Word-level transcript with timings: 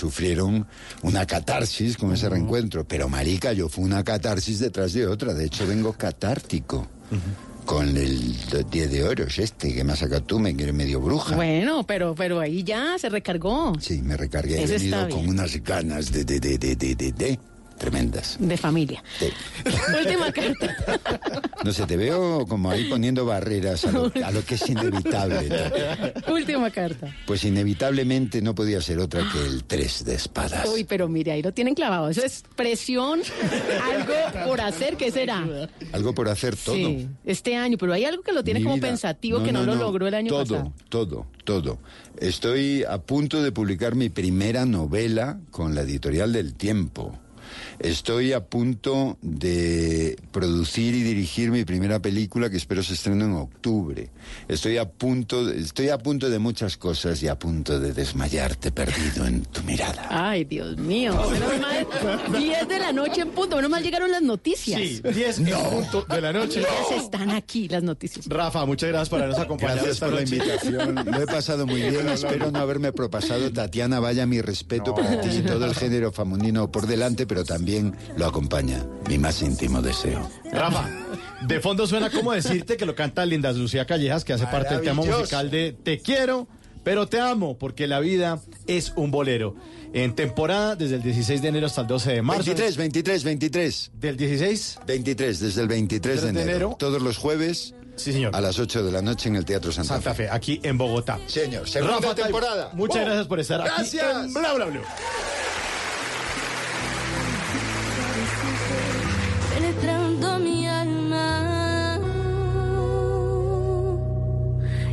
sufrieron 0.00 0.66
una 1.02 1.26
catarsis 1.26 1.96
con 1.96 2.12
ese 2.12 2.28
reencuentro, 2.28 2.84
pero 2.84 3.08
marica, 3.08 3.52
yo 3.52 3.68
fue 3.68 3.84
una 3.84 4.02
catarsis 4.02 4.58
detrás 4.58 4.92
de 4.94 5.06
otra, 5.06 5.34
de 5.34 5.44
hecho 5.44 5.66
vengo 5.66 5.92
catártico. 5.92 6.88
Con 7.66 7.96
el 7.96 8.34
10 8.70 8.90
de 8.90 9.04
oro, 9.04 9.26
este 9.28 9.72
que 9.72 9.84
me 9.84 9.92
has 9.92 10.00
sacado 10.00 10.22
tú, 10.22 10.40
me 10.40 10.56
quiere 10.56 10.72
medio 10.72 11.00
bruja. 11.00 11.36
Bueno, 11.36 11.84
pero, 11.86 12.14
pero 12.14 12.40
ahí 12.40 12.64
ya 12.64 12.98
se 12.98 13.08
recargó. 13.08 13.74
Sí, 13.78 14.00
me 14.02 14.16
recargué, 14.16 14.58
he 14.58 14.64
Eso 14.64 14.72
venido 14.74 15.08
con 15.08 15.28
unas 15.28 15.62
ganas 15.62 16.10
de, 16.10 16.24
de, 16.24 16.40
de, 16.40 16.58
de, 16.58 16.74
de, 16.74 16.94
de, 16.96 17.12
de 17.12 17.38
tremendas. 17.80 18.36
De 18.38 18.56
familia. 18.56 19.02
Sí. 19.18 19.26
Última 19.98 20.30
carta. 20.30 20.76
No 21.62 21.74
sé, 21.74 21.84
te 21.84 21.98
veo 21.98 22.46
como 22.46 22.70
ahí 22.70 22.84
poniendo 22.88 23.26
barreras 23.26 23.84
a 23.84 23.92
lo, 23.92 24.10
a 24.24 24.30
lo 24.30 24.42
que 24.46 24.54
es 24.54 24.66
inevitable. 24.66 25.46
Última 26.32 26.70
carta. 26.70 27.14
Pues 27.26 27.44
inevitablemente 27.44 28.40
no 28.40 28.54
podía 28.54 28.80
ser 28.80 28.98
otra 28.98 29.22
que 29.30 29.46
el 29.46 29.64
3 29.64 30.06
de 30.06 30.14
espadas. 30.14 30.66
Uy, 30.72 30.84
pero 30.84 31.06
mire, 31.06 31.32
ahí 31.32 31.42
lo 31.42 31.52
tienen 31.52 31.74
clavado. 31.74 32.08
Eso 32.08 32.24
es 32.24 32.44
presión, 32.56 33.20
algo 33.92 34.46
por 34.46 34.62
hacer, 34.62 34.96
¿qué 34.96 35.10
será? 35.10 35.46
Algo 35.92 36.14
por 36.14 36.30
hacer 36.30 36.56
todo. 36.56 36.74
Sí, 36.74 37.06
este 37.26 37.56
año, 37.56 37.76
pero 37.76 37.92
hay 37.92 38.06
algo 38.06 38.22
que 38.22 38.32
lo 38.32 38.42
tiene 38.42 38.60
Mi 38.60 38.64
como 38.64 38.76
vida. 38.76 38.88
pensativo 38.88 39.42
que 39.42 39.52
no, 39.52 39.62
lo 39.62 39.74
logró 39.74 40.06
el 40.08 40.14
año 40.14 40.30
todo, 40.30 40.44
pasado. 40.44 40.72
Todo, 40.88 41.26
todo. 41.44 41.78
Estoy 42.18 42.84
a 42.84 43.02
punto 43.02 43.42
de 43.42 43.52
publicar 43.52 43.96
mi 43.96 44.08
primera 44.08 44.64
novela 44.64 45.40
con 45.50 45.74
la 45.74 45.82
editorial 45.82 46.32
del 46.32 46.54
Tiempo. 46.54 47.18
Estoy 47.78 48.32
a 48.32 48.44
punto 48.44 49.16
de 49.22 50.16
producir 50.32 50.94
y 50.94 51.02
dirigir 51.02 51.50
mi 51.50 51.64
primera 51.64 52.00
película 52.00 52.50
que 52.50 52.56
espero 52.56 52.82
se 52.82 52.94
estrene 52.94 53.24
en 53.24 53.32
octubre. 53.32 54.10
Estoy 54.48 54.78
a 54.78 54.88
punto, 54.88 55.46
de- 55.46 55.60
estoy 55.60 55.88
a 55.88 55.98
punto 55.98 56.28
de 56.30 56.38
muchas 56.38 56.76
cosas 56.76 57.22
y 57.22 57.28
a 57.28 57.38
punto 57.38 57.80
de 57.80 57.92
desmayarte 57.92 58.70
perdido 58.72 59.26
en 59.26 59.42
tu 59.44 59.62
mirada. 59.62 60.06
Ay, 60.10 60.44
Dios 60.44 60.76
mío. 60.76 61.14
Menos 61.30 61.58
mal, 61.60 62.40
10 62.40 62.68
de 62.68 62.78
la 62.78 62.92
noche 62.92 63.22
en 63.22 63.30
punto. 63.30 63.56
Menos 63.56 63.70
mal 63.70 63.82
llegaron 63.82 64.10
las 64.10 64.22
noticias. 64.22 64.80
Sí, 64.80 65.00
10 65.02 65.38
en 65.40 65.46
punto 65.70 66.04
de 66.08 66.20
la 66.20 66.32
noche. 66.32 66.60
Ellas 66.90 67.02
están 67.04 67.30
aquí, 67.30 67.68
las 67.68 67.82
noticias. 67.82 68.26
Rafa, 68.28 68.66
muchas 68.66 68.88
gracias 68.90 69.08
por 69.08 69.18
habernos 69.20 69.38
acompañado 69.40 69.76
Gracias 69.84 69.94
esta 69.94 70.06
por 70.06 70.14
la 70.14 70.20
noche. 70.22 70.36
invitación. 70.36 70.94
Lo 71.06 71.22
he 71.22 71.26
pasado 71.26 71.66
muy 71.66 71.80
bien. 71.82 72.08
Espero 72.10 72.50
no 72.50 72.58
haberme 72.58 72.92
propasado. 72.92 73.50
Tatiana, 73.52 74.00
vaya 74.00 74.26
mi 74.26 74.40
respeto 74.40 74.94
para 74.94 75.20
ti 75.20 75.28
y 75.38 75.42
todo 75.42 75.64
el 75.66 75.74
género 75.74 76.12
femenino 76.12 76.70
por 76.70 76.86
delante, 76.86 77.26
pero 77.26 77.39
también 77.44 77.96
lo 78.16 78.26
acompaña 78.26 78.84
mi 79.08 79.18
más 79.18 79.42
íntimo 79.42 79.82
deseo. 79.82 80.28
Rafa, 80.52 80.88
de 81.46 81.60
fondo 81.60 81.86
suena 81.86 82.10
como 82.10 82.32
decirte 82.32 82.76
que 82.76 82.86
lo 82.86 82.94
canta 82.94 83.24
Linda 83.26 83.52
Lucía 83.52 83.86
Callejas, 83.86 84.24
que 84.24 84.32
hace 84.32 84.46
parte 84.46 84.74
del 84.74 84.84
tema 84.84 85.02
musical 85.02 85.50
de 85.50 85.72
Te 85.72 86.00
quiero, 86.00 86.48
pero 86.84 87.06
te 87.08 87.20
amo, 87.20 87.58
porque 87.58 87.86
la 87.86 88.00
vida 88.00 88.40
es 88.66 88.92
un 88.96 89.10
bolero. 89.10 89.54
En 89.92 90.14
temporada 90.14 90.76
desde 90.76 90.96
el 90.96 91.02
16 91.02 91.42
de 91.42 91.48
enero 91.48 91.66
hasta 91.66 91.80
el 91.80 91.88
12 91.88 92.12
de 92.12 92.22
marzo. 92.22 92.44
23, 92.44 92.76
23, 92.76 93.24
23. 93.24 93.90
Del 93.94 94.16
16, 94.16 94.78
23, 94.86 95.40
desde 95.40 95.62
el 95.62 95.68
23 95.68 96.22
de 96.22 96.32
de 96.32 96.42
enero. 96.42 96.76
Todos 96.78 97.02
los 97.02 97.18
jueves 97.18 97.74
sí 97.96 98.12
señor. 98.12 98.34
a 98.36 98.40
las 98.40 98.58
8 98.60 98.84
de 98.84 98.92
la 98.92 99.02
noche 99.02 99.28
en 99.28 99.34
el 99.36 99.44
Teatro 99.44 99.72
Santa, 99.72 99.94
Santa 99.94 100.14
Fe. 100.14 100.24
Fe, 100.24 100.30
aquí 100.30 100.60
en 100.62 100.78
Bogotá. 100.78 101.18
Señor, 101.26 101.68
segunda 101.68 101.96
Rafa 101.96 102.14
temporada. 102.14 102.70
Muchas 102.72 102.98
¡Wow! 102.98 103.04
gracias 103.06 103.26
por 103.26 103.40
estar 103.40 103.60
aquí 103.62 103.70
Gracias. 103.76 104.24
en 104.26 104.32
Bla 104.32 104.52
Bla 104.54 104.66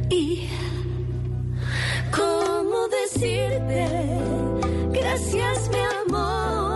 y 0.10 0.50
cómo 2.16 2.88
decirte 2.88 3.88
gracias 4.92 5.70
mi 5.70 5.80
amor 6.06 6.67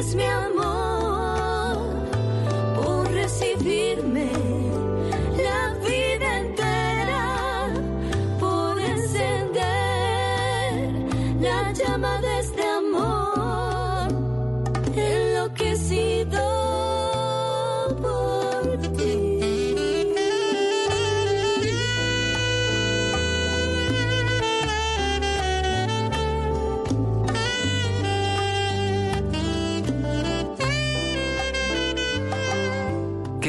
gracias 0.00 0.57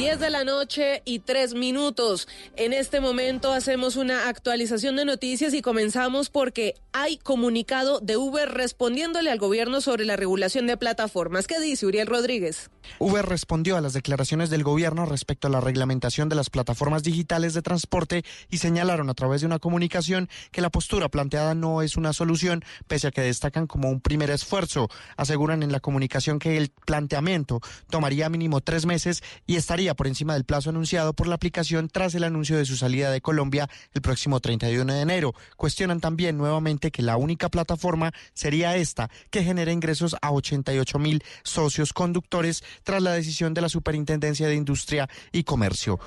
10 0.00 0.18
de 0.18 0.30
la 0.30 0.44
noche 0.44 1.02
y 1.04 1.18
3 1.18 1.52
minutos. 1.52 2.26
En 2.56 2.72
este 2.72 3.00
momento 3.00 3.52
hacemos 3.52 3.96
una 3.96 4.30
actualización 4.30 4.96
de 4.96 5.04
noticias 5.04 5.52
y 5.52 5.60
comenzamos 5.60 6.30
porque 6.30 6.74
hay 6.94 7.18
comunicado 7.18 8.00
de 8.00 8.16
Uber 8.16 8.48
respondiéndole 8.48 9.30
al 9.30 9.38
gobierno 9.38 9.82
sobre 9.82 10.06
la 10.06 10.16
regulación 10.16 10.66
de 10.66 10.78
plataformas. 10.78 11.46
¿Qué 11.46 11.60
dice 11.60 11.84
Uriel 11.84 12.06
Rodríguez? 12.06 12.70
Uber 12.98 13.26
respondió 13.26 13.76
a 13.76 13.82
las 13.82 13.92
declaraciones 13.92 14.48
del 14.48 14.64
gobierno 14.64 15.04
respecto 15.04 15.48
a 15.48 15.50
la 15.50 15.60
reglamentación 15.60 16.30
de 16.30 16.36
las 16.36 16.48
plataformas 16.48 17.02
digitales 17.02 17.52
de 17.52 17.60
transporte 17.60 18.24
y 18.48 18.56
señalaron 18.56 19.10
a 19.10 19.14
través 19.14 19.42
de 19.42 19.46
una 19.48 19.58
comunicación 19.58 20.30
que 20.50 20.62
la 20.62 20.70
postura 20.70 21.10
planteada 21.10 21.54
no 21.54 21.82
es 21.82 21.98
una 21.98 22.14
solución, 22.14 22.64
pese 22.88 23.08
a 23.08 23.10
que 23.10 23.20
destacan 23.20 23.66
como 23.66 23.90
un 23.90 24.00
primer 24.00 24.30
esfuerzo. 24.30 24.88
Aseguran 25.18 25.62
en 25.62 25.72
la 25.72 25.80
comunicación 25.80 26.38
que 26.38 26.56
el 26.56 26.72
planteamiento 26.86 27.60
tomaría 27.90 28.30
mínimo 28.30 28.62
tres 28.62 28.86
meses 28.86 29.22
y 29.46 29.56
estaría 29.56 29.89
por 29.94 30.06
encima 30.06 30.34
del 30.34 30.44
plazo 30.44 30.70
anunciado 30.70 31.12
por 31.12 31.26
la 31.26 31.34
aplicación 31.34 31.88
tras 31.88 32.14
el 32.14 32.24
anuncio 32.24 32.56
de 32.56 32.64
su 32.64 32.76
salida 32.76 33.10
de 33.10 33.20
Colombia 33.20 33.68
el 33.92 34.02
próximo 34.02 34.40
31 34.40 34.92
de 34.92 35.00
enero. 35.00 35.34
Cuestionan 35.56 36.00
también 36.00 36.36
nuevamente 36.36 36.90
que 36.90 37.02
la 37.02 37.16
única 37.16 37.48
plataforma 37.48 38.12
sería 38.34 38.76
esta, 38.76 39.10
que 39.30 39.42
genera 39.42 39.72
ingresos 39.72 40.16
a 40.22 40.32
88 40.32 40.98
mil 40.98 41.22
socios 41.42 41.92
conductores 41.92 42.62
tras 42.82 43.02
la 43.02 43.12
decisión 43.12 43.54
de 43.54 43.60
la 43.60 43.68
Superintendencia 43.68 44.48
de 44.48 44.54
Industria 44.54 45.08
y 45.32 45.44
Comercio. 45.44 45.98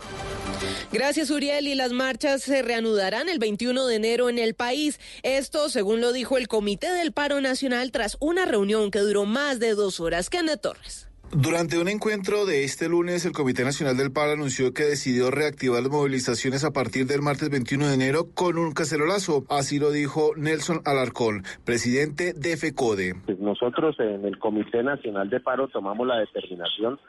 Gracias, 0.91 1.29
Uriel. 1.29 1.67
Y 1.67 1.75
las 1.75 1.91
marchas 1.91 2.43
se 2.43 2.61
reanudarán 2.61 3.29
el 3.29 3.39
21 3.39 3.85
de 3.87 3.95
enero 3.95 4.29
en 4.29 4.39
el 4.39 4.53
país. 4.53 4.99
Esto, 5.23 5.69
según 5.69 6.01
lo 6.01 6.13
dijo 6.13 6.37
el 6.37 6.47
Comité 6.47 6.91
del 6.91 7.13
Paro 7.13 7.41
Nacional, 7.41 7.91
tras 7.91 8.17
una 8.19 8.45
reunión 8.45 8.91
que 8.91 8.99
duró 8.99 9.25
más 9.25 9.59
de 9.59 9.75
dos 9.75 9.99
horas. 9.99 10.29
Kenneth 10.29 10.61
Torres. 10.61 11.12
Durante 11.35 11.79
un 11.79 11.87
encuentro 11.87 12.45
de 12.45 12.63
este 12.63 12.87
lunes, 12.87 13.25
el 13.25 13.31
Comité 13.31 13.63
Nacional 13.63 13.97
del 13.97 14.11
Paro 14.11 14.33
anunció 14.33 14.71
que 14.71 14.83
decidió 14.83 15.31
reactivar 15.31 15.81
las 15.81 15.91
movilizaciones 15.91 16.63
a 16.63 16.71
partir 16.71 17.07
del 17.07 17.23
martes 17.23 17.49
21 17.49 17.87
de 17.87 17.95
enero 17.95 18.27
con 18.35 18.59
un 18.59 18.71
cacerolazo. 18.71 19.43
Así 19.49 19.79
lo 19.79 19.89
dijo 19.89 20.33
Nelson 20.37 20.81
Alarcón, 20.85 21.43
presidente 21.65 22.33
de 22.33 22.55
FECODE. 22.55 23.15
Pues 23.25 23.39
nosotros 23.39 23.99
en 23.99 24.25
el 24.25 24.37
Comité 24.37 24.83
Nacional 24.83 25.31
de 25.31 25.39
Paro 25.39 25.67
tomamos 25.69 26.05
la 26.05 26.19
determinación 26.19 26.99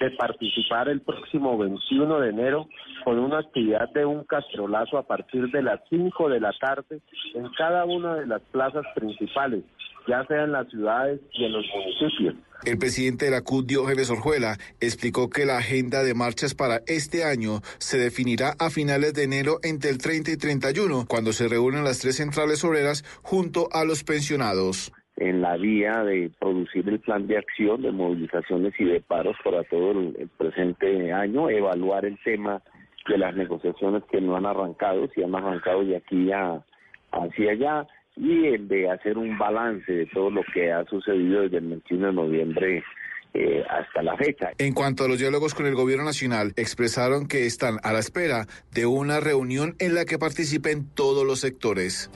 de 0.00 0.10
participar 0.12 0.88
el 0.88 1.00
próximo 1.00 1.56
21 1.58 2.20
de 2.20 2.30
enero 2.30 2.68
con 3.04 3.18
una 3.18 3.38
actividad 3.38 3.88
de 3.92 4.04
un 4.04 4.24
cacerolazo 4.24 4.98
a 4.98 5.06
partir 5.06 5.50
de 5.50 5.62
las 5.62 5.80
5 5.90 6.28
de 6.28 6.40
la 6.40 6.52
tarde 6.60 7.00
en 7.34 7.48
cada 7.56 7.84
una 7.84 8.16
de 8.16 8.26
las 8.26 8.40
plazas 8.52 8.84
principales, 8.94 9.62
ya 10.08 10.24
sea 10.26 10.44
en 10.44 10.52
las 10.52 10.68
ciudades 10.68 11.20
y 11.32 11.44
en 11.44 11.52
los 11.52 11.64
municipios. 11.74 12.34
El 12.64 12.78
presidente 12.78 13.26
de 13.26 13.30
la 13.30 13.42
CUT, 13.42 13.66
Diógenes 13.66 14.08
Orjuela, 14.08 14.56
explicó 14.80 15.28
que 15.28 15.44
la 15.44 15.58
agenda 15.58 16.02
de 16.02 16.14
marchas 16.14 16.54
para 16.54 16.80
este 16.86 17.24
año 17.24 17.60
se 17.78 17.98
definirá 17.98 18.54
a 18.58 18.70
finales 18.70 19.12
de 19.12 19.24
enero 19.24 19.58
entre 19.62 19.90
el 19.90 19.98
30 19.98 20.30
y 20.30 20.36
31, 20.38 21.04
cuando 21.06 21.32
se 21.32 21.48
reúnen 21.48 21.84
las 21.84 21.98
tres 21.98 22.16
centrales 22.16 22.64
obreras 22.64 23.04
junto 23.22 23.68
a 23.72 23.84
los 23.84 24.02
pensionados 24.02 24.92
en 25.16 25.40
la 25.40 25.56
vía 25.56 26.02
de 26.02 26.30
producir 26.38 26.88
el 26.88 26.98
plan 27.00 27.26
de 27.26 27.38
acción 27.38 27.82
de 27.82 27.92
movilizaciones 27.92 28.74
y 28.78 28.84
de 28.84 29.00
paros 29.00 29.36
para 29.44 29.62
todo 29.64 29.92
el, 29.92 30.28
presente 30.36 31.12
año, 31.12 31.48
evaluar 31.48 32.04
el 32.04 32.18
tema 32.24 32.60
de 33.08 33.18
las 33.18 33.36
negociaciones 33.36 34.02
que 34.10 34.20
no 34.20 34.36
han 34.36 34.46
arrancado, 34.46 35.08
si 35.14 35.22
han 35.22 35.34
arrancado 35.34 35.84
de 35.84 35.96
aquí 35.96 36.32
a, 36.32 36.64
hacia 37.12 37.52
allá, 37.52 37.86
y 38.16 38.46
el 38.46 38.68
de 38.68 38.90
hacer 38.90 39.18
un 39.18 39.36
balance 39.38 39.90
de 39.92 40.06
todo 40.06 40.30
lo 40.30 40.42
que 40.52 40.72
ha 40.72 40.84
sucedido 40.86 41.42
desde 41.42 41.58
el 41.58 41.68
21 41.68 42.06
de 42.06 42.12
noviembre 42.12 42.84
eh, 43.34 43.64
hasta 43.68 44.02
la 44.02 44.16
fecha. 44.16 44.52
En 44.58 44.72
cuanto 44.74 45.04
a 45.04 45.08
los 45.08 45.18
diálogos 45.18 45.54
con 45.54 45.66
el 45.66 45.74
gobierno 45.74 46.04
nacional, 46.04 46.52
expresaron 46.56 47.26
que 47.26 47.46
están 47.46 47.78
a 47.82 47.92
la 47.92 47.98
espera 47.98 48.46
de 48.72 48.86
una 48.86 49.18
reunión 49.18 49.74
en 49.80 49.94
la 49.94 50.04
que 50.04 50.18
participen 50.18 50.88
todos 50.94 51.26
los 51.26 51.40
sectores. 51.40 52.10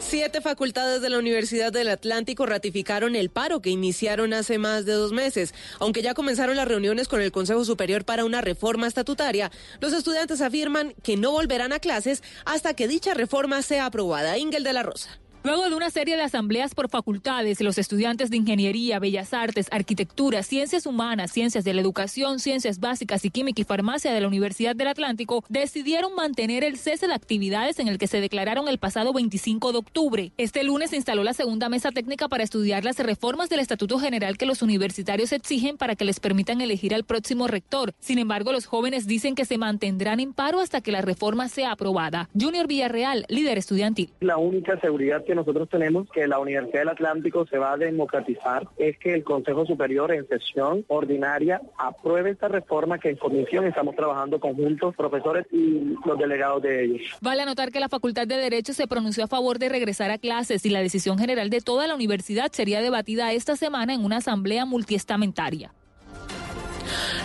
Siete 0.00 0.40
facultades 0.40 1.02
de 1.02 1.10
la 1.10 1.18
Universidad 1.18 1.72
del 1.72 1.88
Atlántico 1.88 2.46
ratificaron 2.46 3.14
el 3.14 3.30
paro 3.30 3.60
que 3.60 3.70
iniciaron 3.70 4.32
hace 4.32 4.58
más 4.58 4.84
de 4.86 4.92
dos 4.92 5.12
meses. 5.12 5.54
Aunque 5.78 6.02
ya 6.02 6.14
comenzaron 6.14 6.56
las 6.56 6.66
reuniones 6.66 7.06
con 7.06 7.20
el 7.20 7.30
Consejo 7.30 7.64
Superior 7.64 8.04
para 8.04 8.24
una 8.24 8.40
reforma 8.40 8.88
estatutaria, 8.88 9.52
los 9.80 9.92
estudiantes 9.92 10.40
afirman 10.40 10.94
que 11.02 11.16
no 11.16 11.30
volverán 11.30 11.72
a 11.72 11.78
clases 11.78 12.22
hasta 12.44 12.74
que 12.74 12.88
dicha 12.88 13.14
reforma 13.14 13.62
sea 13.62 13.86
aprobada. 13.86 14.38
Ingel 14.38 14.64
de 14.64 14.72
la 14.72 14.82
Rosa. 14.82 15.20
Luego 15.42 15.70
de 15.70 15.74
una 15.74 15.88
serie 15.88 16.18
de 16.18 16.22
asambleas 16.22 16.74
por 16.74 16.90
facultades, 16.90 17.62
los 17.62 17.78
estudiantes 17.78 18.28
de 18.28 18.36
Ingeniería, 18.36 18.98
Bellas 18.98 19.32
Artes, 19.32 19.68
Arquitectura, 19.70 20.42
Ciencias 20.42 20.84
Humanas, 20.84 21.32
Ciencias 21.32 21.64
de 21.64 21.72
la 21.72 21.80
Educación, 21.80 22.40
Ciencias 22.40 22.78
Básicas 22.78 23.24
y 23.24 23.30
Química 23.30 23.62
y 23.62 23.64
Farmacia 23.64 24.12
de 24.12 24.20
la 24.20 24.28
Universidad 24.28 24.76
del 24.76 24.88
Atlántico 24.88 25.42
decidieron 25.48 26.14
mantener 26.14 26.62
el 26.62 26.76
cese 26.76 27.06
de 27.06 27.14
actividades 27.14 27.78
en 27.78 27.88
el 27.88 27.96
que 27.96 28.06
se 28.06 28.20
declararon 28.20 28.68
el 28.68 28.76
pasado 28.76 29.14
25 29.14 29.72
de 29.72 29.78
octubre. 29.78 30.32
Este 30.36 30.62
lunes 30.62 30.90
se 30.90 30.96
instaló 30.96 31.24
la 31.24 31.32
segunda 31.32 31.70
mesa 31.70 31.90
técnica 31.90 32.28
para 32.28 32.44
estudiar 32.44 32.84
las 32.84 32.98
reformas 32.98 33.48
del 33.48 33.60
Estatuto 33.60 33.98
General 33.98 34.36
que 34.36 34.44
los 34.44 34.60
universitarios 34.60 35.32
exigen 35.32 35.78
para 35.78 35.96
que 35.96 36.04
les 36.04 36.20
permitan 36.20 36.60
elegir 36.60 36.94
al 36.94 37.04
próximo 37.04 37.48
rector. 37.48 37.94
Sin 37.98 38.18
embargo, 38.18 38.52
los 38.52 38.66
jóvenes 38.66 39.06
dicen 39.06 39.34
que 39.34 39.46
se 39.46 39.56
mantendrán 39.56 40.20
en 40.20 40.34
paro 40.34 40.60
hasta 40.60 40.82
que 40.82 40.92
la 40.92 41.00
reforma 41.00 41.48
sea 41.48 41.72
aprobada. 41.72 42.28
Junior 42.38 42.66
Villarreal, 42.66 43.24
líder 43.30 43.56
estudiantil. 43.56 44.12
La 44.20 44.36
única 44.36 44.78
seguridad 44.80 45.24
que 45.30 45.36
nosotros 45.36 45.68
tenemos 45.68 46.10
que 46.10 46.26
la 46.26 46.40
Universidad 46.40 46.80
del 46.80 46.88
Atlántico 46.88 47.46
se 47.46 47.56
va 47.56 47.74
a 47.74 47.76
democratizar 47.76 48.66
es 48.78 48.98
que 48.98 49.14
el 49.14 49.22
Consejo 49.22 49.64
Superior 49.64 50.10
en 50.10 50.26
sesión 50.26 50.84
ordinaria 50.88 51.60
apruebe 51.78 52.30
esta 52.30 52.48
reforma 52.48 52.98
que 52.98 53.10
en 53.10 53.16
comisión 53.16 53.64
estamos 53.64 53.94
trabajando 53.94 54.40
conjuntos, 54.40 54.96
profesores 54.96 55.46
y 55.52 55.94
los 56.04 56.18
delegados 56.18 56.62
de 56.62 56.84
ellos. 56.84 57.02
Vale 57.20 57.42
anotar 57.42 57.70
que 57.70 57.78
la 57.78 57.88
Facultad 57.88 58.26
de 58.26 58.38
Derecho 58.38 58.72
se 58.72 58.88
pronunció 58.88 59.22
a 59.22 59.28
favor 59.28 59.60
de 59.60 59.68
regresar 59.68 60.10
a 60.10 60.18
clases 60.18 60.66
y 60.66 60.70
la 60.70 60.80
decisión 60.80 61.16
general 61.16 61.48
de 61.48 61.60
toda 61.60 61.86
la 61.86 61.94
universidad 61.94 62.50
sería 62.50 62.80
debatida 62.80 63.32
esta 63.32 63.54
semana 63.54 63.94
en 63.94 64.04
una 64.04 64.16
asamblea 64.16 64.64
multiestamentaria. 64.64 65.72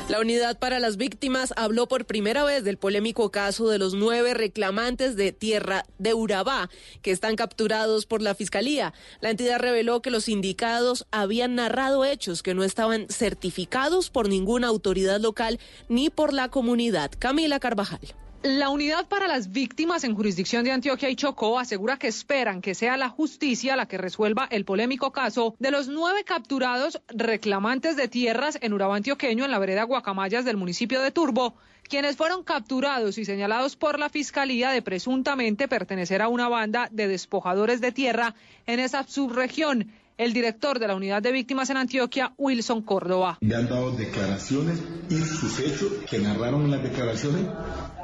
La 0.08 0.20
Unidad 0.20 0.60
para 0.60 0.78
las 0.78 0.98
Víctimas 0.98 1.52
habló 1.58 1.88
por 1.88 2.06
primera 2.06 2.44
vez 2.44 2.64
del 2.64 2.78
polémico 2.78 3.32
caso 3.32 3.70
de 3.70 3.80
los 3.80 3.96
nueve 3.96 4.36
reclamantes 4.36 5.16
de 5.16 5.32
tierra 5.32 5.84
de 5.98 6.14
Urabá 6.14 6.70
que 7.02 7.10
están 7.10 7.36
capturados 7.36 8.06
por 8.06 8.22
la 8.22 8.36
Fiscalía. 8.36 8.94
La 9.20 9.32
entidad 9.32 9.58
reveló 9.58 10.04
que 10.04 10.12
los 10.12 10.30
indicados 10.30 11.08
habían 11.10 11.56
narrado 11.56 12.06
hechos 12.06 12.44
que 12.44 12.54
no 12.54 12.64
estaban 12.64 13.08
certificados 13.10 14.12
por 14.12 14.30
ninguna 14.30 14.68
autoridad 14.68 15.20
local 15.20 15.60
ni 15.90 16.12
por 16.12 16.34
la 16.34 16.50
comunidad. 16.50 17.10
Camila 17.18 17.60
Carvajal. 17.60 18.25
La 18.46 18.70
Unidad 18.70 19.08
para 19.08 19.28
las 19.28 19.52
Víctimas 19.52 20.04
en 20.04 20.14
jurisdicción 20.14 20.64
de 20.64 20.72
Antioquia 20.72 21.10
y 21.10 21.16
Chocó 21.16 21.58
asegura 21.58 21.98
que 21.98 22.06
esperan 22.06 22.62
que 22.62 22.76
sea 22.76 22.96
la 22.96 23.10
justicia 23.10 23.76
la 23.76 23.88
que 23.88 23.98
resuelva 23.98 24.48
el 24.52 24.66
polémico 24.66 25.12
caso 25.12 25.56
de 25.58 25.72
los 25.72 25.88
nueve 25.88 26.24
capturados 26.24 27.02
reclamantes 27.08 27.96
de 27.96 28.08
tierras 28.08 28.60
en 28.62 28.74
Urabá 28.74 28.98
antioqueño 28.98 29.46
en 29.46 29.50
la 29.50 29.58
vereda 29.58 29.82
Guacamayas 29.82 30.46
del 30.46 30.58
municipio 30.58 31.02
de 31.02 31.10
Turbo, 31.10 31.56
quienes 31.90 32.18
fueron 32.18 32.44
capturados 32.44 33.18
y 33.18 33.26
señalados 33.26 33.76
por 33.76 33.98
la 33.98 34.10
Fiscalía 34.10 34.70
de 34.70 34.84
presuntamente 34.84 35.68
pertenecer 35.68 36.22
a 36.22 36.28
una 36.28 36.48
banda 36.48 36.88
de 36.92 37.08
despojadores 37.08 37.82
de 37.82 37.94
tierra 37.94 38.36
en 38.68 38.80
esa 38.80 39.08
subregión. 39.08 39.92
El 40.18 40.32
director 40.32 40.80
de 40.80 40.88
la 40.88 40.96
Unidad 40.96 41.22
de 41.22 41.34
Víctimas 41.34 41.70
en 41.70 41.76
Antioquia, 41.76 42.34
Wilson 42.38 42.84
Córdoba. 42.84 43.38
Me 43.42 43.54
han 43.54 43.68
dado 43.68 43.92
declaraciones 43.92 44.80
y 45.10 45.16
sus 45.16 45.60
hechos 45.60 45.92
que 46.10 46.20
narraron 46.20 46.72
las 46.72 46.82
declaraciones 46.82 47.42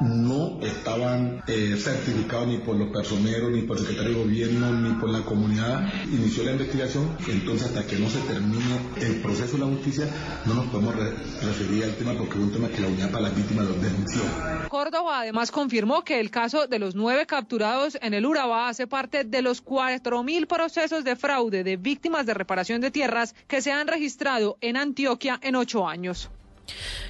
no 0.02 0.60
estaban 0.62 1.42
eh, 1.48 1.78
certificados 1.78 2.48
ni 2.48 2.58
por 2.58 2.76
los 2.76 2.92
personeros, 2.92 3.52
ni 3.52 3.62
por 3.62 3.78
el 3.78 3.84
secretario 3.84 4.18
de 4.18 4.24
gobierno, 4.26 4.72
ni 4.74 4.94
por 5.00 5.10
la 5.10 5.22
comunidad. 5.22 5.88
Inició 6.12 6.44
la 6.44 6.52
investigación, 6.52 7.16
entonces 7.30 7.68
hasta 7.68 7.88
que 7.88 7.96
no 7.96 8.10
se 8.10 8.20
termine 8.20 8.78
el 9.00 9.22
proceso 9.22 9.54
de 9.54 9.60
la 9.60 9.68
justicia, 9.68 10.10
no 10.46 10.56
nos 10.56 10.66
podemos 10.66 10.94
re 10.94 11.12
referir 11.12 11.86
al 11.86 11.96
tema 11.96 12.14
porque 12.18 12.34
es 12.34 12.44
un 12.44 12.52
tema 12.52 12.68
que 12.68 12.82
la 12.82 12.88
Unidad 12.88 13.10
para 13.10 13.24
las 13.30 13.36
Víctimas 13.38 13.68
lo 13.68 13.74
denunció. 13.76 14.22
Córdoba 14.68 15.22
además 15.22 15.50
confirmó 15.50 16.04
que 16.04 16.20
el 16.20 16.30
caso 16.30 16.68
de 16.68 16.78
los 16.78 16.94
nueve 16.94 17.26
capturados 17.26 17.98
en 18.02 18.14
el 18.14 18.26
Urabá 18.26 18.68
hace 18.68 18.86
parte 18.86 19.24
de 19.24 19.42
los 19.42 19.64
4.000 19.64 20.46
procesos 20.46 21.06
de 21.06 21.16
fraude 21.16 21.64
de 21.64 21.78
víctimas 21.78 22.01
de 22.02 22.34
reparación 22.34 22.82
de 22.82 22.92
tierras 22.92 23.36
que 23.48 23.62
se 23.62 23.72
han 23.72 23.88
registrado 23.88 24.58
en 24.62 24.76
Antioquia 24.76 25.40
en 25.44 25.56
ocho 25.56 25.88
años. 25.88 26.30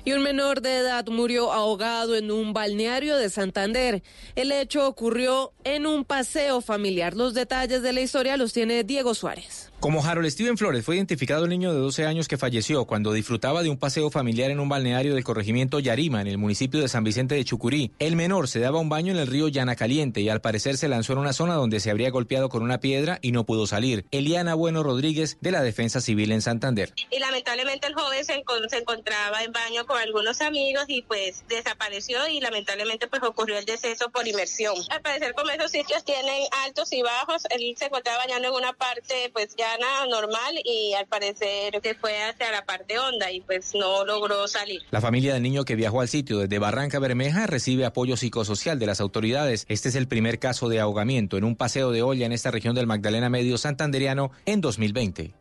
Y 0.05 0.13
un 0.13 0.23
menor 0.23 0.61
de 0.61 0.77
edad 0.77 1.07
murió 1.07 1.51
ahogado 1.51 2.15
en 2.15 2.31
un 2.31 2.53
balneario 2.53 3.17
de 3.17 3.29
Santander. 3.29 4.03
El 4.35 4.51
hecho 4.51 4.87
ocurrió 4.87 5.53
en 5.63 5.85
un 5.85 6.05
paseo 6.05 6.61
familiar. 6.61 7.15
Los 7.15 7.33
detalles 7.33 7.81
de 7.81 7.93
la 7.93 8.01
historia 8.01 8.37
los 8.37 8.53
tiene 8.53 8.83
Diego 8.83 9.13
Suárez. 9.13 9.70
Como 9.81 10.05
Harold 10.05 10.29
Steven 10.29 10.59
Flores 10.59 10.85
fue 10.85 10.97
identificado 10.97 11.45
el 11.45 11.49
niño 11.49 11.73
de 11.73 11.79
12 11.79 12.05
años 12.05 12.27
que 12.27 12.37
falleció 12.37 12.85
cuando 12.85 13.13
disfrutaba 13.13 13.63
de 13.63 13.69
un 13.71 13.79
paseo 13.79 14.11
familiar 14.11 14.51
en 14.51 14.59
un 14.59 14.69
balneario 14.69 15.15
del 15.15 15.23
corregimiento 15.23 15.79
Yarima, 15.79 16.21
en 16.21 16.27
el 16.27 16.37
municipio 16.37 16.79
de 16.79 16.87
San 16.87 17.03
Vicente 17.03 17.33
de 17.33 17.43
Chucurí. 17.43 17.91
El 17.97 18.15
menor 18.15 18.47
se 18.47 18.59
daba 18.59 18.77
un 18.77 18.89
baño 18.89 19.11
en 19.11 19.17
el 19.17 19.25
río 19.25 19.47
Llana 19.47 19.75
Caliente 19.75 20.21
y 20.21 20.29
al 20.29 20.39
parecer 20.39 20.77
se 20.77 20.87
lanzó 20.87 21.13
en 21.13 21.19
una 21.19 21.33
zona 21.33 21.55
donde 21.55 21.79
se 21.79 21.89
habría 21.89 22.11
golpeado 22.11 22.47
con 22.47 22.61
una 22.61 22.79
piedra 22.79 23.17
y 23.23 23.31
no 23.31 23.43
pudo 23.43 23.65
salir. 23.65 24.05
Eliana 24.11 24.53
Bueno 24.53 24.83
Rodríguez, 24.83 25.39
de 25.41 25.49
la 25.49 25.63
Defensa 25.63 25.99
Civil 25.99 26.31
en 26.31 26.43
Santander. 26.43 26.93
Y 27.09 27.17
lamentablemente 27.17 27.87
el 27.87 27.95
joven 27.95 28.23
se, 28.23 28.35
encon 28.35 28.69
se 28.69 28.77
encontraba 28.77 29.43
en 29.43 29.51
baño 29.51 29.87
con 29.87 29.97
algunos 29.97 30.41
amigos 30.41 30.85
y 30.89 31.01
pues 31.01 31.43
desapareció 31.49 32.27
y 32.27 32.39
lamentablemente 32.39 33.07
pues 33.07 33.23
ocurrió 33.23 33.57
el 33.57 33.65
deceso 33.65 34.11
por 34.11 34.27
inmersión. 34.27 34.75
Al 34.91 35.01
parecer 35.01 35.33
como 35.33 35.49
esos 35.49 35.71
sitios 35.71 36.05
tienen 36.05 36.43
altos 36.65 36.93
y 36.93 37.01
bajos, 37.01 37.45
él 37.49 37.73
se 37.75 37.85
encontraba 37.85 38.19
bañando 38.19 38.49
en 38.49 38.53
una 38.53 38.73
parte 38.73 39.31
pues 39.33 39.55
ya 39.57 39.70
normal 40.09 40.55
y 40.63 40.93
al 40.93 41.07
parecer 41.07 41.79
fue 41.99 42.21
hacia 42.23 42.51
la 42.51 42.65
parte 42.65 42.99
honda 42.99 43.31
y 43.31 43.41
pues 43.41 43.73
no 43.75 44.05
logró 44.05 44.47
salir. 44.47 44.81
La 44.91 45.01
familia 45.01 45.33
del 45.33 45.43
niño 45.43 45.65
que 45.65 45.75
viajó 45.75 46.01
al 46.01 46.07
sitio 46.07 46.39
desde 46.39 46.59
Barranca 46.59 46.99
Bermeja 46.99 47.47
recibe 47.47 47.85
apoyo 47.85 48.17
psicosocial 48.17 48.79
de 48.79 48.85
las 48.85 49.01
autoridades. 49.01 49.65
Este 49.69 49.89
es 49.89 49.95
el 49.95 50.07
primer 50.07 50.39
caso 50.39 50.69
de 50.69 50.79
ahogamiento 50.79 51.37
en 51.37 51.43
un 51.43 51.55
paseo 51.55 51.91
de 51.91 52.01
olla 52.01 52.25
en 52.25 52.31
esta 52.31 52.51
región 52.51 52.75
del 52.75 52.87
Magdalena 52.87 53.29
Medio 53.29 53.57
Santanderiano 53.57 54.31
en 54.45 54.61
2020. 54.61 55.40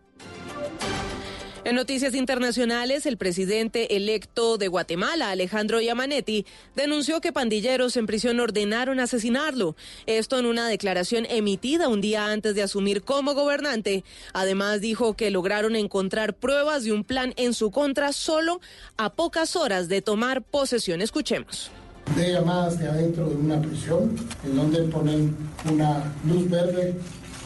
En 1.70 1.76
noticias 1.76 2.16
internacionales, 2.16 3.06
el 3.06 3.16
presidente 3.16 3.94
electo 3.94 4.58
de 4.58 4.66
Guatemala, 4.66 5.30
Alejandro 5.30 5.80
Yamanetti, 5.80 6.44
denunció 6.74 7.20
que 7.20 7.32
pandilleros 7.32 7.96
en 7.96 8.08
prisión 8.08 8.40
ordenaron 8.40 8.98
asesinarlo. 8.98 9.76
Esto 10.06 10.40
en 10.40 10.46
una 10.46 10.66
declaración 10.66 11.28
emitida 11.30 11.86
un 11.86 12.00
día 12.00 12.26
antes 12.26 12.56
de 12.56 12.64
asumir 12.64 13.02
como 13.04 13.34
gobernante. 13.34 14.02
Además, 14.32 14.80
dijo 14.80 15.14
que 15.14 15.30
lograron 15.30 15.76
encontrar 15.76 16.34
pruebas 16.34 16.82
de 16.82 16.92
un 16.92 17.04
plan 17.04 17.34
en 17.36 17.54
su 17.54 17.70
contra 17.70 18.12
solo 18.12 18.60
a 18.96 19.12
pocas 19.12 19.54
horas 19.54 19.88
de 19.88 20.02
tomar 20.02 20.42
posesión. 20.42 21.00
Escuchemos 21.00 21.70
de 22.16 22.32
llamadas 22.32 22.80
de 22.80 22.88
adentro 22.88 23.28
de 23.28 23.36
una 23.36 23.62
prisión, 23.62 24.16
en 24.44 24.56
donde 24.56 24.82
ponen 24.88 25.36
una 25.70 26.02
luz 26.26 26.50
verde, 26.50 26.96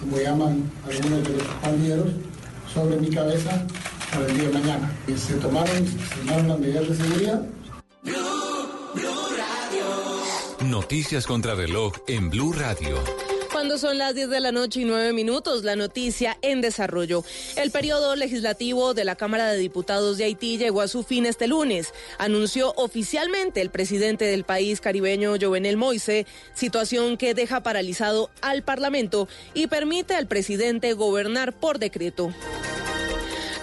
como 0.00 0.16
llaman 0.16 0.72
algunos 0.82 1.24
de 1.24 1.36
los 1.36 1.46
pandilleros, 1.60 2.08
sobre 2.72 2.96
mi 2.96 3.10
cabeza 3.10 3.66
para 4.14 4.26
el 4.26 4.38
día 4.38 4.48
de 4.48 4.54
mañana. 4.54 4.92
Y 5.06 5.18
se 5.18 5.34
tomaron, 5.34 5.86
se 5.86 6.16
tomaron 6.20 6.48
las 6.48 6.58
medidas 6.58 6.88
de 6.88 6.96
seguridad. 6.96 7.42
Noticias 10.64 11.26
contra 11.26 11.54
reloj 11.54 11.92
en 12.06 12.30
Blue 12.30 12.52
Radio. 12.52 13.02
Cuando 13.52 13.78
son 13.78 13.98
las 13.98 14.16
10 14.16 14.30
de 14.30 14.40
la 14.40 14.50
noche 14.50 14.80
y 14.80 14.84
9 14.84 15.12
minutos, 15.12 15.62
la 15.62 15.76
noticia 15.76 16.36
en 16.42 16.60
desarrollo. 16.60 17.22
El 17.56 17.70
periodo 17.70 18.16
legislativo 18.16 18.94
de 18.94 19.04
la 19.04 19.14
Cámara 19.14 19.46
de 19.52 19.58
Diputados 19.58 20.18
de 20.18 20.24
Haití 20.24 20.58
llegó 20.58 20.80
a 20.80 20.88
su 20.88 21.04
fin 21.04 21.24
este 21.24 21.46
lunes. 21.46 21.94
Anunció 22.18 22.72
oficialmente 22.76 23.60
el 23.60 23.70
presidente 23.70 24.24
del 24.24 24.42
país 24.42 24.80
caribeño, 24.80 25.36
Jovenel 25.40 25.76
Moise, 25.76 26.26
situación 26.52 27.16
que 27.16 27.34
deja 27.34 27.62
paralizado 27.62 28.28
al 28.42 28.64
Parlamento 28.64 29.28
y 29.54 29.68
permite 29.68 30.14
al 30.16 30.26
presidente 30.26 30.92
gobernar 30.94 31.52
por 31.52 31.78
decreto. 31.78 32.34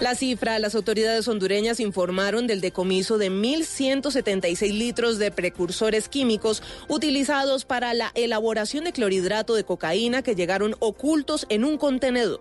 La 0.02 0.16
cifra, 0.16 0.58
las 0.58 0.74
autoridades 0.74 1.28
hondureñas 1.28 1.78
informaron 1.78 2.48
del 2.48 2.60
decomiso 2.60 3.18
de 3.18 3.30
1.176 3.30 4.72
litros 4.76 5.16
de 5.18 5.30
precursores 5.30 6.08
químicos 6.08 6.60
utilizados 6.88 7.64
para 7.64 7.94
la 7.94 8.10
elaboración 8.16 8.82
de 8.82 8.92
clorhidrato 8.92 9.54
de 9.54 9.62
cocaína 9.62 10.22
que 10.22 10.34
llegaron 10.34 10.74
ocultos 10.80 11.46
en 11.50 11.64
un 11.64 11.78
contenedor. 11.78 12.40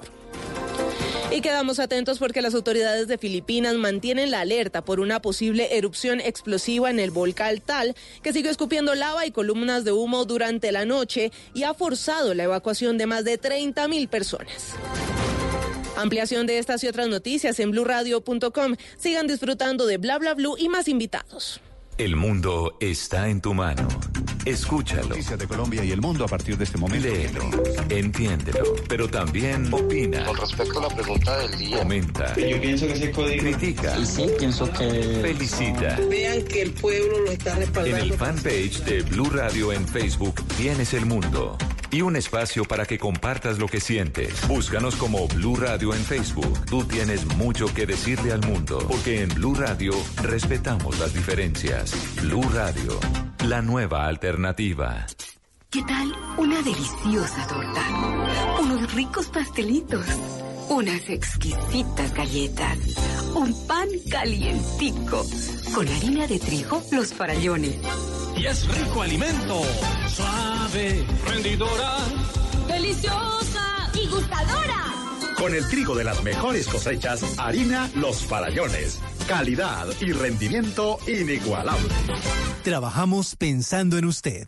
Y 1.29 1.41
quedamos 1.41 1.79
atentos 1.79 2.17
porque 2.17 2.41
las 2.41 2.55
autoridades 2.55 3.07
de 3.07 3.19
Filipinas 3.19 3.75
mantienen 3.75 4.31
la 4.31 4.39
alerta 4.39 4.83
por 4.83 4.99
una 4.99 5.21
posible 5.21 5.77
erupción 5.77 6.19
explosiva 6.19 6.89
en 6.89 6.99
el 6.99 7.11
volcán 7.11 7.61
Tal, 7.63 7.95
que 8.23 8.33
sigue 8.33 8.49
escupiendo 8.49 8.95
lava 8.95 9.27
y 9.27 9.31
columnas 9.31 9.83
de 9.83 9.91
humo 9.91 10.25
durante 10.25 10.71
la 10.71 10.85
noche 10.85 11.31
y 11.53 11.61
ha 11.61 11.75
forzado 11.75 12.33
la 12.33 12.45
evacuación 12.45 12.97
de 12.97 13.05
más 13.05 13.23
de 13.23 13.37
30 13.37 13.87
mil 13.87 14.07
personas. 14.07 14.75
Ampliación 15.97 16.47
de 16.47 16.57
estas 16.57 16.83
y 16.83 16.87
otras 16.87 17.07
noticias 17.09 17.59
en 17.59 17.71
blurradio.com. 17.71 18.75
Sigan 18.97 19.27
disfrutando 19.27 19.85
de 19.85 19.97
Bla 19.97 20.17
Bla 20.17 20.33
Blue 20.33 20.55
y 20.57 20.69
más 20.69 20.87
invitados. 20.87 21.61
El 21.97 22.15
mundo 22.15 22.77
está 22.79 23.27
en 23.29 23.41
tu 23.41 23.53
mano. 23.53 23.87
Escúchalo. 24.45 25.09
Noticias 25.09 25.37
de 25.37 25.45
Colombia 25.47 25.83
y 25.83 25.91
el 25.91 26.01
mundo 26.01 26.23
a 26.23 26.27
partir 26.27 26.57
de 26.57 26.63
este 26.63 26.77
momento. 26.79 27.07
Léelo, 27.07 27.43
entiéndelo, 27.89 28.75
pero 28.87 29.07
también 29.07 29.71
opina. 29.71 30.25
Con 30.25 30.37
respecto 30.37 30.79
a 30.79 30.87
la 30.87 30.95
pregunta 30.95 31.37
del 31.37 31.59
día. 31.59 31.77
Comenta. 31.79 32.35
Yo 32.37 32.59
pienso 32.59 32.87
que 32.87 32.93
ese 32.93 33.11
código. 33.11 33.43
Critica. 33.43 33.95
Y 33.99 34.05
sí, 34.05 34.25
pienso 34.39 34.71
que. 34.71 35.19
Felicita. 35.21 35.99
Vean 36.09 36.41
que 36.45 36.61
el 36.63 36.71
pueblo 36.71 37.19
lo 37.19 37.31
está 37.31 37.51
En 37.51 37.57
respaldando. 37.59 37.97
el 37.97 38.13
fanpage 38.13 38.79
de 38.85 39.01
Blue 39.03 39.29
Radio 39.29 39.71
en 39.73 39.87
Facebook 39.87 40.41
tienes 40.57 40.95
el 40.95 41.05
mundo. 41.05 41.55
Y 41.93 42.01
un 42.01 42.15
espacio 42.15 42.63
para 42.63 42.85
que 42.85 42.97
compartas 42.97 43.59
lo 43.59 43.67
que 43.67 43.81
sientes. 43.81 44.47
Búscanos 44.47 44.95
como 44.95 45.27
Blue 45.27 45.57
Radio 45.57 45.93
en 45.93 46.01
Facebook. 46.01 46.65
Tú 46.65 46.85
tienes 46.85 47.25
mucho 47.35 47.65
que 47.73 47.85
decirle 47.85 48.31
al 48.31 48.39
mundo. 48.47 48.79
Porque 48.87 49.23
en 49.23 49.29
Blue 49.29 49.55
Radio 49.55 49.91
respetamos 50.23 50.97
las 50.99 51.13
diferencias. 51.13 51.93
Blue 52.21 52.47
Radio, 52.53 52.97
la 53.45 53.61
nueva 53.61 54.07
alternativa. 54.07 55.05
¿Qué 55.69 55.83
tal 55.83 56.13
una 56.37 56.61
deliciosa 56.61 57.45
torta? 57.47 57.81
Unos 58.61 58.93
ricos 58.93 59.27
pastelitos, 59.27 60.05
unas 60.69 61.09
exquisitas 61.09 62.13
galletas, 62.13 62.77
un 63.35 63.67
pan 63.67 63.89
calientico, 64.09 65.25
con 65.75 65.87
harina 65.89 66.25
de 66.25 66.39
trigo, 66.39 66.81
los 66.93 67.13
farallones. 67.13 67.75
Y 68.41 68.47
es 68.47 68.67
rico 68.67 69.03
alimento, 69.03 69.61
suave, 70.07 71.05
rendidora. 71.27 71.97
¡Deliciosa 72.67 73.91
y 73.93 74.07
gustadora! 74.07 74.85
Con 75.37 75.53
el 75.53 75.67
trigo 75.69 75.93
de 75.93 76.03
las 76.05 76.23
mejores 76.23 76.67
cosechas, 76.67 77.23
harina 77.37 77.91
Los 77.93 78.25
Farallones. 78.25 78.97
Calidad 79.27 79.85
y 79.99 80.11
rendimiento 80.13 80.97
inigualable. 81.05 81.87
Trabajamos 82.63 83.35
pensando 83.35 83.99
en 83.99 84.05
usted. 84.05 84.47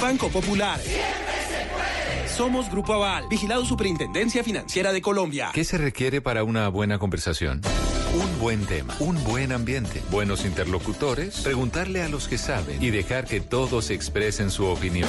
Banco 0.00 0.28
Popular. 0.28 0.80
Somos 2.26 2.70
Grupo 2.70 2.92
Aval, 2.92 3.24
vigilado 3.28 3.64
Superintendencia 3.64 4.44
Financiera 4.44 4.92
de 4.92 5.00
Colombia. 5.00 5.50
¿Qué 5.52 5.64
se 5.64 5.76
requiere 5.76 6.20
para 6.20 6.44
una 6.44 6.68
buena 6.68 6.98
conversación? 6.98 7.60
Un 8.14 8.38
buen 8.40 8.64
tema, 8.66 8.94
un 9.00 9.22
buen 9.24 9.52
ambiente, 9.52 10.00
buenos 10.10 10.44
interlocutores, 10.44 11.40
preguntarle 11.40 12.02
a 12.02 12.08
los 12.08 12.28
que 12.28 12.38
saben 12.38 12.82
y 12.82 12.90
dejar 12.90 13.26
que 13.26 13.40
todos 13.40 13.90
expresen 13.90 14.50
su 14.50 14.66
opinión. 14.66 15.08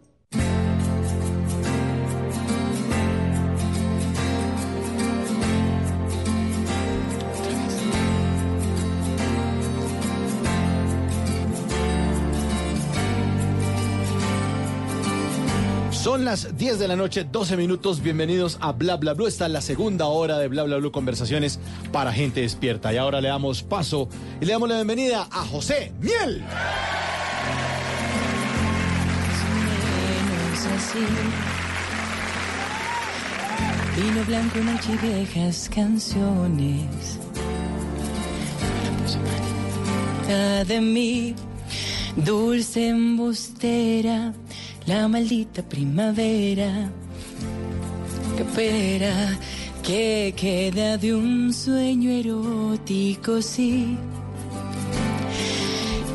Son 16.21 16.25
las 16.27 16.55
10 16.55 16.77
de 16.77 16.87
la 16.87 16.95
noche, 16.95 17.23
12 17.23 17.57
minutos. 17.57 18.03
Bienvenidos 18.03 18.59
a 18.61 18.73
Bla 18.73 18.97
Bla 18.97 19.13
Blue. 19.15 19.25
Esta 19.25 19.47
es 19.47 19.51
la 19.51 19.59
segunda 19.59 20.05
hora 20.05 20.37
de 20.37 20.49
Bla 20.49 20.61
Bla 20.61 20.77
Blue 20.77 20.91
Conversaciones 20.91 21.59
para 21.91 22.13
gente 22.13 22.41
despierta. 22.41 22.93
Y 22.93 22.97
ahora 22.97 23.21
le 23.21 23.29
damos 23.29 23.63
paso 23.63 24.07
y 24.39 24.45
le 24.45 24.51
damos 24.51 24.69
la 24.69 24.75
bienvenida 24.75 25.27
a 25.31 25.43
José 25.47 25.91
Miel. 25.99 26.43
Vino 33.97 34.23
blanco, 34.27 34.59
noche 34.59 34.99
viejas 35.01 35.71
canciones. 35.73 37.17
De 40.67 40.81
mí, 40.81 41.33
dulce 42.15 42.89
embustera, 42.89 44.35
la 44.85 45.07
maldita 45.07 45.61
primavera. 45.63 46.89
Que 48.35 48.43
espera, 48.43 49.39
que 49.83 50.33
queda 50.35 50.97
de 50.97 51.13
un 51.13 51.53
sueño 51.53 52.09
erótico, 52.11 53.41
sí. 53.41 53.97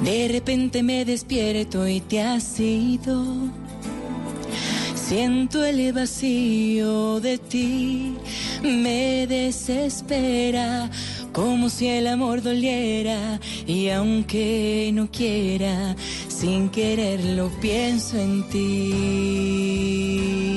De 0.02 0.28
repente 0.28 0.82
me 0.82 1.04
despierto 1.04 1.87
y 1.87 2.00
te 2.00 2.23
has 2.23 2.61
ido. 2.61 3.25
Siento 4.94 5.64
el 5.64 5.92
vacío 5.92 7.20
de 7.20 7.38
ti, 7.38 8.16
me 8.62 9.26
desespera, 9.28 10.90
como 11.37 11.69
si 11.69 11.87
el 11.87 12.07
amor 12.07 12.40
doliera, 12.40 13.38
y 13.66 13.90
aunque 13.90 14.90
no 14.95 15.11
quiera, 15.11 15.95
sin 16.28 16.71
quererlo 16.71 17.50
pienso 17.61 18.19
en 18.19 18.43
ti. 18.49 20.56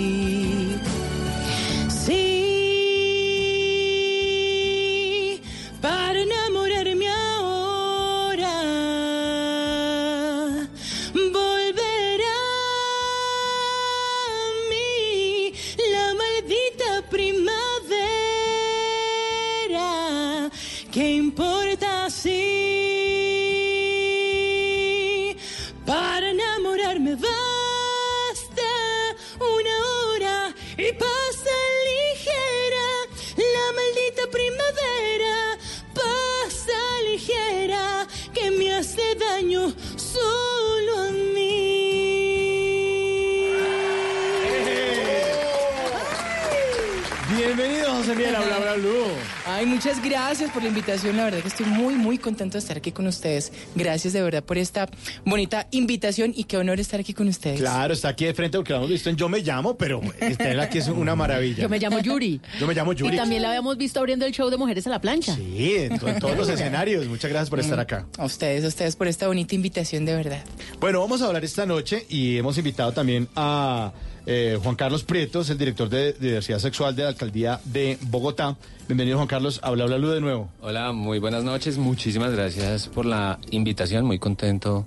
Ay, 49.60 49.66
muchas 49.66 50.02
gracias 50.02 50.52
por 50.52 50.64
la 50.64 50.70
invitación. 50.70 51.18
La 51.18 51.26
verdad 51.26 51.42
que 51.42 51.50
estoy 51.50 51.66
muy, 51.66 51.96
muy 51.96 52.18
contento 52.18 52.54
de 52.54 52.60
estar 52.60 52.78
aquí 52.78 52.94
con 52.94 53.06
ustedes. 53.08 53.52
Gracias 53.76 54.14
de 54.14 54.22
verdad 54.22 54.42
por 54.42 54.58
esta 54.58 54.88
bonita 55.26 55.68
invitación 55.72 56.32
y 56.34 56.46
qué 56.46 56.56
honor 56.56 56.80
estar 56.80 56.98
aquí 57.02 57.14
con 57.14 57.28
ustedes. 57.28 57.60
Claro, 57.60 57.94
está 57.94 58.08
aquí 58.08 58.24
de 58.24 58.34
frente 58.34 58.58
porque 58.58 58.72
lo 58.72 58.78
hemos 58.80 58.90
visto 58.90 59.10
en 59.10 59.18
Yo 59.18 59.28
Me 59.28 59.40
Llamo, 59.42 59.76
pero 59.78 60.00
estar 60.22 60.58
aquí 60.62 60.78
es 60.78 60.88
una 60.88 61.14
maravilla. 61.14 61.62
Yo 61.64 61.68
me 61.68 61.78
llamo 61.78 62.00
Yuri. 62.00 62.40
Yo 62.58 62.68
me 62.68 62.74
llamo 62.74 62.94
Yuri. 62.94 63.14
Y 63.14 63.18
también 63.18 63.42
la 63.42 63.50
habíamos 63.50 63.78
visto 63.78 64.00
abriendo 64.00 64.26
el 64.26 64.32
show 64.32 64.50
de 64.50 64.56
Mujeres 64.56 64.88
a 64.88 64.92
la 64.92 65.02
Plancha. 65.02 65.36
Sí, 65.36 65.76
en, 65.76 66.00
to- 66.00 66.08
en 66.08 66.20
todos 66.20 66.38
los 66.38 66.48
escenarios. 66.48 67.06
Muchas 67.08 67.30
gracias 67.30 67.50
por 67.50 67.60
estar 67.60 67.82
acá. 67.82 68.08
A 68.18 68.24
ustedes, 68.24 68.64
a 68.64 68.68
ustedes 68.70 68.96
por 68.96 69.10
esta 69.10 69.28
bonita 69.28 69.56
invitación 69.56 70.06
de 70.06 70.16
verdad. 70.16 70.42
Bueno, 70.80 71.02
vamos 71.02 71.22
a 71.22 71.26
hablar 71.26 71.44
esta 71.44 71.66
noche 71.66 72.06
y 72.08 72.38
hemos 72.38 72.58
invitado 72.58 72.94
también 72.94 73.28
a 73.36 73.92
eh, 74.26 74.58
Juan 74.62 74.76
Carlos 74.76 75.04
Prietos, 75.04 75.50
el 75.50 75.58
director 75.58 75.90
de 75.90 76.14
diversidad 76.14 76.60
sexual 76.60 76.96
de 76.96 77.04
la 77.04 77.10
alcaldía 77.10 77.60
de 77.66 77.98
Bogotá. 78.02 78.56
Bienvenido, 78.88 79.18
Juan 79.18 79.28
Carlos, 79.28 79.60
a 79.64 79.72
Bla 79.72 79.86
Bla 79.86 79.98
Blue 79.98 80.10
de 80.10 80.22
nuevo. 80.22 80.50
Hola, 80.62 80.92
muy 80.92 81.20
buenas 81.20 81.44
noches. 81.44 81.78
Muchísimas 81.78 82.32
gracias 82.32 82.88
por 82.88 83.06
la 83.06 83.40
invitación. 83.52 84.06
Muy 84.06 84.20
contento 84.20 84.86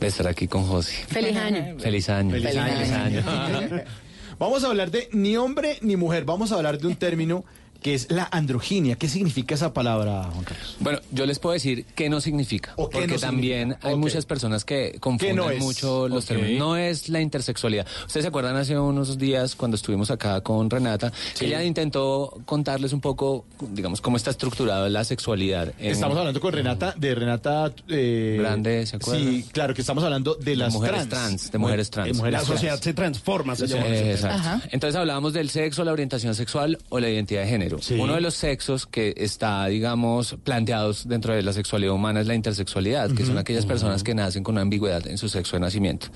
de 0.00 0.06
estar 0.06 0.26
aquí 0.26 0.48
con 0.48 0.64
José. 0.64 1.04
Feliz 1.08 1.36
año. 1.36 1.78
Feliz 1.78 2.08
año. 2.08 2.32
Feliz 2.32 2.56
año. 2.56 3.22
Vamos 4.38 4.64
a 4.64 4.68
hablar 4.68 4.90
de 4.90 5.08
ni 5.12 5.36
hombre 5.36 5.78
ni 5.82 5.94
mujer, 5.96 6.24
vamos 6.24 6.50
a 6.50 6.56
hablar 6.56 6.76
de 6.78 6.88
un 6.88 6.96
término 6.96 7.44
que 7.82 7.94
es 7.94 8.10
la 8.10 8.28
androginia. 8.30 8.96
¿Qué 8.96 9.08
significa 9.08 9.54
esa 9.54 9.72
palabra, 9.72 10.24
Juan 10.32 10.44
Carlos? 10.44 10.76
Bueno, 10.80 11.00
yo 11.10 11.26
les 11.26 11.38
puedo 11.38 11.52
decir 11.54 11.84
qué 11.94 12.08
no 12.08 12.20
significa. 12.20 12.72
¿O 12.76 12.88
qué 12.88 12.98
porque 12.98 13.14
no 13.14 13.18
también 13.20 13.60
significa? 13.70 13.88
hay 13.88 13.96
muchas 13.96 14.24
personas 14.26 14.64
que 14.64 14.98
confunden 15.00 15.36
no 15.36 15.48
mucho 15.58 16.08
los 16.08 16.26
términos. 16.26 16.58
No 16.58 16.76
es 16.76 17.08
la 17.08 17.20
intersexualidad. 17.20 17.86
Ustedes 18.06 18.24
se 18.24 18.28
acuerdan 18.28 18.56
hace 18.56 18.78
unos 18.78 19.18
días 19.18 19.54
cuando 19.56 19.76
estuvimos 19.76 20.10
acá 20.10 20.40
con 20.42 20.70
Renata, 20.70 21.12
ella 21.40 21.62
intentó 21.64 22.38
contarles 22.44 22.92
un 22.92 23.00
poco, 23.00 23.44
digamos, 23.72 24.00
cómo 24.00 24.16
está 24.16 24.30
estructurada 24.30 24.88
la 24.88 25.04
sexualidad. 25.04 25.72
en- 25.78 25.92
Estamos 25.92 26.16
hablando 26.16 26.40
con 26.40 26.52
Renata, 26.52 26.94
de 26.96 27.14
Renata... 27.14 27.72
Eh, 27.88 28.36
Grande, 28.38 28.86
¿se 28.86 28.96
acuerdan? 28.96 29.22
Sí, 29.24 29.44
claro, 29.52 29.74
que 29.74 29.80
estamos 29.80 30.04
hablando 30.04 30.34
de 30.36 30.56
las 30.56 30.72
mujeres 30.72 31.08
trans. 31.08 31.10
trans, 31.10 31.52
de 31.52 31.58
mujeres 31.58 31.90
trans. 31.90 32.08
De 32.08 32.14
mujeres 32.14 32.32
La 32.32 32.38
trans. 32.44 32.48
sociedad 32.60 32.80
se 32.80 32.94
transforma, 32.94 33.56
se 33.56 33.66
llama. 33.66 33.86
Eh, 33.88 34.12
exacto. 34.12 34.36
Ajá. 34.36 34.62
Entonces 34.70 34.96
hablábamos 34.96 35.32
del 35.32 35.50
sexo, 35.50 35.84
la 35.84 35.92
orientación 35.92 36.34
sexual 36.34 36.78
o 36.88 37.00
la 37.00 37.08
identidad 37.10 37.42
de 37.42 37.48
género. 37.48 37.71
Uno 37.98 38.14
de 38.14 38.20
los 38.20 38.34
sexos 38.34 38.86
que 38.86 39.14
está, 39.16 39.66
digamos, 39.66 40.36
planteados 40.42 41.08
dentro 41.08 41.34
de 41.34 41.42
la 41.42 41.52
sexualidad 41.52 41.94
humana 41.94 42.20
es 42.20 42.26
la 42.26 42.34
intersexualidad, 42.34 43.10
que 43.12 43.24
son 43.24 43.38
aquellas 43.38 43.66
personas 43.66 44.02
que 44.02 44.14
nacen 44.14 44.42
con 44.42 44.54
una 44.54 44.62
ambigüedad 44.62 45.06
en 45.06 45.18
su 45.18 45.28
sexo 45.28 45.56
de 45.56 45.60
nacimiento. 45.60 46.08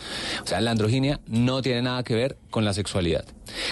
O 0.43 0.47
sea, 0.47 0.61
la 0.61 0.71
androginia 0.71 1.21
no 1.27 1.63
tiene 1.63 1.83
nada 1.83 2.03
que 2.03 2.15
ver 2.15 2.37
con 2.51 2.65
la 2.65 2.73
sexualidad, 2.73 3.25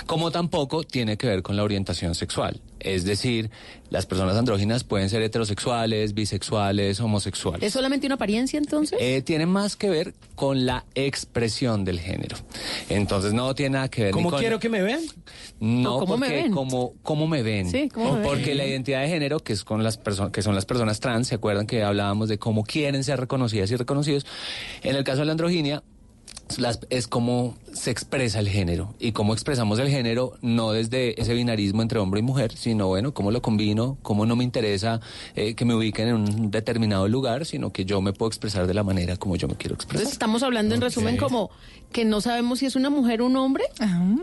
como 0.07 0.31
tampoco 0.31 0.85
tiene 0.85 1.17
que 1.17 1.27
ver 1.27 1.43
con 1.43 1.57
la 1.57 1.65
orientación 1.65 2.15
sexual. 2.15 2.61
Es 2.85 3.05
decir, 3.05 3.51
las 3.91 4.07
personas 4.07 4.37
andróginas 4.37 4.85
pueden 4.85 5.09
ser 5.11 5.23
heterosexuales, 5.23 6.15
bisexuales, 6.15 7.01
homosexuales. 7.01 7.63
¿Es 7.63 7.73
solamente 7.73 8.07
una 8.07 8.17
apariencia 8.17 8.59
entonces? 8.59 8.99
Eh, 9.01 9.23
tiene 9.23 9.47
más 9.47 9.75
que 9.75 9.89
ver 9.89 10.15
con 10.35 10.67
la 10.67 10.85
expresión 10.95 11.85
del 11.85 11.99
género. 11.99 12.37
Entonces 12.89 13.33
no 13.33 13.55
tiene 13.55 13.71
nada 13.75 13.89
que 13.89 14.05
ver. 14.05 14.11
¿Cómo 14.13 14.31
con- 14.31 14.39
quiero 14.41 14.59
que 14.59 14.69
me 14.69 14.83
vean? 14.83 15.01
No, 15.61 15.97
¿O 15.97 16.01
cómo 16.01 16.17
me 16.19 16.27
porque 16.27 16.43
ven? 16.43 16.53
como 16.53 16.93
cómo 17.03 17.27
me 17.27 17.43
ven. 17.43 17.71
Sí, 17.71 17.89
¿cómo 17.89 18.13
me 18.13 18.21
ven? 18.21 18.29
porque 18.29 18.55
la 18.55 18.67
identidad 18.67 19.01
de 19.01 19.09
género, 19.09 19.39
que 19.41 19.55
es 19.55 19.65
con 19.65 19.83
las 19.83 19.97
personas, 19.97 20.31
que 20.33 20.43
son 20.43 20.55
las 20.55 20.67
personas 20.67 21.01
trans, 21.01 21.29
se 21.29 21.37
acuerdan 21.37 21.67
que 21.67 21.83
hablábamos 21.83 22.29
de 22.29 22.39
cómo 22.39 22.65
quieren 22.65 23.03
ser 23.03 23.19
reconocidas 23.19 23.71
y 23.71 23.77
reconocidos. 23.77 24.27
En 24.83 24.95
el 24.97 25.05
caso 25.05 25.21
de 25.21 25.25
la 25.27 25.33
androginia, 25.33 25.83
las- 26.59 26.81
es 26.91 27.07
como 27.09 27.57
se 27.73 27.91
expresa 27.91 28.39
el 28.39 28.49
género 28.49 28.95
y 29.01 29.13
cómo 29.13 29.33
expresamos 29.33 29.79
el 29.81 29.89
género 29.89 30.35
no 30.43 30.73
desde 30.73 31.21
ese 31.21 31.35
binarismo 31.35 31.83
entre 31.83 31.99
hombre 31.99 32.21
y 32.21 32.23
mujer, 32.23 32.53
sino 32.57 32.87
bueno, 32.89 33.13
cómo 33.15 33.31
lo 33.31 33.43
combino, 33.43 33.99
cómo 34.03 34.27
no 34.27 34.37
me 34.37 34.45
interesa 34.45 35.01
eh, 35.35 35.55
que 35.55 35.65
me 35.65 35.75
ubiquen 35.75 36.09
en 36.09 36.15
un 36.15 36.51
determinado 36.51 37.09
lugar, 37.09 37.45
sino 37.47 37.73
que 37.73 37.85
yo 37.85 38.01
me 38.01 38.13
puedo 38.13 38.29
expresar 38.29 38.67
de 38.67 38.75
la 38.75 38.83
manera 38.85 39.17
como 39.17 39.37
yo 39.37 39.49
me 39.49 39.55
quiero 39.57 39.75
expresar. 39.75 40.03
Entonces 40.03 40.13
estamos 40.13 40.43
hablando 40.43 40.75
en 40.75 40.81
resumen 40.81 41.17
como 41.17 41.51
que 41.93 42.05
no 42.05 42.21
sabemos 42.21 42.59
si 42.59 42.67
es 42.67 42.75
una 42.77 42.91
mujer 42.91 43.23
o 43.23 43.27
un 43.27 43.37
hombre 43.37 43.65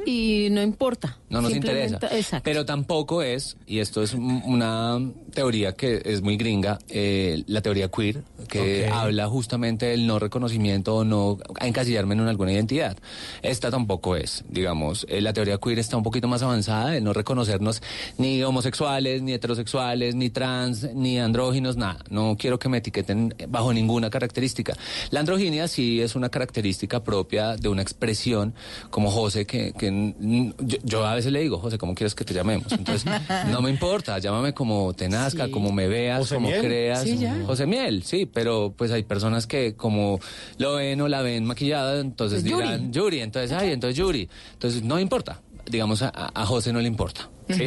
y 0.06 0.48
no 0.52 0.62
importa. 0.62 1.18
No 1.30 1.42
nos 1.42 1.54
interesa. 1.54 2.00
Exacto. 2.12 2.44
Pero 2.44 2.66
tampoco 2.66 3.22
es, 3.22 3.58
y 3.66 3.80
esto 3.80 4.04
es 4.04 4.14
un- 4.14 4.42
una 4.46 5.00
teoría 5.34 5.74
que 5.74 6.02
es 6.06 6.22
muy 6.22 6.36
gringa, 6.38 6.80
eh, 6.90 7.44
la 7.48 7.62
teoría 7.62 7.90
queer, 7.90 8.24
que 8.50 8.88
habla 8.92 9.28
justamente 9.28 9.86
del 9.88 10.06
no 10.06 10.20
reconocimiento 10.20 10.98
o 10.98 11.04
no 11.06 11.38
a 11.60 11.68
encasillarme 12.12 12.24
en 12.24 12.30
alguna 12.30 12.52
identidad. 12.52 12.98
Esta 13.42 13.72
tampoco 13.72 14.16
es, 14.16 14.44
digamos, 14.50 15.06
eh, 15.10 15.22
la 15.22 15.34
teoría 15.34 15.58
queer 15.58 15.80
está 15.80 15.98
un 15.98 16.04
poquito 16.04 16.28
más 16.28 16.42
avanzada 16.42 16.92
de 16.92 17.02
no 17.02 17.14
reconocernos 17.14 17.82
ni 18.18 18.42
homosexuales, 18.44 19.22
ni 19.22 19.34
heterosexuales, 19.34 20.16
ni 20.16 20.30
trans, 20.30 20.94
ni 20.94 21.20
andróginos, 21.20 21.78
nada. 21.78 22.04
No 22.10 22.36
quiero 22.38 22.60
que 22.60 22.70
me 22.70 22.78
etiqueten 22.78 23.34
bajo 23.50 23.74
ninguna 23.74 24.10
característica. 24.10 24.76
La 25.10 25.20
androginia 25.20 25.68
sí 25.68 26.02
es 26.02 26.16
una 26.16 26.30
característica 26.30 27.04
propia 27.04 27.56
de 27.56 27.70
una 27.70 27.82
expresión 27.82 28.54
como 28.90 29.12
José, 29.12 29.46
que, 29.46 29.74
que 29.74 30.14
yo, 30.60 30.78
yo 30.84 31.06
a 31.06 31.16
veces 31.16 31.32
le 31.32 31.42
digo, 31.42 31.58
José, 31.60 31.78
¿cómo 31.78 31.96
quieres 31.96 32.16
que 32.16 32.26
te 32.26 32.34
llamemos? 32.34 32.72
Entonces, 32.72 33.12
no 33.50 33.62
me 33.62 33.70
importa, 33.70 34.18
llámame 34.20 34.54
como 34.54 34.94
te 34.94 35.10
nazca, 35.10 35.50
como 35.50 35.72
me 35.72 35.88
veas, 35.88 36.20
José 36.20 36.36
como 36.36 36.48
Miel. 36.50 36.62
creas. 36.62 37.04
Sí, 37.04 37.18
ya. 37.18 37.36
José 37.46 37.66
Miel, 37.66 38.04
sí, 38.04 38.26
pero 38.26 38.74
pues 38.76 38.92
hay 38.92 39.04
personas 39.04 39.48
que 39.48 39.76
como 39.76 40.20
lo 40.58 40.76
ven 40.76 41.02
o 41.02 41.08
la 41.08 41.22
ven 41.22 41.46
maquillada, 41.46 42.01
entonces 42.02 42.42
Pues 42.42 42.52
Yuri. 42.52 42.64
dirán 42.68 42.92
Yuri, 42.94 43.20
entonces, 43.22 43.52
ay, 43.52 43.72
entonces 43.72 43.98
Yuri. 43.98 44.28
Entonces, 44.54 44.84
no 44.84 45.00
importa. 45.00 45.42
Digamos, 45.70 46.02
a, 46.02 46.12
a 46.34 46.46
José 46.46 46.74
no 46.74 46.80
le 46.82 46.88
importa. 46.88 47.30
¿sí? 47.50 47.66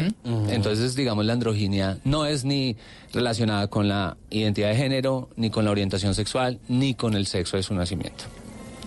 Entonces, 0.49 0.95
digamos, 0.95 1.25
la 1.27 1.33
androginia 1.35 1.99
no 2.05 2.27
es 2.27 2.45
ni 2.45 2.77
relacionada 3.13 3.69
con 3.69 3.87
la 3.89 4.17
identidad 4.31 4.69
de 4.71 4.77
género, 4.77 5.29
ni 5.37 5.51
con 5.51 5.65
la 5.65 5.71
orientación 5.71 6.15
sexual, 6.15 6.59
ni 6.69 6.95
con 6.95 7.15
el 7.15 7.27
sexo 7.27 7.57
de 7.57 7.63
su 7.63 7.75
nacimiento. 7.75 8.25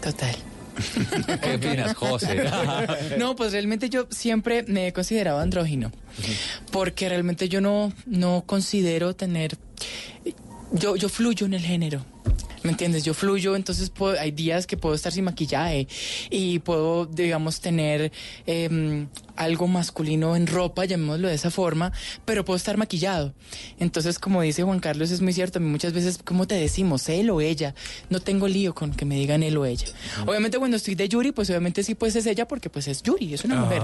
Total. 0.01 0.35
¿Qué 1.41 1.55
opinas, 1.55 1.95
José? 1.95 2.43
No, 3.17 3.35
pues 3.35 3.51
realmente 3.51 3.89
yo 3.89 4.07
siempre 4.11 4.63
me 4.67 4.87
he 4.87 4.93
considerado 4.93 5.39
andrógino, 5.39 5.91
porque 6.71 7.09
realmente 7.09 7.47
yo 7.49 7.61
no, 7.61 7.93
no 8.05 8.43
considero 8.45 9.15
tener, 9.15 9.57
yo, 10.71 10.95
yo 10.95 11.09
fluyo 11.09 11.45
en 11.45 11.53
el 11.55 11.61
género. 11.61 12.05
¿Me 12.63 12.71
entiendes? 12.71 13.03
Yo 13.03 13.13
fluyo, 13.13 13.55
entonces 13.55 13.89
puedo- 13.89 14.19
hay 14.19 14.31
días 14.31 14.67
que 14.67 14.75
puedo 14.77 14.93
estar 14.95 15.11
sin 15.13 15.23
maquillaje 15.23 15.87
y 16.29 16.59
puedo, 16.59 17.05
digamos, 17.05 17.61
tener 17.61 18.11
em, 18.45 19.07
algo 19.35 19.67
masculino 19.67 20.35
en 20.35 20.47
ropa, 20.47 20.83
llamémoslo 20.85 21.27
de 21.27 21.35
esa 21.35 21.51
forma, 21.51 21.91
pero 22.25 22.43
puedo 22.43 22.57
estar 22.57 22.75
maquillado. 22.77 23.33
Entonces, 23.79 24.17
como 24.19 24.41
dice 24.41 24.63
Juan 24.63 24.79
Carlos, 24.79 25.11
es 25.11 25.21
muy 25.21 25.31
cierto. 25.31 25.59
A 25.59 25.61
mí 25.61 25.69
muchas 25.69 25.93
veces, 25.93 26.19
como 26.25 26.47
te 26.47 26.55
decimos, 26.55 27.07
él 27.09 27.29
o 27.29 27.39
ella, 27.39 27.75
no 28.09 28.19
tengo 28.19 28.47
lío 28.47 28.73
con 28.73 28.91
que 28.91 29.05
me 29.05 29.15
digan 29.15 29.43
él 29.43 29.55
o 29.57 29.65
ella. 29.65 29.85
Obviamente 30.25 30.57
cuando 30.57 30.75
estoy 30.77 30.95
de 30.95 31.07
Yuri, 31.07 31.31
pues 31.31 31.49
obviamente 31.51 31.83
sí, 31.83 31.93
pues 31.95 32.15
es 32.15 32.25
ella 32.25 32.47
porque 32.47 32.69
pues 32.69 32.87
es 32.87 33.03
Yuri, 33.03 33.33
es 33.35 33.45
una 33.45 33.55
Ajá. 33.61 33.63
mujer. 33.65 33.81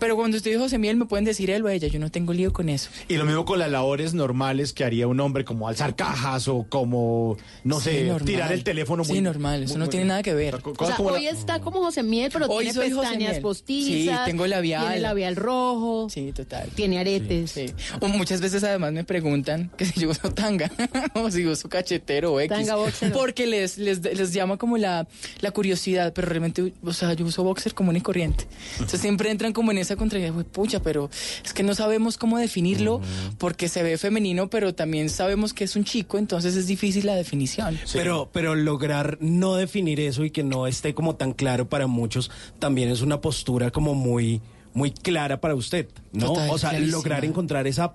Pero 0.00 0.16
cuando 0.16 0.36
estoy 0.36 0.52
de 0.52 0.58
José 0.58 0.78
Miel 0.78 0.96
me 0.96 1.06
pueden 1.06 1.24
decir 1.24 1.50
él 1.50 1.64
o 1.64 1.68
ella, 1.68 1.86
yo 1.88 2.00
no 2.00 2.10
tengo 2.10 2.32
lío 2.32 2.52
con 2.52 2.68
eso. 2.68 2.90
Y 3.08 3.14
lo 3.16 3.24
mismo 3.24 3.44
con 3.44 3.60
las 3.60 3.70
labores 3.70 4.12
normales 4.12 4.72
que 4.72 4.84
haría 4.84 5.06
un 5.06 5.20
hombre, 5.20 5.44
como 5.44 5.68
alzar 5.68 5.94
cajas 5.94 6.48
o 6.48 6.66
como, 6.68 7.36
no 7.62 7.78
Sí, 7.90 8.02
normal. 8.04 8.24
tirar 8.24 8.52
el 8.52 8.64
teléfono. 8.64 9.04
Sí, 9.04 9.12
muy- 9.12 9.20
normal, 9.22 9.62
eso 9.64 9.72
muy- 9.74 9.78
no 9.78 9.84
muy- 9.86 9.90
tiene 9.90 10.06
nada 10.06 10.22
que 10.22 10.34
ver. 10.34 10.54
O 10.54 10.86
sea, 10.86 10.96
la- 10.98 11.04
hoy 11.04 11.26
está 11.26 11.60
como 11.60 11.80
José 11.82 12.02
Miel, 12.02 12.30
pero 12.32 12.46
Hoy 12.46 12.64
tiene 12.70 12.80
pestañas 12.90 13.38
postizas. 13.40 13.86
Sí, 14.26 14.30
tengo 14.30 14.46
labial. 14.46 14.82
Tiene 14.86 15.00
labial 15.00 15.36
rojo. 15.36 16.08
Sí, 16.10 16.32
total. 16.34 16.68
Tiene 16.74 16.98
aretes. 16.98 17.50
Sí. 17.52 17.66
O 18.00 18.08
muchas 18.08 18.40
veces 18.40 18.62
además 18.64 18.92
me 18.92 19.04
preguntan 19.04 19.70
que 19.76 19.84
si 19.86 20.00
yo 20.00 20.10
uso 20.10 20.30
tanga 20.32 20.70
o 21.14 21.30
si 21.30 21.46
uso 21.46 21.68
cachetero 21.68 22.32
o 22.34 22.40
X. 22.40 22.56
Tanga, 22.56 22.76
boxer. 22.76 23.12
Porque 23.12 23.46
les, 23.46 23.78
les, 23.78 24.02
les 24.02 24.32
llama 24.32 24.56
como 24.56 24.76
la, 24.78 25.06
la 25.40 25.50
curiosidad, 25.50 26.12
pero 26.12 26.28
realmente, 26.28 26.72
o 26.82 26.92
sea, 26.92 27.12
yo 27.14 27.24
uso 27.26 27.42
boxer 27.44 27.74
común 27.74 27.96
y 27.96 28.00
corriente. 28.00 28.46
Entonces 28.74 29.00
siempre 29.00 29.30
entran 29.30 29.52
como 29.52 29.70
en 29.70 29.78
esa 29.78 29.96
contrariedad, 29.96 30.32
"Güey, 30.32 30.44
pucha, 30.46 30.80
pero 30.82 31.10
es 31.44 31.52
que 31.52 31.62
no 31.62 31.74
sabemos 31.74 32.16
cómo 32.18 32.38
definirlo 32.38 33.00
porque 33.38 33.68
se 33.68 33.82
ve 33.82 33.98
femenino, 33.98 34.48
pero 34.50 34.74
también 34.74 35.08
sabemos 35.10 35.52
que 35.52 35.64
es 35.64 35.76
un 35.76 35.84
chico, 35.84 36.18
entonces 36.18 36.56
es 36.56 36.66
difícil 36.66 37.06
la 37.06 37.14
definición. 37.14 37.65
Pero, 37.92 38.30
pero 38.32 38.54
lograr 38.54 39.18
no 39.20 39.54
definir 39.54 40.00
eso 40.00 40.24
y 40.24 40.30
que 40.30 40.42
no 40.42 40.66
esté 40.66 40.94
como 40.94 41.16
tan 41.16 41.32
claro 41.32 41.68
para 41.68 41.86
muchos 41.86 42.30
también 42.58 42.88
es 42.88 43.00
una 43.00 43.20
postura 43.20 43.70
como 43.70 43.94
muy, 43.94 44.40
muy 44.74 44.90
clara 44.90 45.40
para 45.40 45.54
usted, 45.54 45.88
¿no? 46.12 46.26
Total, 46.26 46.50
o 46.50 46.58
sea, 46.58 46.70
clarísima. 46.70 46.96
lograr 46.96 47.24
encontrar 47.24 47.66
esa 47.66 47.94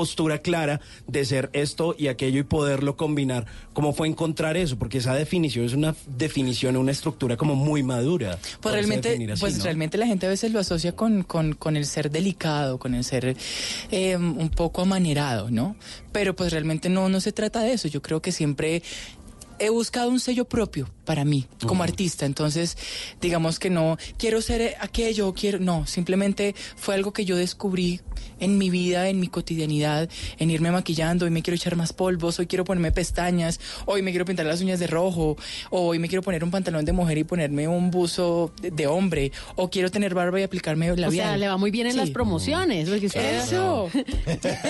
postura 0.00 0.38
clara 0.38 0.80
de 1.06 1.26
ser 1.26 1.50
esto 1.52 1.94
y 1.98 2.06
aquello 2.06 2.40
y 2.40 2.42
poderlo 2.42 2.96
combinar. 2.96 3.44
¿Cómo 3.74 3.92
fue 3.92 4.08
encontrar 4.08 4.56
eso? 4.56 4.78
Porque 4.78 4.96
esa 4.96 5.14
definición 5.14 5.66
es 5.66 5.74
una 5.74 5.94
definición, 6.06 6.78
una 6.78 6.90
estructura 6.90 7.36
como 7.36 7.54
muy 7.54 7.82
madura. 7.82 8.38
Pues 8.62 8.72
realmente, 8.72 9.10
así, 9.30 9.40
pues 9.40 9.58
¿no? 9.58 9.64
realmente 9.64 9.98
la 9.98 10.06
gente 10.06 10.24
a 10.24 10.30
veces 10.30 10.52
lo 10.52 10.58
asocia 10.58 10.92
con, 10.92 11.22
con, 11.22 11.52
con 11.52 11.76
el 11.76 11.84
ser 11.84 12.10
delicado, 12.10 12.78
con 12.78 12.94
el 12.94 13.04
ser 13.04 13.36
eh, 13.90 14.16
un 14.16 14.48
poco 14.48 14.80
amanerado, 14.80 15.50
¿no? 15.50 15.76
Pero 16.12 16.34
pues 16.34 16.50
realmente 16.50 16.88
no, 16.88 17.10
no 17.10 17.20
se 17.20 17.32
trata 17.32 17.60
de 17.60 17.74
eso. 17.74 17.86
Yo 17.86 18.00
creo 18.00 18.22
que 18.22 18.32
siempre 18.32 18.82
he 19.60 19.70
buscado 19.70 20.08
un 20.10 20.18
sello 20.20 20.44
propio 20.46 20.88
para 21.04 21.24
mí 21.24 21.46
como 21.66 21.82
artista. 21.82 22.24
Entonces, 22.26 22.76
digamos 23.20 23.58
que 23.58 23.68
no 23.70 23.96
quiero 24.18 24.40
ser 24.40 24.76
aquello, 24.80 25.32
quiero, 25.34 25.58
no, 25.58 25.86
simplemente 25.86 26.54
fue 26.76 26.94
algo 26.94 27.12
que 27.12 27.24
yo 27.24 27.36
descubrí 27.36 28.00
en 28.38 28.58
mi 28.58 28.70
vida, 28.70 29.08
en 29.08 29.20
mi 29.20 29.28
cotidianidad, 29.28 30.08
en 30.38 30.50
irme 30.50 30.70
maquillando, 30.70 31.24
hoy 31.26 31.30
me 31.30 31.42
quiero 31.42 31.56
echar 31.56 31.76
más 31.76 31.92
polvos, 31.92 32.38
hoy 32.38 32.46
quiero 32.46 32.64
ponerme 32.64 32.90
pestañas, 32.92 33.60
hoy 33.86 34.02
me 34.02 34.10
quiero 34.12 34.24
pintar 34.24 34.46
las 34.46 34.60
uñas 34.60 34.78
de 34.78 34.86
rojo, 34.86 35.36
o 35.70 35.80
hoy 35.88 35.98
me 35.98 36.08
quiero 36.08 36.22
poner 36.22 36.42
un 36.44 36.50
pantalón 36.50 36.84
de 36.84 36.92
mujer 36.92 37.18
y 37.18 37.24
ponerme 37.24 37.68
un 37.68 37.90
buzo 37.90 38.52
de, 38.62 38.70
de 38.70 38.86
hombre, 38.86 39.32
o 39.56 39.68
quiero 39.68 39.90
tener 39.90 40.14
barba 40.14 40.40
y 40.40 40.42
aplicarme 40.42 40.90
O 40.92 40.96
labial. 40.96 41.26
sea, 41.28 41.36
le 41.36 41.48
va 41.48 41.56
muy 41.56 41.70
bien 41.70 41.86
en 41.86 41.92
Sí. 41.92 41.98
las 41.98 42.10
promociones. 42.10 42.88
porque 42.88 43.06
usted- 43.06 43.40
Eso. 43.44 43.90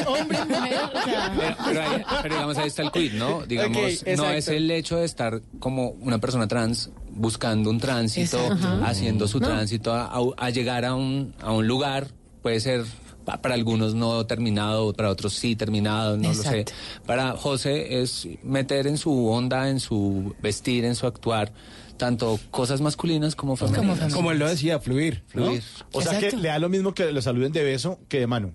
Hombre, 0.06 0.38
mujer, 0.46 0.76
o 0.94 1.02
sea, 1.04 1.32
Pero, 1.36 1.56
pero 1.66 1.82
ahí- 1.82 2.02
pero 2.22 2.34
digamos, 2.34 2.58
ahí 2.58 2.68
está 2.68 2.82
el 2.82 2.90
quid, 2.90 3.12
¿no? 3.14 3.44
Digamos, 3.46 3.76
Ok, 4.02 4.08
no 4.16 4.30
es 4.30 4.48
el 4.48 4.70
hecho 4.80 4.96
de 4.96 5.04
estar 5.04 5.40
como 5.58 5.90
una 6.00 6.18
persona 6.18 6.48
trans 6.48 6.90
buscando 7.10 7.70
un 7.70 7.78
tránsito, 7.78 8.38
Exacto. 8.38 8.84
Haciendo 8.84 9.28
su 9.28 9.40
No. 9.40 9.46
tránsito 9.48 9.92
a, 9.94 10.06
a- 10.06 10.20
a 10.46 10.50
llegar 10.50 10.84
a 10.84 10.94
un, 10.94 11.34
a 11.40 11.52
un 11.52 11.66
lugar, 11.66 12.08
puede 12.42 12.60
ser 12.60 12.84
pa- 13.24 13.40
para 13.42 13.54
algunos 13.54 13.94
no 13.94 14.24
terminado, 14.26 14.92
para 14.92 15.10
otros 15.10 15.34
sí 15.34 15.54
terminado, 15.56 16.16
no 16.16 16.28
lo 16.28 16.34
sé. 16.34 16.64
Para 17.06 17.32
José 17.36 18.00
es 18.02 18.26
meter 18.42 18.86
en 18.86 18.96
su 18.98 19.28
onda, 19.28 19.68
en 19.70 19.80
su 19.80 20.34
vestir, 20.42 20.84
en 20.84 20.94
su 20.94 21.06
actuar, 21.06 21.52
tanto 21.96 22.38
cosas 22.50 22.80
masculinas 22.80 23.36
como 23.36 23.56
femeninas. 23.56 24.14
Como 24.14 24.30
él 24.32 24.38
lo 24.38 24.48
decía, 24.48 24.80
fluir. 24.80 25.22
¿no? 25.34 25.44
Fluir. 25.46 25.62
O 25.92 26.00
sea 26.00 26.18
que 26.18 26.32
le 26.36 26.48
da 26.48 26.58
lo 26.58 26.68
mismo 26.70 26.94
que 26.94 27.12
le 27.12 27.20
saluden 27.20 27.52
de 27.52 27.62
beso 27.62 27.98
que 28.08 28.20
de 28.20 28.26
mano. 28.26 28.52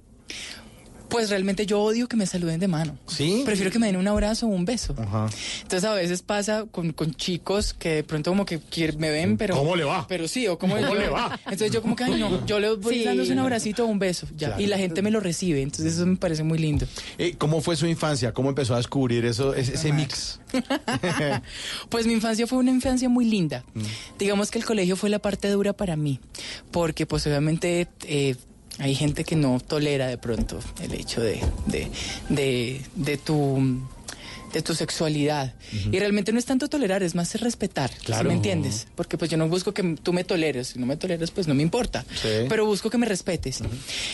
Pues 1.10 1.30
realmente 1.30 1.66
yo 1.66 1.82
odio 1.82 2.08
que 2.08 2.18
me 2.18 2.26
saluden 2.26 2.60
de 2.60 2.68
mano. 2.68 2.98
¿Sí? 3.08 3.44
Prefiero 3.46 3.72
que 3.72 3.80
me 3.80 3.88
den 3.88 3.96
un 3.96 4.08
abrazo 4.08 4.48
o 4.48 4.50
un 4.50 4.66
beso. 4.66 4.96
Ajá. 4.98 5.28
Entonces 5.62 5.84
a 5.90 5.94
veces 5.94 6.22
pasa 6.22 6.66
con, 6.72 6.92
con 6.94 7.14
chicos 7.14 7.74
que 7.74 7.90
de 7.96 8.04
pronto 8.04 8.32
como 8.32 8.46
que 8.46 8.60
me 8.98 9.10
ven, 9.10 9.38
pero... 9.38 9.56
¿Cómo 9.56 9.76
le 9.76 9.84
va? 9.84 10.06
Pero 10.08 10.28
sí, 10.28 10.48
o 10.48 10.58
cómo, 10.58 10.76
¿Cómo 10.76 10.96
le 10.96 11.10
va? 11.10 11.40
Entonces 11.46 11.72
yo 11.72 11.82
como 11.82 11.96
que, 11.96 12.04
ay 12.06 12.20
no, 12.20 12.46
yo 12.48 12.60
le 12.60 12.76
voy 12.76 12.96
Sí. 12.96 13.04
dándose 13.04 13.32
un 13.34 13.40
abracito 13.40 13.84
o 13.86 13.88
un 13.88 14.00
beso, 14.00 14.28
ya. 14.36 14.48
Claro. 14.50 14.62
Y 14.62 14.68
la 14.68 14.78
gente 14.78 15.02
me 15.02 15.12
lo 15.12 15.20
recibe, 15.20 15.62
entonces 15.62 15.94
eso 15.96 16.06
me 16.06 16.18
parece 16.18 16.44
muy 16.44 16.58
lindo. 16.60 16.86
Eh, 17.18 17.36
¿Cómo 17.38 17.62
fue 17.62 17.76
su 17.76 17.86
infancia? 17.88 18.34
¿Cómo 18.34 18.50
empezó 18.50 18.74
a 18.74 18.78
descubrir 18.78 19.26
eso, 19.26 19.54
ese, 19.54 19.76
ese 19.76 19.94
mix? 19.94 20.40
Pues 21.90 22.08
mi 22.08 22.14
infancia 22.14 22.48
fue 22.48 22.58
una 22.60 22.72
infancia 22.72 23.10
muy 23.10 23.26
linda. 23.26 23.64
Mm. 23.74 23.82
Digamos 24.20 24.52
que 24.52 24.60
el 24.60 24.66
colegio 24.66 24.96
fue 24.96 25.10
la 25.10 25.20
parte 25.20 25.50
dura 25.50 25.74
para 25.74 25.96
mí, 25.96 26.20
porque 26.72 27.06
pues 27.06 27.26
obviamente 27.28 27.88
eh, 28.04 28.36
hay 28.80 28.96
gente 28.96 29.24
que 29.24 29.36
no 29.36 29.60
tolera 29.60 30.08
de 30.08 30.18
pronto 30.18 30.60
el 30.82 30.94
hecho 30.94 31.22
de, 31.22 31.42
de, 31.66 31.90
de, 32.30 32.82
de 32.96 33.18
tu 33.18 33.80
de 34.56 34.62
tu 34.62 34.74
sexualidad. 34.74 35.54
Y 35.92 36.00
realmente 36.00 36.32
no 36.32 36.40
es 36.40 36.46
tanto 36.46 36.70
tolerar, 36.70 37.04
es 37.04 37.14
más 37.14 37.36
es 37.36 37.42
respetar, 37.42 37.92
¿sí 37.92 37.98
Claro. 38.06 38.30
me 38.30 38.36
entiendes? 38.36 38.88
Porque 38.96 39.18
pues 39.18 39.30
yo 39.30 39.36
no 39.38 39.50
busco 39.50 39.74
que 39.74 39.98
tú 40.02 40.14
me 40.14 40.24
toleres, 40.24 40.68
si 40.70 40.80
no 40.80 40.86
me 40.86 40.96
toleres 40.96 41.30
pues 41.32 41.46
no 41.48 41.54
me 41.54 41.62
importa, 41.62 42.06
Sí. 42.22 42.46
pero 42.48 42.66
busco 42.66 42.90
que 42.90 42.98
me 42.98 43.06
respetes. 43.06 43.60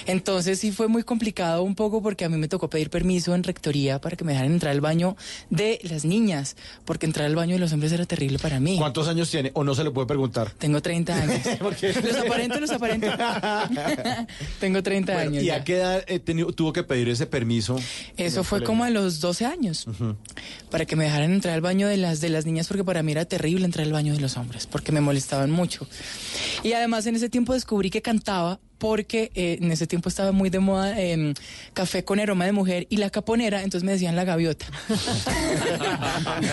Entonces 0.07 0.59
sí 0.59 0.71
fue 0.71 0.87
muy 0.87 1.03
complicado 1.03 1.61
un 1.61 1.75
poco 1.75 2.01
porque 2.01 2.25
a 2.25 2.29
mí 2.29 2.37
me 2.37 2.47
tocó 2.47 2.69
pedir 2.71 2.89
permiso 2.89 3.35
en 3.35 3.43
rectoría 3.43 4.01
para 4.01 4.15
que 4.17 4.23
me 4.23 4.31
dejaran 4.31 4.51
entrar 4.53 4.71
al 4.71 4.81
baño 4.81 5.15
de 5.51 5.79
las 5.83 6.05
niñas, 6.05 6.55
porque 6.85 7.05
entrar 7.05 7.27
al 7.27 7.35
baño 7.35 7.53
de 7.53 7.59
los 7.59 7.71
hombres 7.71 7.91
era 7.91 8.05
terrible 8.07 8.39
para 8.39 8.59
mí. 8.59 8.77
¿Cuántos 8.79 9.07
años 9.07 9.29
tiene? 9.29 9.51
¿O 9.53 9.63
no 9.63 9.75
se 9.75 9.83
le 9.83 9.91
puede 9.91 10.07
preguntar? 10.07 10.49
Tengo 10.57 10.81
30 10.81 11.15
años. 11.15 11.41
Los 11.61 12.17
aparento, 12.17 12.59
los 12.59 12.71
aparento. 12.71 13.07
Tengo 14.59 14.81
30 14.83 15.13
Bueno, 15.13 15.29
años. 15.31 15.43
¿Y 15.43 15.47
ya. 15.47 15.55
a 15.57 15.63
qué 15.63 15.75
edad 15.77 16.03
eh, 16.07 16.19
tuvo 16.19 16.73
que 16.73 16.83
pedir 16.83 17.09
ese 17.09 17.25
permiso? 17.27 17.77
Eso 18.17 18.43
fue 18.43 18.63
como 18.63 18.83
a 18.83 18.89
los 18.89 19.19
12 19.19 19.45
años, 19.45 19.85
para 20.69 20.85
que 20.85 20.95
me 20.95 21.03
dejaran 21.05 21.31
entrar 21.33 21.53
al 21.55 21.61
baño 21.61 21.87
de 21.87 21.97
las, 21.97 22.21
de 22.21 22.29
las 22.29 22.45
niñas, 22.45 22.67
porque 22.67 22.83
para 22.83 23.03
mí 23.03 23.11
era 23.11 23.25
terrible 23.25 23.65
entrar 23.65 23.85
al 23.85 23.93
baño 23.93 24.13
de 24.13 24.19
los 24.19 24.37
hombres, 24.37 24.67
porque 24.67 24.91
me 24.91 25.01
molestaban 25.01 25.51
mucho. 25.51 25.87
Y 26.63 26.73
además 26.73 27.05
en 27.07 27.15
ese 27.15 27.29
tiempo 27.29 27.53
descubrí 27.53 27.89
que 27.89 28.01
cantaba, 28.01 28.59
porque 28.77 29.31
eh, 29.35 29.59
en 29.61 29.71
ese 29.71 29.85
tiempo 29.85 30.09
estaba 30.09 30.31
muy 30.31 30.49
de 30.49 30.57
moda 30.59 30.99
em, 30.99 31.35
café 31.73 32.03
con 32.03 32.19
aroma 32.19 32.45
de 32.45 32.51
mujer 32.51 32.87
y 32.89 32.97
la 32.97 33.11
caponera, 33.11 33.61
entonces 33.61 33.83
me 33.85 33.91
decían 33.91 34.15
la 34.15 34.23
gaviota. 34.23 34.65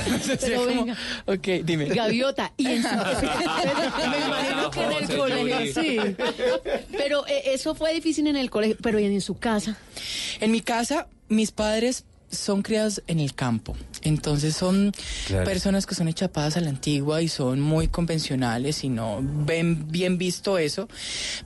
Entonces, 0.07 0.38
Pero 0.41 0.67
como, 0.67 0.85
venga. 0.85 0.99
ok, 1.27 1.47
dime. 1.64 1.87
Gaviota. 1.87 2.53
Y 2.57 2.67
en 2.67 2.83
su- 2.83 2.88
me 2.88 4.27
imagino 4.27 4.71
que 4.71 4.83
en 4.83 4.93
el 4.93 5.17
colegio, 5.17 5.83
sí. 5.83 5.99
Pero 6.97 7.27
eh, 7.27 7.43
eso 7.55 7.75
fue 7.75 7.95
difícil 7.95 8.27
en 8.27 8.37
el 8.37 8.51
colegio, 8.51 8.77
pero 8.83 8.99
¿y 8.99 9.05
en 9.07 9.21
su 9.21 9.38
casa? 9.38 9.77
En 10.41 10.51
mi 10.51 10.61
casa, 10.61 11.09
mis 11.29 11.51
padres 11.51 12.05
son 12.31 12.62
criados 12.62 13.03
en 13.07 13.21
el 13.21 13.35
campo. 13.35 13.77
Entonces 14.09 14.57
son 14.57 14.92
Claro. 15.27 15.44
personas 15.44 15.87
que 15.87 15.94
son 15.94 16.09
echapadas 16.09 16.57
a 16.57 16.61
la 16.61 16.71
antigua 16.71 17.23
y 17.23 17.29
son 17.29 17.61
muy 17.61 17.88
convencionales 17.88 18.83
y 18.85 18.88
no 18.88 19.18
ven 19.23 19.87
bien 19.90 20.18
visto 20.18 20.59
eso. 20.59 20.88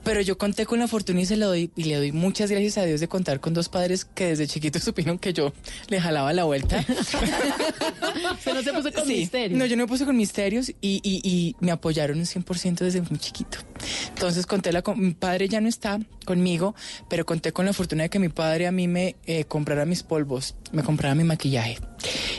Pero 0.03 0.21
yo 0.21 0.37
conté 0.37 0.65
con 0.65 0.79
la 0.79 0.87
fortuna 0.87 1.21
y 1.21 1.25
se 1.25 1.35
lo 1.37 1.47
doy 1.47 1.71
y 1.75 1.83
le 1.85 1.95
doy 1.97 2.11
muchas 2.11 2.49
gracias 2.49 2.77
a 2.77 2.85
Dios 2.85 2.99
de 2.99 3.07
contar 3.07 3.39
con 3.39 3.53
dos 3.53 3.69
padres 3.69 4.05
que 4.05 4.27
desde 4.27 4.47
chiquitos 4.47 4.83
supieron 4.83 5.17
que 5.19 5.33
yo 5.33 5.53
le 5.89 5.99
jalaba 6.01 6.33
la 6.33 6.43
vuelta. 6.45 6.83
Se 8.43 8.53
no 8.53 8.61
se 8.61 8.73
puso 8.73 8.91
con 8.91 9.05
Sí. 9.05 9.15
misterio. 9.15 9.57
No, 9.57 9.65
yo 9.65 9.75
no 9.75 9.83
me 9.83 9.87
puse 9.87 10.05
con 10.05 10.15
misterios 10.15 10.69
y, 10.69 10.75
y, 10.81 11.21
y 11.23 11.55
me 11.59 11.71
apoyaron 11.71 12.17
un 12.19 12.25
100% 12.25 12.79
desde 12.79 13.01
muy 13.01 13.17
chiquito. 13.19 13.57
Entonces 14.09 14.45
conté 14.45 14.71
la... 14.71 14.81
con- 14.81 14.99
Mi 14.99 15.13
padre 15.13 15.47
ya 15.47 15.61
no 15.61 15.67
está 15.69 15.99
conmigo, 16.25 16.75
pero 17.09 17.25
conté 17.25 17.51
con 17.51 17.65
la 17.65 17.73
fortuna 17.73 18.03
de 18.03 18.09
que 18.09 18.19
mi 18.19 18.29
padre 18.29 18.67
a 18.67 18.71
mí 18.71 18.87
me 18.87 19.15
eh, 19.25 19.45
comprara 19.45 19.85
mis 19.85 20.03
polvos, 20.03 20.55
me 20.71 20.83
comprara 20.83 21.15
mi 21.15 21.23
maquillaje 21.23 21.77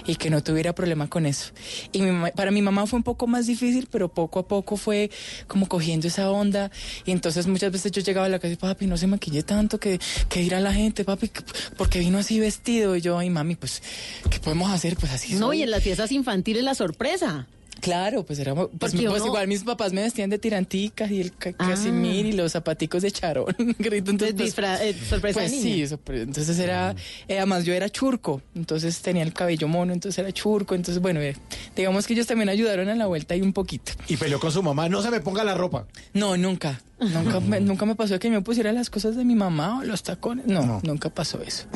y 0.06 0.16
que 0.16 0.30
no 0.30 0.42
tuviera 0.42 0.74
problema 0.74 1.08
con 1.08 1.26
eso. 1.26 1.52
Y 1.92 2.00
mi 2.02 2.10
mamá- 2.10 2.30
para 2.34 2.50
mi 2.50 2.62
mamá 2.62 2.86
fue 2.86 2.98
un 2.98 3.02
poco 3.02 3.26
más 3.26 3.46
difícil, 3.46 3.88
pero 3.90 4.08
poco 4.08 4.38
a 4.40 4.46
poco 4.48 4.76
fue 4.76 5.10
como 5.48 5.68
cogiendo 5.68 6.06
esa 6.08 6.30
onda. 6.30 6.70
Y 7.06 7.10
entonces 7.12 7.46
muchas 7.46 7.72
veces 7.72 7.92
yo 7.92 8.02
llegaba 8.02 8.26
a 8.26 8.28
la 8.28 8.38
casa 8.38 8.52
y 8.52 8.56
papi, 8.56 8.86
no 8.86 8.96
se 8.96 9.06
maquille 9.06 9.42
tanto, 9.42 9.78
que, 9.80 9.98
que 10.28 10.40
dirá 10.40 10.60
la 10.60 10.72
gente, 10.72 11.04
papi, 11.04 11.28
que- 11.28 11.42
porque 11.76 11.98
vino 12.00 12.18
así 12.18 12.38
vestido. 12.40 12.96
Y 12.96 13.00
yo, 13.00 13.18
ay 13.18 13.30
mami, 13.30 13.56
pues, 13.56 13.82
¿qué 14.30 14.38
podemos 14.40 14.70
hacer? 14.70 14.96
Pues 14.96 15.12
así 15.12 15.34
No, 15.34 15.46
soy. 15.48 15.60
y 15.60 15.62
en 15.62 15.70
las 15.70 15.82
fiestas 15.82 16.12
infantiles 16.12 16.62
la 16.64 16.74
sorpresa. 16.74 17.46
Claro, 17.84 18.24
pues 18.24 18.38
éramos, 18.38 18.68
pues, 18.78 18.92
Porque 18.92 19.06
pues 19.08 19.24
igual 19.26 19.46
mis 19.46 19.62
papás 19.62 19.92
me 19.92 20.00
vestían 20.02 20.30
de 20.30 20.38
tiranticas 20.38 21.10
y 21.10 21.20
el 21.20 21.32
ca- 21.36 21.50
Ah. 21.58 21.68
casimir 21.68 22.24
y 22.24 22.32
los 22.32 22.52
zapaticos 22.52 23.02
de 23.02 23.10
charón. 23.10 23.46
grito, 23.78 24.10
entonces, 24.10 24.34
pues, 24.34 24.56
Disfra- 24.56 24.80
eh, 24.80 24.94
sorpresa 24.94 25.40
pues 25.40 25.52
sí, 25.52 25.84
pero 26.02 26.22
entonces 26.22 26.58
era, 26.58 26.94
eh, 27.28 27.36
además 27.36 27.64
yo 27.66 27.74
era 27.74 27.90
churco, 27.90 28.40
entonces 28.54 28.98
tenía 29.00 29.22
el 29.22 29.34
cabello 29.34 29.68
mono, 29.68 29.92
entonces 29.92 30.18
era 30.18 30.32
churco, 30.32 30.74
entonces 30.74 31.02
bueno, 31.02 31.20
eh, 31.20 31.36
digamos 31.76 32.06
que 32.06 32.14
ellos 32.14 32.26
también 32.26 32.48
ayudaron 32.48 32.88
a 32.88 32.94
la 32.94 33.06
vuelta 33.06 33.36
y 33.36 33.42
un 33.42 33.52
poquito. 33.52 33.92
Y 34.08 34.16
peleó 34.16 34.40
con 34.40 34.50
su 34.50 34.62
mamá. 34.62 34.88
No 34.88 35.02
se 35.02 35.10
me 35.10 35.20
ponga 35.20 35.44
la 35.44 35.54
ropa. 35.54 35.86
No, 36.14 36.36
nunca. 36.38 36.80
Nunca 37.00 37.40
me, 37.40 37.61
nunca 37.61 37.87
me 37.87 37.96
pasó 37.96 38.18
que 38.18 38.30
me 38.30 38.40
pusiera 38.40 38.72
las 38.72 38.88
cosas 38.88 39.16
de 39.16 39.24
mi 39.24 39.35
mamá 39.35 39.80
o 39.80 39.85
los 39.85 40.02
tacones. 40.02 40.46
No, 40.46 40.80
nunca 40.85 41.11
pasó 41.11 41.42
eso. 41.42 41.66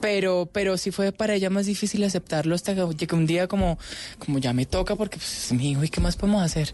Pero, 0.00 0.48
pero 0.50 0.76
sí 0.78 0.90
fue 0.90 1.12
para 1.12 1.34
ella 1.34 1.50
más 1.50 1.66
difícil 1.66 2.02
aceptarlo 2.04 2.54
hasta 2.54 2.74
que 2.74 3.14
un 3.14 3.26
día 3.26 3.48
como, 3.48 3.78
como 4.18 4.38
ya 4.38 4.52
me 4.52 4.66
toca 4.66 4.96
porque 4.96 5.18
pues, 5.18 5.46
es 5.46 5.52
mi 5.52 5.72
hijo 5.72 5.84
y 5.84 5.88
qué 5.88 6.00
más 6.00 6.16
podemos 6.16 6.42
hacer. 6.42 6.72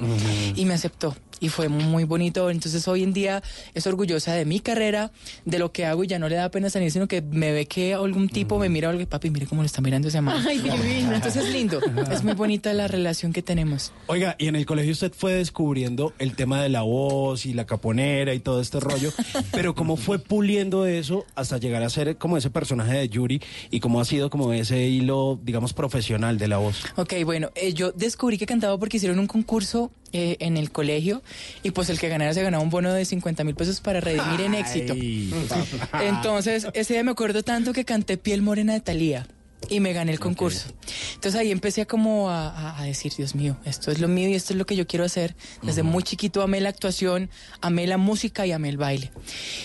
Y 0.55 0.65
me 0.65 0.75
aceptó. 0.75 1.17
Y 1.41 1.49
fue 1.49 1.69
muy 1.69 2.05
bonito. 2.05 2.51
Entonces 2.51 2.87
hoy 2.89 3.03
en 3.03 3.13
día 3.13 3.43
es 3.75 3.87
orgullosa 3.87 4.35
de 4.35 4.45
mi 4.45 4.61
carrera, 4.61 5.11
de 5.45 5.59
lo 5.59 5.73
que 5.73 5.85
hago 5.85 6.05
y 6.05 6.07
ya 6.07 6.19
no 6.19 6.29
le 6.29 6.37
da 6.37 6.51
pena 6.51 6.71
salir, 6.71 6.91
sino 6.91 7.09
que 7.09 7.23
me 7.23 7.53
ve 7.53 7.67
que 7.67 7.95
algún 7.95 8.29
tipo 8.29 8.59
me 8.59 8.69
mira, 8.69 8.91
algo, 8.91 9.05
papi, 9.07 9.31
mire 9.31 9.47
cómo 9.47 9.63
le 9.63 9.67
está 9.67 9.81
mirando 9.81 10.09
ese 10.09 10.21
man. 10.21 10.45
Ay, 10.47 10.59
divina. 10.59 11.17
Entonces 11.17 11.45
es 11.45 11.53
lindo. 11.53 11.81
Es 12.11 12.25
muy 12.25 12.35
bonita 12.35 12.73
la 12.73 12.89
relación 12.89 13.33
que 13.33 13.43
tenemos. 13.43 13.93
Oiga, 14.07 14.37
y 14.39 14.49
en 14.49 14.57
el 14.57 14.67
colegio 14.67 14.93
usted 14.93 15.13
fue 15.13 15.35
descubriendo 15.35 16.13
el 16.19 16.35
tema 16.35 16.63
de 16.63 16.69
la 16.69 16.83
voz 16.83 17.47
y 17.47 17.53
la 17.53 17.67
caponera 17.67 18.35
y 18.35 18.41
todo 18.41 18.61
este 18.61 18.81
rollo, 18.81 19.13
pero 19.53 19.75
cómo 19.75 19.97
fue 19.97 20.19
puliendo 20.19 20.87
eso 20.87 21.25
hasta 21.35 21.59
llegar 21.59 21.83
a 21.83 21.91
ser 21.91 22.17
como 22.17 22.37
ese 22.37 22.51
personaje 22.51 22.97
de 22.97 23.09
Yuri 23.09 23.41
y 23.71 23.81
cómo 23.81 24.01
ha 24.01 24.05
sido 24.05 24.31
como 24.31 24.53
ese 24.53 24.89
hilo, 24.89 25.39
digamos, 25.43 25.73
profesional 25.73 26.39
de 26.39 26.49
la 26.49 26.59
voz. 26.59 26.85
Ok, 26.97 27.15
bueno, 27.25 27.51
eh, 27.55 27.73
yo 27.73 27.93
descubrí 27.93 28.39
que 28.39 28.47
cantaba 28.47 28.79
porque 28.79 28.97
hicieron 28.97 29.19
un 29.19 29.27
concurso 29.27 29.91
eh, 30.13 30.37
en 30.41 30.57
el 30.57 30.71
colegio 30.71 31.23
y 31.63 31.71
pues 31.73 31.91
el 31.91 31.99
que 31.99 32.09
ganara 32.09 32.33
se 32.35 32.43
ganaba 32.43 32.63
un 32.63 32.71
bono 32.71 32.93
de 32.93 33.05
50 33.05 33.45
mil 33.45 33.55
pesos 33.55 33.81
para 33.81 34.01
redimir 34.01 34.41
en 34.41 34.55
éxito. 34.55 34.95
Entonces, 36.01 36.67
ese 36.75 36.95
día 36.95 37.05
me 37.05 37.11
acuerdo 37.11 37.43
tanto 37.43 37.73
que 37.73 37.85
canté 37.85 38.17
Piel 38.17 38.43
Morena 38.43 38.73
de 38.73 38.81
Thalía 38.81 39.27
y 39.69 39.81
me 39.81 39.93
gané 39.93 40.13
el 40.13 40.21
concurso. 40.21 40.69
Entonces 41.15 41.39
ahí 41.39 41.51
empecé 41.51 41.83
a 41.83 41.87
como 41.87 42.31
a, 42.31 42.81
decir, 42.85 43.13
Dios 43.17 43.35
mío, 43.35 43.57
esto 43.65 43.91
es 43.91 44.01
lo 44.01 44.09
mío 44.09 44.29
y 44.29 44.35
esto 44.35 44.53
es 44.53 44.59
lo 44.59 44.67
que 44.67 44.77
yo 44.77 44.87
quiero 44.87 45.05
hacer. 45.05 45.37
Desde 45.63 45.83
muy 45.83 46.03
chiquito 46.03 46.43
amé 46.43 46.61
la 46.61 46.69
actuación, 46.69 47.29
amé 47.61 47.87
la 47.87 47.99
música 47.99 48.47
y 48.47 48.53
amé 48.53 48.69
el 48.71 48.77
baile. 48.77 49.11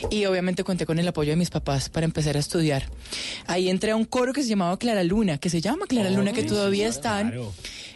Y 0.10 0.25
obviamente 0.25 0.63
conté 0.63 0.86
con 0.86 0.99
el 0.99 1.08
apoyo 1.08 1.32
de 1.32 1.36
mis 1.36 1.49
papás 1.49 1.89
para 1.89 2.06
empezar 2.06 2.36
a 2.36 2.39
estudiar. 2.39 2.89
Ahí 3.47 3.69
entré 3.69 3.91
a 3.91 3.95
un 3.95 4.06
coro 4.06 4.34
que 4.34 4.43
se 4.43 4.49
llamaba 4.49 4.77
Clara 4.77 5.03
Luna, 5.03 5.38
que 5.38 5.49
se 5.49 5.62
llama 5.62 5.86
Clara 5.88 6.10
Luna, 6.10 6.34
que 6.34 6.43
todavía 6.43 6.88
están. 6.88 7.34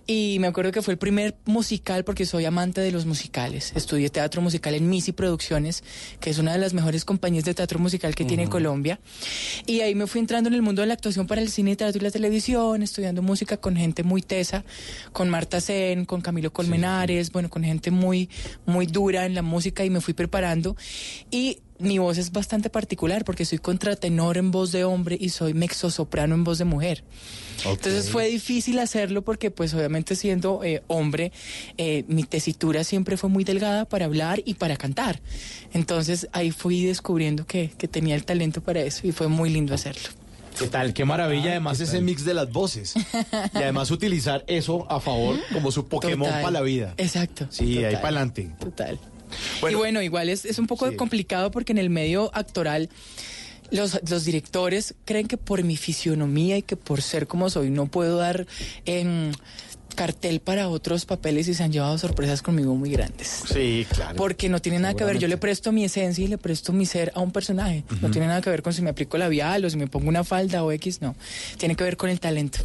Y 0.10 0.38
me 0.40 0.48
acuerdo 0.48 0.72
que 0.72 0.82
fue 0.82 0.94
el 0.94 0.98
primer 0.98 1.36
musical 1.44 2.06
porque 2.06 2.26
soy 2.26 2.46
amante 2.46 2.80
de 2.80 2.94
los 2.94 3.06
musicales. 3.06 3.74
Estudié 3.76 4.10
teatro 4.10 4.42
musical 4.42 4.74
en 4.74 4.90
Misi 4.90 5.12
Producciones, 5.12 5.84
que 6.22 6.30
es 6.30 6.38
una 6.38 6.54
de 6.54 6.60
las 6.60 6.74
mejores 6.74 7.04
compañías 7.04 7.44
de 7.44 7.54
teatro 7.54 7.78
musical 7.78 8.16
que 8.16 8.24
tiene 8.24 8.48
Colombia. 8.48 9.02
Y 9.66 9.82
ahí 9.82 9.96
me 9.96 10.08
fui 10.08 10.22
entrando 10.22 10.48
en 10.48 10.56
el 10.56 10.62
mundo 10.62 10.82
de 10.82 10.88
la 10.88 10.94
actuación 10.94 11.28
para 11.28 11.42
el 11.42 11.50
cine, 11.50 11.76
teatro 11.76 12.00
y 12.00 12.04
la 12.06 12.12
televisión, 12.12 12.84
estudiando 12.84 13.22
música 13.22 13.58
con 13.58 13.76
gente 13.76 14.04
muy 14.04 14.22
tesa, 14.22 14.64
con 15.12 15.30
Marta 15.30 15.60
Sen, 15.60 16.06
con 16.06 16.22
Camilo 16.22 16.54
Colmenares, 16.54 17.34
bueno, 17.34 17.50
con 17.50 17.66
gente 17.66 17.92
muy, 17.92 18.30
muy 18.66 18.86
dura 18.86 19.26
en 19.26 19.36
la 19.36 19.42
música 19.42 19.84
y 19.84 19.90
me 19.90 20.00
fui 20.00 20.14
preparando. 20.14 20.78
Y 21.32 21.60
mi 21.80 21.98
voz 21.98 22.18
es 22.18 22.32
bastante 22.32 22.70
particular 22.70 23.24
porque 23.26 23.46
soy 23.46 23.58
contratenor 23.60 24.38
en 24.38 24.52
voz 24.52 24.72
de 24.72 24.84
hombre 24.84 25.18
y 25.20 25.30
soy 25.30 25.54
mezzosoprano 25.54 26.36
en 26.36 26.44
voz 26.44 26.58
de 26.58 26.66
mujer. 26.66 27.04
Entonces 27.66 28.10
fue 28.10 28.28
difícil 28.28 28.80
hacerlo 28.80 29.24
porque 29.24 29.52
pues 29.52 29.74
obviamente 29.74 30.16
siendo 30.16 30.64
eh, 30.64 30.84
hombre, 30.88 31.32
eh, 31.78 32.04
mi 32.08 32.24
tesitura 32.24 32.84
siempre 32.84 33.18
fue 33.18 33.30
muy 33.30 33.44
delgada 33.44 33.86
para 33.86 34.06
hablar 34.06 34.42
y 34.46 34.56
para 34.56 34.78
cantar. 34.78 35.22
Entonces 35.74 36.28
ahí 36.32 36.52
fui 36.52 36.86
descubriendo 36.86 37.46
que, 37.46 37.72
que 37.78 37.88
tenía 37.88 38.16
el 38.16 38.26
talento 38.26 38.62
para 38.62 38.82
eso 38.82 39.08
y 39.08 39.12
fue 39.12 39.28
muy 39.28 39.50
lindo 39.50 39.74
hacerlo. 39.74 40.10
¿Qué 40.58 40.68
tal? 40.68 40.94
Qué 40.94 41.06
maravilla, 41.06 41.52
además 41.52 41.80
ese 41.80 42.02
mix 42.02 42.26
de 42.26 42.34
las 42.34 42.52
voces. 42.52 42.96
Y 43.54 43.58
además 43.58 43.92
utilizar 43.92 44.44
eso 44.48 44.92
a 44.92 45.00
favor 45.00 45.38
como 45.54 45.72
su 45.72 45.88
Pokémon 45.88 46.30
para 46.30 46.52
la 46.52 46.62
vida. 46.62 46.94
Exacto. 46.98 47.48
Sí, 47.52 47.84
ahí 47.84 47.94
para 47.96 48.08
adelante. 48.08 48.50
Total. 48.60 49.00
Y 49.70 49.74
bueno, 49.76 50.02
igual 50.02 50.30
es, 50.30 50.46
es 50.46 50.60
un 50.60 50.68
poco 50.68 50.96
complicado 50.96 51.52
porque 51.52 51.72
en 51.72 51.78
el 51.78 51.90
medio 51.90 52.32
actoral 52.34 52.90
los, 53.72 54.00
los 54.10 54.26
directores 54.26 54.96
creen 55.06 55.28
que 55.28 55.38
por 55.38 55.64
mi 55.64 55.78
fisionomía 55.78 56.58
y 56.58 56.62
que 56.62 56.76
por 56.76 57.02
ser 57.02 57.28
como 57.28 57.50
soy 57.50 57.70
no 57.70 57.88
puedo 57.88 58.18
dar 58.18 58.48
em, 58.86 59.32
cartel 59.98 60.40
para 60.40 60.70
otros 60.70 61.06
papeles 61.06 61.48
y 61.50 61.54
se 61.54 61.64
han 61.64 61.72
llevado 61.74 61.98
sorpresas 61.98 62.42
conmigo 62.42 62.74
muy 62.76 62.92
grandes. 62.92 63.42
Sí, 63.52 63.86
claro. 63.94 64.16
Porque 64.16 64.48
no 64.48 64.62
tiene 64.62 64.80
nada 64.80 64.94
que 64.94 65.04
ver, 65.04 65.18
yo 65.18 65.28
le 65.28 65.38
presto 65.38 65.72
mi 65.74 65.84
esencia 65.84 66.24
y 66.24 66.28
le 66.28 66.38
presto 66.38 66.72
mi 66.72 66.86
ser 66.86 67.12
a 67.16 67.20
un 67.20 67.32
personaje. 67.32 67.84
No 68.02 68.10
tiene 68.12 68.28
nada 68.28 68.40
que 68.42 68.50
ver 68.50 68.62
con 68.62 68.72
si 68.74 68.82
me 68.82 68.92
aplico 68.92 69.18
labial 69.18 69.66
o 69.66 69.70
si 69.70 69.76
me 69.76 69.88
pongo 69.88 70.08
una 70.08 70.24
falda 70.24 70.64
o 70.64 70.72
X, 70.72 71.02
no. 71.02 71.16
Tiene 71.58 71.76
que 71.76 71.84
ver 71.84 71.98
con 71.98 72.10
el 72.10 72.20
talento. 72.22 72.60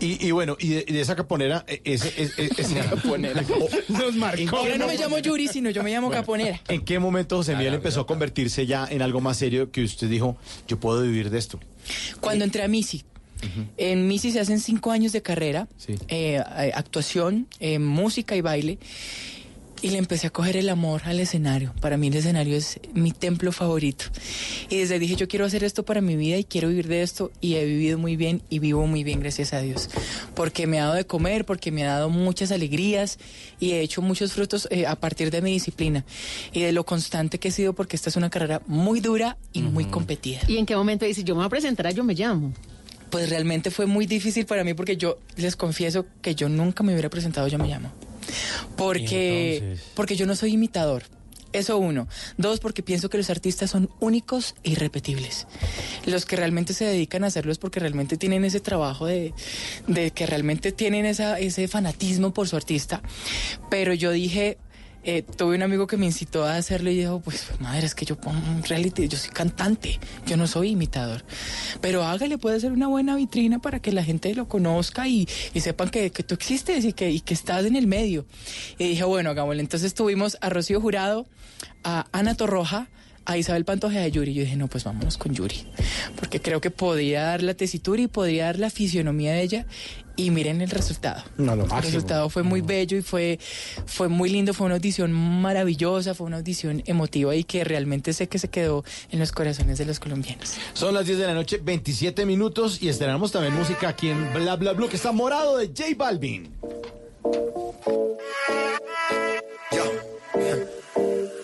Y, 0.00 0.26
y 0.26 0.30
bueno, 0.30 0.56
y 0.58 0.68
de, 0.70 0.84
y 0.88 0.92
de 0.94 1.00
esa 1.02 1.14
caponera, 1.14 1.62
eh, 1.66 1.82
ese, 1.84 2.08
ese, 2.16 2.48
ese- 2.56 2.78
Caponera. 2.80 3.42
Nos 3.88 4.14
marcó. 4.14 4.56
Ahora 4.56 4.78
no 4.78 4.86
me 4.86 4.96
llamo 4.96 5.18
Yuri, 5.18 5.48
sino 5.48 5.68
yo 5.68 5.82
me 5.82 5.90
llamo 5.90 6.06
Bueno, 6.06 6.22
Caponera. 6.22 6.60
¿En 6.68 6.82
qué 6.82 6.98
momento 6.98 7.36
José 7.36 7.54
Miguel 7.56 7.74
empezó 7.74 8.00
a 8.00 8.06
convertirse 8.06 8.64
ya 8.64 8.86
en 8.88 9.02
algo 9.02 9.20
más 9.20 9.36
serio 9.36 9.70
que 9.70 9.82
usted 9.82 10.08
dijo, 10.08 10.36
yo 10.66 10.80
puedo 10.80 11.02
vivir 11.02 11.28
de 11.28 11.38
esto? 11.38 11.60
Cuando 12.20 12.44
entré 12.44 12.62
a 12.62 12.68
Misi. 13.42 13.68
En 13.76 14.08
Misi 14.08 14.32
se 14.32 14.40
hacen 14.40 14.60
cinco 14.60 14.90
años 14.90 15.12
de 15.12 15.22
carrera, 15.22 15.68
Sí. 15.76 15.94
eh, 16.08 16.42
eh, 16.58 16.72
actuación, 16.74 17.46
eh, 17.60 17.78
música 17.78 18.36
y 18.36 18.40
baile. 18.40 18.78
Y 19.80 19.90
le 19.90 19.98
empecé 19.98 20.26
a 20.26 20.30
coger 20.30 20.56
el 20.56 20.70
amor 20.70 21.02
al 21.04 21.20
escenario. 21.20 21.72
Para 21.80 21.96
mí 21.96 22.08
el 22.08 22.14
escenario 22.16 22.56
es 22.56 22.80
mi 22.94 23.12
templo 23.12 23.52
favorito. 23.52 24.06
Y 24.68 24.78
desde 24.78 24.98
dije, 24.98 25.14
yo 25.14 25.28
quiero 25.28 25.44
hacer 25.44 25.62
esto 25.62 25.84
para 25.84 26.00
mi 26.00 26.16
vida 26.16 26.36
y 26.36 26.42
quiero 26.42 26.66
vivir 26.66 26.88
de 26.88 27.02
esto. 27.02 27.30
Y 27.40 27.54
he 27.54 27.64
vivido 27.64 27.96
muy 27.96 28.16
bien 28.16 28.42
y 28.50 28.58
vivo 28.58 28.84
muy 28.88 29.04
bien, 29.04 29.20
gracias 29.20 29.52
a 29.52 29.60
Dios. 29.60 29.88
Porque 30.34 30.66
me 30.66 30.80
ha 30.80 30.86
dado 30.86 30.94
de 30.96 31.06
comer, 31.06 31.44
porque 31.44 31.70
me 31.70 31.84
ha 31.84 31.92
dado 31.92 32.10
muchas 32.10 32.50
alegrías 32.50 33.20
y 33.60 33.70
he 33.70 33.80
hecho 33.80 34.02
muchos 34.02 34.32
frutos 34.32 34.66
eh, 34.72 34.84
a 34.84 34.96
partir 34.96 35.30
de 35.30 35.42
mi 35.42 35.52
disciplina 35.52 36.04
y 36.52 36.62
de 36.62 36.72
lo 36.72 36.84
constante 36.84 37.38
que 37.38 37.46
he 37.46 37.52
sido, 37.52 37.72
porque 37.72 37.94
esta 37.94 38.10
es 38.10 38.16
una 38.16 38.30
carrera 38.30 38.60
muy 38.66 38.98
dura 38.98 39.36
y 39.52 39.62
muy 39.62 39.84
competida. 39.84 40.40
¿Y 40.48 40.56
en 40.56 40.66
qué 40.66 40.74
momento 40.74 41.04
dice, 41.06 41.22
yo 41.22 41.36
me 41.36 41.42
voy 41.42 41.46
a 41.46 41.50
presentar 41.50 41.86
a 41.86 41.92
Yo 41.92 42.02
Me 42.02 42.14
Llamo? 42.14 42.52
Pues 43.10 43.30
realmente 43.30 43.70
fue 43.70 43.86
muy 43.86 44.06
difícil 44.06 44.46
para 44.46 44.64
mí 44.64 44.74
porque 44.74 44.96
yo 44.96 45.18
les 45.36 45.56
confieso 45.56 46.06
que 46.22 46.34
yo 46.34 46.48
nunca 46.48 46.82
me 46.82 46.92
hubiera 46.92 47.08
presentado 47.08 47.48
Yo 47.48 47.58
Me 47.58 47.68
Llamo. 47.68 47.92
Porque, 48.76 49.76
porque 49.94 50.16
yo 50.16 50.26
no 50.26 50.36
soy 50.36 50.52
imitador. 50.52 51.04
Eso 51.52 51.78
uno. 51.78 52.08
Dos, 52.36 52.60
porque 52.60 52.82
pienso 52.82 53.08
que 53.08 53.16
los 53.16 53.30
artistas 53.30 53.70
son 53.70 53.88
únicos 54.00 54.54
e 54.64 54.70
irrepetibles. 54.70 55.46
Los 56.04 56.26
que 56.26 56.36
realmente 56.36 56.74
se 56.74 56.84
dedican 56.84 57.24
a 57.24 57.28
hacerlo 57.28 57.52
es 57.52 57.58
porque 57.58 57.80
realmente 57.80 58.18
tienen 58.18 58.44
ese 58.44 58.60
trabajo 58.60 59.06
de, 59.06 59.32
de 59.86 60.10
que 60.10 60.26
realmente 60.26 60.72
tienen 60.72 61.06
esa, 61.06 61.38
ese 61.38 61.66
fanatismo 61.66 62.34
por 62.34 62.48
su 62.48 62.56
artista. 62.56 63.02
Pero 63.70 63.94
yo 63.94 64.10
dije, 64.10 64.58
eh, 65.10 65.22
tuve 65.22 65.56
un 65.56 65.62
amigo 65.62 65.86
que 65.86 65.96
me 65.96 66.04
incitó 66.04 66.44
a 66.44 66.56
hacerlo 66.56 66.90
y 66.90 66.98
dijo, 66.98 67.20
pues 67.20 67.46
madre, 67.60 67.86
es 67.86 67.94
que 67.94 68.04
yo 68.04 68.20
pongo 68.20 68.38
un 68.50 68.62
reality, 68.62 69.08
yo 69.08 69.16
soy 69.16 69.30
cantante, 69.30 69.98
yo 70.26 70.36
no 70.36 70.46
soy 70.46 70.72
imitador. 70.72 71.24
Pero 71.80 72.04
hágale, 72.04 72.36
puede 72.36 72.60
ser 72.60 72.72
una 72.72 72.88
buena 72.88 73.16
vitrina 73.16 73.58
para 73.58 73.80
que 73.80 73.90
la 73.90 74.04
gente 74.04 74.34
lo 74.34 74.48
conozca 74.48 75.08
y, 75.08 75.26
y 75.54 75.60
sepan 75.60 75.88
que, 75.88 76.10
que 76.10 76.22
tú 76.22 76.34
existes 76.34 76.84
y 76.84 76.92
que, 76.92 77.10
y 77.10 77.20
que 77.20 77.32
estás 77.32 77.64
en 77.64 77.74
el 77.74 77.86
medio. 77.86 78.26
Y 78.76 78.88
dije, 78.88 79.04
bueno, 79.04 79.30
hagámoslo. 79.30 79.62
Entonces 79.62 79.94
tuvimos 79.94 80.36
a 80.42 80.50
Rocío 80.50 80.78
Jurado, 80.78 81.26
a 81.84 82.04
Ana 82.12 82.34
Torroja, 82.34 82.90
a 83.24 83.38
Isabel 83.38 83.64
Pantoja 83.64 84.02
a 84.02 84.08
Yuri. 84.08 84.34
Yo 84.34 84.42
dije, 84.42 84.56
no, 84.56 84.68
pues 84.68 84.84
vámonos 84.84 85.16
con 85.16 85.34
Yuri. 85.34 85.66
Porque 86.16 86.42
creo 86.42 86.60
que 86.60 86.70
podía 86.70 87.22
dar 87.22 87.42
la 87.42 87.54
tesitura 87.54 88.02
y 88.02 88.08
podía 88.08 88.44
dar 88.44 88.58
la 88.58 88.68
fisionomía 88.68 89.32
de 89.32 89.42
ella. 89.42 89.66
Y 90.18 90.30
miren 90.32 90.60
el 90.60 90.68
resultado. 90.70 91.22
No, 91.36 91.54
lo 91.54 91.62
El 91.62 91.68
máximo. 91.70 91.80
resultado 91.80 92.28
fue 92.28 92.42
muy 92.42 92.60
bello 92.60 92.96
y 92.98 93.02
fue, 93.02 93.38
fue 93.86 94.08
muy 94.08 94.28
lindo. 94.28 94.52
Fue 94.52 94.66
una 94.66 94.74
audición 94.74 95.12
maravillosa, 95.12 96.12
fue 96.12 96.26
una 96.26 96.38
audición 96.38 96.82
emotiva 96.86 97.36
y 97.36 97.44
que 97.44 97.62
realmente 97.62 98.12
sé 98.12 98.28
que 98.28 98.40
se 98.40 98.48
quedó 98.48 98.84
en 99.12 99.20
los 99.20 99.30
corazones 99.30 99.78
de 99.78 99.84
los 99.84 100.00
colombianos. 100.00 100.54
Son 100.72 100.92
las 100.92 101.06
10 101.06 101.18
de 101.18 101.26
la 101.26 101.34
noche, 101.34 101.60
27 101.62 102.26
minutos 102.26 102.82
y 102.82 102.88
estrenamos 102.88 103.30
también 103.30 103.54
música 103.54 103.90
aquí 103.90 104.08
en 104.08 104.32
Bla 104.34 104.56
Bla 104.56 104.72
Blue, 104.72 104.88
que 104.88 104.96
está 104.96 105.12
morado 105.12 105.56
de 105.56 105.68
J 105.68 105.84
Balvin. 105.96 106.52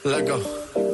Let 0.04 0.26
go. 0.28 0.93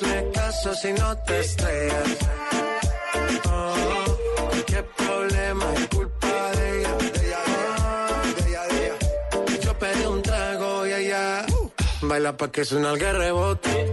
Hazle 0.00 0.30
caso 0.32 0.74
si 0.74 0.92
no 0.94 1.16
te 1.18 1.40
estrellas. 1.40 2.16
Oh, 3.52 4.50
qué 4.66 4.82
problema 4.96 5.74
es 5.74 5.88
culpa 5.88 6.09
baila 12.10 12.36
pa' 12.36 12.50
que 12.50 12.64
suena 12.64 12.90
el 12.90 12.98
rebote. 12.98 13.92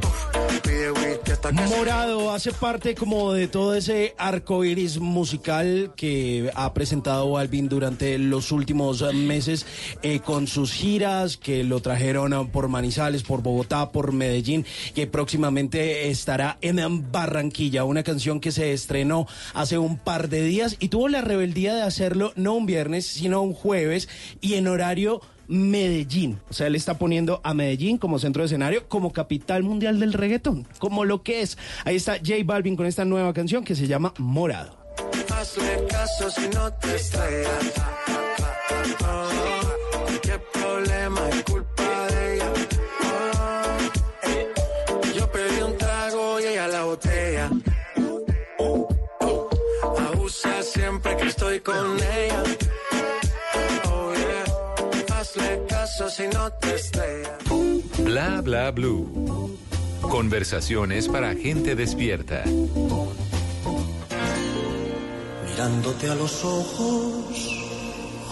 Morado 1.69 2.32
hace 2.32 2.51
parte 2.51 2.95
como 2.95 3.32
de 3.32 3.47
todo 3.47 3.75
ese 3.75 4.15
arco 4.17 4.63
iris 4.63 4.97
musical 4.99 5.93
que 5.95 6.51
ha 6.56 6.73
presentado 6.73 7.30
Balvin 7.30 7.69
durante 7.69 8.17
los 8.17 8.51
últimos 8.51 9.01
meses 9.13 9.67
eh, 10.01 10.19
con 10.19 10.47
sus 10.47 10.73
giras 10.73 11.38
que 11.38 11.63
lo 11.63 11.80
trajeron 11.82 12.49
por 12.49 12.69
Manizales, 12.69 13.21
por 13.21 13.43
Bogotá, 13.43 13.91
por 13.91 14.13
Medellín, 14.13 14.65
que 14.95 15.06
próximamente 15.06 16.10
estará 16.10 16.58
en 16.62 17.12
Barranquilla, 17.12 17.84
una 17.84 18.03
canción 18.03 18.39
que 18.39 18.51
se 18.51 18.73
estrenó 18.73 19.27
hace 19.53 19.77
un 19.77 19.97
par 19.97 20.27
de 20.27 20.41
días 20.43 20.75
y 20.80 20.89
tuvo 20.89 21.08
la 21.08 21.21
rebeldía 21.21 21.75
de 21.75 21.84
hacerlo 21.84 22.34
no 22.36 22.53
un 22.53 22.65
viernes, 22.65 23.06
sino 23.06 23.43
un 23.43 23.53
jueves 23.53 24.10
y 24.41 24.56
en 24.56 24.67
horario 24.67 25.21
Medellín. 25.48 26.40
O 26.50 26.54
sea, 26.54 26.68
él 26.68 26.76
está 26.76 26.98
poniendo 26.98 27.42
a 27.44 27.54
Medellín 27.54 27.98
como 27.98 28.20
centro 28.20 28.42
de 28.42 28.48
escenario, 28.48 28.88
como 28.88 29.14
capital 29.14 29.64
mundial 29.64 30.00
del 30.00 30.14
reggaetón, 30.14 30.68
como 30.80 31.06
lo 31.06 31.24
que 31.24 31.42
es. 31.42 31.58
Ahí 31.86 31.96
está 31.96 32.18
J 32.18 32.36
Balvin 32.46 32.76
con 32.76 32.86
esta 32.86 33.06
nueva 33.06 33.34
canción 33.34 33.64
que 33.64 33.76
se 33.76 33.88
llama 33.88 34.14
Morado. 34.18 34.78
Caso 35.28 36.32
si 36.32 36.48
no 36.50 36.74
te. 36.74 36.88
Bla 58.00 58.42
bla 58.42 58.72
blue. 58.72 59.58
Conversaciones 60.02 61.08
para 61.08 61.36
gente 61.36 61.76
despierta. 61.76 62.44
Mirándote 65.46 66.10
a 66.10 66.16
los 66.16 66.46
ojos, 66.46 67.26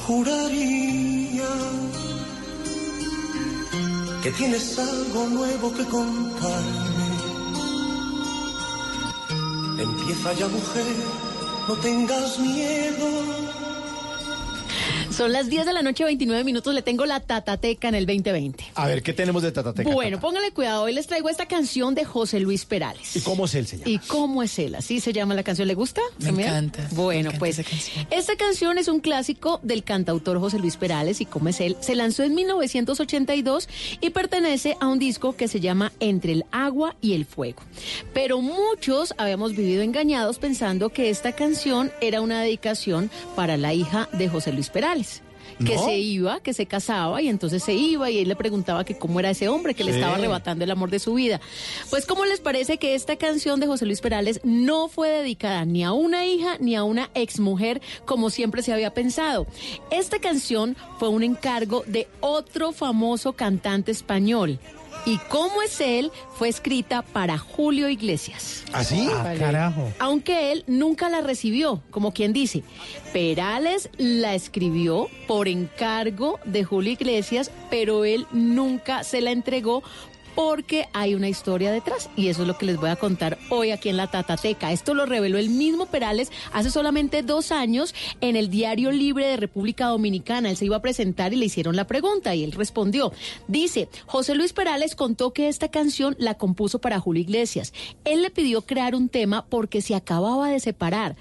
juraría 0.06 1.50
que 4.24 4.32
tienes 4.32 4.80
algo 4.80 5.28
nuevo 5.28 5.74
que 5.74 5.86
contarme. 5.86 7.06
Empieza 9.80 10.34
ya 10.34 10.48
mujer, 10.48 10.96
no 11.68 11.76
tengas 11.76 12.40
miedo. 12.40 13.55
Son 15.12 15.32
las 15.32 15.50
10 15.50 15.66
de 15.66 15.74
la 15.74 15.82
noche, 15.82 16.04
29 16.04 16.44
minutos. 16.44 16.74
Le 16.74 16.82
tengo 16.82 17.06
la 17.06 17.20
tatateca 17.20 17.88
en 17.88 17.96
el 17.96 18.06
2020. 18.06 18.64
A 18.76 18.88
ver, 18.88 19.02
¿qué 19.04 19.14
tenemos 19.14 19.44
de 19.44 19.52
Tatateca? 19.52 19.90
Bueno, 19.90 20.20
póngale 20.20 20.52
cuidado. 20.52 20.84
Hoy 20.84 20.94
les 20.94 21.08
traigo 21.08 21.30
esta 21.30 21.46
canción 21.48 21.96
de 21.96 22.04
José 22.06 22.40
Luis 22.40 22.66
Perales. 22.66 23.16
¿Y 23.16 23.22
cómo 23.22 23.46
es 23.46 23.56
él, 23.56 23.68
se 23.68 23.78
llama? 23.78 23.90
¿Y 23.90 24.00
cómo 24.00 24.44
es 24.44 24.58
él? 24.60 24.76
Así 24.76 25.00
se 25.00 25.14
llama 25.14 25.34
la 25.36 25.44
canción. 25.44 25.68
¿Le 25.68 25.74
gusta? 25.76 26.02
Me 26.20 26.30
encanta, 26.30 26.88
Bueno, 26.92 27.12
me 27.12 27.20
encanta 27.36 27.40
pues 27.40 27.60
esa 27.60 27.70
canción. 27.70 28.08
esta 28.12 28.36
canción 28.36 28.78
es 28.78 28.88
un 28.88 29.00
clásico 29.00 29.60
del 29.64 29.84
cantautor 29.84 30.40
José 30.40 30.60
Luis 30.60 30.76
Perales 30.78 31.22
y 31.22 31.26
cómo 31.26 31.50
es 31.50 31.62
él. 31.62 31.78
Se 31.80 31.96
lanzó 31.96 32.24
en 32.24 32.36
1982 32.36 33.70
y 34.02 34.10
pertenece 34.10 34.78
a 34.80 34.88
un 34.88 35.00
disco 35.00 35.36
que 35.36 35.48
se 35.48 35.60
llama 35.60 35.92
Entre 36.00 36.32
el 36.34 36.46
agua 36.52 36.96
y 37.02 37.14
el 37.14 37.26
fuego. 37.26 37.62
Pero 38.14 38.42
muchos 38.42 39.14
habíamos 39.18 39.56
vivido 39.56 39.82
engañados 39.82 40.40
pensando 40.40 40.90
que 40.90 41.10
esta 41.10 41.32
canción 41.34 41.92
era 42.02 42.22
una 42.22 42.42
dedicación 42.42 43.10
para 43.36 43.58
la 43.58 43.74
hija 43.74 44.10
de 44.14 44.28
José 44.30 44.52
Luis 44.52 44.65
Perales. 44.70 45.22
Que 45.60 45.76
¿No? 45.76 45.86
se 45.86 45.98
iba, 45.98 46.40
que 46.42 46.54
se 46.54 46.66
casaba 46.66 47.22
y 47.22 47.30
entonces 47.30 47.64
se 47.64 47.74
iba 47.74 48.10
y 48.10 48.18
él 48.20 48.28
le 48.28 48.36
preguntaba 48.36 48.84
que 48.84 48.98
cómo 48.98 49.20
era 49.20 49.30
ese 49.30 49.48
hombre 49.48 49.74
que 49.74 49.86
le 49.86 49.92
estaba 49.92 50.16
arrebatando 50.16 50.66
el 50.66 50.72
amor 50.72 50.90
de 50.90 51.00
su 51.00 51.14
vida. 51.14 51.40
Pues 51.90 52.06
¿cómo 52.06 52.26
les 52.26 52.42
parece 52.42 52.78
que 52.78 52.94
esta 52.94 53.16
canción 53.16 53.60
de 53.60 53.68
José 53.68 53.86
Luis 53.86 54.02
Perales 54.02 54.42
no 54.44 54.90
fue 54.90 55.10
dedicada 55.10 55.64
ni 55.64 55.84
a 55.84 55.94
una 55.94 56.26
hija 56.26 56.58
ni 56.60 56.76
a 56.76 56.84
una 56.84 57.10
exmujer 57.14 57.82
como 58.06 58.32
siempre 58.32 58.64
se 58.64 58.74
había 58.74 58.94
pensado? 58.94 59.48
Esta 59.92 60.20
canción 60.20 60.76
fue 61.00 61.08
un 61.08 61.24
encargo 61.24 61.84
de 61.88 62.08
otro 62.20 62.74
famoso 62.74 63.34
cantante 63.34 63.92
español. 63.92 64.60
Y 65.06 65.20
cómo 65.30 65.62
es 65.62 65.80
él, 65.82 66.12
fue 66.34 66.50
escrita 66.50 67.04
para 67.04 67.38
Julio 67.38 67.90
Iglesias. 67.90 68.64
¿Así? 68.74 69.08
Ah, 69.12 69.36
carajo. 69.38 69.92
Aunque 70.00 70.52
él 70.52 70.64
nunca 70.66 71.10
la 71.10 71.22
recibió, 71.22 71.84
como 71.92 72.12
quien 72.12 72.34
dice. 72.34 72.64
Perales 73.14 73.90
la 73.98 74.34
escribió 74.34 75.08
por 75.28 75.48
encargo 75.48 76.40
de 76.46 76.64
Julio 76.64 76.92
Iglesias, 76.94 77.52
pero 77.70 78.04
él 78.04 78.26
nunca 78.32 79.04
se 79.04 79.22
la 79.22 79.32
entregó 79.32 79.84
porque 80.36 80.88
hay 80.94 81.16
una 81.16 81.30
historia 81.30 81.72
detrás 81.72 82.10
y 82.16 82.28
eso 82.28 82.42
es 82.42 82.48
lo 82.48 82.58
que 82.58 82.66
les 82.66 82.78
voy 82.78 82.90
a 82.90 82.96
contar 82.98 83.38
hoy 83.50 83.72
aquí 83.72 83.90
en 83.90 83.98
la 83.98 84.08
Tatateca. 84.08 84.72
Esto 84.72 84.94
lo 84.94 85.06
reveló 85.06 85.38
el 85.38 85.50
mismo 85.50 85.86
Perales 85.86 86.32
hace 86.52 86.70
solamente 86.70 87.24
dos 87.24 87.52
años 87.52 87.96
en 88.22 88.36
el 88.36 88.50
Diario 88.50 88.92
Libre 88.92 89.28
de 89.28 89.38
República 89.38 89.88
Dominicana. 89.88 90.50
Él 90.50 90.58
se 90.58 90.66
iba 90.66 90.76
a 90.76 90.82
presentar 90.82 91.34
y 91.34 91.38
le 91.38 91.46
hicieron 91.46 91.76
la 91.76 91.88
pregunta 91.88 92.36
y 92.36 92.44
él 92.44 92.52
respondió. 92.52 93.14
Dice, 93.48 93.90
José 94.06 94.36
Luis 94.36 94.54
Perales 94.54 94.96
contó 94.96 95.32
que 95.32 95.48
esta 95.48 95.70
canción 95.70 96.16
la 96.20 96.36
compuso 96.36 96.80
para 96.80 97.00
Julio 97.00 97.22
Iglesias. 97.22 97.74
Él 98.04 98.22
le 98.22 98.30
pidió 98.30 98.62
crear 98.62 98.96
un 98.96 99.10
tema 99.10 99.46
porque 99.46 99.82
se 99.82 99.96
acababa 99.96 100.50
de 100.50 100.60
separar. 100.60 101.16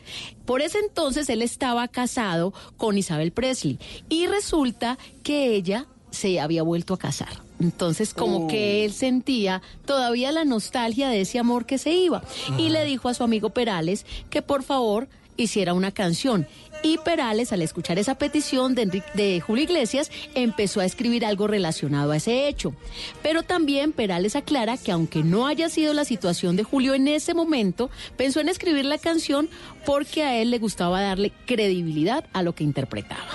Por 0.44 0.61
ese 0.61 0.79
entonces 0.79 1.29
él 1.31 1.42
estaba 1.42 1.87
casado 1.88 2.53
con 2.77 2.98
Isabel 2.98 3.33
Presley 3.33 3.79
y 4.09 4.27
resulta 4.27 4.98
que 5.22 5.55
ella 5.55 5.87
se 6.11 6.40
había 6.40 6.62
vuelto 6.62 6.94
a 6.94 6.98
casar. 6.98 7.42
Entonces, 7.61 8.14
como 8.14 8.49
que 8.49 8.85
él 8.85 8.93
sentía 8.93 9.62
todavía 9.87 10.33
la 10.33 10.45
nostalgia 10.45 11.09
de 11.09 11.21
ese 11.21 11.38
amor 11.38 11.67
que 11.67 11.79
se 11.79 11.93
iba. 11.93 12.23
Y 12.59 12.69
le 12.71 12.85
dijo 12.85 13.09
a 13.09 13.14
su 13.14 13.23
amigo 13.23 13.51
Perales 13.51 14.05
que 14.31 14.43
por 14.43 14.62
favor 14.64 15.09
hiciera 15.37 15.73
una 15.75 15.90
canción. 15.90 16.47
Y 16.83 16.99
Perales, 16.99 17.53
al 17.53 17.62
escuchar 17.62 17.99
esa 17.99 18.17
petición 18.17 18.75
de, 18.75 18.83
Enrique- 18.83 19.11
de 19.14 19.40
Julio 19.40 19.64
Iglesias, 19.64 20.11
empezó 20.35 20.81
a 20.81 20.85
escribir 20.85 21.25
algo 21.25 21.47
relacionado 21.47 22.12
a 22.12 22.17
ese 22.19 22.47
hecho. 22.47 22.75
Pero 23.23 23.43
también 23.43 23.93
Perales 23.93 24.37
aclara 24.37 24.77
que 24.77 24.93
aunque 24.93 25.23
no 25.23 25.47
haya 25.47 25.71
sido 25.71 25.95
la 25.95 26.05
situación 26.05 26.57
de 26.57 26.62
Julio 26.64 26.93
en 26.95 27.09
ese 27.09 27.33
momento, 27.35 27.88
pensó 28.17 28.40
en 28.40 28.49
escribir 28.51 28.85
la 28.85 28.99
canción 28.99 29.49
porque 29.87 30.23
a 30.25 30.37
él 30.37 30.51
le 30.51 30.59
gustaba 30.59 31.01
darle 31.01 31.33
credibilidad 31.47 32.25
a 32.35 32.43
lo 32.43 32.55
que 32.55 32.64
interpretaba. 32.64 33.31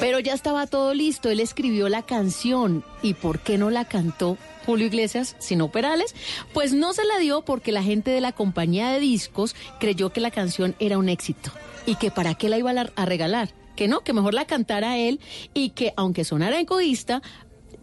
Pero 0.00 0.18
ya 0.18 0.34
estaba 0.34 0.66
todo 0.66 0.94
listo, 0.94 1.30
él 1.30 1.40
escribió 1.40 1.88
la 1.88 2.02
canción. 2.02 2.84
¿Y 3.02 3.14
por 3.14 3.40
qué 3.40 3.58
no 3.58 3.70
la 3.70 3.84
cantó 3.84 4.36
Julio 4.66 4.86
Iglesias, 4.86 5.36
sino 5.38 5.70
Perales? 5.70 6.14
Pues 6.52 6.72
no 6.72 6.92
se 6.92 7.04
la 7.04 7.18
dio 7.18 7.42
porque 7.42 7.72
la 7.72 7.82
gente 7.82 8.10
de 8.10 8.20
la 8.20 8.32
compañía 8.32 8.90
de 8.90 9.00
discos 9.00 9.54
creyó 9.80 10.10
que 10.12 10.20
la 10.20 10.30
canción 10.30 10.74
era 10.78 10.98
un 10.98 11.08
éxito 11.08 11.50
y 11.86 11.96
que 11.96 12.10
para 12.10 12.34
qué 12.34 12.48
la 12.48 12.58
iba 12.58 12.70
a 12.70 12.74
la- 12.74 12.92
a 12.96 13.04
regalar. 13.06 13.50
Que 13.76 13.88
no, 13.88 14.00
que 14.00 14.12
mejor 14.12 14.34
la 14.34 14.44
cantara 14.46 14.98
él 14.98 15.20
y 15.54 15.70
que 15.70 15.94
aunque 15.96 16.24
sonara 16.24 16.60
egoísta, 16.60 17.22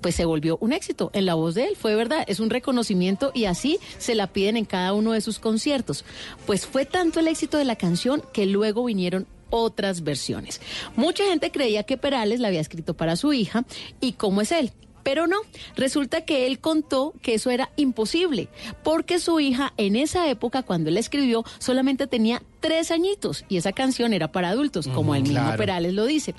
pues 0.01 0.15
se 0.15 0.23
volvió 0.23 0.57
un 0.61 0.71
éxito 0.71 1.09
en 1.13 1.25
la 1.25 1.33
voz 1.33 1.55
de 1.55 1.65
él, 1.65 1.75
fue 1.75 1.95
verdad, 1.95 2.23
es 2.27 2.39
un 2.39 2.49
reconocimiento 2.49 3.31
y 3.33 3.45
así 3.45 3.79
se 3.97 4.15
la 4.15 4.27
piden 4.27 4.55
en 4.55 4.65
cada 4.65 4.93
uno 4.93 5.11
de 5.13 5.19
sus 5.21 5.39
conciertos. 5.39 6.05
Pues 6.45 6.65
fue 6.65 6.85
tanto 6.85 7.19
el 7.19 7.27
éxito 7.27 7.57
de 7.57 7.65
la 7.65 7.75
canción 7.75 8.23
que 8.33 8.45
luego 8.45 8.85
vinieron 8.85 9.27
otras 9.49 10.03
versiones. 10.03 10.61
Mucha 10.95 11.23
gente 11.25 11.51
creía 11.51 11.83
que 11.83 11.97
Perales 11.97 12.39
la 12.39 12.47
había 12.47 12.61
escrito 12.61 12.93
para 12.93 13.15
su 13.15 13.33
hija 13.33 13.65
y 13.99 14.13
cómo 14.13 14.41
es 14.41 14.51
él. 14.51 14.71
Pero 15.03 15.27
no, 15.27 15.37
resulta 15.75 16.21
que 16.21 16.47
él 16.47 16.59
contó 16.59 17.13
que 17.21 17.35
eso 17.35 17.49
era 17.49 17.69
imposible, 17.75 18.49
porque 18.83 19.19
su 19.19 19.39
hija 19.39 19.73
en 19.77 19.95
esa 19.95 20.29
época, 20.29 20.63
cuando 20.63 20.89
él 20.89 20.97
escribió, 20.97 21.43
solamente 21.59 22.07
tenía 22.07 22.41
tres 22.59 22.91
añitos 22.91 23.45
y 23.47 23.57
esa 23.57 23.71
canción 23.71 24.13
era 24.13 24.31
para 24.31 24.49
adultos, 24.49 24.87
como 24.87 25.15
el 25.15 25.23
mismo 25.23 25.39
claro. 25.39 25.57
Perales 25.57 25.93
lo 25.93 26.05
dice. 26.05 26.35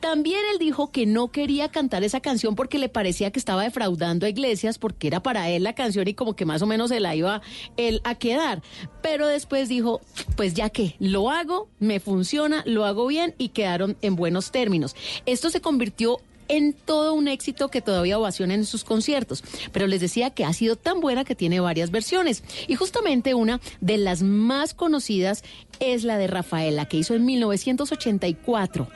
También 0.00 0.40
él 0.52 0.58
dijo 0.58 0.90
que 0.90 1.06
no 1.06 1.28
quería 1.28 1.68
cantar 1.68 2.04
esa 2.04 2.20
canción 2.20 2.54
porque 2.54 2.78
le 2.78 2.88
parecía 2.88 3.30
que 3.30 3.38
estaba 3.38 3.62
defraudando 3.62 4.26
a 4.26 4.28
Iglesias 4.28 4.78
porque 4.78 5.08
era 5.08 5.22
para 5.22 5.50
él 5.50 5.62
la 5.62 5.74
canción 5.74 6.08
y 6.08 6.14
como 6.14 6.34
que 6.34 6.44
más 6.44 6.62
o 6.62 6.66
menos 6.66 6.88
se 6.88 7.00
la 7.00 7.14
iba 7.14 7.42
él 7.76 8.00
a 8.04 8.14
quedar. 8.14 8.62
Pero 9.02 9.26
después 9.26 9.68
dijo, 9.68 10.00
pues 10.36 10.54
ya 10.54 10.70
que 10.70 10.96
lo 10.98 11.30
hago, 11.30 11.68
me 11.78 12.00
funciona, 12.00 12.62
lo 12.66 12.84
hago 12.84 13.06
bien 13.06 13.34
y 13.38 13.50
quedaron 13.50 13.96
en 14.02 14.16
buenos 14.16 14.50
términos. 14.50 14.96
Esto 15.26 15.50
se 15.50 15.60
convirtió 15.60 16.18
en 16.48 16.72
todo 16.72 17.14
un 17.14 17.28
éxito 17.28 17.68
que 17.68 17.82
todavía 17.82 18.18
ovaciona 18.18 18.54
en 18.54 18.64
sus 18.64 18.84
conciertos. 18.84 19.44
Pero 19.72 19.86
les 19.86 20.00
decía 20.00 20.30
que 20.30 20.44
ha 20.44 20.52
sido 20.52 20.76
tan 20.76 21.00
buena 21.00 21.24
que 21.24 21.34
tiene 21.34 21.60
varias 21.60 21.90
versiones. 21.90 22.42
Y 22.66 22.74
justamente 22.74 23.34
una 23.34 23.60
de 23.80 23.98
las 23.98 24.22
más 24.22 24.74
conocidas 24.74 25.44
es 25.80 26.04
la 26.04 26.18
de 26.18 26.26
Rafaela, 26.26 26.86
que 26.86 26.98
hizo 26.98 27.14
en 27.14 27.24
1984. 27.24 28.88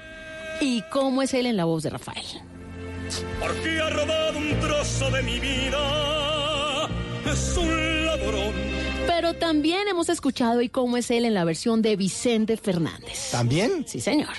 ¿Y 0.61 0.83
cómo 0.91 1.23
es 1.23 1.35
él 1.35 1.47
en 1.47 1.57
la 1.57 1.65
voz 1.65 1.83
de 1.83 1.91
Rafael? 1.91 2.25
Porque 3.41 3.81
ha 3.81 3.91
robado 3.91 4.38
un 4.38 4.61
trozo 4.61 5.11
de 5.11 5.23
mi 5.23 5.41
vida. 5.41 6.88
Es 7.31 7.57
un 7.57 8.07
ladrón. 8.07 8.53
Pero 9.07 9.35
también 9.35 9.88
hemos 9.88 10.09
escuchado 10.09 10.62
y 10.62 10.69
cómo 10.69 10.97
es 10.97 11.11
él 11.11 11.25
en 11.25 11.35
la 11.35 11.45
versión 11.45 11.83
de 11.83 11.97
Vicente 11.97 12.57
Fernández. 12.57 13.31
¿También? 13.31 13.85
Sí, 13.87 14.01
señor. 14.01 14.35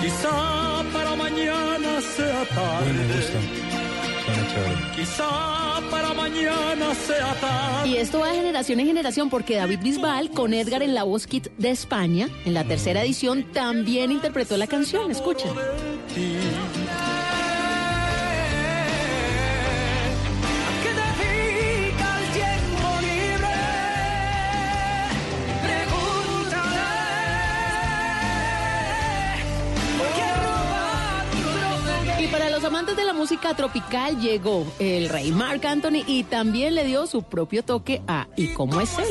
Quizá 0.00 0.63
para 0.63 0.63
mañana 1.44 2.00
sea 2.00 2.44
tarde. 2.46 2.90
Quizá 4.96 5.80
para 5.90 6.14
mañana 6.14 6.94
sea 6.94 7.34
tarde. 7.34 7.88
Y 7.88 7.96
esto 7.96 8.20
va 8.20 8.30
de 8.30 8.36
generación 8.36 8.80
en 8.80 8.86
generación 8.86 9.30
porque 9.30 9.56
David 9.56 9.80
Bisbal 9.82 10.30
con 10.30 10.54
Edgar 10.54 10.82
en 10.82 10.94
la 10.94 11.02
voz 11.02 11.26
kit 11.26 11.48
de 11.58 11.70
España, 11.70 12.28
en 12.44 12.54
la 12.54 12.64
tercera 12.64 13.02
edición, 13.02 13.44
también 13.52 14.10
interpretó 14.10 14.56
la 14.56 14.66
canción. 14.66 15.10
Escucha. 15.10 15.48
Amantes 32.64 32.96
de 32.96 33.04
la 33.04 33.12
música 33.12 33.54
tropical 33.54 34.20
llegó 34.20 34.66
el 34.78 35.08
rey 35.08 35.30
Mark 35.32 35.66
Anthony 35.66 36.02
y 36.06 36.24
también 36.24 36.74
le 36.74 36.84
dio 36.84 37.06
su 37.06 37.22
propio 37.22 37.62
toque 37.62 38.02
a 38.08 38.26
¿Y 38.36 38.54
cómo 38.54 38.80
es 38.80 38.98
él? 38.98 39.04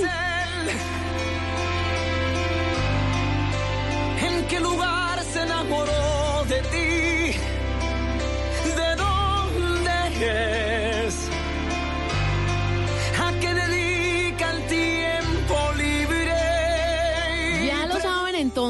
¿En 4.21 4.47
qué 4.47 4.59
lugar 4.59 5.21
se 5.23 5.41
enamoró 5.41 6.45
de 6.47 6.61
ti? 6.61 7.37
¿De 8.75 8.95
dónde 8.95 10.52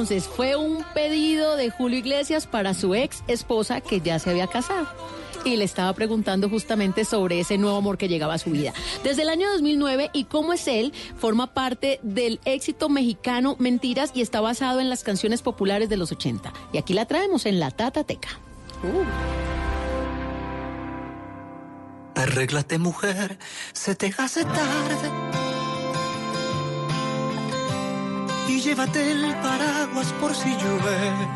entonces, 0.04 0.28
fue 0.28 0.58
un 0.58 0.84
pedido 0.94 1.56
de 1.56 1.70
Julio 1.70 1.98
Iglesias 1.98 2.46
para 2.46 2.74
su 2.74 2.94
ex 2.94 3.24
esposa 3.30 3.80
que 3.80 4.02
ya 4.02 4.20
se 4.20 4.32
había 4.32 4.48
casado. 4.48 4.86
Y 5.46 5.56
le 5.56 5.64
estaba 5.64 5.94
preguntando 5.94 6.50
justamente 6.50 7.06
sobre 7.06 7.40
ese 7.40 7.58
nuevo 7.58 7.78
amor 7.78 7.98
que 7.98 8.10
llegaba 8.10 8.34
a 8.34 8.38
su 8.38 8.50
vida. 8.50 8.74
Desde 9.02 9.22
el 9.22 9.30
año 9.30 9.50
2009 9.54 10.10
y 10.12 10.26
cómo 10.26 10.52
es 10.52 10.68
él, 10.68 10.92
forma 11.16 11.54
parte 11.54 12.02
del 12.04 12.42
éxito 12.44 12.90
mexicano 12.90 13.56
Mentiras 13.60 14.12
y 14.14 14.22
está 14.22 14.42
basado 14.42 14.82
en 14.82 14.90
las 14.90 15.04
canciones 15.04 15.42
populares 15.42 15.88
de 15.88 15.96
los 15.96 16.12
80. 16.12 16.52
Y 16.74 16.80
aquí 16.80 16.94
la 16.94 17.06
traemos 17.06 17.46
en 17.46 17.62
la 17.62 17.72
Tatateca. 17.72 18.28
Arréglate 22.16 22.78
mujer, 22.78 23.40
se 23.72 23.96
te 23.96 24.14
hace 24.18 24.44
tarde. 24.44 25.43
Llévate 28.64 29.12
el 29.12 29.36
paraguas 29.42 30.14
por 30.22 30.34
si 30.34 30.50
llueve. 30.56 31.28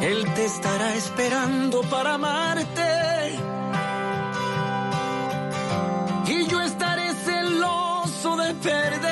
Él 0.00 0.34
te 0.34 0.44
estará 0.44 0.94
esperando 0.94 1.82
para 1.82 2.14
amarte. 2.14 3.38
Y 6.26 6.46
yo 6.48 6.60
estaré 6.60 7.14
celoso 7.14 8.36
de 8.36 8.54
perderte. 8.54 9.07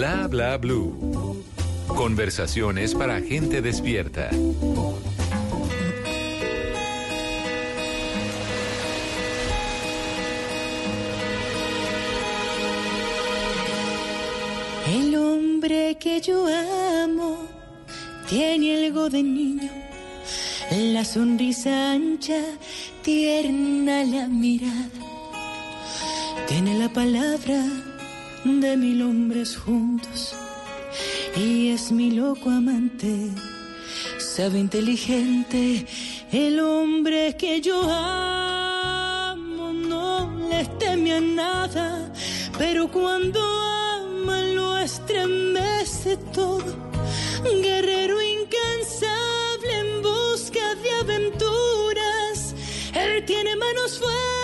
Bla 0.00 0.28
bla 0.28 0.56
blue. 0.56 1.44
Conversaciones 1.86 2.94
para 2.94 3.20
gente 3.20 3.60
despierta. 3.60 4.30
El 14.88 15.14
hombre 15.16 15.98
que 16.00 16.22
yo 16.22 16.46
amo 17.04 17.36
tiene 18.26 18.86
algo 18.86 19.10
de 19.10 19.22
niño, 19.22 19.70
la 20.70 21.04
sonrisa 21.04 21.92
ancha, 21.92 22.40
tierna 23.02 24.02
la 24.04 24.28
mirada, 24.28 24.88
tiene 26.48 26.78
la 26.78 26.88
palabra 26.88 27.89
de 28.44 28.76
mil 28.76 29.02
hombres 29.02 29.56
juntos 29.56 30.34
y 31.36 31.68
es 31.68 31.92
mi 31.92 32.10
loco 32.10 32.48
amante, 32.48 33.30
sabe 34.18 34.58
inteligente, 34.58 35.86
el 36.32 36.58
hombre 36.58 37.36
que 37.36 37.60
yo 37.60 37.82
amo 37.82 39.72
no 39.72 40.48
le 40.48 40.64
teme 40.78 41.12
a 41.14 41.20
nada, 41.20 42.12
pero 42.56 42.90
cuando 42.90 43.40
ama 43.40 44.40
lo 44.42 44.78
estremece 44.78 46.16
todo. 46.32 46.90
Guerrero 47.44 48.16
incansable 48.22 49.78
en 49.78 50.02
busca 50.02 50.74
de 50.76 50.90
aventuras, 51.02 52.54
él 52.94 53.24
tiene 53.26 53.54
manos 53.56 53.98
fuertes, 53.98 54.39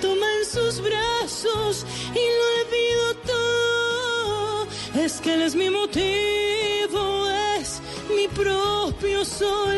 toma 0.00 0.26
en 0.38 0.44
sus 0.44 0.80
brazos 0.80 1.86
y 2.12 2.24
lo 2.36 2.44
olvido 2.60 3.14
todo. 3.26 4.66
Es 5.04 5.20
que 5.20 5.34
él 5.34 5.42
es 5.42 5.54
mi 5.54 5.70
motivo, 5.70 7.28
es 7.58 7.80
mi 8.14 8.28
propio 8.28 9.24
sol. 9.24 9.76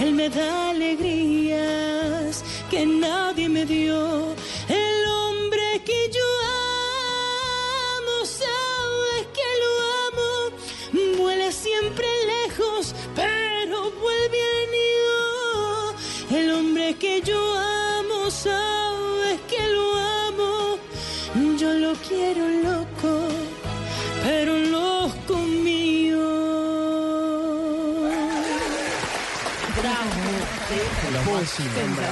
Él 0.00 0.12
me 0.12 0.28
da 0.28 0.70
alegrías 0.70 2.42
que 2.70 2.86
nadie 2.86 3.48
me 3.48 3.64
dio. 3.64 4.34
El 4.68 5.06
hombre 5.18 5.82
que 5.84 6.10
yo 6.12 6.28
amo 7.96 8.24
sabe 8.24 9.26
que 9.36 9.48
lo 9.62 9.72
amo. 10.08 11.18
Vuela 11.18 11.50
siempre 11.52 12.06
lejos, 12.26 12.94
pero 13.14 13.90
vuelve 14.02 14.40
al 14.56 14.64
nido. 14.76 16.38
El 16.38 16.50
hombre 16.52 16.94
que 16.94 17.22
yo 17.22 17.40
amo 17.58 18.30
sabe 18.30 18.93
lo 21.94 22.08
quiero 22.08 22.48
loco, 22.48 23.28
pero 24.24 24.58
loco 24.58 25.38
mío. 25.38 25.84
Sensacional. 31.46 32.10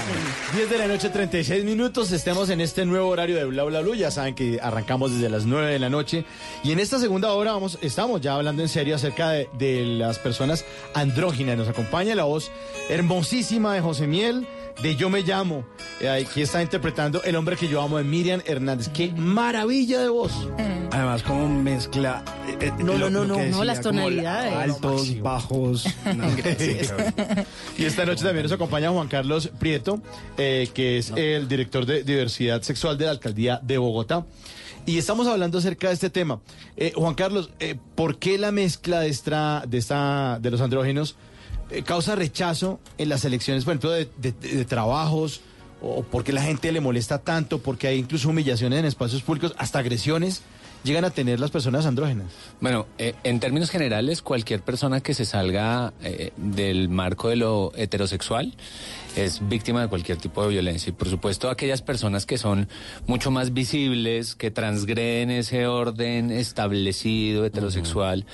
10 0.54 0.70
de 0.70 0.78
la 0.78 0.86
noche, 0.86 1.08
36 1.08 1.64
minutos. 1.64 2.12
Estamos 2.12 2.50
en 2.50 2.60
este 2.60 2.84
nuevo 2.84 3.08
horario 3.08 3.36
de 3.36 3.44
Bla 3.46 3.64
Bla 3.64 3.80
Blue. 3.80 3.94
Ya 3.94 4.10
saben 4.10 4.34
que 4.34 4.60
arrancamos 4.60 5.12
desde 5.12 5.30
las 5.30 5.46
9 5.46 5.72
de 5.72 5.78
la 5.78 5.88
noche. 5.88 6.24
Y 6.62 6.72
en 6.72 6.78
esta 6.78 6.98
segunda 6.98 7.32
hora 7.32 7.52
vamos, 7.52 7.78
estamos 7.80 8.20
ya 8.20 8.34
hablando 8.34 8.62
en 8.62 8.68
serio 8.68 8.94
acerca 8.94 9.30
de, 9.30 9.48
de 9.58 9.84
las 9.84 10.18
personas 10.18 10.64
andróginas. 10.94 11.56
Nos 11.56 11.68
acompaña 11.68 12.14
la 12.14 12.24
voz 12.24 12.50
hermosísima 12.88 13.74
de 13.74 13.80
José 13.80 14.06
Miel, 14.06 14.46
de 14.82 14.96
Yo 14.96 15.10
Me 15.10 15.22
Llamo. 15.22 15.64
Eh, 16.00 16.08
Aquí 16.08 16.42
está 16.42 16.62
interpretando 16.62 17.22
El 17.22 17.36
hombre 17.36 17.56
que 17.56 17.68
yo 17.68 17.80
amo 17.82 17.98
de 17.98 18.04
Miriam 18.04 18.40
Hernández. 18.46 18.88
¡Qué 18.88 19.12
maravilla 19.12 20.00
de 20.00 20.08
voz! 20.08 20.32
Además, 20.90 21.22
como 21.22 21.48
mezcla. 21.48 22.22
eh, 22.48 22.56
eh, 22.60 22.72
No, 22.78 22.94
lo- 22.98 23.10
no, 23.10 23.24
no, 23.24 23.34
no, 23.34 23.36
decía, 23.38 23.64
las 23.64 23.80
tonalidades. 23.80 24.52
Altos, 24.54 25.20
bajos. 25.20 25.84
no, 26.16 26.24
Y 27.78 27.84
esta 27.84 28.04
noche 28.04 28.24
también 28.24 28.42
nos 28.44 28.52
acompaña 28.52 28.90
Juan 28.90 29.08
Carlos 29.08 29.50
Prieto, 29.58 30.00
eh, 30.36 30.68
que 30.74 30.98
es 30.98 31.10
el 31.16 31.48
director 31.48 31.86
de 31.86 32.02
diversidad 32.02 32.62
sexual 32.62 32.98
de 32.98 33.06
la 33.06 33.12
alcaldía 33.12 33.60
de 33.62 33.78
Bogotá. 33.78 34.26
Y 34.84 34.98
estamos 34.98 35.26
hablando 35.28 35.58
acerca 35.58 35.88
de 35.88 35.94
este 35.94 36.10
tema. 36.10 36.40
Eh, 36.76 36.92
Juan 36.96 37.14
Carlos, 37.14 37.50
eh, 37.60 37.76
¿por 37.94 38.18
qué 38.18 38.36
la 38.36 38.50
mezcla 38.50 39.00
de 39.00 39.08
esta, 39.08 39.62
de 39.66 39.78
esta, 39.78 40.38
de 40.40 40.50
los 40.50 40.60
andrógenos 40.60 41.16
eh, 41.70 41.82
causa 41.82 42.14
rechazo 42.16 42.80
en 42.98 43.08
las 43.08 43.24
elecciones, 43.24 43.64
por 43.64 43.72
ejemplo, 43.72 43.90
de, 43.90 44.08
de- 44.18 44.32
trabajos? 44.64 45.40
¿O 45.80 46.02
por 46.04 46.22
qué 46.22 46.32
la 46.32 46.42
gente 46.42 46.70
le 46.70 46.80
molesta 46.80 47.18
tanto? 47.18 47.58
Porque 47.58 47.88
hay 47.88 47.98
incluso 47.98 48.28
humillaciones 48.28 48.78
en 48.78 48.84
espacios 48.84 49.22
públicos, 49.22 49.52
hasta 49.58 49.80
agresiones 49.80 50.42
llegan 50.84 51.04
a 51.04 51.10
tener 51.10 51.38
las 51.40 51.50
personas 51.50 51.86
andrógenas. 51.86 52.26
Bueno, 52.60 52.86
eh, 52.98 53.14
en 53.24 53.40
términos 53.40 53.70
generales, 53.70 54.22
cualquier 54.22 54.60
persona 54.62 55.00
que 55.00 55.14
se 55.14 55.24
salga 55.24 55.92
eh, 56.02 56.32
del 56.36 56.88
marco 56.88 57.28
de 57.28 57.36
lo 57.36 57.72
heterosexual 57.76 58.54
es 59.16 59.46
víctima 59.48 59.82
de 59.82 59.88
cualquier 59.88 60.16
tipo 60.18 60.42
de 60.42 60.48
violencia. 60.48 60.90
Y 60.90 60.92
por 60.92 61.08
supuesto, 61.08 61.50
aquellas 61.50 61.82
personas 61.82 62.24
que 62.26 62.38
son 62.38 62.68
mucho 63.06 63.30
más 63.30 63.52
visibles, 63.52 64.34
que 64.34 64.50
transgreden 64.50 65.30
ese 65.30 65.66
orden 65.66 66.30
establecido 66.30 67.44
heterosexual, 67.44 68.24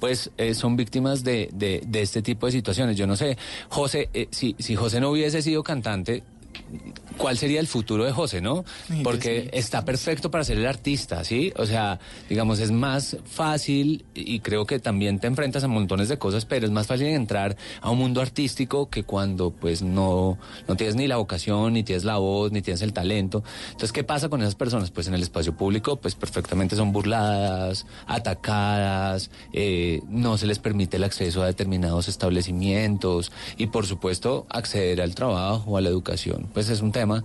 pues 0.00 0.30
eh, 0.36 0.54
son 0.54 0.76
víctimas 0.76 1.22
de, 1.24 1.48
de- 1.52 1.82
de 1.86 2.02
este 2.02 2.20
tipo 2.20 2.46
de 2.46 2.52
situaciones. 2.52 2.96
Yo 2.96 3.06
no 3.06 3.16
sé, 3.16 3.38
José, 3.68 4.10
eh, 4.12 4.26
si, 4.30 4.56
si 4.58 4.74
José 4.76 5.00
no 5.00 5.10
hubiese 5.10 5.40
sido 5.40 5.62
cantante, 5.62 6.24
¿cuál 7.16 7.38
sería 7.38 7.60
el 7.60 7.66
futuro 7.66 8.04
de 8.04 8.12
José, 8.12 8.40
no? 8.40 8.64
Porque 9.02 9.50
está 9.52 9.84
perfecto 9.84 10.30
para 10.30 10.44
ser 10.44 10.58
el 10.58 10.66
artista, 10.66 11.24
¿sí? 11.24 11.52
O 11.56 11.66
sea, 11.66 12.00
digamos, 12.28 12.58
es 12.58 12.70
más 12.70 13.16
fácil 13.24 14.04
y 14.14 14.40
creo 14.40 14.66
que 14.66 14.78
también 14.78 15.18
te 15.18 15.26
enfrentas 15.26 15.64
a 15.64 15.68
montones 15.68 16.08
de 16.08 16.18
cosas, 16.18 16.44
pero 16.44 16.66
es 16.66 16.72
más 16.72 16.86
fácil 16.86 17.06
entrar 17.08 17.56
a 17.80 17.90
un 17.90 17.98
mundo 17.98 18.20
artístico 18.20 18.88
que 18.90 19.04
cuando 19.04 19.50
pues 19.50 19.82
no, 19.82 20.38
no 20.68 20.76
tienes 20.76 20.96
ni 20.96 21.06
la 21.06 21.16
vocación, 21.16 21.74
ni 21.74 21.82
tienes 21.82 22.04
la 22.04 22.16
voz, 22.16 22.52
ni 22.52 22.62
tienes 22.62 22.82
el 22.82 22.92
talento. 22.92 23.42
Entonces, 23.66 23.92
¿qué 23.92 24.04
pasa 24.04 24.28
con 24.28 24.40
esas 24.42 24.54
personas? 24.54 24.90
Pues 24.90 25.06
en 25.06 25.14
el 25.14 25.22
espacio 25.22 25.56
público, 25.56 25.96
pues 25.96 26.14
perfectamente 26.14 26.76
son 26.76 26.92
burladas, 26.92 27.86
atacadas, 28.06 29.30
eh, 29.52 30.00
no 30.08 30.36
se 30.38 30.46
les 30.46 30.58
permite 30.58 30.96
el 30.96 31.04
acceso 31.04 31.42
a 31.42 31.46
determinados 31.46 32.08
establecimientos 32.08 33.32
y 33.56 33.68
por 33.68 33.86
supuesto 33.86 34.46
acceder 34.48 35.00
al 35.00 35.14
trabajo, 35.14 35.76
a 35.76 35.80
la 35.80 35.88
educación. 35.88 36.43
Pues 36.52 36.68
es 36.68 36.80
un 36.80 36.92
tema 36.92 37.24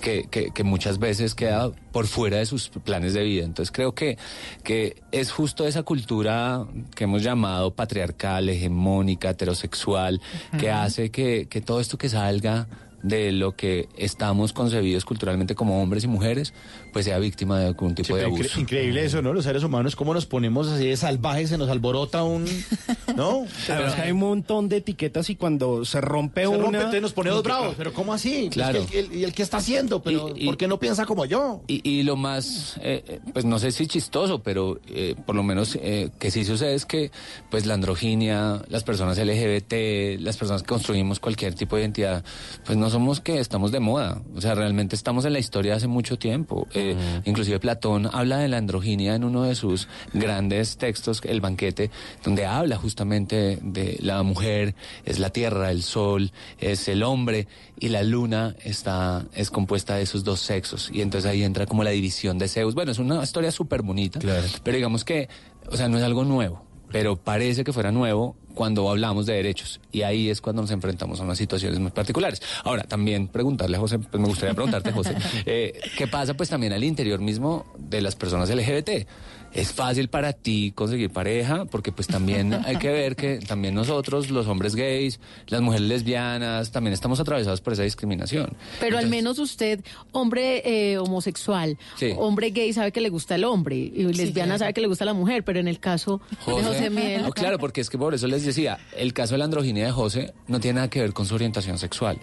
que, 0.00 0.26
que- 0.30 0.50
que 0.50 0.64
muchas 0.64 0.98
veces 0.98 1.34
queda 1.34 1.70
por 1.92 2.06
fuera 2.06 2.38
de 2.38 2.46
sus 2.46 2.68
planes 2.68 3.14
de 3.14 3.22
vida. 3.22 3.44
Entonces 3.44 3.70
creo 3.72 3.94
que, 3.94 4.18
que 4.62 5.02
es 5.12 5.30
justo 5.32 5.66
esa 5.66 5.82
cultura 5.82 6.64
que 6.94 7.04
hemos 7.04 7.22
llamado 7.22 7.72
patriarcal, 7.74 8.48
hegemónica, 8.48 9.30
heterosexual, 9.30 10.20
que 10.58 10.70
hace 10.70 11.10
que, 11.10 11.46
que 11.48 11.60
todo 11.60 11.80
esto 11.80 11.98
que 11.98 12.08
salga 12.08 12.66
de 13.04 13.32
lo 13.32 13.54
que 13.54 13.86
estamos 13.98 14.54
concebidos 14.54 15.04
culturalmente 15.04 15.54
como 15.54 15.82
hombres 15.82 16.04
y 16.04 16.08
mujeres, 16.08 16.54
pues 16.92 17.04
sea 17.04 17.18
víctima 17.18 17.60
de 17.60 17.66
algún 17.66 17.94
tipo 17.94 18.06
Sí, 18.08 18.12
de 18.14 18.20
pero 18.20 18.30
incre- 18.34 18.40
abuso. 18.40 18.60
increíble 18.60 19.04
eso, 19.04 19.20
¿no? 19.20 19.34
Los 19.34 19.44
seres 19.44 19.62
humanos, 19.62 19.94
cómo 19.94 20.14
nos 20.14 20.24
ponemos 20.24 20.68
así 20.68 20.86
de 20.86 20.96
salvajes, 20.96 21.50
se 21.50 21.58
nos 21.58 21.68
alborota 21.68 22.24
un... 22.24 22.44
¿No? 23.16 23.44
Que 23.66 23.72
hay 23.72 24.10
un 24.12 24.18
montón 24.20 24.68
de 24.68 24.78
etiquetas 24.78 25.28
y 25.30 25.36
cuando 25.36 25.84
se 25.84 26.00
rompe 26.00 26.42
Se 26.42 26.48
una... 26.48 26.58
rompe, 26.62 26.76
entonces 26.78 27.02
nos 27.02 27.12
ponemos 27.12 27.42
que- 27.42 27.48
bravos. 27.48 27.74
Pero 27.76 27.92
¿cómo 27.92 28.12
así? 28.14 28.48
Claro. 28.50 28.80
Es 28.80 28.86
que 28.90 28.98
el- 29.00 29.06
el- 29.12 29.18
¿Y 29.18 29.24
el, 29.24 29.32
qué 29.34 29.42
está 29.42 29.58
haciendo? 29.58 30.02
Pero 30.02 30.30
Y- 30.34 30.44
y- 30.44 30.46
¿Por 30.46 30.56
qué 30.56 30.66
no 30.66 30.78
piensa 30.78 31.04
como 31.04 31.26
yo? 31.26 31.62
Y, 31.68 31.86
y 31.88 32.02
lo 32.04 32.16
más, 32.16 32.76
eh, 32.82 33.04
eh, 33.06 33.20
pues 33.34 33.44
no 33.44 33.58
sé 33.58 33.70
si 33.70 33.86
chistoso, 33.86 34.42
pero 34.42 34.80
eh, 34.88 35.14
por 35.26 35.34
lo 35.36 35.42
menos 35.42 35.76
eh, 35.80 36.08
que 36.18 36.30
sí 36.30 36.44
sucede 36.44 36.74
es 36.74 36.86
que 36.86 37.10
pues 37.50 37.66
la 37.66 37.74
androginia, 37.74 38.62
las 38.68 38.82
personas 38.82 39.18
LGBT, 39.18 40.20
las 40.20 40.36
personas 40.38 40.62
que 40.62 40.68
construimos 40.68 41.20
cualquier 41.20 41.54
tipo 41.54 41.76
de 41.76 41.82
identidad, 41.82 42.24
pues 42.64 42.78
no 42.78 42.88
somos 42.94 43.18
que 43.18 43.40
estamos 43.40 43.72
de 43.72 43.80
moda, 43.80 44.22
o 44.36 44.40
sea, 44.40 44.54
realmente 44.54 44.94
estamos 44.94 45.24
en 45.24 45.32
la 45.32 45.40
historia 45.40 45.74
hace 45.74 45.88
mucho 45.88 46.16
tiempo. 46.16 46.68
Eh, 46.74 46.94
Inclusive 47.24 47.58
Platón 47.58 48.08
habla 48.12 48.38
de 48.38 48.46
la 48.46 48.56
androginia 48.56 49.16
en 49.16 49.24
uno 49.24 49.42
de 49.42 49.56
sus 49.56 49.88
grandes 50.12 50.76
textos, 50.76 51.20
El 51.24 51.40
banquete, 51.40 51.90
donde 52.22 52.46
habla 52.46 52.76
justamente 52.76 53.58
de 53.60 53.98
la 54.00 54.22
mujer, 54.22 54.76
es 55.04 55.18
la 55.18 55.30
tierra, 55.30 55.72
el 55.72 55.82
sol, 55.82 56.30
es 56.60 56.86
el 56.86 57.02
hombre, 57.02 57.48
y 57.80 57.88
la 57.88 58.04
luna 58.04 58.54
está, 58.62 59.26
es 59.34 59.50
compuesta 59.50 59.96
de 59.96 60.02
esos 60.02 60.22
dos 60.22 60.38
sexos. 60.38 60.88
Y 60.92 61.00
entonces 61.00 61.28
ahí 61.28 61.42
entra 61.42 61.66
como 61.66 61.82
la 61.82 61.90
división 61.90 62.38
de 62.38 62.46
Zeus. 62.46 62.76
Bueno, 62.76 62.92
es 62.92 63.00
una 63.00 63.24
historia 63.24 63.50
súper 63.50 63.82
bonita, 63.82 64.20
pero 64.62 64.76
digamos 64.76 65.04
que, 65.04 65.28
o 65.68 65.76
sea, 65.76 65.88
no 65.88 65.98
es 65.98 66.04
algo 66.04 66.22
nuevo, 66.22 66.62
pero 66.94 67.16
parece 67.16 67.64
que 67.64 67.72
fuera 67.72 67.90
nuevo 67.90 68.36
cuando 68.54 68.88
hablamos 68.88 69.26
de 69.26 69.34
derechos. 69.34 69.80
Y 69.90 70.02
ahí 70.02 70.30
es 70.30 70.40
cuando 70.40 70.62
nos 70.62 70.70
enfrentamos 70.70 71.18
a 71.18 71.24
unas 71.24 71.36
situaciones 71.36 71.80
muy 71.80 71.90
particulares. 71.90 72.40
Ahora, 72.62 72.84
también 72.84 73.26
preguntarle 73.26 73.76
a 73.76 73.80
José, 73.80 73.98
pues 73.98 74.20
me 74.20 74.28
gustaría 74.28 74.54
preguntarte, 74.54 74.92
José, 74.92 75.16
eh, 75.44 75.80
¿qué 75.98 76.06
pasa 76.06 76.34
pues 76.34 76.50
también 76.50 76.72
al 76.72 76.84
interior 76.84 77.18
mismo 77.18 77.66
de 77.76 78.00
las 78.00 78.14
personas 78.14 78.48
LGBT? 78.48 79.08
¿Es 79.54 79.72
fácil 79.72 80.08
para 80.08 80.32
ti 80.32 80.72
conseguir 80.74 81.10
pareja? 81.10 81.64
Porque 81.66 81.92
pues 81.92 82.08
también 82.08 82.52
hay 82.52 82.76
que 82.76 82.90
ver 82.90 83.14
que 83.14 83.38
también 83.38 83.74
nosotros, 83.74 84.30
los 84.30 84.48
hombres 84.48 84.74
gays, 84.74 85.20
las 85.46 85.60
mujeres 85.60 85.86
lesbianas, 85.86 86.72
también 86.72 86.92
estamos 86.92 87.20
atravesados 87.20 87.60
por 87.60 87.72
esa 87.72 87.84
discriminación. 87.84 88.50
Pero 88.80 88.98
al 88.98 89.08
menos 89.08 89.38
usted, 89.38 89.84
hombre 90.10 90.62
eh, 90.64 90.98
homosexual, 90.98 91.78
Sí. 91.96 92.12
hombre 92.16 92.50
gay, 92.50 92.72
sabe 92.72 92.90
que 92.90 93.00
le 93.00 93.10
gusta 93.10 93.36
el 93.36 93.44
hombre, 93.44 93.76
y 93.76 94.02
lesbiana 94.12 94.58
sabe 94.58 94.74
que 94.74 94.80
le 94.80 94.88
gusta 94.88 95.04
la 95.04 95.14
mujer, 95.14 95.44
pero 95.44 95.60
en 95.60 95.68
el 95.68 95.78
caso 95.78 96.20
de 96.46 96.62
José 96.62 96.90
Miel... 96.90 97.22
No, 97.22 97.30
claro, 97.30 97.58
porque 97.58 97.80
es 97.80 97.88
que 97.88 97.96
por 97.96 98.12
eso 98.12 98.26
les 98.26 98.44
decía, 98.44 98.78
el 98.96 99.12
caso 99.12 99.34
de 99.34 99.38
la 99.38 99.44
androginia 99.44 99.86
de 99.86 99.92
José 99.92 100.34
no 100.48 100.58
tiene 100.58 100.76
nada 100.76 100.90
que 100.90 101.00
ver 101.00 101.12
con 101.12 101.26
su 101.26 101.34
orientación 101.36 101.78
sexual. 101.78 102.18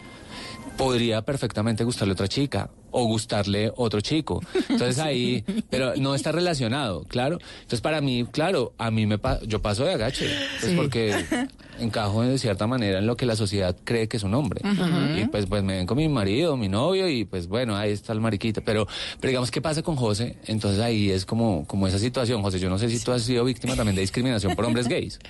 Podría 0.78 1.22
perfectamente 1.22 1.84
gustarle 1.84 2.14
otra 2.14 2.28
chica 2.28 2.70
o 2.90 3.06
gustarle 3.06 3.72
otro 3.76 4.02
chico. 4.02 4.42
Entonces 4.68 4.98
ahí, 5.00 5.44
pero 5.70 5.96
no 5.96 6.16
está 6.16 6.32
relacionado, 6.32 7.04
claro. 7.04 7.38
Entonces 7.56 7.82
para 7.82 8.02
mí, 8.02 8.26
claro, 8.32 8.74
a 8.80 8.90
mí 8.90 9.06
me 9.06 9.18
pa- 9.20 9.40
yo 9.44 9.62
paso 9.62 9.86
de 9.86 9.94
agache, 9.94 10.28
pues 10.60 10.72
Sí. 10.72 10.76
porque 10.78 11.16
encajo 11.80 12.24
de 12.24 12.38
cierta 12.40 12.66
manera 12.68 12.98
en 13.00 13.06
lo 13.06 13.16
que 13.16 13.26
la 13.28 13.36
sociedad 13.36 13.76
cree 13.84 14.08
que 14.08 14.18
es 14.18 14.24
un 14.24 14.34
hombre. 14.34 14.62
Y 15.18 15.26
pues, 15.26 15.46
pues 15.46 15.62
me 15.64 15.78
ven 15.78 15.86
con 15.86 15.98
mi 15.98 16.10
marido, 16.10 16.58
mi 16.58 16.68
novio 16.68 17.08
y 17.08 17.26
pues 17.26 17.48
bueno, 17.48 17.76
ahí 17.78 17.92
está 17.92 18.12
el 18.14 18.20
mariquita. 18.20 18.62
Pero, 18.62 18.88
pero 19.20 19.30
digamos, 19.30 19.52
¿qué 19.52 19.62
pasa 19.62 19.84
con 19.84 19.96
José? 19.96 20.38
Entonces 20.48 20.80
ahí 20.82 21.12
es 21.12 21.26
como, 21.26 21.66
como 21.68 21.88
esa 21.88 22.00
situación. 22.00 22.42
José, 22.42 22.60
yo 22.60 22.70
no 22.70 22.80
sé 22.80 22.90
si 22.90 23.00
tú 23.04 23.12
has 23.12 23.22
sido 23.22 23.44
víctima 23.46 23.76
también 23.76 23.96
de 23.96 24.02
discriminación 24.02 24.56
por 24.56 24.66
hombres 24.66 24.88
gays. 24.88 25.20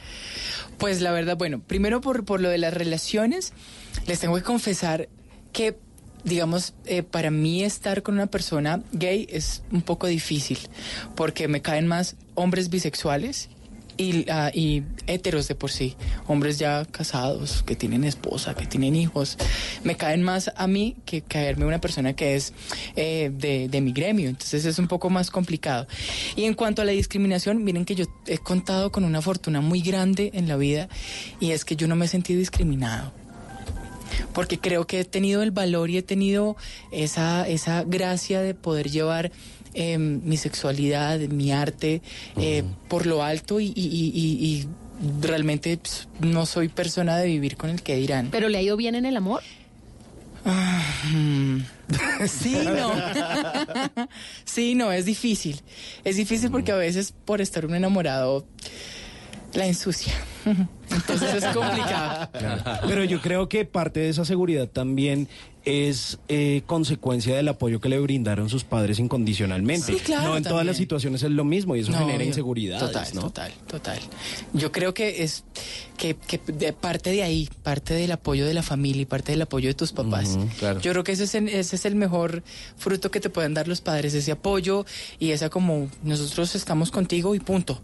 Pues 0.78 1.00
la 1.00 1.12
verdad, 1.12 1.38
bueno, 1.38 1.62
primero 1.62 2.02
por, 2.02 2.26
por 2.26 2.42
lo 2.42 2.50
de 2.50 2.58
las 2.58 2.74
relaciones, 2.74 3.54
les 4.08 4.20
tengo 4.20 4.36
que 4.36 4.42
confesar 4.42 5.10
que, 5.52 5.78
digamos, 6.24 6.74
eh, 6.86 7.04
para 7.04 7.32
mí 7.32 7.64
estar 7.64 8.04
con 8.04 8.16
una 8.16 8.28
persona 8.28 8.82
gay 8.91 9.28
es 9.30 9.64
un 9.72 9.82
poco 9.82 10.08
difícil, 10.08 10.60
porque 11.16 11.47
me 11.47 11.62
caen 11.62 11.88
más 11.88 12.16
hombres 12.36 12.70
bisexuales 12.70 13.49
y, 13.97 14.30
ah, 14.30 14.52
y 14.54 14.84
heteros 15.08 15.47
de 15.47 15.56
por 15.56 15.72
sí, 15.72 15.95
hombres 16.28 16.58
ya 16.58 16.86
casados, 16.86 17.64
que 17.64 17.76
tienen 17.76 18.04
esposa, 18.04 18.56
que 18.56 18.66
tienen 18.66 18.95
hijos, 18.95 19.38
me 19.84 19.95
caen 19.95 20.24
más 20.24 20.52
a 20.56 20.68
mí 20.68 20.95
que 21.06 21.22
caerme 21.22 21.66
una 21.66 21.82
persona 21.82 22.14
que 22.14 22.36
es 22.36 22.54
eh, 22.95 23.32
de, 23.34 23.68
de 23.70 23.82
mi 23.82 23.91
gremio, 23.91 24.30
entonces 24.30 24.66
es 24.66 24.80
un 24.80 24.88
poco 24.88 25.10
más 25.10 25.30
complicado. 25.30 25.88
Y 26.36 26.45
en 26.45 26.54
cuanto 26.54 26.82
a 26.82 26.86
la 26.86 26.91
discriminación, 26.91 27.64
miren 27.64 27.86
que 27.86 27.95
yo 27.95 28.06
he 28.28 28.38
contado 28.38 28.91
con 28.91 29.04
una 29.04 29.22
fortuna 29.22 29.62
muy 29.62 29.82
grande 29.82 30.32
en 30.34 30.47
la 30.47 30.58
vida 30.58 30.89
y 31.39 31.52
es 31.52 31.66
que 31.66 31.76
yo 31.76 31.88
no 31.88 31.95
me 31.95 32.06
he 32.06 32.10
sentido 32.10 32.39
discriminado 32.39 33.20
porque 34.34 34.59
creo 34.59 34.86
que 34.88 34.99
he 35.01 35.05
tenido 35.05 35.43
el 35.43 35.51
valor 35.51 35.89
y 35.89 35.97
he 35.97 36.03
tenido 36.03 36.55
esa, 36.91 37.47
esa 37.47 37.84
gracia 37.84 38.41
de 38.41 38.53
poder 38.53 38.89
llevar 38.89 39.32
eh, 39.74 39.97
mi 39.97 40.38
sexualidad, 40.38 41.20
mi 41.20 41.51
arte 41.51 42.01
eh, 42.38 42.64
por 42.89 43.05
lo 43.05 43.24
alto 43.24 43.59
y, 43.59 43.68
y- 43.68 43.72
y- 43.76 44.12
y- 44.14 44.45
y 44.47 44.68
realmente 45.22 45.78
pues, 45.78 46.07
no 46.20 46.45
soy 46.45 46.68
persona 46.68 47.18
de 47.18 47.28
vivir 47.28 47.55
con 47.57 47.70
el 47.70 47.82
que 47.82 47.95
dirán. 47.95 48.30
¿Pero 48.32 48.49
le 48.49 48.57
ha 48.57 48.62
ido 48.62 48.76
bien 48.78 48.95
en 48.95 49.05
el 49.05 49.16
amor? 49.18 49.41
Ah, 50.43 50.84
mm. 51.14 51.57
sí, 52.28 52.57
no. 52.66 52.93
sí, 54.45 54.76
no, 54.76 54.91
es 54.91 55.05
difícil. 55.05 55.62
Es 56.03 56.16
difícil 56.18 56.49
porque 56.51 56.72
a 56.72 56.76
veces 56.76 57.14
por 57.26 57.41
estar 57.41 57.66
un 57.66 57.76
enamorado 57.76 58.45
la 59.54 59.66
ensucia. 59.66 60.14
Entonces 60.45 61.43
es 61.43 61.45
complicado. 61.56 62.30
Pero 62.88 63.04
yo 63.04 63.22
creo 63.22 63.47
que 63.49 63.66
parte 63.66 63.99
de 63.99 64.10
esa 64.10 64.26
seguridad 64.26 64.68
también 64.68 65.28
es 65.64 66.18
eh, 66.28 66.64
consecuencia 66.66 67.36
del 67.36 67.47
apoyo 67.47 67.80
que 67.80 67.88
le 67.89 67.99
brindaron 67.99 68.49
sus 68.49 68.64
padres 68.64 68.97
incondicionalmente. 68.97 69.93
Sí, 69.93 69.99
claro, 69.99 70.30
no 70.30 70.38
en 70.38 70.43
todas 70.43 70.66
las 70.66 70.78
situaciones 70.78 71.22
es 71.22 71.32
lo 71.32 71.43
mismo 71.43 71.76
y 71.76 71.82
eso 71.82 71.91
No, 71.91 71.99
genera 71.99 72.24
inseguridades, 72.24 72.88
Total, 72.88 73.07
¿no? 73.14 73.22
total, 73.22 73.51
total. 73.68 73.99
Yo 74.53 74.72
creo 74.72 74.93
que 74.93 75.24
es 75.24 75.43
que, 75.97 76.16
que 76.16 76.39
de 76.51 76.74
parte 76.74 77.12
de 77.12 77.22
ahí, 77.22 77.47
parte 77.62 77.93
del 77.93 78.12
apoyo 78.12 78.45
de 78.47 78.55
la 78.55 78.64
familia 78.64 79.03
y 79.03 79.05
parte 79.05 79.34
del 79.34 79.41
apoyo 79.43 79.68
de 79.68 79.76
tus 79.76 79.91
papás. 79.91 80.38
Claro. 80.57 80.82
Yo 80.82 80.91
creo 80.93 81.03
que 81.03 81.12
ese 81.12 81.26
es, 81.26 81.36
el, 81.36 81.47
ese 81.47 81.76
es 81.76 81.86
el 81.86 81.95
mejor 81.95 82.43
fruto 82.76 83.12
que 83.12 83.20
te 83.20 83.30
pueden 83.30 83.53
dar 83.53 83.68
los 83.68 83.82
padres, 83.82 84.16
ese 84.16 84.32
apoyo 84.32 84.86
y 85.20 85.32
esa 85.32 85.49
como 85.49 85.89
nosotros 86.03 86.55
estamos 86.55 86.89
contigo 86.89 87.36
y 87.36 87.39
punto. 87.39 87.82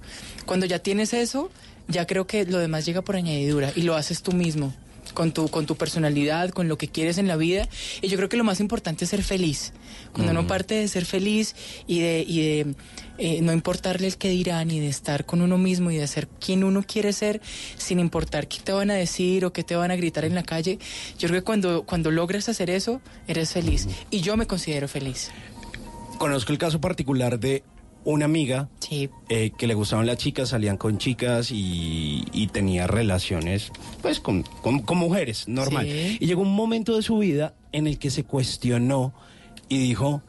Cuando 0.47 0.65
ya 0.65 0.79
tienes 0.79 1.13
eso, 1.13 1.51
ya 1.87 2.07
creo 2.07 2.25
que 2.25 2.45
lo 2.45 2.57
demás 2.57 2.85
llega 2.85 3.03
por 3.03 3.15
añadidura 3.15 3.71
y 3.75 3.83
lo 3.83 3.95
haces 3.95 4.23
tú 4.23 4.31
mismo. 4.31 4.73
Con 5.17 5.31
tu, 5.31 5.47
con 5.47 5.65
tu 5.65 5.75
personalidad, 5.75 6.51
con 6.51 6.67
lo 6.67 6.77
que 6.77 6.89
quieres 6.89 7.17
en 7.17 7.27
la 7.27 7.37
vida. 7.37 7.67
Y 8.03 8.07
yo 8.07 8.17
creo 8.17 8.29
que 8.29 8.37
lo 8.37 8.43
más 8.43 8.59
importante 8.59 9.05
es 9.05 9.09
ser 9.09 9.23
feliz. 9.23 9.73
Cuando 10.13 10.31
uno 10.31 10.45
parte 10.45 10.75
de 10.75 10.87
ser 10.87 11.05
feliz 11.05 11.55
y 11.87 12.01
de, 12.01 12.23
y 12.27 12.41
de 12.41 12.75
eh, 13.17 13.41
no 13.41 13.51
importarle 13.51 14.05
el 14.05 14.17
que 14.17 14.29
dirán 14.29 14.69
y 14.69 14.79
de 14.79 14.89
estar 14.89 15.25
con 15.25 15.41
uno 15.41 15.57
mismo 15.57 15.89
y 15.89 15.97
de 15.97 16.05
ser 16.05 16.27
quien 16.27 16.63
uno 16.63 16.83
quiere 16.83 17.13
ser 17.13 17.41
sin 17.77 17.99
importar 17.99 18.47
qué 18.47 18.59
te 18.63 18.73
van 18.73 18.91
a 18.91 18.93
decir 18.93 19.43
o 19.43 19.51
qué 19.51 19.63
te 19.63 19.75
van 19.75 19.89
a 19.89 19.95
gritar 19.95 20.23
en 20.23 20.35
la 20.35 20.43
calle, 20.43 20.77
yo 21.17 21.27
creo 21.27 21.41
que 21.41 21.45
cuando, 21.45 21.83
cuando 21.83 22.11
logras 22.11 22.47
hacer 22.47 22.69
eso, 22.69 23.01
eres 23.27 23.53
feliz. 23.53 23.87
Y 24.11 24.21
yo 24.21 24.37
me 24.37 24.45
considero 24.45 24.87
feliz. 24.87 25.31
Conozco 26.19 26.51
el 26.51 26.59
caso 26.59 26.79
particular 26.79 27.39
de 27.39 27.63
una 28.09 28.25
amiga 28.25 28.69
Sí. 28.79 29.09
eh, 29.27 29.51
que 29.57 29.67
le 29.67 29.73
gustaban 29.73 30.05
las 30.05 30.17
chicas, 30.17 30.49
salían 30.49 30.77
con 30.77 30.97
chicas 30.97 31.51
y, 31.51 32.23
y 32.31 32.47
tenía 32.47 32.87
relaciones 32.87 33.71
pues 34.01 34.19
con, 34.21 34.43
con- 34.61 34.79
con 34.79 34.97
mujeres, 34.97 35.47
normal. 35.47 35.85
Sí. 35.85 36.17
Y 36.21 36.25
llegó 36.25 36.41
un 36.41 36.53
momento 36.55 36.95
de 36.95 37.01
su 37.01 37.17
vida 37.17 37.53
en 37.73 37.85
el 37.85 37.99
que 37.99 38.09
se 38.09 38.23
cuestionó 38.23 39.13
y 39.69 39.77
dijo, 39.79 40.21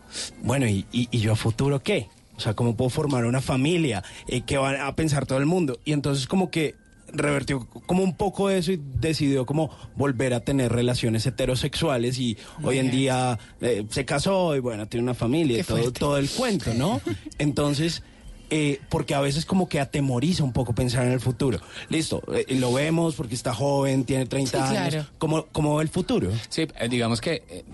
bueno, 0.43 0.67
¿y, 0.67 0.87
y- 0.91 1.09
y 1.13 1.19
yo 1.21 1.33
a 1.33 1.37
futuro 1.37 1.81
qué? 1.83 2.09
O 2.37 2.41
sea, 2.41 2.55
¿cómo 2.55 2.77
puedo 2.77 2.91
formar 2.91 3.25
una 3.27 3.41
familia? 3.41 4.03
Eh, 4.27 4.41
¿Qué 4.43 4.59
va 4.59 4.87
a 4.87 4.97
pensar 4.97 5.27
todo 5.27 5.39
el 5.39 5.47
mundo? 5.47 5.79
Y 5.85 5.93
entonces 5.93 6.27
como 6.27 6.51
que 6.51 6.75
revertió 7.13 7.67
como 7.87 8.03
un 8.03 8.17
poco 8.17 8.51
eso 8.51 8.73
y 8.73 8.81
decidió 9.01 9.47
como 9.47 9.71
volver 9.97 10.35
a 10.35 10.41
tener 10.41 10.73
relaciones 10.73 11.27
heterosexuales 11.27 12.19
y 12.19 12.37
hoy 12.63 12.79
en 12.79 12.91
día 12.91 13.39
eh, 13.61 13.85
se 13.91 14.05
casó 14.05 14.55
y 14.57 14.61
bueno, 14.61 14.87
tiene 14.89 15.05
una 15.05 15.15
familia 15.15 15.59
y 15.59 15.63
todo, 15.63 15.93
todo 15.93 16.19
el 16.19 16.29
cuento, 16.29 16.75
¿no? 16.75 17.01
Entonces, 17.39 18.03
eh, 18.51 18.81
porque 18.89 19.15
a 19.15 19.21
veces 19.21 19.45
como 19.45 19.69
que 19.69 19.79
atemoriza 19.81 20.43
un 20.43 20.53
poco 20.53 20.75
pensar 20.75 21.05
en 21.07 21.13
el 21.13 21.21
futuro. 21.21 21.61
Listo, 21.91 22.23
eh, 22.35 22.47
lo 22.57 22.73
vemos 22.73 23.15
porque 23.15 23.35
está 23.35 23.53
joven, 23.55 24.05
tiene 24.05 24.27
30 24.27 24.51
Sí, 24.51 24.57
años. 24.77 24.89
claro. 24.95 25.07
¿Cómo, 25.19 25.47
cómo 25.53 25.77
ve 25.77 25.83
el 25.83 25.89
futuro? 25.91 26.31
Sí, 26.49 26.67
digamos 26.91 27.21
que 27.21 27.43
eh, 27.49 27.65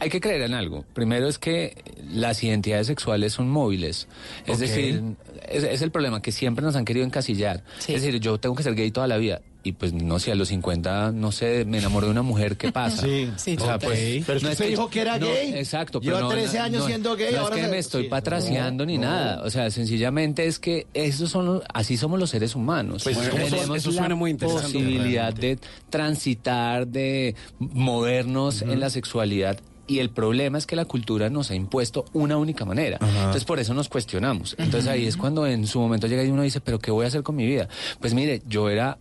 hay 0.00 0.10
que 0.10 0.20
creer 0.20 0.42
en 0.42 0.54
algo. 0.54 0.84
Primero 0.94 1.28
es 1.28 1.38
que 1.38 1.76
las 2.10 2.42
identidades 2.44 2.86
sexuales 2.86 3.32
son 3.32 3.48
móviles. 3.48 4.08
Es 4.46 4.58
decir, 4.58 5.02
es, 5.48 5.64
es 5.64 5.82
el 5.82 5.90
problema 5.90 6.22
que 6.22 6.32
siempre 6.32 6.64
nos 6.64 6.76
han 6.76 6.84
querido 6.84 7.04
encasillar. 7.04 7.62
Sí. 7.78 7.94
Es 7.94 8.02
decir, 8.02 8.20
yo 8.20 8.38
tengo 8.38 8.54
que 8.54 8.62
ser 8.62 8.74
gay 8.74 8.90
toda 8.90 9.06
la 9.06 9.16
vida. 9.16 9.40
Y 9.64 9.72
pues 9.72 9.92
no 9.92 10.18
sé, 10.20 10.30
a 10.30 10.34
los 10.36 10.48
50, 10.48 11.10
no 11.12 11.32
sé, 11.32 11.64
me 11.66 11.78
enamoro 11.78 12.06
de 12.06 12.12
una 12.12 12.22
mujer, 12.22 12.56
¿qué 12.56 12.70
pasa? 12.70 13.02
Sí. 13.06 13.30
Sí, 13.36 13.56
O 13.60 13.64
sea, 13.64 13.78
pues, 13.78 14.22
Pero 14.24 14.38
es 14.38 14.44
que 14.44 14.50
usted 14.52 14.68
dijo 14.68 14.88
que 14.88 15.00
era 15.00 15.18
no, 15.18 15.26
gay. 15.26 15.52
Exacto. 15.54 16.00
Lleva 16.00 16.18
pero 16.18 16.28
no, 16.28 16.34
13 16.34 16.56
no, 16.58 16.64
años 16.64 16.80
no, 16.82 16.86
siendo 16.86 17.16
gay, 17.16 17.32
No 17.34 17.40
ahora 17.40 17.56
es 17.56 17.60
que 17.60 17.66
se- 17.66 17.70
me 17.72 17.78
estoy 17.78 18.02
sí. 18.04 18.08
patraciando 18.08 18.86
ni 18.86 18.96
No, 18.96 19.02
nada. 19.08 19.42
O 19.42 19.50
sea, 19.50 19.68
sencillamente 19.70 20.46
es 20.46 20.58
que 20.60 20.86
esos 20.94 21.28
son 21.30 21.44
los- 21.46 21.62
así 21.74 21.96
somos 21.96 22.20
los 22.20 22.30
seres 22.30 22.54
humanos. 22.54 23.02
Pues, 23.02 23.18
Eso 23.18 23.74
la 23.74 23.80
suena 23.80 24.14
muy 24.14 24.30
interesante, 24.30 24.62
posibilidad 24.72 25.34
de 25.34 25.58
transitar, 25.90 26.86
de 26.86 27.34
movernos 27.58 28.62
en 28.62 28.78
la 28.80 28.90
sexualidad. 28.90 29.58
Y 29.88 29.98
el 30.00 30.10
problema 30.10 30.58
es 30.58 30.66
que 30.66 30.76
la 30.76 30.84
cultura 30.84 31.30
nos 31.30 31.50
ha 31.50 31.54
impuesto 31.54 32.04
una 32.12 32.36
única 32.36 32.64
manera. 32.64 32.98
Entonces 33.00 33.44
por 33.44 33.58
eso 33.58 33.74
nos 33.74 33.88
cuestionamos. 33.88 34.54
Entonces 34.58 34.88
ahí 34.88 35.06
es 35.06 35.16
cuando 35.16 35.46
en 35.46 35.66
su 35.66 35.80
momento 35.80 36.06
llega 36.06 36.22
y 36.22 36.28
uno 36.28 36.42
dice, 36.42 36.60
pero 36.60 36.78
¿qué 36.78 36.90
voy 36.90 37.06
a 37.06 37.08
hacer 37.08 37.22
con 37.22 37.34
mi 37.34 37.46
vida? 37.46 37.68
Pues 37.98 38.12
mire, 38.14 38.42
yo 38.46 38.68
era 38.68 38.98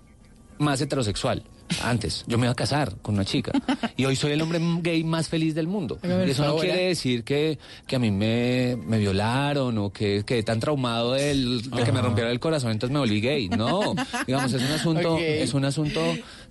más 0.57 0.79
heterosexual. 0.81 1.43
Antes, 1.83 2.23
yo 2.27 2.37
me 2.37 2.45
iba 2.45 2.51
a 2.53 2.55
casar 2.55 2.95
con 3.01 3.15
una 3.15 3.25
chica. 3.25 3.51
Y 3.97 4.05
hoy 4.05 4.15
soy 4.15 4.31
el 4.31 4.41
hombre 4.41 4.59
gay 4.81 5.03
más 5.03 5.27
feliz 5.27 5.53
del 5.53 5.67
mundo. 5.67 5.99
Y 6.03 6.29
eso 6.31 6.45
no 6.45 6.55
quiere 6.57 6.87
decir 6.87 7.23
que, 7.23 7.59
que 7.85 7.95
a 7.95 7.99
mí 7.99 8.09
me, 8.11 8.77
me 8.85 8.97
violaron 8.97 9.77
o 9.77 9.91
que 9.91 10.23
quedé 10.25 10.43
tan 10.43 10.59
traumado 10.59 11.13
del- 11.13 11.61
de 11.69 11.83
que 11.83 11.91
me 11.91 11.99
Ajá. 11.99 12.07
rompieron 12.07 12.31
el 12.31 12.39
corazón, 12.39 12.71
entonces 12.71 12.93
me 12.93 12.99
volví 12.99 13.19
gay. 13.21 13.49
No, 13.49 13.95
digamos, 14.25 14.53
es 14.53 14.61
un 14.61 14.71
asunto, 14.71 15.17
es 15.19 15.53
un 15.53 15.65
asunto 15.65 16.01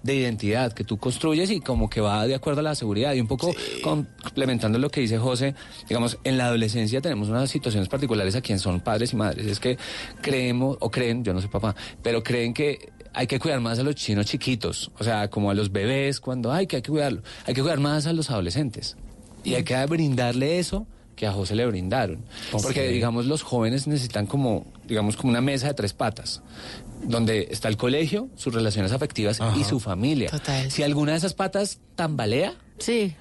de 0.02 0.14
identidad 0.14 0.72
que 0.72 0.84
tú 0.84 0.98
construyes 0.98 1.50
y 1.50 1.60
como 1.60 1.88
que 1.90 2.00
va 2.00 2.26
de 2.26 2.34
acuerdo 2.34 2.60
a 2.60 2.64
la 2.64 2.74
seguridad. 2.74 3.14
Y 3.14 3.20
un 3.20 3.26
poco 3.26 3.54
complementando 3.82 4.78
lo 4.78 4.90
que 4.90 5.00
dice 5.00 5.18
José, 5.18 5.54
digamos, 5.88 6.18
en 6.24 6.36
la 6.38 6.46
adolescencia 6.46 7.00
tenemos 7.00 7.28
unas 7.28 7.50
situaciones 7.50 7.88
particulares 7.88 8.36
a 8.36 8.40
quien 8.40 8.58
son 8.58 8.80
padres 8.80 9.12
y 9.12 9.16
madres. 9.16 9.46
Es 9.46 9.60
que 9.60 9.78
creemos, 10.20 10.76
o 10.80 10.90
creen, 10.90 11.24
yo 11.24 11.32
no 11.32 11.40
soy 11.40 11.48
papá, 11.50 11.74
pero 12.02 12.22
creen 12.22 12.52
que 12.54 12.90
hay 13.16 13.26
que 13.26 13.38
cuidar 13.38 13.60
más 13.60 13.78
a 13.78 13.82
los 13.82 13.94
chinos 13.94 14.26
chiquitos, 14.26 14.90
o 14.98 15.02
sea, 15.02 15.30
como 15.30 15.50
a 15.50 15.54
los 15.54 15.72
bebés, 15.72 16.20
cuando 16.20 16.52
hay 16.52 16.66
que 16.66 16.76
hay 16.76 16.82
que 16.82 16.90
cuidarlo. 16.90 17.22
Hay 17.46 17.54
que 17.54 17.62
cuidar 17.62 17.80
más 17.80 18.06
a 18.06 18.12
los 18.12 18.30
adolescentes. 18.30 18.94
Y 19.42 19.54
hay 19.54 19.64
que 19.64 19.86
brindarle 19.86 20.58
eso 20.58 20.86
que 21.14 21.26
a 21.26 21.32
José 21.32 21.54
le 21.54 21.64
brindaron. 21.64 22.26
Porque, 22.52 22.88
digamos, 22.88 23.24
los 23.24 23.42
jóvenes 23.42 23.86
necesitan 23.86 24.26
como, 24.26 24.66
digamos, 24.84 25.16
como 25.16 25.30
una 25.30 25.40
mesa 25.40 25.68
de 25.68 25.72
tres 25.72 25.94
patas, 25.94 26.42
donde 27.04 27.48
está 27.50 27.68
el 27.68 27.78
colegio, 27.78 28.28
sus 28.36 28.52
relaciones 28.52 28.92
afectivas 28.92 29.40
y 29.58 29.64
su 29.64 29.80
familia. 29.80 30.30
Si 30.68 30.82
alguna 30.82 31.12
de 31.12 31.18
esas 31.18 31.32
patas 31.32 31.78
tambalea, 31.94 32.52
sí. 32.76 33.14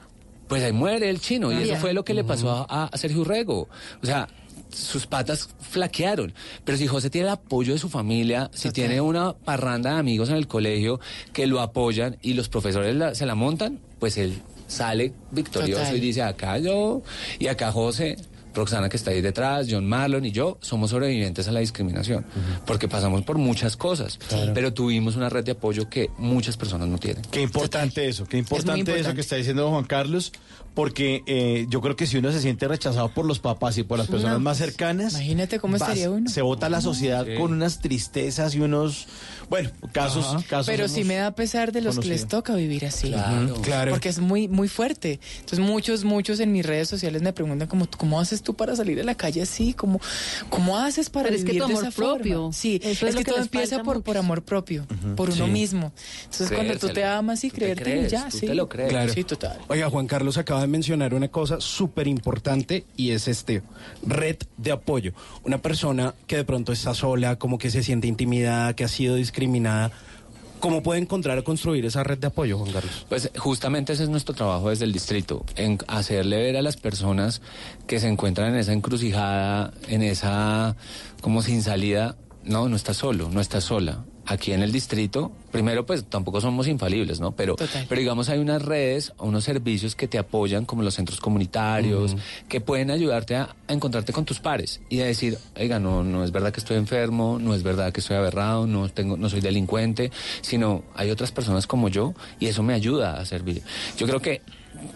pues 0.49 0.61
ahí 0.61 0.73
muere 0.73 1.09
el 1.09 1.21
chino. 1.21 1.53
Y 1.53 1.69
eso 1.69 1.77
fue 1.77 1.93
lo 1.93 2.03
que 2.03 2.13
le 2.13 2.25
pasó 2.25 2.67
a, 2.69 2.87
a 2.87 2.97
Sergio 2.97 3.23
Rego. 3.23 3.69
O 4.03 4.05
sea, 4.05 4.27
sus 4.75 5.07
patas 5.07 5.49
flaquearon. 5.59 6.33
Pero 6.63 6.77
si 6.77 6.87
José 6.87 7.09
tiene 7.09 7.27
el 7.27 7.33
apoyo 7.33 7.73
de 7.73 7.79
su 7.79 7.89
familia, 7.89 8.49
si 8.53 8.71
tiene 8.71 9.01
una 9.01 9.33
parranda 9.33 9.93
de 9.93 9.99
amigos 9.99 10.29
en 10.29 10.35
el 10.35 10.47
colegio 10.47 10.99
que 11.33 11.47
lo 11.47 11.61
apoyan 11.61 12.17
y 12.21 12.33
los 12.33 12.49
profesores 12.49 12.95
la- 12.95 13.15
se 13.15 13.25
la 13.25 13.35
montan, 13.35 13.79
pues 13.99 14.17
él 14.17 14.41
sale 14.67 15.13
victorioso 15.31 15.81
Total. 15.81 15.97
y 15.97 15.99
dice, 15.99 16.21
acá 16.23 16.57
yo 16.59 17.01
y 17.39 17.47
acá 17.47 17.71
José. 17.71 18.17
Roxana 18.55 18.87
que 18.87 18.95
está 18.95 19.11
ahí 19.11 19.19
detrás, 19.19 19.67
John 19.69 19.85
Marlon 19.85 20.23
y 20.23 20.31
yo 20.31 20.57
somos 20.61 20.91
sobrevivientes 20.91 21.45
a 21.49 21.51
la 21.51 21.59
discriminación, 21.59 22.25
porque 22.65 22.87
pasamos 22.87 23.21
por 23.23 23.37
muchas 23.37 23.75
cosas, 23.75 24.17
pero 24.53 24.71
tuvimos 24.73 25.17
una 25.17 25.27
red 25.27 25.43
de 25.43 25.51
apoyo 25.51 25.89
que 25.89 26.09
muchas 26.17 26.55
personas 26.55 26.87
no 26.87 26.97
tienen. 26.97 27.21
Qué 27.31 27.41
importante 27.41 28.07
eso, 28.07 28.25
qué 28.25 28.37
importante, 28.37 28.79
eso 28.79 28.91
importante. 28.91 29.15
que 29.15 29.19
está 29.19 29.35
diciendo 29.35 29.69
Juan 29.69 29.83
Carlos, 29.83 30.31
porque 30.75 31.23
eh, 31.25 31.65
yo 31.69 31.81
creo 31.81 31.95
que 31.95 32.05
si 32.05 32.17
uno 32.17 32.31
se 32.31 32.41
siente 32.41 32.67
rechazado 32.67 33.09
por 33.09 33.25
los 33.25 33.39
papás 33.39 33.77
y 33.77 33.83
por 33.83 33.97
las 33.97 34.07
personas 34.07 34.33
No, 34.35 34.39
más 34.41 34.57
cercanas, 34.57 35.13
imagínate 35.13 35.59
cómo 35.59 35.73
vas- 35.77 35.81
estaría 35.83 36.09
uno. 36.11 36.29
Se 36.29 36.41
vota 36.43 36.69
la 36.69 36.81
sociedad 36.81 37.25
con 37.37 37.53
unas 37.53 37.79
tristezas 37.79 38.53
y 38.55 38.59
unos, 38.59 39.07
bueno, 39.49 39.71
casos, 39.93 40.43
casos. 40.43 40.67
Pero 40.67 40.87
sí 40.87 41.03
me 41.05 41.15
da 41.15 41.31
pesar 41.31 41.71
de 41.71 41.81
los 41.81 41.97
que 41.97 42.07
les 42.09 42.27
toca 42.27 42.53
vivir 42.55 42.85
así. 42.85 43.07
Claro. 43.09 43.55
Claro. 43.61 43.91
Porque 43.91 44.09
es 44.09 44.19
muy, 44.19 44.47
muy 44.49 44.67
fuerte. 44.67 45.19
Entonces 45.39 45.59
muchos, 45.59 46.03
muchos 46.03 46.39
en 46.41 46.51
mis 46.51 46.65
redes 46.65 46.89
sociales 46.89 47.21
me 47.21 47.31
preguntan 47.33 47.67
como, 47.67 47.87
¿cómo 47.97 48.19
haces 48.19 48.41
tú 48.41 48.53
para 48.53 48.75
salir 48.75 48.99
a 48.99 49.03
la 49.03 49.15
calle 49.15 49.41
así? 49.41 49.73
¿Cómo, 49.73 49.99
cómo 50.49 50.77
haces 50.77 51.09
para 51.09 51.25
Pero 51.29 51.37
es 51.37 51.43
que 51.45 51.51
vivir 51.53 51.61
de 51.67 51.71
amor 51.73 51.83
esa 51.83 51.91
forma? 51.91 52.13
propio. 52.15 52.49
Sí, 52.51 52.79
Eso 52.83 52.89
es, 53.07 53.11
es 53.11 53.15
que, 53.15 53.23
que 53.23 53.31
todo 53.31 53.41
empieza 53.41 53.81
por, 53.81 54.03
por 54.03 54.17
amor 54.17 54.43
propio, 54.43 54.85
por 55.15 55.29
uno 55.29 55.45
Sí. 55.45 55.51
mismo. 55.51 55.93
Entonces 56.25 56.51
cuando 56.51 56.77
tú 56.77 56.89
te 56.89 57.05
amas 57.05 57.43
y 57.45 57.49
creerte 57.51 58.07
ya, 58.09 58.27
tú 58.29 58.39
sí. 58.39 58.47
te 58.47 58.55
lo 58.55 58.67
crees. 58.67 58.89
Claro. 58.89 59.13
Sí, 59.13 59.23
total. 59.23 59.57
Oiga, 59.69 59.89
Juan 59.89 60.07
Carlos 60.07 60.37
acaba 60.37 60.64
mencionar 60.67 61.13
una 61.13 61.27
cosa 61.27 61.59
súper 61.59 62.07
importante 62.07 62.85
y 62.95 63.11
es 63.11 63.27
este, 63.27 63.61
red 64.05 64.37
de 64.57 64.71
apoyo. 64.71 65.13
Una 65.43 65.57
persona 65.59 66.13
que 66.27 66.37
de 66.37 66.45
pronto 66.45 66.71
está 66.71 66.93
sola, 66.93 67.37
como 67.37 67.57
que 67.57 67.69
se 67.71 67.83
siente 67.83 68.07
intimidada, 68.07 68.75
que 68.75 68.83
ha 68.83 68.87
sido 68.87 69.15
discriminada. 69.15 69.91
¿Cómo 70.59 70.81
puede 70.81 70.99
encontrar 70.99 71.37
o 71.37 71.43
construir 71.43 71.85
esa 71.85 72.03
red 72.03 72.17
de 72.17 72.27
apoyo, 72.27 72.57
Juan 72.57 72.71
Carlos? 72.71 73.05
Pues 73.07 73.29
justamente 73.37 73.93
ese 73.93 74.03
es 74.03 74.09
nuestro 74.09 74.33
trabajo 74.33 74.69
desde 74.69 74.85
el 74.85 74.93
distrito, 74.93 75.45
en 75.55 75.77
hacerle 75.87 76.37
ver 76.37 76.57
a 76.57 76.61
las 76.61 76.77
personas 76.77 77.41
que 77.87 77.99
se 77.99 78.07
encuentran 78.07 78.53
en 78.53 78.59
esa 78.59 78.73
encrucijada, 78.73 79.73
en 79.87 80.01
esa 80.01 80.75
como 81.21 81.41
sin 81.41 81.61
salida, 81.61 82.15
no, 82.43 82.69
no 82.69 82.75
estás 82.75 82.97
solo, 82.97 83.29
no 83.29 83.41
estás 83.41 83.65
sola. 83.65 84.05
Aquí 84.27 84.53
en 84.53 84.63
el 84.63 84.71
distrito, 84.71 85.31
primero 85.51 85.85
pues 85.85 86.05
tampoco 86.05 86.41
somos 86.41 86.67
infalibles, 86.67 87.19
¿no? 87.19 87.33
Pero, 87.35 87.55
pero 87.87 87.99
digamos 87.99 88.29
hay 88.29 88.39
unas 88.39 88.61
redes, 88.61 89.13
unos 89.19 89.43
servicios 89.43 89.95
que 89.95 90.07
te 90.07 90.17
apoyan 90.17 90.65
como 90.65 90.81
los 90.81 90.95
centros 90.95 91.19
comunitarios, 91.19 92.15
que 92.49 92.59
pueden 92.59 92.89
ayudarte 92.89 93.35
a, 93.35 93.55
a 93.67 93.73
encontrarte 93.73 94.13
con 94.13 94.25
tus 94.25 94.39
pares 94.39 94.81
y 94.89 95.01
a 95.01 95.05
decir, 95.05 95.37
oiga, 95.55 95.79
no, 95.79 96.03
no 96.03 96.23
es 96.23 96.31
verdad 96.31 96.51
que 96.51 96.59
estoy 96.59 96.77
enfermo, 96.77 97.37
no 97.39 97.53
es 97.53 97.63
verdad 97.63 97.93
que 97.93 97.99
estoy 97.99 98.17
aberrado, 98.17 98.65
no 98.65 98.89
tengo, 98.89 99.15
no 99.15 99.29
soy 99.29 99.41
delincuente, 99.41 100.11
sino 100.41 100.83
hay 100.95 101.11
otras 101.11 101.31
personas 101.31 101.67
como 101.67 101.89
yo 101.89 102.13
y 102.39 102.47
eso 102.47 102.63
me 102.63 102.73
ayuda 102.73 103.19
a 103.19 103.25
servir. 103.25 103.61
Yo 103.97 104.07
creo 104.07 104.21
que 104.21 104.41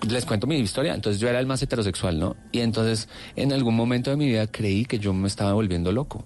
les 0.07 0.25
cuento 0.25 0.47
mi 0.47 0.57
historia, 0.57 0.93
entonces 0.93 1.21
yo 1.21 1.29
era 1.29 1.39
el 1.39 1.45
más 1.45 1.61
heterosexual, 1.61 2.19
¿no? 2.19 2.35
Y 2.51 2.59
entonces 2.59 3.07
en 3.35 3.53
algún 3.53 3.75
momento 3.75 4.09
de 4.09 4.17
mi 4.17 4.27
vida 4.27 4.47
creí 4.47 4.85
que 4.85 4.99
yo 4.99 5.13
me 5.13 5.27
estaba 5.27 5.53
volviendo 5.53 5.91
loco. 5.91 6.23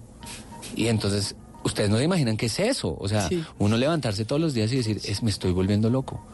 Y 0.76 0.88
entonces 0.88 1.36
ustedes 1.64 1.90
no 1.90 1.98
se 1.98 2.04
imaginan 2.04 2.36
qué 2.36 2.46
es 2.46 2.58
eso, 2.60 2.96
o 2.98 3.08
sea, 3.08 3.28
Sí. 3.28 3.42
uno 3.58 3.76
levantarse 3.76 4.24
todos 4.24 4.40
los 4.40 4.54
días 4.54 4.72
y 4.72 4.76
decir, 4.76 5.00
es, 5.04 5.22
me 5.22 5.30
estoy 5.30 5.50
volviendo 5.52 5.90
loco. 5.90 6.24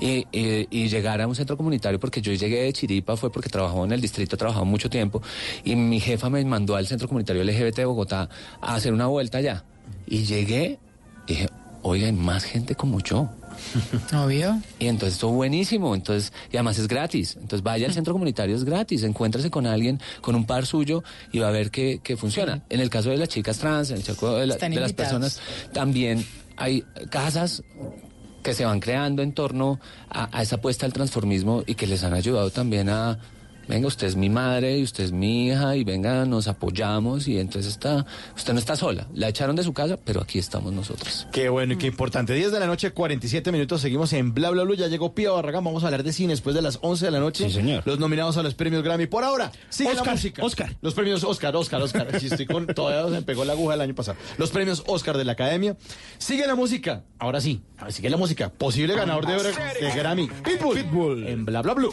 Y, 0.00 0.26
y- 0.32 0.68
y 0.70 0.88
llegar 0.88 1.20
a 1.20 1.26
un 1.26 1.34
centro 1.34 1.56
comunitario, 1.56 1.98
porque 1.98 2.20
yo 2.22 2.32
llegué 2.32 2.62
de 2.62 2.72
Chiripa, 2.72 3.16
fue 3.16 3.30
porque 3.32 3.48
trabajaba 3.48 3.84
en 3.84 3.92
el 3.92 4.00
distrito, 4.00 4.36
trabajaba 4.36 4.64
mucho 4.64 4.88
tiempo, 4.88 5.20
y 5.64 5.74
mi 5.76 5.98
jefa 5.98 6.30
me 6.30 6.44
mandó 6.44 6.76
al 6.76 6.86
centro 6.86 7.08
comunitario 7.08 7.42
LGBT 7.42 7.76
de 7.78 7.84
Bogotá 7.86 8.28
a 8.60 8.74
hacer 8.76 8.92
una 8.92 9.06
vuelta 9.08 9.38
allá. 9.38 9.64
Y 10.06 10.24
llegué 10.24 10.78
y 11.26 11.32
dije, 11.32 11.48
oiga, 11.82 12.06
hay 12.06 12.12
más 12.12 12.44
gente 12.44 12.74
como 12.74 13.00
yo. 13.00 13.28
Obvio. 14.14 14.60
Y 14.78 14.86
entonces 14.86 15.14
estuvo 15.14 15.32
buenísimo, 15.32 15.94
entonces, 15.94 16.32
y 16.52 16.56
además 16.56 16.78
es 16.78 16.88
gratis. 16.88 17.34
Entonces 17.36 17.62
vaya 17.62 17.86
al 17.86 17.92
centro 17.92 18.12
comunitario, 18.12 18.54
es 18.56 18.64
gratis, 18.64 19.02
encuéntrase 19.02 19.50
con 19.50 19.66
alguien, 19.66 20.00
con 20.20 20.34
un 20.34 20.44
par 20.46 20.66
suyo, 20.66 21.02
y 21.32 21.38
va 21.40 21.48
a 21.48 21.50
ver 21.52 21.70
que, 21.70 22.00
que 22.02 22.16
funciona. 22.16 22.62
En 22.68 22.80
el 22.80 22.90
caso 22.90 23.10
de 23.10 23.16
las 23.16 23.28
chicas 23.28 23.58
trans, 23.58 23.90
en 23.90 23.96
el 23.98 24.02
caso 24.04 24.36
de, 24.36 24.46
la- 24.46 24.54
de 24.56 24.80
las 24.80 24.92
personas, 24.92 25.40
también 25.72 26.24
hay 26.56 26.84
casas 27.10 27.62
que 28.42 28.54
se 28.54 28.64
van 28.64 28.78
creando 28.80 29.22
en 29.22 29.32
torno 29.32 29.80
a, 30.08 30.28
a 30.38 30.42
esa 30.42 30.56
apuesta 30.56 30.86
al 30.86 30.92
transformismo 30.92 31.64
y 31.66 31.74
que 31.74 31.86
les 31.86 32.04
han 32.04 32.14
ayudado 32.14 32.50
también 32.50 32.88
a, 32.88 33.18
venga, 33.68 33.86
usted 33.88 34.06
es 34.06 34.16
mi 34.16 34.30
madre 34.30 34.78
y 34.78 34.82
usted 34.82 35.04
es 35.04 35.12
mi 35.12 35.48
hija 35.48 35.76
y 35.76 35.84
venga, 35.84 36.24
nos 36.24 36.48
apoyamos 36.48 37.28
y 37.28 37.38
entonces 37.38 37.72
está, 37.72 38.06
usted 38.36 38.52
no 38.52 38.58
está 38.58 38.76
sola. 38.76 39.06
La 39.14 39.28
echaron 39.28 39.56
de 39.56 39.62
su 39.62 39.72
casa, 39.72 39.96
pero 40.02 40.20
aquí 40.20 40.38
estamos 40.38 40.72
nosotros. 40.72 41.26
Qué 41.32 41.48
bueno 41.48 41.74
y 41.74 41.76
qué 41.76 41.86
importante. 41.86 42.34
10 42.34 42.52
de 42.52 42.60
la 42.60 42.66
noche, 42.66 42.90
47 42.90 43.52
minutos. 43.52 43.80
Seguimos 43.80 44.12
en 44.12 44.34
Bla 44.34 44.50
Bla 44.50 44.64
Blue. 44.64 44.74
Ya 44.74 44.88
llegó 44.88 45.14
Pía 45.14 45.30
Barragán. 45.30 45.64
Vamos 45.64 45.82
a 45.82 45.86
hablar 45.86 46.02
de 46.02 46.12
cine 46.12 46.32
después 46.32 46.54
de 46.54 46.62
las 46.62 46.78
11 46.82 47.04
de 47.06 47.10
la 47.10 47.20
noche. 47.20 47.48
Sí, 47.48 47.54
señor. 47.54 47.82
Los 47.86 47.98
nominados 47.98 48.36
a 48.36 48.42
los 48.42 48.54
premios 48.54 48.82
Grammy. 48.82 49.06
Por 49.06 49.24
ahora, 49.24 49.52
sigue 49.68 49.94
la 49.94 50.00
Oscar, 50.00 50.14
música. 50.14 50.44
Oscar. 50.44 50.76
Los 50.80 50.94
premios 50.94 51.24
Oscar, 51.24 51.54
Oscar, 51.56 51.82
Oscar. 51.82 52.20
Sí, 52.20 52.26
estoy 52.26 52.46
con, 52.46 52.66
todavía 52.66 53.04
se 53.04 53.10
me 53.10 53.22
pegó 53.22 53.44
la 53.44 53.52
aguja 53.52 53.74
el 53.74 53.80
año 53.80 53.94
pasado. 53.94 54.18
Los 54.38 54.50
premios 54.50 54.82
Oscar 54.86 55.16
de 55.18 55.24
la 55.24 55.32
Academia. 55.32 55.76
Sigue 56.18 56.46
la 56.46 56.54
música. 56.54 57.04
Ahora 57.18 57.40
sí, 57.40 57.62
ahora 57.78 57.90
sigue 57.92 58.10
la 58.10 58.16
música. 58.16 58.50
Posible 58.50 58.94
ganador 58.94 59.26
de, 59.26 59.34
de 59.34 59.94
Grammy. 59.94 60.28
Pitbull. 60.28 60.76
Pitbull. 60.76 61.26
En 61.26 61.44
Bla 61.44 61.62
Bla 61.62 61.74
Blue. 61.74 61.92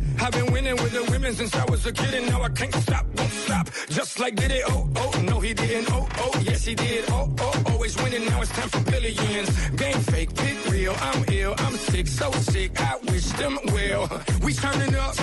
I've 0.21 0.31
been 0.31 0.51
winning 0.53 0.75
with 0.75 0.91
the 0.91 1.03
women 1.11 1.33
since 1.33 1.55
I 1.55 1.65
was 1.65 1.85
a 1.85 1.91
kid, 1.91 2.13
and 2.13 2.27
now 2.27 2.41
I 2.43 2.49
can't 2.49 2.73
stop, 2.75 3.05
won't 3.17 3.31
stop. 3.31 3.67
Just 3.89 4.19
like 4.19 4.35
did 4.35 4.51
it, 4.51 4.63
oh, 4.67 4.87
oh, 4.95 5.21
no, 5.27 5.39
he 5.39 5.53
didn't, 5.53 5.91
oh, 5.91 6.07
oh, 6.17 6.41
yes, 6.43 6.63
he 6.63 6.75
did, 6.75 7.05
oh, 7.09 7.33
oh, 7.39 7.63
always 7.71 7.95
winning, 8.03 8.25
now 8.25 8.41
it's 8.41 8.51
time 8.51 8.69
for 8.69 8.91
billions. 8.91 9.49
Game 9.71 9.99
fake, 10.11 10.35
pick 10.35 10.69
real, 10.69 10.95
I'm 10.99 11.25
ill, 11.31 11.55
I'm 11.57 11.73
sick, 11.73 12.07
so 12.07 12.31
sick, 12.53 12.79
I 12.79 12.97
wish 13.09 13.25
them 13.31 13.57
well. 13.73 14.03
We 14.43 14.53
turning 14.53 14.95
up, 14.95 15.15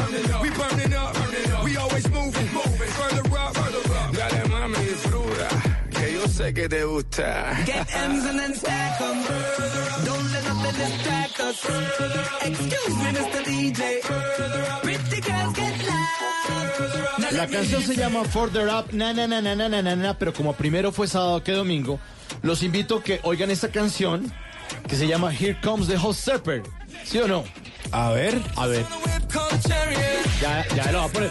we 0.43 0.51
burning 0.51 0.95
up, 0.95 1.65
we 1.65 1.77
always 1.77 2.09
moving, 2.11 2.49
moving, 2.53 2.91
further 2.99 3.39
up, 3.39 3.55
further 3.57 3.95
up. 3.95 4.13
Dale 4.15 4.49
mami, 4.49 4.79
disfruta, 4.85 5.49
que 5.93 6.13
yo 6.15 6.27
sé 6.27 6.53
que 6.53 6.69
te 6.69 6.83
gusta. 6.85 7.57
Get 7.67 7.87
M's 7.95 8.25
and 8.25 8.39
then 8.41 8.55
stack 8.55 9.01
'em. 9.01 9.17
Don't 10.05 10.33
let 10.33 10.45
nothing 10.45 10.77
distract 10.83 11.41
us. 11.41 11.65
Excuse 12.43 12.97
me, 13.03 13.11
Mr. 13.19 13.45
DJ. 13.45 14.01
Loud. 14.09 14.85
Now 14.85 14.88
La 17.39 17.47
canción 17.47 17.81
se 17.85 17.95
llama 17.95 18.25
Further 18.25 18.67
Up, 18.67 18.93
na 18.93 19.13
na 19.13 19.29
na 19.29 19.41
na 19.41 19.55
na 19.55 19.69
na 19.69 19.81
na, 19.81 19.95
na 19.95 20.19
pero 20.19 20.33
como 20.33 20.55
primero 20.55 20.91
fue 20.91 21.07
sábado 21.07 21.41
que 21.45 21.53
domingo, 21.53 22.01
los 22.43 22.65
invito 22.65 22.97
a 22.97 23.03
que 23.05 23.21
oigan 23.23 23.49
esta 23.53 23.69
canción 23.69 24.33
que 24.89 24.97
se 24.97 25.07
llama 25.07 25.33
Here 25.33 25.57
Comes 25.63 25.87
the 25.87 25.97
Hot 25.97 26.17
Stepper. 26.17 26.65
¿Sí 27.05 27.19
o 27.19 27.29
no? 27.29 27.45
A 27.93 28.11
ver, 28.11 28.43
a 28.57 28.67
ver. 28.67 28.85
Ya, 30.41 30.67
ya 30.75 30.91
lo 30.91 30.99
va 30.99 31.05
a 31.05 31.09
poner. 31.09 31.31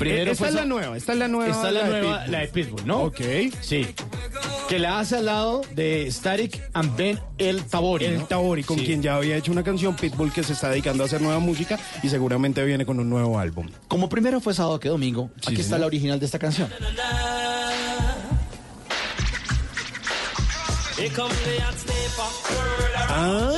Primero 0.00 0.30
eh, 0.30 0.32
esta 0.32 0.48
es 0.48 0.54
la 0.54 0.64
nueva, 0.64 0.96
esta 0.96 1.12
es 1.12 1.18
la 1.20 1.28
nueva. 1.28 1.52
Esta 1.52 1.68
es 1.68 1.74
la, 1.74 1.86
nueva, 1.86 2.18
de 2.24 2.28
la 2.28 2.38
de 2.40 2.48
Pitbull, 2.48 2.84
¿no? 2.84 3.02
Ok. 3.02 3.20
Sí. 3.60 3.86
Que 4.68 4.80
la 4.80 4.98
hace 4.98 5.16
al 5.16 5.26
lado 5.26 5.62
de 5.74 6.10
Static 6.10 6.70
and 6.74 6.96
Ben 6.96 7.20
El 7.38 7.64
Tabori. 7.66 8.04
El 8.04 8.18
¿no? 8.18 8.26
Tabori, 8.26 8.64
con 8.64 8.78
Sí. 8.78 8.84
quien 8.86 9.00
ya 9.00 9.14
había 9.16 9.36
hecho 9.36 9.52
una 9.52 9.62
canción, 9.62 9.94
Pitbull, 9.94 10.32
que 10.32 10.42
se 10.42 10.54
está 10.54 10.70
dedicando 10.70 11.04
a 11.04 11.06
hacer 11.06 11.22
nueva 11.22 11.38
música 11.38 11.78
y 12.02 12.08
seguramente 12.08 12.64
viene 12.64 12.84
con 12.84 12.98
un 12.98 13.08
nuevo 13.08 13.38
álbum. 13.38 13.68
Como 13.86 14.08
primero 14.08 14.40
fue 14.40 14.54
sábado 14.54 14.80
que 14.80 14.88
domingo, 14.88 15.30
aquí 15.46 15.60
está 15.60 15.78
la 15.78 15.86
original 15.86 16.18
de 16.18 16.26
esta 16.26 16.40
canción. 16.40 16.68
Ah, 23.08 23.52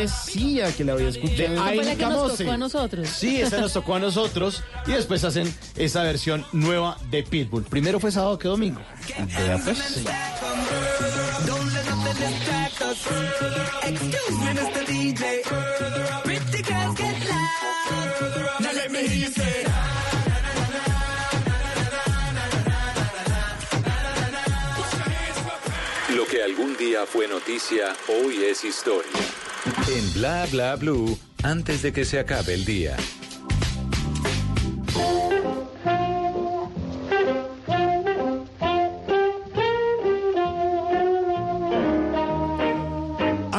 decía 0.00 0.72
que 0.72 0.84
la 0.84 0.92
había 0.92 1.08
escuchado. 1.08 1.54
De 1.54 1.74
fue 1.74 1.84
la 1.84 1.96
que 1.96 2.06
nos 2.06 2.36
tocó 2.36 2.50
a 2.52 2.58
nosotros. 2.58 3.08
Sí, 3.08 3.40
esa 3.40 3.60
nos 3.60 3.72
tocó 3.72 3.94
a 3.94 3.98
nosotros 3.98 4.62
y 4.86 4.92
después 4.92 5.24
hacen 5.24 5.52
esa 5.76 6.02
versión 6.02 6.44
nueva 6.52 6.98
de 7.10 7.22
Pitbull. 7.22 7.64
Primero 7.64 8.00
fue 8.00 8.10
sábado 8.10 8.38
que 8.38 8.48
domingo. 8.48 8.80
Vea, 9.36 9.58
pues. 9.64 10.04
Say. 19.26 19.66
Lo 26.16 26.24
que 26.26 26.42
algún 26.42 26.76
día 26.76 27.04
fue 27.04 27.28
noticia, 27.28 27.94
hoy 28.08 28.42
es 28.44 28.64
historia. 28.64 29.10
En 29.88 30.12
Bla 30.14 30.46
Bla 30.50 30.76
Blue, 30.76 31.18
antes 31.42 31.82
de 31.82 31.92
que 31.92 32.04
se 32.04 32.18
acabe 32.18 32.54
el 32.54 32.64
día. 32.64 32.96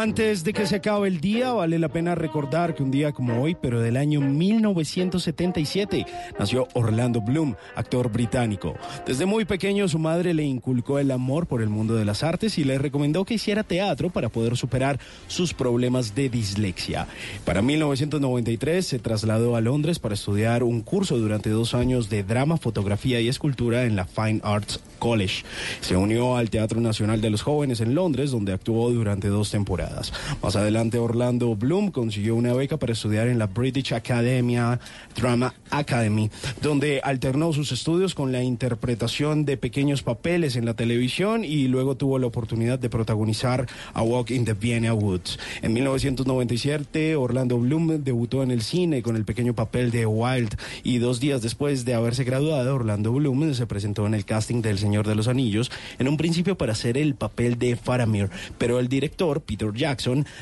Antes 0.07 0.45
de 0.45 0.53
que 0.53 0.65
se 0.65 0.77
acabe 0.77 1.09
el 1.09 1.19
día, 1.19 1.51
vale 1.51 1.77
la 1.77 1.89
pena 1.89 2.15
recordar 2.15 2.73
que 2.73 2.81
un 2.81 2.91
día 2.91 3.11
como 3.11 3.41
hoy, 3.41 3.57
pero 3.61 3.81
del 3.81 3.97
año 3.97 4.21
1977, 4.21 6.05
nació 6.39 6.69
Orlando 6.75 7.19
Bloom, 7.19 7.55
actor 7.75 8.09
británico. 8.09 8.75
Desde 9.05 9.25
muy 9.25 9.43
pequeño 9.43 9.85
su 9.89 9.99
madre 9.99 10.33
le 10.33 10.43
inculcó 10.43 10.99
el 10.99 11.11
amor 11.11 11.45
por 11.45 11.61
el 11.61 11.67
mundo 11.67 11.93
de 11.95 12.05
las 12.05 12.23
artes 12.23 12.57
y 12.57 12.63
le 12.63 12.77
recomendó 12.77 13.25
que 13.25 13.33
hiciera 13.33 13.63
teatro 13.63 14.09
para 14.09 14.29
poder 14.29 14.55
superar 14.55 14.97
sus 15.27 15.53
problemas 15.53 16.15
de 16.15 16.29
dislexia. 16.29 17.05
Para 17.43 17.61
1993 17.61 18.87
se 18.87 18.99
trasladó 18.99 19.57
a 19.57 19.61
Londres 19.61 19.99
para 19.99 20.13
estudiar 20.13 20.63
un 20.63 20.83
curso 20.83 21.17
durante 21.17 21.49
dos 21.49 21.73
años 21.73 22.09
de 22.09 22.23
drama, 22.23 22.55
fotografía 22.55 23.19
y 23.19 23.27
escultura 23.27 23.83
en 23.83 23.97
la 23.97 24.05
Fine 24.05 24.39
Arts 24.41 24.79
College. 24.99 25.43
Se 25.81 25.97
unió 25.97 26.37
al 26.37 26.49
Teatro 26.49 26.79
Nacional 26.79 27.19
de 27.19 27.29
los 27.29 27.41
Jóvenes 27.41 27.81
en 27.81 27.93
Londres, 27.93 28.31
donde 28.31 28.53
actuó 28.53 28.89
durante 28.89 29.27
dos 29.27 29.51
temporadas. 29.51 29.96
Más 30.41 30.55
adelante, 30.55 30.97
Orlando 30.97 31.55
Bloom 31.55 31.91
consiguió 31.91 32.35
una 32.35 32.53
beca 32.53 32.77
para 32.77 32.93
estudiar 32.93 33.27
en 33.27 33.39
la 33.39 33.47
British 33.47 33.93
Academia 33.93 34.79
Drama 35.15 35.53
Academy, 35.71 36.29
donde 36.61 37.01
alternó 37.03 37.53
sus 37.53 37.71
estudios 37.71 38.13
con 38.13 38.31
la 38.31 38.43
interpretación 38.43 39.45
de 39.45 39.57
pequeños 39.57 40.03
papeles 40.03 40.55
en 40.55 40.65
la 40.65 40.73
televisión 40.73 41.43
y 41.43 41.67
luego 41.67 41.95
tuvo 41.95 42.19
la 42.19 42.27
oportunidad 42.27 42.79
de 42.79 42.89
protagonizar 42.89 43.67
A 43.93 44.01
Walk 44.01 44.31
in 44.31 44.45
the 44.45 44.53
Vienna 44.53 44.93
Woods. 44.93 45.39
En 45.61 45.73
1997, 45.73 47.15
Orlando 47.15 47.57
Bloom 47.57 48.03
debutó 48.03 48.43
en 48.43 48.51
el 48.51 48.61
cine 48.61 49.01
con 49.01 49.15
el 49.15 49.25
pequeño 49.25 49.55
papel 49.55 49.91
de 49.91 50.05
Wild 50.05 50.55
y 50.83 50.99
dos 50.99 51.19
días 51.19 51.41
después 51.41 51.85
de 51.85 51.93
haberse 51.93 52.23
graduado, 52.23 52.75
Orlando 52.75 53.11
Bloom 53.11 53.53
se 53.53 53.67
presentó 53.67 54.05
en 54.07 54.13
el 54.13 54.25
casting 54.25 54.61
del 54.61 54.79
Señor 54.79 55.07
de 55.07 55.15
los 55.15 55.27
Anillos, 55.27 55.71
en 55.99 56.07
un 56.07 56.17
principio 56.17 56.57
para 56.57 56.73
hacer 56.73 56.97
el 56.97 57.15
papel 57.15 57.57
de 57.57 57.75
Faramir, 57.75 58.29
pero 58.57 58.79
el 58.79 58.87
director, 58.87 59.41
Peter 59.41 59.71
Jackson, 59.73 59.86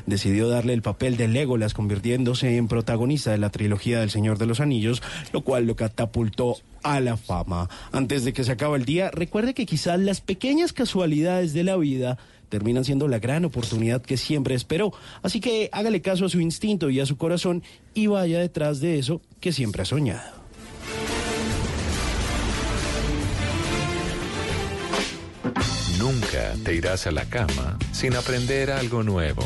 decidió 0.05 0.47
darle 0.47 0.73
el 0.73 0.81
papel 0.81 1.17
de 1.17 1.27
Legolas, 1.27 1.73
convirtiéndose 1.73 2.57
en 2.57 2.67
protagonista 2.67 3.31
de 3.31 3.37
la 3.37 3.49
trilogía 3.49 3.99
del 3.99 4.09
Señor 4.09 4.37
de 4.37 4.45
los 4.45 4.59
Anillos, 4.59 5.01
lo 5.33 5.41
cual 5.41 5.65
lo 5.65 5.75
catapultó 5.75 6.57
a 6.83 6.99
la 6.99 7.17
fama. 7.17 7.69
Antes 7.91 8.23
de 8.23 8.33
que 8.33 8.43
se 8.43 8.51
acabe 8.51 8.77
el 8.77 8.85
día, 8.85 9.11
recuerde 9.11 9.53
que 9.53 9.65
quizás 9.65 9.99
las 9.99 10.21
pequeñas 10.21 10.73
casualidades 10.73 11.53
de 11.53 11.63
la 11.63 11.77
vida 11.77 12.17
terminan 12.49 12.85
siendo 12.85 13.07
la 13.07 13.19
gran 13.19 13.43
oportunidad 13.45 14.01
que 14.01 14.17
siempre 14.17 14.55
esperó. 14.55 14.93
Así 15.21 15.39
que 15.39 15.69
hágale 15.71 16.01
caso 16.01 16.25
a 16.25 16.29
su 16.29 16.39
instinto 16.39 16.89
y 16.89 16.99
a 16.99 17.05
su 17.05 17.17
corazón 17.17 17.63
y 17.93 18.07
vaya 18.07 18.39
detrás 18.39 18.79
de 18.79 18.99
eso 18.99 19.21
que 19.39 19.51
siempre 19.51 19.81
ha 19.81 19.85
soñado. 19.85 20.44
Nunca 26.05 26.53
te 26.63 26.75
irás 26.75 27.07
a 27.07 27.11
la 27.11 27.25
cama 27.25 27.79
sin 27.91 28.15
aprender 28.15 28.69
algo 28.69 29.01
nuevo. 29.01 29.41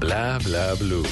Bla 0.00 0.40
Bla 0.44 0.74
Blue. 0.74 1.06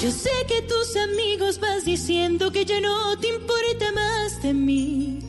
Yo 0.00 0.10
sé 0.10 0.30
que 0.48 0.62
tus 0.62 0.96
amigos 0.96 1.60
vas 1.60 1.84
diciendo 1.84 2.50
que 2.50 2.64
ya 2.64 2.80
no 2.80 3.16
te 3.16 3.28
importa 3.28 3.92
más 3.94 4.42
de 4.42 4.54
mí. 4.54 5.20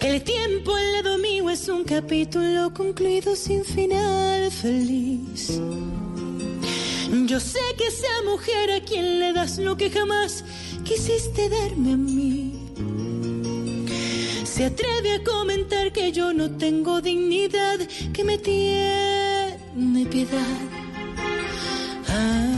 El 0.00 0.22
tiempo 0.22 0.76
al 0.76 0.92
lado 0.92 1.18
mío 1.18 1.50
es 1.50 1.68
un 1.68 1.82
capítulo 1.82 2.72
concluido 2.72 3.34
sin 3.34 3.64
final 3.64 4.52
feliz. 4.52 5.60
Yo 7.22 7.38
sé 7.38 7.60
que 7.78 7.86
esa 7.86 8.22
mujer 8.24 8.72
a 8.72 8.80
quien 8.80 9.20
le 9.20 9.32
das 9.32 9.58
lo 9.58 9.76
que 9.76 9.88
jamás 9.88 10.44
quisiste 10.82 11.48
darme 11.48 11.92
a 11.92 11.96
mí. 11.96 12.52
Se 14.44 14.64
atreve 14.64 15.12
a 15.14 15.22
comentar 15.22 15.92
que 15.92 16.10
yo 16.10 16.32
no 16.32 16.50
tengo 16.56 17.00
dignidad, 17.00 17.78
que 18.12 18.24
me 18.24 18.36
tiene 18.36 20.06
piedad. 20.10 20.58
Ah, 22.08 22.53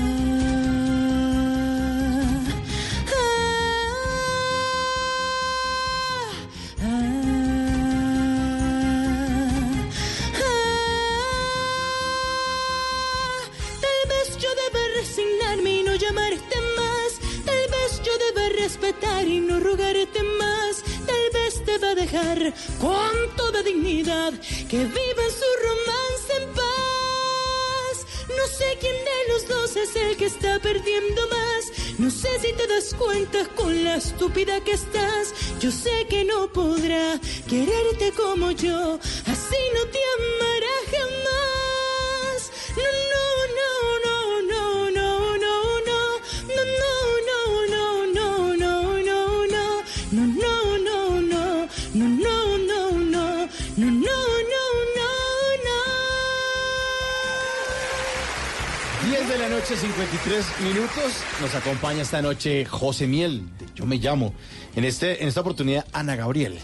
Nos 61.41 61.55
acompaña 61.55 62.01
esta 62.01 62.23
noche 62.23 62.65
José 62.65 63.07
Miel. 63.07 63.43
Yo 63.75 63.85
me 63.85 63.97
llamo. 63.99 64.33
En, 64.75 64.85
este, 64.85 65.23
en 65.23 65.29
esta 65.29 65.43
oportunidad, 65.43 65.85
Ana 65.93 66.17
Gabriel. 66.17 66.59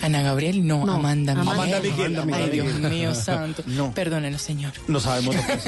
Ana 0.00 0.22
Gabriel, 0.22 0.66
no, 0.66 0.90
Amanda 0.90 1.34
Miguel. 1.34 1.52
Amanda 1.52 1.80
Miguel, 1.80 2.16
Amanda 2.16 2.44
Ay, 2.44 2.50
Dios 2.50 2.74
mío 2.78 3.14
santo. 3.16 3.64
No. 3.66 3.92
Perdónenlo, 3.92 4.38
señor. 4.38 4.72
No 4.86 5.00
sabemos 5.00 5.34
lo 5.34 5.42
que. 5.42 5.60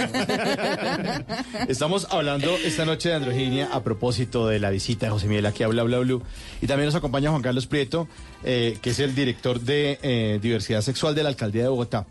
Estamos 1.69 2.07
hablando 2.11 2.57
esta 2.65 2.85
noche 2.85 3.09
de 3.09 3.17
androginia 3.17 3.69
a 3.73 3.83
propósito 3.83 4.47
de 4.47 4.61
la 4.61 4.71
visita 4.71 5.07
de 5.07 5.13
José 5.13 5.27
Miguel 5.27 5.47
aquí 5.47 5.65
a 5.65 5.69
Bla 5.69 5.83
Bla 5.83 5.99
Blue. 5.99 6.23
Y 6.63 6.69
también 6.69 6.87
nos 6.87 6.95
acompaña 6.95 7.31
Juan 7.31 7.43
Carlos 7.43 7.67
Prieto, 7.67 8.07
eh, 8.45 8.79
que 8.81 8.91
es 8.91 9.01
el 9.01 9.17
director 9.17 9.61
de 9.61 9.99
eh, 10.03 10.39
diversidad 10.41 10.81
sexual 10.81 11.17
de 11.17 11.25
la 11.25 11.29
alcaldía 11.29 11.65
de 11.65 11.69
Bogotá. 11.69 12.07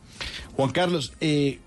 Juan 0.57 0.71
Carlos, 0.71 1.13
eh, 1.21 1.59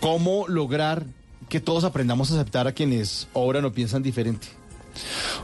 ¿cómo 0.00 0.48
lograr 0.48 1.04
que 1.48 1.60
todos 1.60 1.84
aprendamos 1.84 2.30
a 2.30 2.34
aceptar 2.34 2.66
a 2.66 2.72
quienes 2.72 3.28
obran 3.32 3.64
o 3.64 3.72
piensan 3.72 4.02
diferente? 4.02 4.46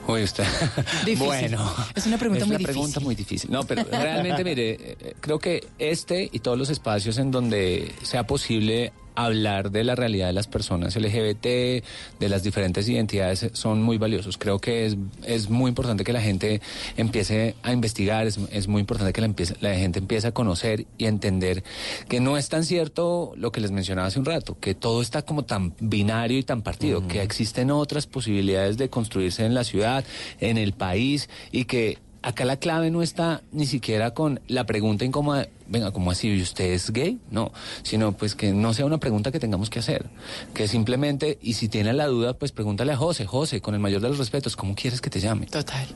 Uy, 0.07 0.23
usted. 0.23 0.45
Difícil. 1.05 1.27
Bueno. 1.27 1.75
Es 1.95 2.07
una 2.07 2.19
pregunta 2.19 2.45
es 2.45 2.49
muy 2.49 2.57
una 2.57 2.65
pregunta 2.65 3.01
muy 3.01 3.15
difícil. 3.15 3.51
No, 3.51 3.65
pero 3.65 3.85
realmente, 3.91 4.45
mire, 4.45 4.77
eh, 4.81 5.15
creo 5.21 5.39
que 5.39 5.67
este 5.79 6.29
y 6.31 6.39
todos 6.39 6.59
los 6.59 6.71
espacios 6.71 7.19
en 7.19 7.31
donde 7.31 7.93
sea 8.03 8.27
posible 8.27 8.93
hablar 9.25 9.71
de 9.71 9.85
la 9.85 9.95
realidad 9.95 10.27
de 10.27 10.33
las 10.33 10.47
personas 10.47 10.97
LGBT, 10.97 11.45
de 11.45 12.29
las 12.29 12.43
diferentes 12.43 12.89
identidades, 12.89 13.51
son 13.53 13.83
muy 13.83 13.99
valiosos. 13.99 14.39
Creo 14.39 14.59
que 14.59 14.87
es, 14.87 14.97
es 15.25 15.49
muy 15.51 15.69
importante 15.69 16.05
que 16.05 16.13
la 16.13 16.21
gente 16.23 16.61
empiece 16.97 17.55
a 17.63 17.73
investigar, 17.73 18.27
es, 18.27 18.39
es 18.53 18.69
muy 18.69 18.81
importante 18.81 19.13
que 19.13 19.21
la, 19.21 19.27
empiece- 19.29 19.57
la 19.61 19.75
gente 19.75 19.99
empiece 19.99 20.29
a 20.29 20.33
conocer 20.33 20.87
y 20.99 21.05
a 21.07 21.09
entender 21.09 21.63
que 22.09 22.21
no 22.21 22.37
es 22.37 22.49
tan 22.49 22.65
cierto 22.65 23.33
lo 23.37 23.53
que 23.53 23.61
les 23.61 23.71
mencionaba 23.71 24.09
hace 24.09 24.19
un 24.19 24.25
rato, 24.25 24.57
que 24.61 24.75
todo 24.75 25.03
está 25.03 25.23
como 25.23 25.45
tan 25.45 25.75
binario 25.81 26.39
y 26.39 26.43
tan 26.43 26.63
partido, 26.63 27.07
que 27.09 27.23
existen 27.23 27.71
otras 27.71 28.07
posibilidades 28.07 28.77
de 28.79 28.89
construirse 28.91 29.45
en 29.45 29.55
la 29.55 29.65
ciudad, 29.65 30.05
en 30.41 30.59
el 30.59 30.73
país 30.73 31.29
y 31.53 31.65
que 31.65 31.99
acá 32.23 32.45
la 32.45 32.57
clave 32.57 32.91
no 32.91 33.03
está 33.03 33.43
ni 33.53 33.67
siquiera 33.67 34.13
con 34.13 34.41
la 34.49 34.65
pregunta 34.65 35.05
incómoda, 35.05 35.49
venga, 35.69 35.93
¿cómo 35.93 36.11
así? 36.11 36.29
¿Y 36.29 36.43
usted 36.43 36.73
es 36.73 36.91
gay? 36.93 37.19
No, 37.31 37.53
sino 37.83 38.13
pues 38.13 38.35
que 38.35 38.53
no 38.53 38.75
sea 38.75 38.87
una 38.87 38.99
pregunta 38.99 39.33
que 39.33 39.41
tengamos 39.41 39.71
que 39.71 39.79
hacer, 39.79 40.07
que 40.55 40.69
simplemente, 40.69 41.39
y 41.41 41.55
si 41.55 41.69
tiene 41.69 41.93
la 41.93 42.07
duda, 42.07 42.35
pues 42.35 42.53
pregúntale 42.53 42.93
a 42.93 42.97
José, 42.97 43.27
José, 43.27 43.61
con 43.61 43.75
el 43.75 43.81
mayor 43.81 44.01
de 44.01 44.09
los 44.09 44.19
respetos, 44.19 44.57
¿cómo 44.57 44.75
quieres 44.75 45.01
que 45.01 45.11
te 45.11 45.21
llame? 45.21 45.47
Total. 45.47 45.87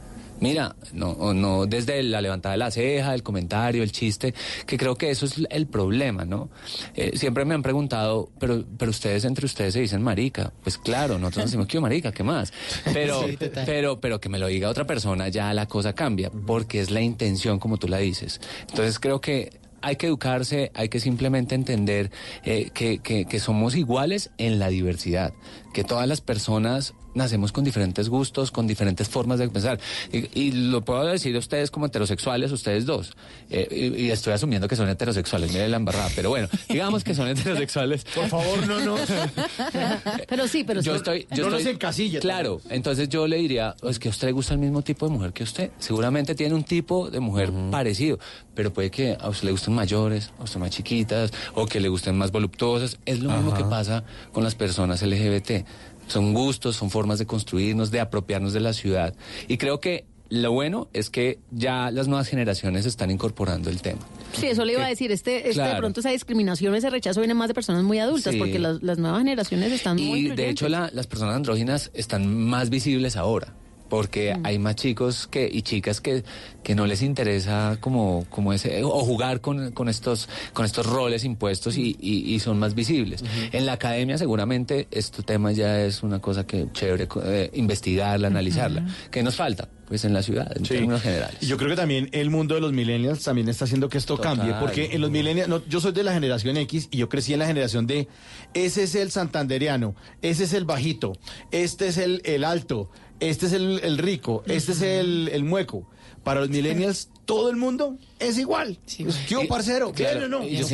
Mira, 0.41 0.74
no, 0.93 1.11
o 1.11 1.32
no 1.32 1.66
desde 1.66 2.03
la 2.03 2.20
levantada 2.20 2.53
de 2.55 2.59
la 2.59 2.70
ceja, 2.70 3.14
el 3.14 3.22
comentario, 3.22 3.82
el 3.82 3.93
chiste, 3.93 4.35
que 4.66 4.76
creo 4.76 4.97
que 4.97 5.11
eso 5.11 5.26
es 5.26 5.35
el 5.49 5.66
problema, 5.66 6.24
¿no? 6.24 6.51
Eh, 6.95 7.12
siempre 7.16 7.45
me 7.45 7.55
han 7.55 7.62
preguntado, 7.62 8.30
pero, 8.39 8.64
pero 8.76 8.91
ustedes 8.91 9.24
entre 9.24 9.47
ustedes 9.47 9.72
se 9.74 9.80
dicen 9.80 10.03
marica. 10.03 10.53
Pues 10.62 10.76
claro, 10.76 11.18
nosotros 11.18 11.47
decimos 11.47 11.66
que 11.68 11.80
marica, 11.80 12.12
¿qué 12.12 12.24
más? 12.24 12.53
Pero, 12.93 13.26
Sí, 13.28 13.39
pero, 13.64 14.01
pero 14.01 14.20
que 14.20 14.28
me 14.28 14.39
lo 14.39 14.49
diga 14.49 14.68
otra 14.68 14.87
persona, 14.87 15.28
ya 15.28 15.55
la 15.55 15.66
cosa 15.66 15.93
cambia, 15.95 16.30
porque 16.30 16.80
es 16.80 16.91
la 16.91 17.01
intención 17.01 17.59
como 17.59 17.76
tú 17.78 17.89
la 17.89 17.99
dices. 17.99 18.41
Entonces 18.68 18.99
creo 18.99 19.20
que 19.20 19.51
hay 19.87 19.97
que 19.97 20.07
educarse, 20.07 20.70
hay 20.74 20.89
que 20.89 20.99
simplemente 20.99 21.55
entender 21.55 22.11
eh, 22.43 22.70
que, 22.72 22.99
que- 23.01 23.26
que 23.26 23.39
somos 23.39 23.76
iguales 23.76 24.30
en 24.39 24.59
la 24.59 24.68
diversidad, 24.68 25.35
que 25.75 25.85
todas 25.85 26.09
las 26.09 26.22
personas 26.22 26.95
nacemos 27.14 27.53
con 27.53 27.62
diferentes 27.62 28.09
gustos, 28.09 28.51
con 28.51 28.66
diferentes 28.66 29.09
formas 29.09 29.39
de 29.39 29.49
pensar. 29.49 29.79
Y, 30.12 30.27
y 30.41 30.53
lo 30.53 30.85
puedo 30.85 31.05
decir 31.05 31.37
a 31.37 31.39
ustedes 31.39 31.70
como 31.70 31.87
heterosexuales, 31.87 32.51
ustedes 32.51 32.87
dos. 32.87 33.12
Eh, 33.51 33.93
y, 33.97 34.05
y 34.07 34.11
estoy 34.11 34.33
asumiendo 34.33 34.66
que 34.66 34.75
son 34.77 34.89
heterosexuales, 34.89 35.53
mire 35.53 35.68
la 35.68 35.77
embarrada, 35.77 36.09
pero 36.16 36.31
bueno, 36.31 36.49
digamos 36.68 37.05
que 37.05 37.14
son 37.14 37.29
heterosexuales. 37.29 38.05
Por 38.14 38.29
favor, 38.29 38.66
no, 38.66 38.81
no. 38.81 38.97
Pero 40.29 40.49
sí, 40.49 40.64
pero 40.64 40.81
Yo 40.81 40.93
sí. 40.93 40.97
estoy, 40.99 41.27
yo 41.33 41.51
No 41.51 41.57
estoy- 41.59 41.72
encasille, 41.75 42.18
Claro, 42.20 42.61
entonces 42.70 43.09
yo 43.09 43.27
le 43.27 43.37
diría, 43.37 43.75
es 43.83 43.99
que 43.99 44.09
a 44.09 44.11
usted 44.11 44.29
le 44.29 44.33
gusta 44.33 44.55
el 44.55 44.61
mismo 44.61 44.83
tipo 44.83 45.07
de 45.07 45.12
mujer 45.12 45.33
que 45.33 45.43
usted. 45.45 45.70
Seguramente 45.79 46.35
tiene 46.35 46.55
un 46.55 46.64
tipo 46.64 47.11
de 47.11 47.20
mujer 47.20 47.53
parecido, 47.70 48.18
pero 48.55 48.72
puede 48.72 48.91
que 48.91 49.16
a 49.20 49.29
usted 49.29 49.47
le 49.47 49.51
gusten 49.53 49.75
mayores, 49.75 50.31
a 50.39 50.45
usted 50.45 50.59
más 50.61 50.70
chiquitas, 50.70 51.33
o 51.55 51.66
que 51.66 51.81
le 51.81 51.89
gusten 51.89 52.16
más 52.16 52.31
voluptuosas. 52.33 52.99
Es 53.07 53.20
lo 53.20 53.31
mismo 53.31 53.55
que 53.55 53.64
pasa 53.64 54.05
con 54.33 54.45
las 54.45 54.55
personas 54.55 55.03
LGBT. 55.03 55.64
Son 56.07 56.35
gustos, 56.35 56.77
son 56.77 56.91
formas 56.91 57.19
de 57.19 57.27
construirnos, 57.27 57.91
de 57.91 58.01
apropiarnos 58.01 58.53
de 58.53 58.61
la 58.61 58.73
ciudad. 58.73 59.15
Y 59.49 59.57
creo 59.57 59.81
que 59.81 60.05
lo 60.31 60.53
bueno 60.53 60.89
es 60.93 61.11
que 61.11 61.39
ya 61.51 61.91
las 61.91 62.09
nuevas 62.09 62.29
generaciones 62.29 62.87
están 62.87 63.11
incorporando 63.11 63.71
el 63.71 63.81
tema. 63.83 64.01
Sí, 64.33 64.47
eso 64.47 64.65
le 64.65 64.73
iba 64.73 64.85
a 64.85 64.89
decir. 64.89 65.12
Este, 65.12 65.49
este 65.49 65.62
de 65.62 65.77
pronto 65.77 66.01
esa 66.01 66.11
discriminación, 66.11 66.75
ese 66.75 66.91
rechazo 66.91 67.21
viene 67.21 67.35
más 67.35 67.49
de 67.49 67.55
personas 67.55 67.85
muy 67.85 67.99
adultas, 68.01 68.33
Sí. 68.33 68.39
porque 68.39 68.59
las, 68.59 68.83
las 68.83 68.99
nuevas 68.99 69.21
generaciones 69.21 69.71
están 69.73 69.97
muy 69.97 70.27
Y 70.27 70.29
de 70.31 70.49
hecho 70.51 70.69
la- 70.69 70.91
las 70.93 71.07
personas 71.07 71.37
andróginas 71.37 71.91
están 71.95 72.27
más 72.37 72.69
visibles 72.71 73.17
ahora. 73.17 73.55
Porque 73.89 74.35
Mm. 74.35 74.47
hay 74.47 74.59
más 74.59 74.76
chicos 74.76 75.26
que, 75.26 75.49
y 75.51 75.62
chicas 75.62 76.01
que, 76.01 76.24
que 76.62 76.74
no 76.74 76.87
les 76.87 77.03
interesa 77.03 77.76
como, 77.80 78.26
como 78.30 78.53
ese, 78.53 78.82
o 78.82 79.05
jugar 79.05 79.41
con, 79.41 79.72
con 79.72 79.89
estos, 79.89 80.28
con 80.53 80.64
estos 80.64 80.87
roles 80.87 81.24
impuestos 81.24 81.76
y, 81.76 81.97
y- 82.01 82.35
y 82.35 82.41
son 82.41 82.59
más 82.59 82.74
visibles. 82.74 83.22
En 83.53 83.66
la 83.66 83.72
academia 83.74 84.16
seguramente 84.18 84.89
este 84.91 85.22
tema 85.22 85.53
ya 85.53 85.80
es 85.85 86.03
una 86.03 86.18
cosa 86.20 86.47
que 86.47 86.66
chévere 86.72 87.07
eh, 87.24 87.51
investigarla, 87.55 88.28
analizarla. 88.28 88.87
¿Qué 89.11 89.22
nos 89.22 89.37
falta? 89.37 89.68
Pues 89.87 90.03
en 90.07 90.14
la 90.14 90.22
ciudad, 90.22 90.51
en 90.57 90.62
términos 90.62 91.03
generales. 91.03 91.37
Y 91.43 91.47
yo 91.47 91.59
creo 91.59 91.68
que 91.68 91.76
también 91.76 92.09
el 92.12 92.30
mundo 92.30 92.55
de 92.55 92.62
los 92.62 92.72
millennials 92.72 93.22
también 93.22 93.51
está 93.51 93.66
haciendo 93.66 93.91
que 93.91 93.99
esto 93.99 94.16
Total. 94.16 94.39
cambie, 94.39 94.55
porque 94.59 94.89
en 94.93 95.03
los 95.03 95.11
millennials, 95.11 95.47
no, 95.49 95.62
yo 95.66 95.78
soy 95.80 95.93
de 95.93 96.03
la 96.03 96.14
generación 96.14 96.57
X 96.57 96.89
y 96.91 96.97
yo 96.97 97.11
crecí 97.11 97.35
en 97.35 97.41
la 97.41 97.47
generación 97.47 97.87
de, 97.87 98.09
ese 98.55 98.85
es 98.85 98.95
el 98.95 99.11
santanderiano, 99.11 99.95
ese 100.22 100.45
es 100.45 100.55
el 100.55 100.64
bajito, 100.64 101.12
este 101.51 101.89
es 101.89 101.99
el, 101.99 102.22
el 102.24 102.45
alto, 102.45 102.91
este 103.29 103.47
es 103.47 103.53
el, 103.53 103.81
el 103.83 103.99
rico, 103.99 104.43
este 104.47 104.72
es 104.72 104.83
el, 104.83 105.29
el 105.33 105.45
mueco. 105.45 105.87
Para 106.22 106.41
los 106.41 106.49
millennials, 106.49 107.11
todo 107.27 107.51
el 107.51 107.57
mundo 107.57 107.99
es 108.18 108.39
igual. 108.39 108.79
Es, 108.87 109.27
Yo, 109.29 109.47
parcero, 109.47 109.93
Claro, 109.93 110.27
no, 110.27 110.43
y, 110.43 110.57
yo 110.57 110.62
no 110.62 110.66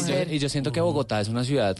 siento, 0.00 0.34
y 0.34 0.38
yo 0.40 0.48
siento 0.48 0.72
que 0.72 0.80
Bogotá 0.80 1.20
es 1.20 1.28
una 1.28 1.44
ciudad 1.44 1.76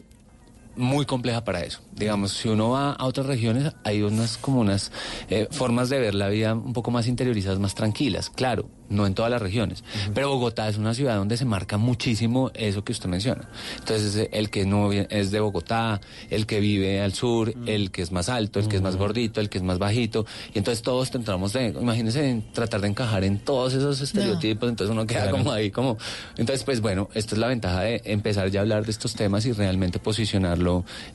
muy 0.77 1.07
compleja 1.07 1.45
para 1.45 1.63
eso. 1.65 1.81
Digamos, 1.93 2.33
si 2.33 2.49
uno 2.49 2.71
va 2.71 2.93
a 2.93 3.05
otras 3.07 3.27
regiones, 3.27 3.73
hay 3.85 4.03
unas 4.03 4.37
como 4.37 4.61
unas 4.61 4.93
eh, 5.31 5.49
formas 5.51 5.89
de 5.89 5.99
ver 5.99 6.15
la 6.15 6.29
vida 6.29 6.55
un 6.55 6.73
poco 6.73 6.91
más 6.91 7.07
interiorizadas, 7.07 7.59
más 7.59 7.75
tranquilas. 7.75 8.29
Claro, 8.31 8.69
no 8.89 9.07
en 9.07 9.15
todas 9.15 9.31
las 9.31 9.41
regiones. 9.41 9.83
Pero 10.15 10.29
Bogotá 10.29 10.69
es 10.69 10.77
una 10.77 10.93
ciudad 10.95 11.17
donde 11.17 11.37
se 11.37 11.45
marca 11.45 11.79
muchísimo 11.79 12.51
eso 12.55 12.85
que 12.85 12.93
usted 12.93 13.09
menciona. 13.09 13.49
Entonces, 13.79 14.15
eh, 14.17 14.29
el 14.33 14.51
que 14.51 14.67
no 14.67 14.93
es 14.93 15.31
de 15.31 15.41
Bogotá, 15.41 16.01
el 16.31 16.47
que 16.47 16.61
vive 16.61 17.01
al 17.01 17.15
sur, 17.15 17.53
el 17.67 17.91
que 17.91 18.03
es 18.03 18.13
más 18.13 18.29
alto, 18.29 18.61
el 18.61 18.69
que 18.69 18.77
es 18.77 18.83
más 18.83 18.97
gordito, 18.97 19.41
el 19.41 19.49
que 19.49 19.59
es 19.59 19.65
más 19.65 19.79
bajito. 19.79 20.27
Y 20.55 20.59
entonces 20.59 20.83
todos 20.83 21.11
tentamos 21.11 21.53
de, 21.55 21.69
imagínense, 21.69 22.29
en 22.29 22.43
tratar 22.53 22.83
de 22.83 22.89
encajar 22.89 23.25
en 23.25 23.39
todos 23.39 23.73
esos 23.73 24.01
estereotipos. 24.03 24.69
Entonces 24.69 24.93
uno 24.93 25.07
queda 25.07 25.23
Claro. 25.23 25.39
como 25.39 25.53
ahí, 25.53 25.71
como. 25.71 25.97
Entonces, 26.37 26.63
pues 26.63 26.81
bueno, 26.83 27.09
esta 27.15 27.35
es 27.35 27.39
la 27.41 27.47
ventaja 27.49 27.81
de 27.81 28.03
empezar 28.05 28.51
ya 28.51 28.61
a 28.61 28.63
hablar 28.63 28.85
de 28.85 28.91
estos 28.91 29.15
temas 29.15 29.47
y 29.47 29.53
realmente 29.53 29.99
posicionarlo 29.99 30.66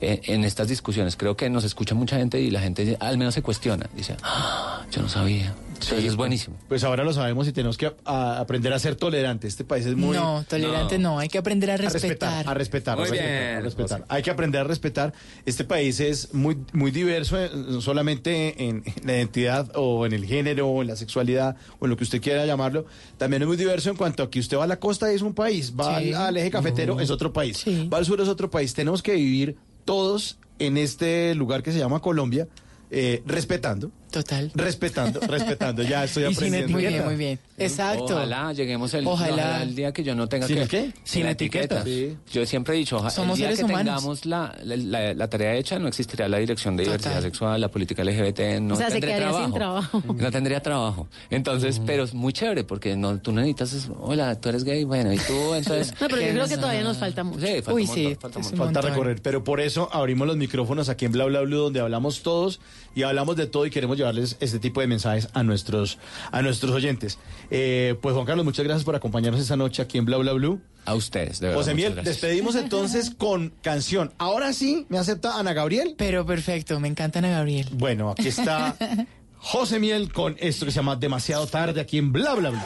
eh, 0.02 0.22
en 0.26 0.44
estas 0.44 0.68
discusiones. 0.68 1.16
Creo 1.16 1.36
que 1.36 1.50
nos 1.50 1.64
escucha 1.64 1.96
mucha 1.96 2.18
gente 2.18 2.40
y 2.40 2.50
la 2.52 2.60
gente 2.62 2.98
al 3.00 3.18
menos 3.18 3.34
se 3.34 3.42
cuestiona. 3.42 3.90
Dice, 3.96 4.16
"Ah, 4.24 4.86
yo 4.92 5.02
no 5.02 5.10
sabía. 5.10 5.54
Entonces 5.84 6.06
es 6.06 6.16
buenísimo. 6.16 6.58
Pues 6.68 6.84
ahora 6.84 7.04
lo 7.04 7.12
sabemos 7.14 7.48
y 7.48 7.52
tenemos 7.52 7.78
que 7.78 7.88
a- 7.88 7.94
a 8.06 8.40
aprender 8.40 8.72
a 8.74 8.80
ser 8.80 8.96
tolerantes. 8.96 9.50
Este 9.50 9.64
país 9.64 9.86
es 9.86 9.96
muy... 9.96 10.16
no, 10.16 10.44
tolerante 10.48 10.98
no. 11.00 11.20
hay 11.20 11.28
que 11.28 11.38
aprender 11.38 11.72
a 11.72 11.78
respetar. 11.78 12.48
A 12.48 12.54
respetar, 12.54 12.98
Muy 12.98 13.08
a 13.08 13.10
respetar, 13.12 13.28
bien, 13.48 13.58
a 13.58 13.62
respetar. 13.62 14.06
Hay 14.08 14.24
que 14.24 14.30
aprender 14.32 14.62
a 14.62 14.64
respetar. 14.64 15.14
Este 15.46 15.64
país 15.64 16.00
es 16.00 16.34
muy, 16.34 16.58
muy 16.74 16.92
diverso, 16.92 17.40
eh, 17.40 17.50
no 17.54 17.82
solamente 17.82 18.64
en, 18.64 18.84
en 18.86 18.94
la 19.08 19.14
identidad 19.18 19.72
o 19.76 20.06
en 20.06 20.14
el 20.14 20.26
género 20.26 20.68
o 20.68 20.82
en 20.82 20.88
la 20.88 20.96
sexualidad 20.96 21.56
o 21.80 21.86
en 21.86 21.90
lo 21.92 21.98
que 21.98 22.04
usted 22.04 22.22
quiera 22.22 22.46
llamarlo. 22.46 22.86
También 23.18 23.42
es 23.42 23.48
muy 23.48 23.58
diverso 23.58 23.90
en 23.90 23.96
cuanto 23.98 24.24
a 24.24 24.30
que 24.30 24.40
usted 24.40 24.58
va 24.58 24.64
a 24.66 24.68
la 24.68 24.80
costa 24.80 25.12
es 25.12 25.22
un 25.22 25.34
país, 25.34 25.74
va 25.80 26.00
Sí. 26.00 26.14
al, 26.14 26.22
al 26.28 26.38
eje 26.38 26.52
cafetero 26.52 27.00
es 27.00 27.10
otro 27.10 27.34
país, 27.34 27.64
va 27.92 27.98
al 27.98 28.06
sur 28.06 28.22
es 28.22 28.28
otro 28.28 28.50
país. 28.50 28.74
Tenemos 28.74 29.02
que 29.02 29.14
vivir 29.16 29.58
todos 29.86 30.38
en 30.60 30.78
este 30.78 31.34
lugar 31.36 31.64
que 31.64 31.72
se 31.72 31.80
llama 31.80 32.00
Colombia, 32.02 32.48
eh, 32.92 33.24
respetando. 33.26 33.90
Total. 34.12 34.52
Respetando, 34.54 35.20
respetando. 35.28 35.84
Ya 35.84 36.04
estoy 36.04 36.24
sin 36.26 36.34
aprendiendo. 36.36 36.72
Muy 36.74 36.86
bien, 36.86 37.06
muy 37.06 37.16
bien. 37.16 37.40
Exacto. 37.58 38.04
Ojalá 38.06 38.52
lleguemos 38.54 38.94
el, 38.94 39.08
Ojalá. 39.08 39.34
ojalá 39.34 39.64
el 39.64 39.76
día 39.76 39.92
que 39.94 40.04
yo 40.04 40.14
no 40.16 40.28
tenga 40.28 40.48
¿Sin 40.48 40.58
que... 40.60 40.68
qué? 40.68 40.94
Sin 41.04 41.26
etiqueta. 41.28 41.84
Sí. 41.84 42.18
Yo 42.32 42.46
siempre 42.46 42.76
he 42.76 42.78
dicho, 42.78 42.98
ojalá 42.98 43.10
Somos 43.12 43.40
el 43.40 43.48
día 43.48 43.56
que 43.56 43.64
humanos. 43.64 43.96
tengamos 43.96 44.26
la, 44.26 44.56
la, 44.64 44.76
la- 44.78 45.14
la 45.14 45.30
tarea 45.30 45.56
hecha, 45.56 45.80
no 45.80 45.88
existiría 45.88 46.28
la 46.28 46.38
dirección 46.40 46.76
de 46.76 46.84
Total. 46.84 46.98
diversidad 47.00 47.22
sexual, 47.22 47.62
la 47.62 47.70
política 47.70 48.04
LGBT, 48.04 48.60
no 48.62 48.74
O 48.74 48.78
sea, 48.78 48.90
se 48.90 49.00
trabajo. 49.00 49.44
sin 49.46 49.54
trabajo. 49.54 50.04
No 50.16 50.30
tendría 50.32 50.62
trabajo. 50.62 51.08
Entonces, 51.30 51.82
pero 51.86 52.04
es 52.04 52.14
muy 52.14 52.34
chévere 52.34 52.64
porque 52.64 52.96
no, 52.96 53.18
tú 53.20 53.32
no 53.32 53.42
necesitas, 53.42 53.74
es, 53.74 53.90
hola, 54.00 54.36
tú 54.40 54.50
eres 54.50 54.64
gay, 54.64 54.84
bueno, 54.84 55.14
y 55.14 55.18
tú, 55.18 55.54
entonces... 55.56 55.92
No, 56.02 56.08
pero 56.08 56.18
yo 56.22 56.28
¿qué 56.28 56.34
creo 56.34 56.48
que 56.48 56.58
todavía 56.58 56.84
nos 56.84 56.98
falta 56.98 57.24
mucho. 57.24 57.46
Sí, 57.46 57.54
falta 57.62 57.74
Uy, 57.74 57.82
un 57.84 57.88
montón, 57.88 58.04
sí, 58.06 58.16
falta 58.20 58.42
Falta 58.58 58.82
recorrer, 58.82 59.22
pero 59.22 59.44
por 59.44 59.62
eso 59.62 59.90
abrimos 59.94 60.28
los 60.28 60.36
micrófonos 60.38 60.90
aquí 60.90 61.06
en 61.06 61.12
Bla 61.14 61.26
Bla 61.26 61.42
Blue 61.42 61.58
donde 61.60 61.80
hablamos 61.80 62.22
todos 62.24 62.60
y 62.96 63.04
hablamos 63.04 63.36
de 63.36 63.48
todo 63.48 63.66
y 63.66 63.70
queremos 63.70 63.98
llevarles 63.98 64.38
este 64.40 64.60
tipo 64.60 64.82
de 64.82 64.88
mensajes 64.88 65.30
a 65.34 65.44
nuestros 65.44 65.98
a 66.32 66.42
nuestros 66.42 66.72
oyentes. 66.72 67.18
Eh, 67.50 67.96
pues 68.02 68.14
Juan 68.14 68.26
Carlos, 68.26 68.46
muchas 68.46 68.66
gracias 68.66 68.84
por 68.84 68.96
acompañarnos 68.96 69.42
esta 69.42 69.56
noche 69.56 69.82
aquí 69.82 69.98
en 69.98 70.06
Bla 70.06 70.18
Bla 70.18 70.34
Blue. 70.34 70.62
A 70.86 70.96
ustedes, 70.96 71.40
de 71.40 71.48
verdad. 71.48 71.62
José 71.62 71.76
Miel, 71.76 71.96
despedimos 72.04 72.56
entonces 72.56 73.12
con 73.18 73.54
canción. 73.62 74.14
Ahora 74.18 74.52
sí, 74.54 74.86
¿me 74.90 74.98
acepta 74.98 75.40
Ana 75.40 75.54
Gabriel? 75.54 75.96
Pero 75.98 76.26
perfecto, 76.26 76.80
me 76.80 76.88
encanta 76.88 77.20
Ana 77.20 77.30
Gabriel. 77.30 77.68
Bueno, 77.74 78.10
aquí 78.10 78.28
está 78.28 78.76
José 79.38 79.80
Miel 79.80 80.12
con 80.12 80.36
esto 80.40 80.66
que 80.66 80.72
se 80.72 80.78
llama 80.78 80.96
Demasiado 80.96 81.46
Tarde 81.48 81.82
aquí 81.82 81.98
en 81.98 82.12
Bla 82.12 82.34
Bla 82.36 82.50
Blue. 82.50 82.62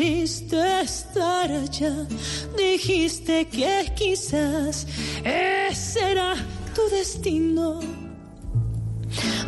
Quisiste 0.00 0.56
estar 0.82 1.50
allá, 1.50 2.06
dijiste 2.56 3.46
que 3.46 3.92
quizás 3.94 4.86
ese 5.24 6.00
era 6.12 6.34
tu 6.74 6.88
destino. 6.88 7.80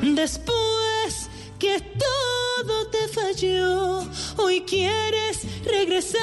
Después 0.03 1.30
que 1.59 1.80
todo 1.80 2.86
te 2.88 3.09
falló, 3.09 4.05
hoy 4.36 4.61
quieres 4.61 5.46
regresar 5.64 6.20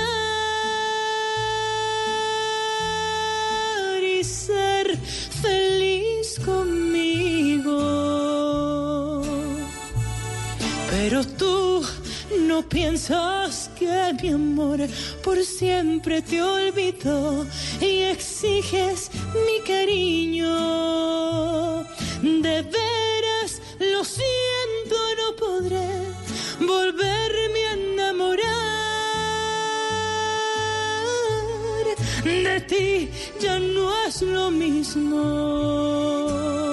y 4.04 4.24
ser 4.24 4.96
feliz 5.42 6.40
conmigo. 6.46 7.80
Pero 10.92 11.26
tú 11.26 11.84
no 12.38 12.62
piensas 12.62 13.72
que 13.78 14.14
mi 14.22 14.30
amor 14.30 14.80
por 15.24 15.44
siempre 15.44 16.22
te 16.22 16.42
olvidó 16.42 17.46
y 17.82 18.04
exiges 18.04 19.10
mi 19.34 19.60
cariño. 19.66 20.50
De 22.22 22.62
veras, 22.62 23.62
lo 23.80 24.04
siento, 24.04 24.96
no 25.18 25.36
podré 25.36 25.90
volverme 26.60 27.66
a 27.68 27.74
enamorar. 27.74 28.48
De 32.24 32.62
ti 32.62 33.10
ya 33.40 33.60
no 33.60 34.06
es 34.06 34.22
lo 34.22 34.52
mismo. 34.52 36.69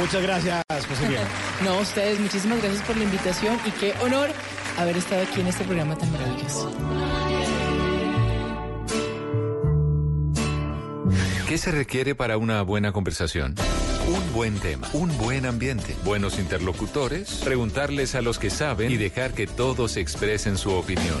Muchas 0.00 0.22
gracias, 0.22 0.64
José 0.88 1.08
Miguel. 1.08 1.26
No, 1.64 1.78
ustedes, 1.78 2.18
muchísimas 2.18 2.62
gracias 2.62 2.82
por 2.84 2.96
la 2.96 3.04
invitación 3.04 3.58
y 3.66 3.70
qué 3.72 3.92
honor 4.02 4.30
haber 4.78 4.96
estado 4.96 5.22
aquí 5.22 5.42
en 5.42 5.48
este 5.48 5.62
programa 5.64 5.94
tan 5.98 6.10
maravilloso. 6.10 6.72
¿Qué 11.46 11.58
se 11.58 11.70
requiere 11.70 12.14
para 12.14 12.38
una 12.38 12.62
buena 12.62 12.92
conversación? 12.92 13.56
Un 14.08 14.32
buen 14.32 14.58
tema, 14.58 14.88
un 14.94 15.16
buen 15.18 15.44
ambiente, 15.44 15.94
buenos 16.02 16.38
interlocutores, 16.38 17.42
preguntarles 17.44 18.14
a 18.14 18.22
los 18.22 18.38
que 18.38 18.48
saben 18.48 18.90
y 18.90 18.96
dejar 18.96 19.34
que 19.34 19.46
todos 19.46 19.98
expresen 19.98 20.56
su 20.56 20.72
opinión. 20.72 21.20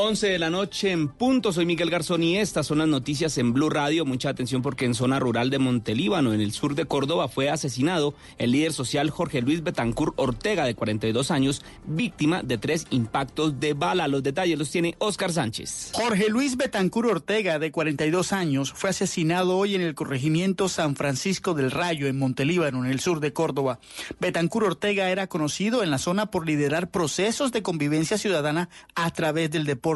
11 0.00 0.28
de 0.28 0.38
la 0.38 0.48
noche 0.48 0.92
en 0.92 1.08
punto. 1.08 1.52
Soy 1.52 1.66
Miguel 1.66 1.90
Garzón 1.90 2.22
y 2.22 2.38
estas 2.38 2.66
son 2.66 2.78
las 2.78 2.88
noticias 2.88 3.36
en 3.36 3.52
Blue 3.52 3.68
Radio. 3.68 4.06
Mucha 4.06 4.30
atención 4.30 4.62
porque 4.62 4.86
en 4.86 4.94
zona 4.94 5.18
rural 5.18 5.50
de 5.50 5.58
Montelíbano, 5.58 6.32
en 6.32 6.40
el 6.40 6.52
sur 6.52 6.74
de 6.74 6.86
Córdoba, 6.86 7.28
fue 7.28 7.50
asesinado 7.50 8.14
el 8.38 8.52
líder 8.52 8.72
social 8.72 9.10
Jorge 9.10 9.42
Luis 9.42 9.62
Betancur 9.62 10.14
Ortega, 10.16 10.64
de 10.64 10.74
42 10.74 11.30
años, 11.30 11.62
víctima 11.86 12.42
de 12.42 12.56
tres 12.56 12.86
impactos 12.88 13.60
de 13.60 13.74
bala. 13.74 14.08
Los 14.08 14.22
detalles 14.22 14.58
los 14.58 14.70
tiene 14.70 14.94
Oscar 14.98 15.34
Sánchez. 15.34 15.90
Jorge 15.92 16.30
Luis 16.30 16.56
Betancur 16.56 17.06
Ortega, 17.06 17.58
de 17.58 17.70
42 17.70 18.32
años, 18.32 18.72
fue 18.72 18.90
asesinado 18.90 19.58
hoy 19.58 19.74
en 19.74 19.82
el 19.82 19.94
corregimiento 19.94 20.70
San 20.70 20.96
Francisco 20.96 21.52
del 21.52 21.70
Rayo, 21.70 22.06
en 22.06 22.18
Montelíbano, 22.18 22.82
en 22.82 22.90
el 22.90 23.00
sur 23.00 23.20
de 23.20 23.34
Córdoba. 23.34 23.80
Betancur 24.18 24.64
Ortega 24.64 25.10
era 25.10 25.26
conocido 25.26 25.82
en 25.82 25.90
la 25.90 25.98
zona 25.98 26.30
por 26.30 26.46
liderar 26.46 26.90
procesos 26.90 27.52
de 27.52 27.62
convivencia 27.62 28.16
ciudadana 28.16 28.70
a 28.94 29.10
través 29.10 29.50
del 29.50 29.66
deporte. 29.66 29.89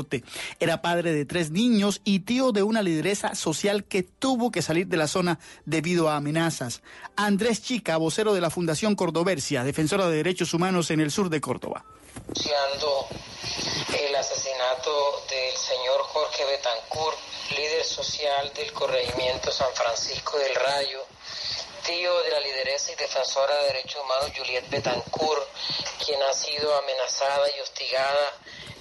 Era 0.60 0.82
padre 0.82 1.12
de 1.12 1.24
tres 1.24 1.50
niños 1.50 2.00
y 2.04 2.20
tío 2.20 2.52
de 2.52 2.62
una 2.62 2.82
lideresa 2.82 3.34
social 3.34 3.84
que 3.84 4.02
tuvo 4.02 4.50
que 4.50 4.62
salir 4.62 4.86
de 4.88 4.96
la 4.96 5.06
zona 5.06 5.38
debido 5.64 6.08
a 6.08 6.16
amenazas. 6.16 6.82
Andrés 7.16 7.62
Chica, 7.62 7.96
vocero 7.96 8.34
de 8.34 8.40
la 8.40 8.50
Fundación 8.50 8.94
Cordoversia, 8.94 9.64
defensora 9.64 10.08
de 10.08 10.16
derechos 10.16 10.54
humanos 10.54 10.90
en 10.90 11.00
el 11.00 11.10
sur 11.10 11.30
de 11.30 11.40
Córdoba. 11.40 11.84
el 13.98 14.14
asesinato 14.14 15.24
del 15.28 15.56
señor 15.56 16.00
Jorge 16.02 16.44
Betancourt, 16.44 17.18
líder 17.56 17.84
social 17.84 18.52
del 18.54 18.72
corregimiento 18.72 19.50
San 19.50 19.72
Francisco 19.74 20.38
del 20.38 20.54
Rayo, 20.54 21.00
tío 21.84 22.22
de 22.22 22.30
la 22.30 22.40
lideresa 22.40 22.92
y 22.92 22.96
defensora 22.96 23.54
de 23.60 23.66
derechos 23.74 24.00
humanos 24.02 24.32
Juliet 24.36 24.68
Betancourt, 24.70 25.44
quien 26.04 26.18
ha 26.22 26.32
sido 26.32 26.74
amenazada 26.78 27.46
y 27.56 27.60
hostigada 27.60 28.32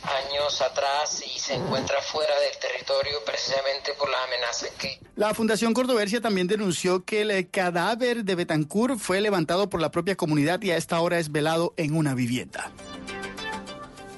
años 0.04 0.62
atrás 0.62 1.24
y 1.24 1.38
se 1.38 1.54
encuentra 1.54 2.02
fuera 2.02 2.34
del 2.40 2.58
territorio 2.58 3.24
precisamente 3.26 3.94
por 3.94 4.10
las 4.10 4.24
amenazas 4.24 4.70
que... 4.78 5.00
La 5.16 5.34
Fundación 5.34 5.74
Cordoversia 5.74 6.22
también 6.22 6.48
denunció 6.48 7.04
que 7.04 7.22
el 7.22 7.50
cadáver 7.50 8.24
de 8.24 8.36
Betancourt 8.36 8.98
fue 8.98 9.22
levantado 9.22 9.70
por 9.70 9.82
la 9.82 9.92
propia 9.92 10.16
comunidad 10.16 10.62
y 10.62 10.72
a 10.72 10.78
esta 10.78 11.00
hora 11.00 11.20
es 11.20 11.32
velado 11.32 11.74
en 11.78 11.96
una 11.96 12.16
vivienda. 12.16 12.72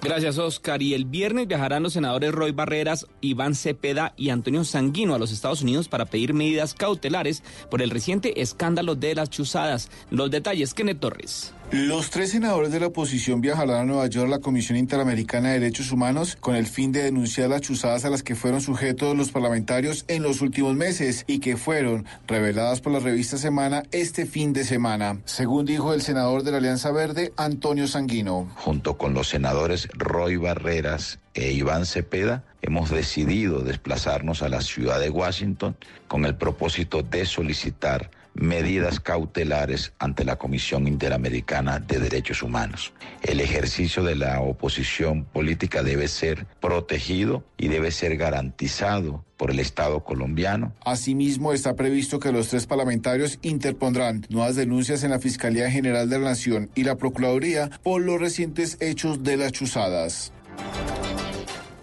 Gracias, 0.06 0.38
Oscar. 0.38 0.84
Y 0.84 0.94
el 0.94 1.06
viernes 1.06 1.48
viajarán 1.48 1.82
los 1.82 1.94
senadores 1.94 2.32
Roy 2.32 2.52
Barreras, 2.52 3.08
Iván 3.22 3.56
Cepeda 3.56 4.14
y 4.16 4.30
Antonio 4.30 4.64
Sanguino 4.64 5.16
a 5.16 5.20
los 5.20 5.32
Estados 5.32 5.64
Unidos 5.64 5.88
para 5.88 6.06
pedir 6.06 6.36
medidas 6.36 6.76
cautelares 6.76 7.42
por 7.72 7.82
el 7.82 7.90
reciente 7.90 8.40
escándalo 8.40 8.94
de 8.94 9.16
las 9.16 9.32
chuzadas. 9.32 9.90
Los 10.12 10.30
detalles, 10.30 10.76
Kenneth 10.76 11.00
Torres. 11.00 11.56
Los 11.72 12.12
tres 12.12 12.30
senadores 12.30 12.72
de 12.72 12.80
la 12.80 12.88
oposición 12.88 13.42
viajarán 13.42 13.78
a 13.82 13.86
Nueva 13.86 14.06
York 14.06 14.28
a 14.28 14.36
la 14.36 14.40
Comisión 14.40 14.78
Interamericana 14.78 15.50
de 15.50 15.60
Derechos 15.60 15.92
Humanos 15.92 16.38
con 16.40 16.56
el 16.56 16.68
fin 16.68 16.92
de 16.92 17.02
denunciar 17.02 17.50
las 17.50 17.62
chuzadas 17.62 18.06
a 18.06 18.12
las 18.12 18.22
que 18.22 18.36
fueron 18.36 18.62
sujetos 18.62 19.18
los 19.18 19.32
parlamentarios 19.32 20.06
en 20.08 20.22
los 20.22 20.42
últimos 20.42 20.76
meses 20.76 21.24
y 21.26 21.40
que 21.40 21.58
fueron 21.58 22.06
reveladas 22.28 22.82
por 22.82 22.94
la 22.94 23.00
revista 23.00 23.38
Semana 23.38 23.82
este 23.92 24.28
fin 24.28 24.54
de 24.54 24.64
semana, 24.64 25.18
según 25.26 25.66
dijo 25.66 25.94
el 25.94 26.04
senador 26.04 26.44
de 26.44 26.52
la 26.52 26.58
Alianza 26.58 26.92
Verde, 26.92 27.34
Antonio 27.36 27.88
Sanguino. 27.88 28.48
Junto 28.56 28.98
con 28.98 29.16
los 29.16 29.28
senadores 29.28 29.90
Roy 29.94 30.38
Barreras 30.38 31.18
e 31.34 31.52
Iván 31.52 31.88
Cepeda, 31.88 32.44
hemos 32.62 32.92
decidido 32.92 33.62
desplazarnos 33.62 34.44
a 34.44 34.50
la 34.50 34.62
ciudad 34.62 35.00
de 35.00 35.10
Washington 35.10 35.76
con 36.08 36.26
el 36.26 36.36
propósito 36.36 37.02
de 37.02 37.26
solicitar 37.26 38.12
medidas 38.36 39.00
cautelares 39.00 39.94
ante 39.98 40.24
la 40.26 40.36
Comisión 40.36 40.88
Interamericana 40.88 41.80
de 41.80 42.00
Derechos 42.00 42.44
Humanos. 42.44 42.94
El 43.24 43.40
ejercicio 43.40 44.04
de 44.04 44.16
la 44.16 44.42
oposición 44.42 45.24
política 45.26 45.82
debe 45.82 46.08
ser 46.08 46.46
protegido 46.60 47.44
y 47.58 47.70
debe 47.70 47.92
ser 47.92 48.18
garantizado 48.18 49.24
por 49.38 49.52
el 49.52 49.60
Estado 49.60 50.04
colombiano. 50.04 50.74
Asimismo, 50.86 51.54
está 51.54 51.76
previsto 51.76 52.20
que 52.20 52.32
los 52.32 52.50
tres 52.50 52.68
parlamentarios 52.68 53.40
interpondrán 53.42 54.26
nuevas 54.30 54.56
denuncias 54.56 55.04
en 55.04 55.12
la 55.12 55.20
Fiscalía 55.20 55.72
General 55.72 56.10
de 56.10 56.20
la 56.20 56.30
Nación 56.30 56.70
y 56.76 56.84
la 56.84 56.96
Procuraduría 56.96 57.70
por 57.84 58.02
los 58.02 58.20
recientes 58.20 58.78
hechos 58.80 59.24
de 59.24 59.38
las 59.38 59.52
chuzadas. 59.52 60.32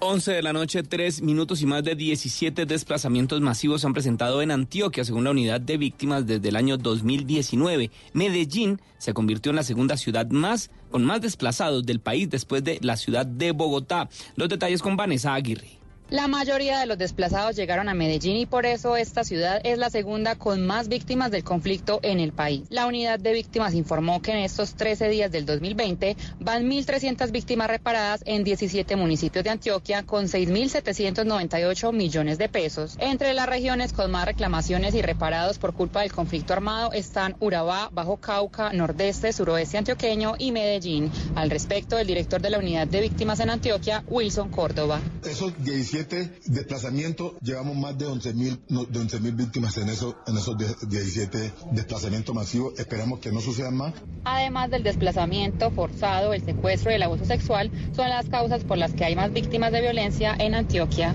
11 0.04 0.32
de 0.32 0.42
la 0.42 0.52
noche, 0.52 0.82
3 0.82 1.22
minutos 1.22 1.62
y 1.62 1.66
más 1.66 1.84
de 1.84 1.94
17 1.94 2.66
desplazamientos 2.66 3.40
masivos 3.40 3.82
se 3.82 3.86
han 3.86 3.92
presentado 3.92 4.42
en 4.42 4.50
Antioquia, 4.50 5.04
según 5.04 5.22
la 5.22 5.30
unidad 5.30 5.60
de 5.60 5.76
víctimas 5.76 6.26
desde 6.26 6.48
el 6.48 6.56
año 6.56 6.76
2019. 6.76 7.92
Medellín 8.12 8.80
se 8.98 9.14
convirtió 9.14 9.50
en 9.50 9.56
la 9.56 9.62
segunda 9.62 9.96
ciudad 9.96 10.28
más 10.28 10.70
con 10.90 11.04
más 11.04 11.20
desplazados 11.20 11.86
del 11.86 12.00
país 12.00 12.28
después 12.28 12.64
de 12.64 12.80
la 12.82 12.96
ciudad 12.96 13.24
de 13.26 13.52
Bogotá. 13.52 14.08
Los 14.34 14.48
detalles 14.48 14.82
con 14.82 14.96
Vanessa 14.96 15.34
Aguirre. 15.34 15.81
La 16.12 16.28
mayoría 16.28 16.78
de 16.78 16.84
los 16.84 16.98
desplazados 16.98 17.56
llegaron 17.56 17.88
a 17.88 17.94
Medellín 17.94 18.36
y 18.36 18.44
por 18.44 18.66
eso 18.66 18.98
esta 18.98 19.24
ciudad 19.24 19.62
es 19.64 19.78
la 19.78 19.88
segunda 19.88 20.34
con 20.34 20.66
más 20.66 20.88
víctimas 20.88 21.30
del 21.30 21.42
conflicto 21.42 22.00
en 22.02 22.20
el 22.20 22.34
país. 22.34 22.64
La 22.68 22.86
unidad 22.86 23.18
de 23.18 23.32
víctimas 23.32 23.72
informó 23.72 24.20
que 24.20 24.32
en 24.32 24.40
estos 24.40 24.74
13 24.74 25.08
días 25.08 25.32
del 25.32 25.46
2020 25.46 26.18
van 26.38 26.68
1.300 26.68 27.30
víctimas 27.30 27.68
reparadas 27.68 28.22
en 28.26 28.44
17 28.44 28.94
municipios 28.94 29.42
de 29.42 29.48
Antioquia 29.48 30.02
con 30.02 30.26
6.798 30.26 31.94
millones 31.94 32.36
de 32.36 32.50
pesos. 32.50 32.96
Entre 32.98 33.32
las 33.32 33.48
regiones 33.48 33.94
con 33.94 34.10
más 34.10 34.26
reclamaciones 34.26 34.94
y 34.94 35.00
reparados 35.00 35.56
por 35.56 35.72
culpa 35.72 36.02
del 36.02 36.12
conflicto 36.12 36.52
armado 36.52 36.92
están 36.92 37.36
Urabá, 37.40 37.88
Bajo 37.90 38.18
Cauca, 38.18 38.70
Nordeste, 38.74 39.32
Suroeste 39.32 39.78
Antioqueño 39.78 40.34
y 40.36 40.52
Medellín. 40.52 41.10
Al 41.36 41.48
respecto, 41.48 41.96
el 41.96 42.06
director 42.06 42.42
de 42.42 42.50
la 42.50 42.58
unidad 42.58 42.86
de 42.86 43.00
víctimas 43.00 43.40
en 43.40 43.48
Antioquia, 43.48 44.04
Wilson 44.08 44.50
Córdoba. 44.50 45.00
Esos 45.24 45.54
17 45.64 46.01
17 46.04 46.52
desplazamientos, 46.52 47.34
llevamos 47.40 47.76
más 47.76 47.96
de 47.98 48.06
11 48.06 48.34
mil 48.34 48.60
de 48.68 48.98
11 48.98 49.18
víctimas 49.32 49.76
en, 49.78 49.88
eso, 49.88 50.16
en 50.26 50.36
esos 50.36 50.56
17 50.58 51.52
desplazamientos 51.72 52.34
masivos. 52.34 52.78
Esperamos 52.78 53.20
que 53.20 53.32
no 53.32 53.40
sucedan 53.40 53.76
más. 53.76 53.94
Además 54.24 54.70
del 54.70 54.82
desplazamiento 54.82 55.70
forzado, 55.70 56.32
el 56.32 56.44
secuestro 56.44 56.90
y 56.90 56.94
el 56.94 57.02
abuso 57.02 57.24
sexual 57.24 57.70
son 57.94 58.08
las 58.08 58.28
causas 58.28 58.64
por 58.64 58.78
las 58.78 58.92
que 58.94 59.04
hay 59.04 59.16
más 59.16 59.32
víctimas 59.32 59.72
de 59.72 59.80
violencia 59.80 60.34
en 60.38 60.54
Antioquia. 60.54 61.14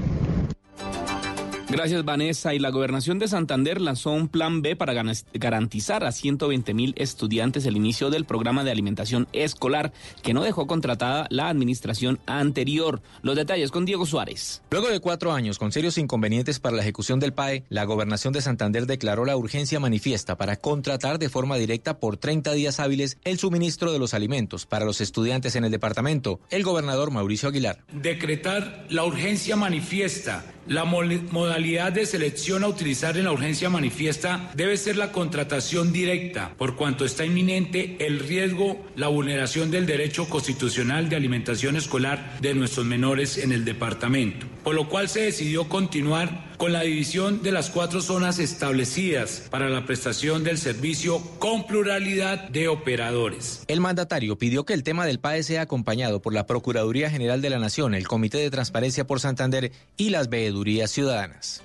Gracias, 1.70 2.06
Vanessa. 2.06 2.54
Y 2.54 2.60
la 2.60 2.70
gobernación 2.70 3.20
de 3.20 3.28
Santander 3.28 3.82
lanzó 3.82 4.12
un 4.12 4.30
plan 4.30 4.62
B 4.62 4.78
para 4.78 4.94
garantizar 5.34 6.06
a 6.06 6.14
120 6.14 6.74
mil 6.74 6.94
estudiantes 6.98 7.66
el 7.66 7.76
inicio 7.76 8.10
del 8.10 8.24
programa 8.24 8.64
de 8.64 8.72
alimentación 8.72 9.28
escolar 9.34 9.92
que 10.24 10.34
no 10.34 10.44
dejó 10.44 10.66
contratada 10.66 11.28
la 11.30 11.50
administración 11.50 12.20
anterior. 12.26 13.02
Los 13.22 13.36
detalles 13.36 13.72
con 13.72 13.84
Diego 13.84 14.06
Suárez. 14.06 14.62
Luego 14.72 14.88
de 14.88 15.02
cuatro 15.02 15.34
años 15.34 15.60
con 15.60 15.74
serios 15.74 15.98
inconvenientes 15.98 16.62
para 16.62 16.78
la 16.78 16.84
ejecución 16.84 17.20
del 17.20 17.34
PAE, 17.34 17.66
la 17.68 17.84
gobernación 17.84 18.32
de 18.32 18.42
Santander 18.42 18.86
declaró 18.86 19.26
la 19.26 19.36
urgencia 19.36 19.82
manifiesta 19.82 20.38
para 20.38 20.56
contratar 20.56 21.20
de 21.20 21.30
forma 21.30 21.58
directa 21.58 22.00
por 22.00 22.16
30 22.16 22.54
días 22.54 22.80
hábiles 22.80 23.18
el 23.26 23.40
suministro 23.40 23.92
de 23.92 24.00
los 24.00 24.14
alimentos 24.14 24.66
para 24.66 24.86
los 24.86 25.02
estudiantes 25.02 25.58
en 25.58 25.66
el 25.66 25.72
departamento. 25.72 26.40
El 26.50 26.64
gobernador 26.64 27.12
Mauricio 27.12 27.50
Aguilar. 27.50 27.84
Decretar 27.92 28.86
la 28.90 29.04
urgencia 29.04 29.58
manifiesta 29.58 30.46
la 30.68 30.86
modalidad 30.86 31.92
de 31.92 32.06
selección 32.06 32.64
a 32.64 32.68
utilizar 32.68 33.18
en 33.18 33.26
la 33.26 33.32
urgencia 33.32 33.70
manifiesta 33.70 34.52
debe 34.56 34.78
ser 34.78 34.98
la 34.98 35.12
contratación 35.12 35.92
directa, 35.92 36.54
por 36.58 36.76
cuanto 36.76 37.06
está 37.06 37.26
inminente 37.26 37.98
el 38.06 38.20
riesgo, 38.20 38.86
la 38.96 39.08
vulneración 39.08 39.72
del 39.72 39.86
derecho 39.86 40.30
constitucional 40.30 41.10
de 41.10 41.16
alimentación 41.16 41.76
escolar 41.76 42.38
de 42.42 42.54
nuestros 42.54 42.86
menores 42.86 43.38
en 43.38 43.52
el 43.52 43.66
departamento, 43.66 44.46
por 44.64 44.76
lo 44.76 44.90
cual 44.90 45.10
se 45.10 45.22
decidió 45.22 45.70
continuar 45.70 46.47
con 46.58 46.74
la 46.74 46.82
división 46.82 47.44
de 47.44 47.52
las 47.52 47.70
cuatro 47.70 48.02
zonas 48.02 48.40
establecidas 48.40 49.48
para 49.50 49.70
la 49.70 49.86
prestación 49.86 50.44
del 50.44 50.58
servicio 50.58 51.22
con 51.40 51.66
pluralidad 51.66 52.50
de 52.50 52.68
operadores. 52.68 53.64
El 53.68 53.80
mandatario 53.80 54.38
pidió 54.38 54.66
que 54.66 54.74
el 54.74 54.84
tema 54.84 55.06
del 55.06 55.20
PAE 55.20 55.44
sea 55.44 55.62
acompañado 55.62 56.22
por 56.22 56.34
la 56.34 56.46
Procuraduría 56.46 57.10
General 57.10 57.42
de 57.42 57.50
la 57.50 57.60
Nación, 57.60 57.94
el 57.94 58.08
Comité 58.08 58.40
de 58.40 58.50
Transparencia 58.50 59.06
por 59.06 59.20
Santander 59.20 59.72
y 59.96 60.10
las 60.10 60.30
veedurías 60.30 60.92
ciudadanas. 60.92 61.62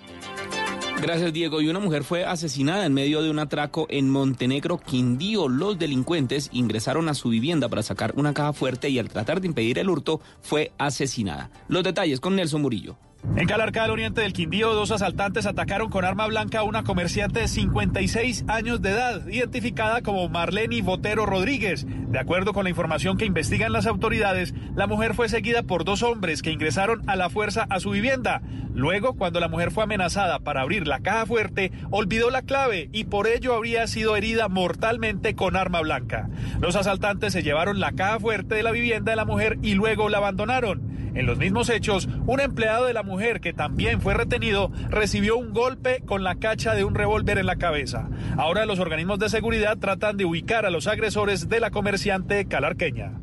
Gracias, 1.03 1.33
Diego. 1.33 1.61
Y 1.61 1.69
una 1.69 1.81
mujer 1.81 2.05
fue 2.05 2.25
asesinada 2.25 2.87
en 2.87 2.95
medio 2.95 3.23
de 3.23 3.31
un 3.31 3.41
atraco 3.41 3.89
en 3.91 4.09
Montenegro, 4.09 4.79
Quindío. 4.79 5.49
Los 5.49 5.77
delincuentes 5.77 6.49
ingresaron 6.53 7.09
a 7.09 7.15
su 7.15 7.31
vivienda 7.31 7.69
para 7.69 7.83
sacar 7.83 8.13
una 8.17 8.33
caja 8.33 8.53
fuerte 8.53 8.89
y 8.89 9.01
al 9.01 9.09
tratar 9.09 9.41
de 9.41 9.49
impedir 9.49 9.81
el 9.81 9.91
hurto 9.91 10.21
fue 10.43 10.71
asesinada. 10.79 11.51
Los 11.67 11.83
detalles 11.83 12.21
con 12.21 12.37
Nelson 12.37 12.63
Murillo. 12.63 12.97
En 13.25 13.47
Calarca 13.47 13.83
del 13.83 13.93
Oriente 13.93 14.21
del 14.21 14.33
Quindío, 14.33 14.75
dos 14.75 14.91
asaltantes 14.91 15.47
atacaron 15.47 15.89
con 15.89 16.05
arma 16.05 16.27
blanca 16.27 16.59
a 16.59 16.65
una 16.65 16.83
comerciante 16.83 17.41
de 17.41 17.49
56 17.49 18.45
años 18.49 18.83
de 18.83 18.91
edad, 18.91 19.27
identificada 19.29 20.03
como 20.03 20.29
Marlene 20.29 20.83
Botero 20.83 21.25
Rodríguez. 21.25 21.87
De 21.87 22.19
acuerdo 22.19 22.53
con 22.53 22.65
la 22.65 22.71
información 22.71 23.17
que 23.17 23.25
investigan 23.25 23.73
las 23.73 23.87
autoridades, 23.87 24.53
la 24.75 24.89
mujer 24.89 25.15
fue 25.15 25.29
seguida 25.29 25.63
por 25.63 25.85
dos 25.85 26.03
hombres 26.03 26.43
que 26.43 26.51
ingresaron 26.51 27.09
a 27.09 27.15
la 27.15 27.31
fuerza 27.31 27.65
a 27.71 27.79
su 27.79 27.91
vivienda. 27.91 28.43
Luego, 28.75 29.15
cuando 29.15 29.39
la 29.39 29.49
mujer 29.49 29.71
fue 29.71 29.85
amenazada 29.85 30.41
para 30.41 30.63
abrir 30.63 30.89
la 30.89 31.01
caja 31.01 31.25
fuerte, 31.25 31.71
olvidó 31.91 32.29
la 32.29 32.43
clave 32.43 32.91
y 32.93 33.05
por 33.05 33.29
ello 33.29 33.55
habría 33.55 33.87
sido 33.87 34.17
herida 34.17 34.49
mortalmente 34.49 35.37
con 35.37 35.57
arma 35.57 35.81
blanca. 35.81 36.29
Los 36.61 36.75
asaltantes 36.75 37.33
se 37.33 37.45
llevaron 37.45 37.79
la 37.79 37.93
caja 37.93 38.19
fuerte 38.19 38.57
de 38.57 38.63
la 38.65 38.73
vivienda 38.73 39.13
de 39.13 39.17
la 39.17 39.25
mujer 39.25 39.59
y 39.63 39.75
luego 39.75 40.09
la 40.09 40.19
abandonaron. 40.19 40.93
En 41.15 41.27
los 41.27 41.37
mismos 41.37 41.69
hechos, 41.69 42.09
un 42.27 42.41
empleado 42.41 42.87
de 42.87 42.95
la 42.95 43.03
mujer 43.03 43.12
que 43.41 43.53
también 43.53 44.01
fue 44.01 44.15
retenido 44.15 44.71
recibió 44.89 45.37
un 45.37 45.53
golpe 45.53 46.03
con 46.05 46.25
la 46.25 46.37
cacha 46.37 46.75
de 46.75 46.85
un 46.85 46.95
revólver 46.95 47.39
en 47.39 47.47
la 47.47 47.57
cabeza. 47.57 48.09
Ahora 48.37 48.67
los 48.67 48.79
organismos 48.79 49.19
de 49.19 49.29
seguridad 49.29 49.79
tratan 49.79 50.17
de 50.17 50.25
ubicar 50.25 50.67
a 50.67 50.71
los 50.71 50.87
agresores 50.87 51.49
de 51.49 51.61
la 51.61 51.71
comerciante 51.71 52.47
calarqueña. 52.47 53.21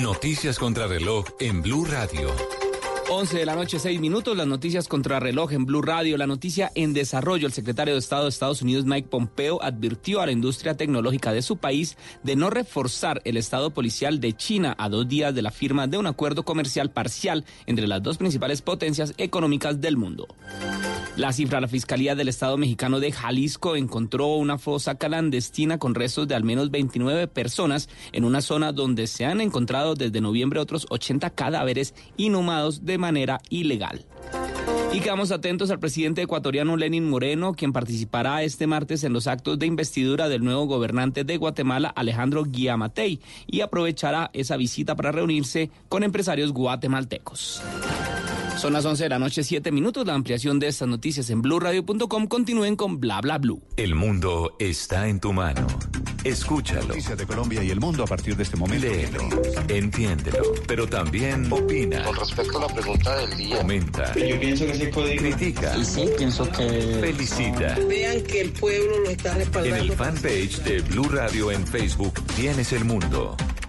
Noticias 0.00 0.58
contra 0.58 0.86
reloj 0.86 1.26
en 1.38 1.62
Blue 1.62 1.84
Radio. 1.84 2.30
11 3.10 3.36
de 3.36 3.46
la 3.46 3.56
noche, 3.56 3.78
6 3.78 4.00
minutos, 4.00 4.36
las 4.36 4.46
noticias 4.46 4.88
contra 4.88 5.20
reloj 5.20 5.52
en 5.52 5.66
Blue 5.66 5.82
Radio. 5.82 6.16
La 6.16 6.26
noticia 6.26 6.70
en 6.74 6.92
desarrollo. 6.92 7.46
El 7.46 7.52
secretario 7.52 7.94
de 7.94 8.00
Estado 8.00 8.24
de 8.24 8.28
Estados 8.28 8.62
Unidos, 8.62 8.84
Mike 8.84 9.08
Pompeo, 9.08 9.62
advirtió 9.62 10.20
a 10.20 10.26
la 10.26 10.32
industria 10.32 10.76
tecnológica 10.76 11.32
de 11.32 11.42
su 11.42 11.56
país 11.56 11.96
de 12.22 12.36
no 12.36 12.48
reforzar 12.48 13.20
el 13.24 13.36
Estado 13.36 13.70
policial 13.70 14.20
de 14.20 14.32
China 14.34 14.74
a 14.78 14.88
dos 14.88 15.08
días 15.08 15.34
de 15.34 15.42
la 15.42 15.50
firma 15.50 15.86
de 15.86 15.98
un 15.98 16.06
acuerdo 16.06 16.44
comercial 16.44 16.90
parcial 16.90 17.44
entre 17.66 17.86
las 17.86 18.02
dos 18.02 18.18
principales 18.18 18.62
potencias 18.62 19.14
económicas 19.18 19.80
del 19.80 19.96
mundo. 19.96 20.28
La 21.16 21.32
cifra, 21.34 21.60
la 21.60 21.68
Fiscalía 21.68 22.14
del 22.14 22.28
Estado 22.28 22.56
mexicano 22.56 22.98
de 22.98 23.12
Jalisco 23.12 23.76
encontró 23.76 24.28
una 24.36 24.56
fosa 24.56 24.94
clandestina 24.94 25.78
con 25.78 25.94
restos 25.94 26.26
de 26.26 26.34
al 26.34 26.42
menos 26.42 26.70
29 26.70 27.28
personas 27.28 27.90
en 28.12 28.24
una 28.24 28.40
zona 28.40 28.72
donde 28.72 29.06
se 29.06 29.26
han 29.26 29.42
encontrado 29.42 29.94
desde 29.94 30.22
noviembre 30.22 30.58
otros 30.58 30.86
80 30.88 31.28
cadáveres 31.30 31.94
inhumados 32.16 32.86
de 32.86 32.91
manera 32.98 33.40
ilegal. 33.50 34.04
Y 34.92 35.00
quedamos 35.00 35.32
atentos 35.32 35.70
al 35.70 35.78
presidente 35.78 36.20
ecuatoriano 36.20 36.76
Lenin 36.76 37.08
Moreno, 37.08 37.54
quien 37.54 37.72
participará 37.72 38.42
este 38.42 38.66
martes 38.66 39.04
en 39.04 39.14
los 39.14 39.26
actos 39.26 39.58
de 39.58 39.64
investidura 39.64 40.28
del 40.28 40.44
nuevo 40.44 40.66
gobernante 40.66 41.24
de 41.24 41.38
Guatemala, 41.38 41.88
Alejandro 41.88 42.44
Guiamatei, 42.44 43.20
y 43.46 43.62
aprovechará 43.62 44.30
esa 44.34 44.58
visita 44.58 44.94
para 44.94 45.10
reunirse 45.10 45.70
con 45.88 46.02
empresarios 46.02 46.52
guatemaltecos. 46.52 47.62
Son 48.56 48.72
las 48.72 48.84
11 48.84 49.04
de 49.04 49.08
la 49.08 49.18
noche, 49.18 49.42
7 49.42 49.72
minutos. 49.72 50.06
La 50.06 50.14
ampliación 50.14 50.58
de 50.58 50.68
estas 50.68 50.88
noticias 50.88 51.30
en 51.30 51.42
blurradio.com. 51.42 52.26
Continúen 52.26 52.76
con 52.76 53.00
bla 53.00 53.20
bla 53.20 53.38
blue. 53.38 53.62
El 53.76 53.94
mundo 53.94 54.54
está 54.58 55.08
en 55.08 55.20
tu 55.20 55.32
mano. 55.32 55.66
Escúchalo. 56.24 56.88
Noticias 56.88 57.18
de 57.18 57.26
Colombia 57.26 57.64
y 57.64 57.70
el 57.70 57.80
mundo 57.80 58.04
a 58.04 58.06
partir 58.06 58.36
de 58.36 58.44
este 58.44 58.56
momento. 58.56 58.86
Léelo, 58.86 59.28
entiéndelo, 59.68 60.42
pero 60.68 60.86
también 60.86 61.52
opina. 61.52 62.04
Con 62.04 62.16
respecto 62.16 62.58
a 62.58 62.68
la 62.68 62.74
pregunta 62.74 63.16
del 63.16 63.36
día. 63.36 63.56
Comenta. 63.58 64.14
Yo 64.14 64.38
pienso 64.38 64.66
que 64.66 64.72
ese 64.72 64.90
código. 64.90 65.22
Critica. 65.22 65.76
Y 65.76 65.84
sí, 65.84 66.04
pienso 66.16 66.48
que. 66.50 66.98
Felicita. 67.00 67.76
Vean 67.88 68.22
que 68.22 68.42
el 68.42 68.52
pueblo 68.52 69.00
lo 69.00 69.10
está 69.10 69.34
respaldando. 69.34 69.76
En 69.76 69.82
el 69.82 69.92
fanpage 69.92 70.62
de 70.62 70.80
Blue 70.82 71.08
Radio 71.08 71.50
en 71.50 71.66
Facebook 71.66 72.14
tienes 72.36 72.72
el 72.72 72.84
mundo. 72.84 73.36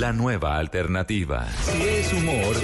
la 0.00 0.12
nueva 0.12 0.58
alternativa. 0.58 1.46
Si 1.64 1.82
es 1.82 2.12
humor, 2.12 2.56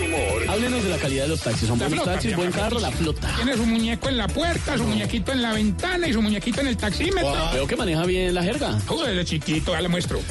háblenos 0.48 0.84
de 0.84 0.90
la 0.90 0.98
calidad 0.98 1.22
de 1.24 1.28
los 1.28 1.40
taxis. 1.40 1.68
Son 1.68 1.78
La 1.78 1.88
buenos 1.88 2.04
taxis, 2.04 2.36
buen 2.36 2.52
carro, 2.52 2.78
la 2.78 2.90
flota. 2.90 3.28
Tiene 3.36 3.56
su 3.56 3.66
muñeco 3.66 4.08
en 4.08 4.16
la 4.16 4.28
puerta, 4.28 4.76
su 4.76 4.84
muñequito 4.84 5.32
en 5.32 5.42
la 5.42 5.52
ventana 5.52 6.06
y 6.06 6.12
su 6.12 6.22
muñequito 6.22 6.60
en 6.60 6.68
el 6.68 6.76
taxímetro. 6.76 7.30
Wow, 7.30 7.52
veo 7.52 7.66
que 7.66 7.76
maneja 7.76 8.04
bien 8.04 8.34
la 8.34 8.42
jerga. 8.42 8.78
Joder, 8.86 9.16
de 9.16 9.24
chiquito, 9.24 9.72
ya 9.72 9.80
le 9.80 9.88
muestro. 9.88 10.20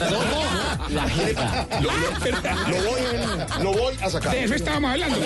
La 0.89 1.07
jerga. 1.07 1.67
Lo, 1.81 1.89
voy, 1.89 3.63
lo 3.63 3.71
voy 3.73 3.93
a 4.01 4.09
sacar. 4.09 4.31
De 4.31 4.43
eso 4.43 4.55
estábamos 4.55 4.91
hablando. 4.91 5.17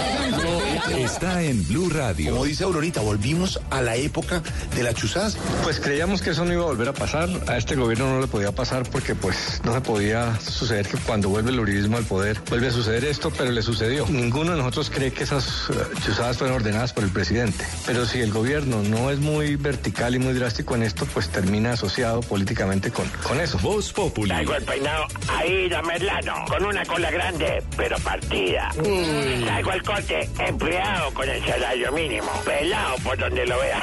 Está 0.97 1.41
en 1.41 1.65
Blue 1.67 1.89
Radio. 1.89 2.31
Como 2.31 2.45
dice 2.45 2.63
Aurorita, 2.65 3.01
volvimos 3.01 3.59
a 3.69 3.81
la 3.81 3.95
época 3.95 4.41
de 4.75 4.83
las 4.83 4.95
chuzadas. 4.95 5.37
Pues 5.63 5.79
creíamos 5.79 6.21
que 6.21 6.31
eso 6.31 6.43
no 6.43 6.53
iba 6.53 6.63
a 6.63 6.65
volver 6.65 6.89
a 6.89 6.93
pasar. 6.93 7.29
A 7.47 7.57
este 7.57 7.75
gobierno 7.75 8.09
no 8.09 8.19
le 8.19 8.27
podía 8.27 8.51
pasar 8.51 8.83
porque 8.89 9.15
pues 9.15 9.61
no 9.63 9.73
se 9.73 9.81
podía 9.81 10.39
suceder 10.39 10.87
que 10.87 10.97
cuando 10.97 11.29
vuelve 11.29 11.51
el 11.51 11.59
uribismo 11.63 11.97
al 11.97 12.05
poder 12.05 12.39
vuelve 12.49 12.67
a 12.67 12.71
suceder 12.71 13.05
esto, 13.05 13.31
pero 13.31 13.51
le 13.51 13.61
sucedió. 13.61 14.05
Ninguno 14.07 14.51
de 14.51 14.57
nosotros 14.57 14.89
cree 14.89 15.11
que 15.11 15.23
esas 15.23 15.69
eh, 15.69 15.73
chuzadas 16.05 16.37
fueron 16.37 16.57
ordenadas 16.57 16.93
por 16.93 17.03
el 17.03 17.09
presidente. 17.09 17.65
Pero 17.85 18.05
si 18.05 18.19
el 18.19 18.31
gobierno 18.31 18.81
no 18.83 19.09
es 19.09 19.19
muy 19.19 19.55
vertical 19.55 20.15
y 20.15 20.19
muy 20.19 20.33
drástico 20.33 20.75
en 20.75 20.83
esto, 20.83 21.05
pues 21.05 21.29
termina 21.29 21.73
asociado 21.73 22.21
políticamente 22.21 22.91
con, 22.91 23.07
con 23.23 23.39
eso. 23.39 23.57
Voz 23.59 23.91
Populi. 23.91 24.29
Traigo 24.29 24.55
el 24.55 24.63
peinado 24.63 25.05
ahí 25.29 25.69
de 25.69 25.81
Merlano, 25.81 26.45
con 26.47 26.65
una 26.65 26.85
cola 26.85 27.11
grande, 27.11 27.63
pero 27.75 27.97
partida. 27.99 28.69
Traigo 28.73 29.71
el 29.71 29.83
corte 29.83 30.29
empleado 30.39 31.13
con 31.13 31.29
el 31.29 31.43
salario 31.45 31.91
mínimo, 31.91 32.29
pelado 32.45 32.95
por 33.03 33.17
donde 33.17 33.45
lo 33.45 33.57
vea. 33.59 33.81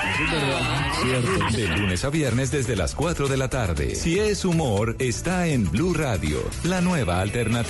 De 1.52 1.68
lunes 1.68 2.04
a 2.04 2.10
viernes 2.10 2.50
desde 2.50 2.76
las 2.76 2.94
4 2.94 3.28
de 3.28 3.36
la 3.36 3.48
tarde. 3.48 3.94
Si 3.94 4.18
es 4.18 4.44
humor, 4.44 4.96
está 4.98 5.46
en 5.46 5.70
Blue 5.70 5.94
Radio, 5.94 6.42
la 6.64 6.80
nueva 6.80 7.20
alternativa. 7.20 7.69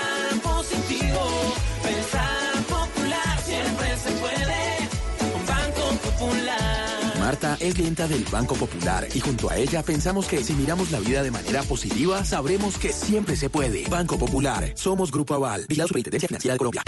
Marta 7.31 7.55
es 7.61 7.75
clienta 7.75 8.09
del 8.09 8.25
Banco 8.25 8.55
Popular 8.55 9.07
y 9.15 9.21
junto 9.21 9.49
a 9.49 9.55
ella 9.55 9.81
pensamos 9.83 10.27
que 10.27 10.43
si 10.43 10.51
miramos 10.51 10.91
la 10.91 10.99
vida 10.99 11.23
de 11.23 11.31
manera 11.31 11.63
positiva, 11.63 12.25
sabremos 12.25 12.77
que 12.77 12.91
siempre 12.91 13.37
se 13.37 13.49
puede. 13.49 13.87
Banco 13.87 14.19
Popular, 14.19 14.73
somos 14.75 15.13
Grupo 15.13 15.35
Aval, 15.35 15.65
y 15.69 15.75
la 15.75 15.87
Superintendencia 15.87 16.27
Financiera 16.27 16.55
de 16.55 16.57
Colombia. 16.57 16.83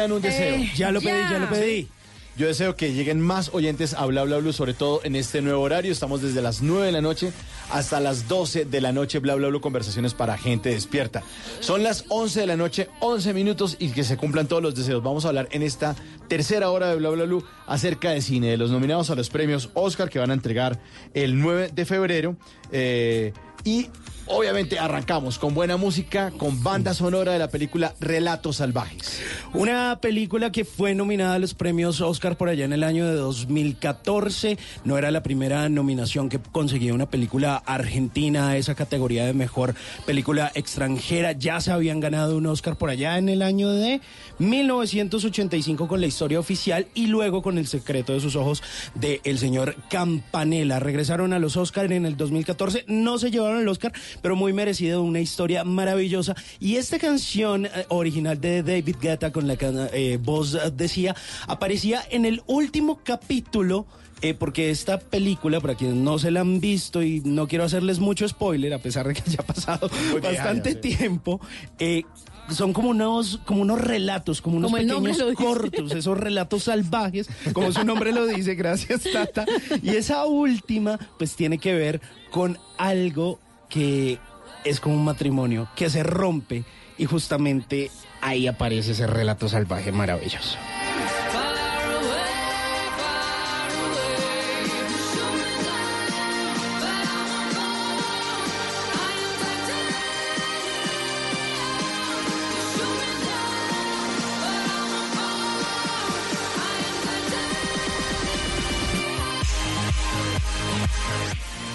Pidan 0.04 0.12
un 0.12 0.22
deseo. 0.22 0.54
Eh, 0.56 0.72
ya 0.74 0.90
lo 0.90 1.00
pedí, 1.00 1.22
ya. 1.22 1.30
ya 1.30 1.38
lo 1.38 1.48
pedí. 1.48 1.88
Yo 2.36 2.48
deseo 2.48 2.74
que 2.74 2.92
lleguen 2.92 3.20
más 3.20 3.50
oyentes 3.54 3.94
a 3.94 4.04
Bla 4.06 4.24
Bla 4.24 4.38
Blue, 4.38 4.52
sobre 4.52 4.74
todo 4.74 5.00
en 5.04 5.14
este 5.14 5.40
nuevo 5.40 5.62
horario. 5.62 5.92
Estamos 5.92 6.20
desde 6.20 6.42
las 6.42 6.62
9 6.62 6.86
de 6.86 6.92
la 6.92 7.00
noche 7.00 7.32
hasta 7.70 8.00
las 8.00 8.26
12 8.26 8.64
de 8.64 8.80
la 8.80 8.90
noche. 8.90 9.20
Bla 9.20 9.36
Bla 9.36 9.48
Blue, 9.48 9.60
conversaciones 9.60 10.14
para 10.14 10.36
gente 10.36 10.70
despierta. 10.70 11.22
Son 11.60 11.84
las 11.84 12.04
11 12.08 12.40
de 12.40 12.46
la 12.48 12.56
noche, 12.56 12.88
11 12.98 13.34
minutos 13.34 13.76
y 13.78 13.90
que 13.90 14.02
se 14.02 14.16
cumplan 14.16 14.48
todos 14.48 14.62
los 14.64 14.74
deseos. 14.74 15.00
Vamos 15.00 15.24
a 15.24 15.28
hablar 15.28 15.48
en 15.52 15.62
esta 15.62 15.94
tercera 16.26 16.70
hora 16.70 16.88
de 16.88 16.96
Bla 16.96 17.10
Bla 17.10 17.24
Blue 17.24 17.44
acerca 17.68 18.10
de 18.10 18.20
cine, 18.20 18.48
de 18.48 18.56
los 18.56 18.72
nominados 18.72 19.10
a 19.10 19.14
los 19.14 19.30
premios 19.30 19.70
Oscar 19.74 20.10
que 20.10 20.18
van 20.18 20.32
a 20.32 20.34
entregar 20.34 20.80
el 21.14 21.38
9 21.38 21.70
de 21.72 21.84
febrero. 21.84 22.36
Eh, 22.72 23.32
y 23.62 23.90
obviamente 24.26 24.78
arrancamos 24.78 25.38
con 25.38 25.54
buena 25.54 25.76
música, 25.76 26.32
con 26.36 26.62
banda 26.62 26.94
sonora 26.94 27.32
de 27.32 27.38
la 27.38 27.48
película 27.48 27.94
Relatos 28.00 28.56
Salvajes. 28.56 29.22
Una 29.52 29.98
película 30.00 30.52
que 30.52 30.64
fue 30.64 30.94
nominada 30.94 31.34
a 31.34 31.38
los 31.38 31.54
premios 31.54 32.00
Oscar 32.00 32.36
por 32.36 32.48
allá 32.48 32.64
en 32.64 32.72
el 32.72 32.82
año 32.82 33.06
de 33.06 33.14
2014. 33.14 34.58
No 34.84 34.98
era 34.98 35.10
la 35.10 35.22
primera 35.22 35.68
nominación 35.68 36.28
que 36.28 36.38
conseguía 36.38 36.94
una 36.94 37.06
película 37.06 37.56
argentina 37.56 38.48
a 38.48 38.56
esa 38.56 38.74
categoría 38.74 39.26
de 39.26 39.34
mejor 39.34 39.74
película 40.06 40.50
extranjera. 40.54 41.32
Ya 41.32 41.60
se 41.60 41.72
habían 41.72 42.00
ganado 42.00 42.36
un 42.36 42.46
Oscar 42.46 42.76
por 42.76 42.90
allá 42.90 43.18
en 43.18 43.28
el 43.28 43.42
año 43.42 43.70
de 43.70 44.00
1985 44.38 45.88
con 45.88 46.00
la 46.00 46.06
historia 46.06 46.40
oficial 46.40 46.86
y 46.94 47.06
luego 47.06 47.42
con 47.42 47.58
El 47.58 47.66
secreto 47.66 48.12
de 48.12 48.20
sus 48.20 48.36
ojos 48.36 48.62
de 48.94 49.20
el 49.24 49.38
señor 49.38 49.76
Campanella. 49.90 50.80
Regresaron 50.80 51.32
a 51.32 51.38
los 51.38 51.56
Oscar 51.56 51.92
en 51.92 52.06
el 52.06 52.16
2014. 52.16 52.84
No 52.88 53.18
se 53.18 53.30
llevaron 53.30 53.60
el 53.60 53.68
Oscar, 53.68 53.92
pero 54.22 54.36
muy 54.36 54.52
merecido, 54.52 55.02
una 55.02 55.20
historia 55.20 55.64
maravillosa. 55.64 56.34
Y 56.60 56.76
esta 56.76 56.98
canción 56.98 57.66
eh, 57.66 57.70
original 57.88 58.40
de 58.40 58.62
David 58.62 58.96
Guetta 59.00 59.32
con 59.32 59.46
la 59.46 59.56
que 59.56 59.70
eh, 59.92 60.18
vos 60.22 60.54
eh, 60.54 60.70
decía, 60.74 61.14
aparecía 61.46 62.02
en 62.10 62.24
el 62.24 62.42
último 62.46 63.00
capítulo. 63.04 63.86
eh, 64.22 64.32
porque 64.32 64.70
esta 64.70 64.98
película, 64.98 65.60
para 65.60 65.74
quienes 65.74 65.96
no 65.96 66.18
se 66.18 66.30
la 66.30 66.40
han 66.40 66.60
visto 66.60 67.02
y 67.02 67.20
no 67.24 67.46
quiero 67.46 67.64
hacerles 67.64 67.98
mucho 67.98 68.26
spoiler, 68.26 68.72
a 68.72 68.78
pesar 68.78 69.06
de 69.06 69.14
que 69.14 69.22
ya 69.30 69.38
ha 69.40 69.46
pasado 69.46 69.90
Muy 70.12 70.20
bastante 70.20 70.74
tiempo, 70.74 71.40
eh, 71.78 72.04
son 72.48 72.72
como 72.72 72.90
unos, 72.90 73.40
como 73.44 73.60
unos 73.62 73.80
relatos, 73.80 74.40
como 74.40 74.56
unos 74.58 74.70
Como 74.70 74.80
pequeños 74.82 75.18
cortos, 75.34 75.92
esos 75.92 76.16
relatos 76.16 76.64
salvajes, 76.64 77.28
como 77.52 77.72
su 77.72 77.84
nombre 77.84 78.12
lo 78.12 78.26
dice, 78.26 78.54
gracias 78.62 79.02
Tata. 79.12 79.44
Y 79.82 79.90
esa 79.90 80.24
última, 80.26 80.98
pues 81.18 81.36
tiene 81.36 81.58
que 81.58 81.74
ver 81.74 82.00
con 82.30 82.58
algo 82.78 83.40
que 83.74 84.20
es 84.62 84.78
como 84.78 84.94
un 84.94 85.04
matrimonio, 85.04 85.68
que 85.74 85.90
se 85.90 86.04
rompe 86.04 86.62
y 86.96 87.06
justamente 87.06 87.90
ahí 88.20 88.46
aparece 88.46 88.92
ese 88.92 89.08
relato 89.08 89.48
salvaje 89.48 89.90
maravilloso. 89.90 90.56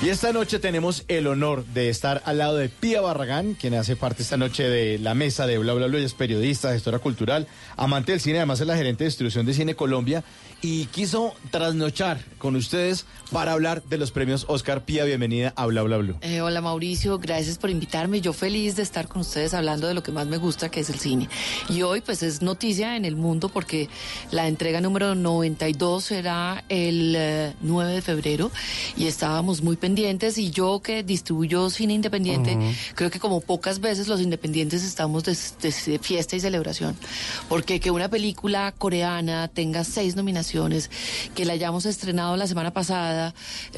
Y 0.01 0.07
esta 0.07 0.31
noche 0.31 0.59
tenemos 0.59 1.03
el 1.09 1.27
honor 1.27 1.65
de 1.65 1.89
estar 1.89 2.21
al 2.23 2.37
lado 2.37 2.55
de 2.55 2.69
Pía 2.69 3.01
Barragán, 3.01 3.55
quien 3.55 3.73
hace 3.73 3.97
parte 3.97 4.23
esta 4.23 4.37
noche 4.37 4.63
de 4.63 4.97
la 4.97 5.13
mesa 5.13 5.45
de 5.45 5.57
Bla 5.57 5.73
Bla 5.73 5.87
Bla, 5.87 5.97
ella 5.97 6.05
es 6.05 6.13
periodista, 6.13 6.71
gestora 6.71 6.99
cultural, 6.99 7.47
amante 7.75 8.13
del 8.13 8.21
cine, 8.21 8.37
además 8.37 8.61
es 8.61 8.67
la 8.67 8.77
gerente 8.77 9.03
de 9.03 9.09
distribución 9.09 9.45
de 9.45 9.53
Cine 9.53 9.75
Colombia 9.75 10.23
y 10.61 10.85
quiso 10.87 11.33
trasnochar 11.51 12.23
con 12.37 12.55
ustedes 12.55 13.05
para 13.31 13.53
hablar 13.53 13.83
de 13.83 13.97
los 13.97 14.11
premios 14.11 14.45
Oscar. 14.49 14.83
Pía, 14.83 15.03
bienvenida 15.05 15.53
a 15.55 15.65
Bla 15.67 15.83
Bla 15.83 15.97
Bla. 15.97 16.15
Eh, 16.21 16.41
hola 16.41 16.61
Mauricio, 16.61 17.17
gracias 17.19 17.57
por 17.57 17.69
invitarme. 17.69 18.21
Yo 18.21 18.33
feliz 18.33 18.75
de 18.75 18.83
estar 18.83 19.07
con 19.07 19.21
ustedes 19.21 19.53
hablando 19.53 19.87
de 19.87 19.93
lo 19.93 20.03
que 20.03 20.11
más 20.11 20.27
me 20.27 20.37
gusta, 20.37 20.69
que 20.69 20.81
es 20.81 20.89
el 20.89 20.99
cine. 20.99 21.29
Y 21.69 21.83
hoy 21.83 22.01
pues 22.01 22.23
es 22.23 22.41
noticia 22.41 22.95
en 22.95 23.05
el 23.05 23.15
mundo 23.15 23.49
porque 23.49 23.87
la 24.31 24.47
entrega 24.47 24.81
número 24.81 25.15
92 25.15 26.03
será 26.03 26.63
el 26.69 27.13
eh, 27.15 27.53
9 27.61 27.93
de 27.93 28.01
febrero 28.01 28.51
y 28.97 29.07
estábamos 29.07 29.61
muy 29.61 29.75
pendientes 29.77 30.37
y 30.37 30.51
yo 30.51 30.81
que 30.81 31.03
distribuyo 31.03 31.69
cine 31.69 31.93
independiente, 31.93 32.55
Ujú. 32.55 32.65
creo 32.95 33.09
que 33.11 33.19
como 33.19 33.41
pocas 33.41 33.79
veces 33.79 34.07
los 34.07 34.19
independientes 34.21 34.83
estamos 34.83 35.23
de, 35.23 35.37
de 35.61 35.99
fiesta 35.99 36.35
y 36.35 36.39
celebración. 36.39 36.95
Porque 37.47 37.79
que 37.79 37.91
una 37.91 38.09
película 38.09 38.73
coreana 38.77 39.47
tenga 39.47 39.83
seis 39.83 40.15
nominaciones, 40.15 40.48
que 41.35 41.45
la 41.45 41.53
hayamos 41.53 41.85
estrenado 41.85 42.35
la 42.37 42.47
semana 42.47 42.71
pasada, 42.73 43.33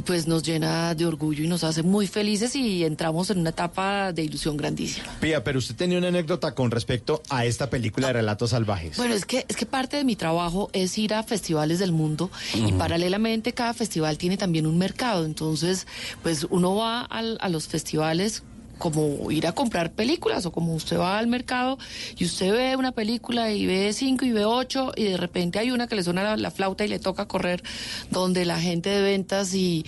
pues 0.06 0.27
nos 0.27 0.43
llena 0.43 0.95
de 0.95 1.06
orgullo 1.06 1.43
y 1.43 1.48
nos 1.48 1.64
hace 1.64 1.84
muy 1.84 2.07
felices 2.07 2.56
y 2.56 2.84
entramos 2.85 3.30
en 3.30 3.39
una 3.39 3.49
etapa 3.52 4.14
de 4.14 4.23
ilusión 4.23 4.57
grandísima. 4.57 5.07
Pía, 5.19 5.43
pero 5.43 5.60
usted 5.60 5.76
tenía 5.76 5.98
una 5.98 6.07
anécdota 6.10 6.53
con 6.53 6.72
respecto 6.72 7.22
a 7.30 7.45
esta 7.45 7.69
película 7.69 8.07
de 8.07 8.14
Relatos 8.14 8.52
Salvajes. 8.52 8.98
Bueno, 8.98 9.14
es 9.14 9.26
que, 9.26 9.45
es 9.48 9.56
que 9.56 9.65
parte 9.65 9.98
de 9.98 10.03
mi 10.03 10.15
trabajo 10.15 10.69
es 10.73 10.98
ir 10.98 11.14
a 11.14 11.23
festivales 11.23 11.80
del 11.80 11.91
mundo 11.91 12.30
y 12.53 12.72
paralelamente 12.73 13.53
cada 13.53 13.73
festival 13.73 14.18
tiene 14.18 14.38
también 14.38 14.65
un 14.68 14.77
mercado. 14.77 15.26
Entonces, 15.26 15.88
pues 16.23 16.45
uno 16.49 16.76
va 16.76 17.02
al- 17.02 17.38
a 17.41 17.49
los 17.49 17.68
festivales 17.68 18.43
como 18.81 19.31
ir 19.31 19.47
a 19.47 19.53
comprar 19.53 19.91
películas 19.91 20.45
o 20.45 20.51
como 20.51 20.73
usted 20.73 20.97
va 20.97 21.19
al 21.19 21.27
mercado 21.27 21.77
y 22.17 22.25
usted 22.25 22.51
ve 22.51 22.75
una 22.75 22.91
película 22.91 23.51
y 23.51 23.65
ve 23.67 23.93
cinco 23.93 24.25
y 24.25 24.31
ve 24.31 24.43
ocho 24.43 24.91
y 24.95 25.03
de 25.05 25.17
repente 25.17 25.59
hay 25.59 25.71
una 25.71 25.87
que 25.87 25.95
le 25.95 26.03
suena 26.03 26.23
la, 26.23 26.35
la 26.35 26.51
flauta 26.51 26.83
y 26.83 26.87
le 26.87 26.99
toca 26.99 27.27
correr 27.27 27.63
donde 28.09 28.43
la 28.43 28.59
gente 28.59 28.89
de 28.89 29.01
ventas 29.01 29.53
y 29.53 29.85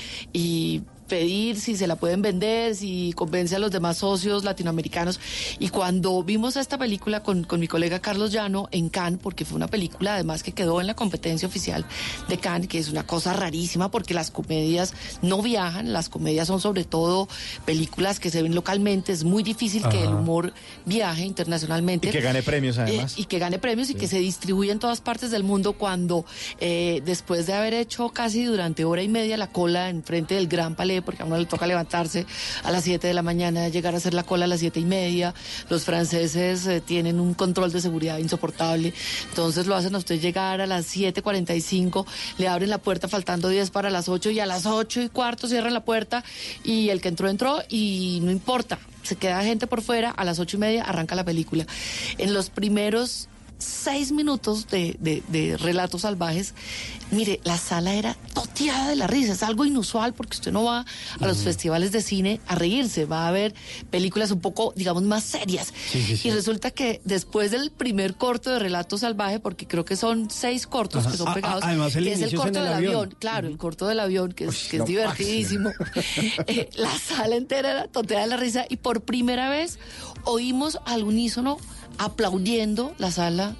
pedir 1.07 1.59
si 1.59 1.75
se 1.75 1.87
la 1.87 1.95
pueden 1.95 2.21
vender, 2.21 2.75
si 2.75 3.13
convence 3.13 3.55
a 3.55 3.59
los 3.59 3.71
demás 3.71 3.97
socios 3.97 4.43
latinoamericanos. 4.43 5.19
Y 5.59 5.69
cuando 5.69 6.23
vimos 6.23 6.55
esta 6.55 6.77
película 6.77 7.21
con, 7.21 7.43
con 7.43 7.59
mi 7.59 7.67
colega 7.67 7.99
Carlos 7.99 8.31
Llano 8.31 8.67
en 8.71 8.89
Cannes, 8.89 9.19
porque 9.21 9.45
fue 9.45 9.55
una 9.55 9.67
película 9.67 10.15
además 10.15 10.43
que 10.43 10.51
quedó 10.51 10.81
en 10.81 10.87
la 10.87 10.95
competencia 10.95 11.47
oficial 11.47 11.85
de 12.27 12.37
Cannes, 12.37 12.67
que 12.67 12.79
es 12.79 12.89
una 12.89 13.05
cosa 13.05 13.33
rarísima 13.33 13.91
porque 13.91 14.13
las 14.13 14.31
comedias 14.31 14.93
no 15.21 15.41
viajan, 15.41 15.93
las 15.93 16.09
comedias 16.09 16.47
son 16.47 16.59
sobre 16.59 16.83
todo 16.83 17.27
películas 17.65 18.19
que 18.19 18.29
se 18.29 18.41
ven 18.41 18.55
localmente, 18.55 19.11
es 19.11 19.23
muy 19.23 19.43
difícil 19.43 19.83
que 19.89 20.03
el 20.03 20.13
humor 20.13 20.53
viaje 20.85 21.23
internacionalmente. 21.25 22.09
Y 22.09 22.11
que 22.11 22.21
gane 22.21 22.43
premios, 22.43 22.77
además. 22.77 23.13
Eh, 23.13 23.21
y 23.21 23.25
que 23.25 23.39
gane 23.39 23.59
premios 23.59 23.89
y 23.89 23.95
que 23.95 24.07
se 24.07 24.19
distribuya 24.19 24.71
en 24.71 24.79
todas 24.79 25.01
partes 25.01 25.31
del 25.31 25.43
mundo 25.43 25.73
cuando 25.73 26.25
eh, 26.59 27.01
después 27.05 27.47
de 27.47 27.53
haber 27.53 27.73
hecho 27.73 28.09
casi 28.09 28.43
durante 28.43 28.85
hora 28.85 29.01
y 29.01 29.07
media 29.07 29.37
la 29.37 29.47
cola 29.47 29.89
en 29.89 30.03
frente 30.03 30.35
del 30.35 30.47
Gran 30.47 30.75
Palais, 30.75 30.92
porque 31.01 31.23
a 31.23 31.25
uno 31.25 31.37
le 31.37 31.45
toca 31.45 31.67
levantarse 31.67 32.25
a 32.63 32.71
las 32.71 32.83
7 32.83 33.07
de 33.07 33.13
la 33.13 33.21
mañana, 33.21 33.67
llegar 33.69 33.93
a 33.93 33.97
hacer 33.97 34.13
la 34.13 34.23
cola 34.23 34.45
a 34.45 34.47
las 34.47 34.59
siete 34.59 34.79
y 34.79 34.85
media, 34.85 35.33
los 35.69 35.83
franceses 35.83 36.65
eh, 36.67 36.81
tienen 36.81 37.19
un 37.19 37.33
control 37.33 37.71
de 37.71 37.81
seguridad 37.81 38.17
insoportable, 38.17 38.93
entonces 39.29 39.67
lo 39.67 39.75
hacen 39.75 39.95
a 39.95 39.97
usted 39.97 40.19
llegar 40.19 40.61
a 40.61 40.67
las 40.67 40.95
7.45, 40.95 42.05
le 42.37 42.47
abren 42.47 42.69
la 42.69 42.77
puerta 42.77 43.07
faltando 43.07 43.49
10 43.49 43.71
para 43.71 43.89
las 43.89 44.07
8 44.07 44.29
y 44.31 44.39
a 44.39 44.45
las 44.45 44.65
8 44.65 45.01
y 45.01 45.09
cuarto 45.09 45.47
cierran 45.47 45.73
la 45.73 45.83
puerta 45.83 46.23
y 46.63 46.89
el 46.89 47.01
que 47.01 47.09
entró 47.09 47.29
entró 47.29 47.61
y 47.69 48.19
no 48.23 48.31
importa, 48.31 48.79
se 49.03 49.15
queda 49.15 49.43
gente 49.43 49.67
por 49.67 49.81
fuera, 49.81 50.11
a 50.11 50.23
las 50.23 50.39
ocho 50.39 50.57
y 50.57 50.59
media 50.59 50.83
arranca 50.83 51.15
la 51.15 51.25
película. 51.25 51.65
En 52.17 52.33
los 52.33 52.49
primeros 52.49 53.27
seis 53.57 54.11
minutos 54.11 54.67
de 54.67 55.57
relatos 55.59 56.01
salvajes, 56.01 56.53
mire, 57.11 57.39
la 57.43 57.57
sala 57.57 57.93
era 57.93 58.15
toteada 58.33 58.89
de 58.89 58.95
la 58.95 59.07
risa, 59.07 59.33
es 59.33 59.43
algo 59.43 59.65
inusual 59.65 60.13
porque 60.13 60.35
usted 60.35 60.51
no 60.51 60.63
va 60.63 60.85
a 61.19 61.27
los 61.27 61.37
festivales 61.39 61.91
de 61.91 62.01
cine 62.01 62.39
a 62.47 62.55
reírse, 62.55 63.05
va 63.05 63.27
a 63.27 63.31
ver 63.31 63.53
películas 63.89 64.31
un 64.31 64.39
poco, 64.41 64.73
digamos, 64.75 65.03
más 65.03 65.23
serias. 65.23 65.73
Sí, 65.91 66.01
sí, 66.03 66.17
sí. 66.17 66.27
Y 66.27 66.31
resulta 66.31 66.71
que 66.71 67.01
después 67.05 67.51
del 67.51 67.71
primer 67.71 68.15
corto 68.15 68.49
de 68.51 68.59
relato 68.59 68.97
salvaje, 68.97 69.39
porque 69.39 69.67
creo 69.67 69.85
que 69.85 69.95
son 69.95 70.29
seis 70.29 70.67
cortos 70.67 71.01
Ajá. 71.01 71.11
que 71.11 71.17
son 71.17 71.27
A- 71.27 71.31
a- 71.31 71.35
pegados, 71.35 71.63
además, 71.63 71.95
el 71.95 72.03
que 72.05 72.13
es 72.13 72.21
el 72.21 72.35
corto 72.35 72.59
el 72.59 72.65
del 72.65 72.73
avión. 72.73 72.95
avión, 72.95 73.15
claro, 73.19 73.47
el 73.47 73.57
corto 73.57 73.87
del 73.87 73.99
avión, 73.99 74.31
que 74.31 74.45
es, 74.45 74.63
que 74.69 74.77
es 74.77 74.79
lo 74.79 74.85
divertidísimo. 74.85 75.71
Eh, 76.47 76.69
la 76.75 76.91
sala 76.97 77.35
entera 77.35 77.71
era 77.71 77.87
toteada 77.87 78.23
de 78.23 78.29
la 78.29 78.37
risa 78.37 78.65
y 78.69 78.77
por 78.77 79.01
primera 79.01 79.49
vez 79.49 79.79
oímos 80.25 80.79
al 80.85 81.03
unísono 81.03 81.57
aplaudiendo 81.97 82.93
la 82.97 83.11
sala 83.11 83.55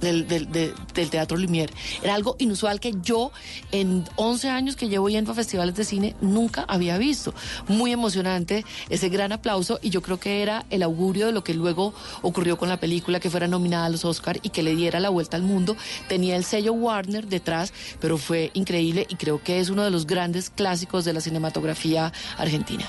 del, 0.00 0.26
del- 0.28 0.50
de- 0.50 0.72
del 0.94 1.10
Teatro 1.10 1.36
Lumière. 1.36 1.70
Era 2.02 2.14
algo 2.14 2.36
inusual 2.38 2.80
que 2.80 2.94
yo 3.02 3.32
en 3.72 4.04
11 4.16 4.48
años 4.48 4.76
que 4.76 4.88
llevo 4.88 5.08
yendo 5.08 5.32
a 5.32 5.34
festivales 5.34 5.74
de 5.74 5.84
cine 5.84 6.14
nunca 6.20 6.64
había 6.68 6.98
visto. 6.98 7.34
Muy 7.68 7.92
emocionante 7.92 8.64
ese 8.88 9.08
gran 9.08 9.32
aplauso 9.32 9.78
y 9.82 9.90
yo 9.90 10.02
creo 10.02 10.18
que 10.20 10.42
era 10.42 10.64
el 10.70 10.82
augurio 10.82 11.26
de 11.26 11.32
lo 11.32 11.44
que 11.44 11.54
luego 11.54 11.94
ocurrió 12.22 12.56
con 12.58 12.68
la 12.68 12.78
película, 12.78 13.20
que 13.20 13.30
fuera 13.30 13.48
nominada 13.48 13.86
a 13.86 13.88
los 13.90 14.04
Oscar 14.04 14.38
y 14.42 14.50
que 14.50 14.62
le 14.62 14.74
diera 14.76 15.00
la 15.00 15.08
vuelta 15.10 15.36
al 15.36 15.42
mundo. 15.42 15.76
Tenía 16.08 16.36
el 16.36 16.44
sello 16.44 16.72
Warner 16.72 17.26
detrás, 17.26 17.72
pero 18.00 18.18
fue 18.18 18.50
increíble 18.54 19.06
y 19.08 19.16
creo 19.16 19.42
que 19.42 19.60
es 19.60 19.70
uno 19.70 19.82
de 19.84 19.90
los 19.90 20.06
grandes 20.06 20.50
clásicos 20.50 21.04
de 21.04 21.12
la 21.12 21.20
cinematografía 21.20 22.12
argentina. 22.36 22.86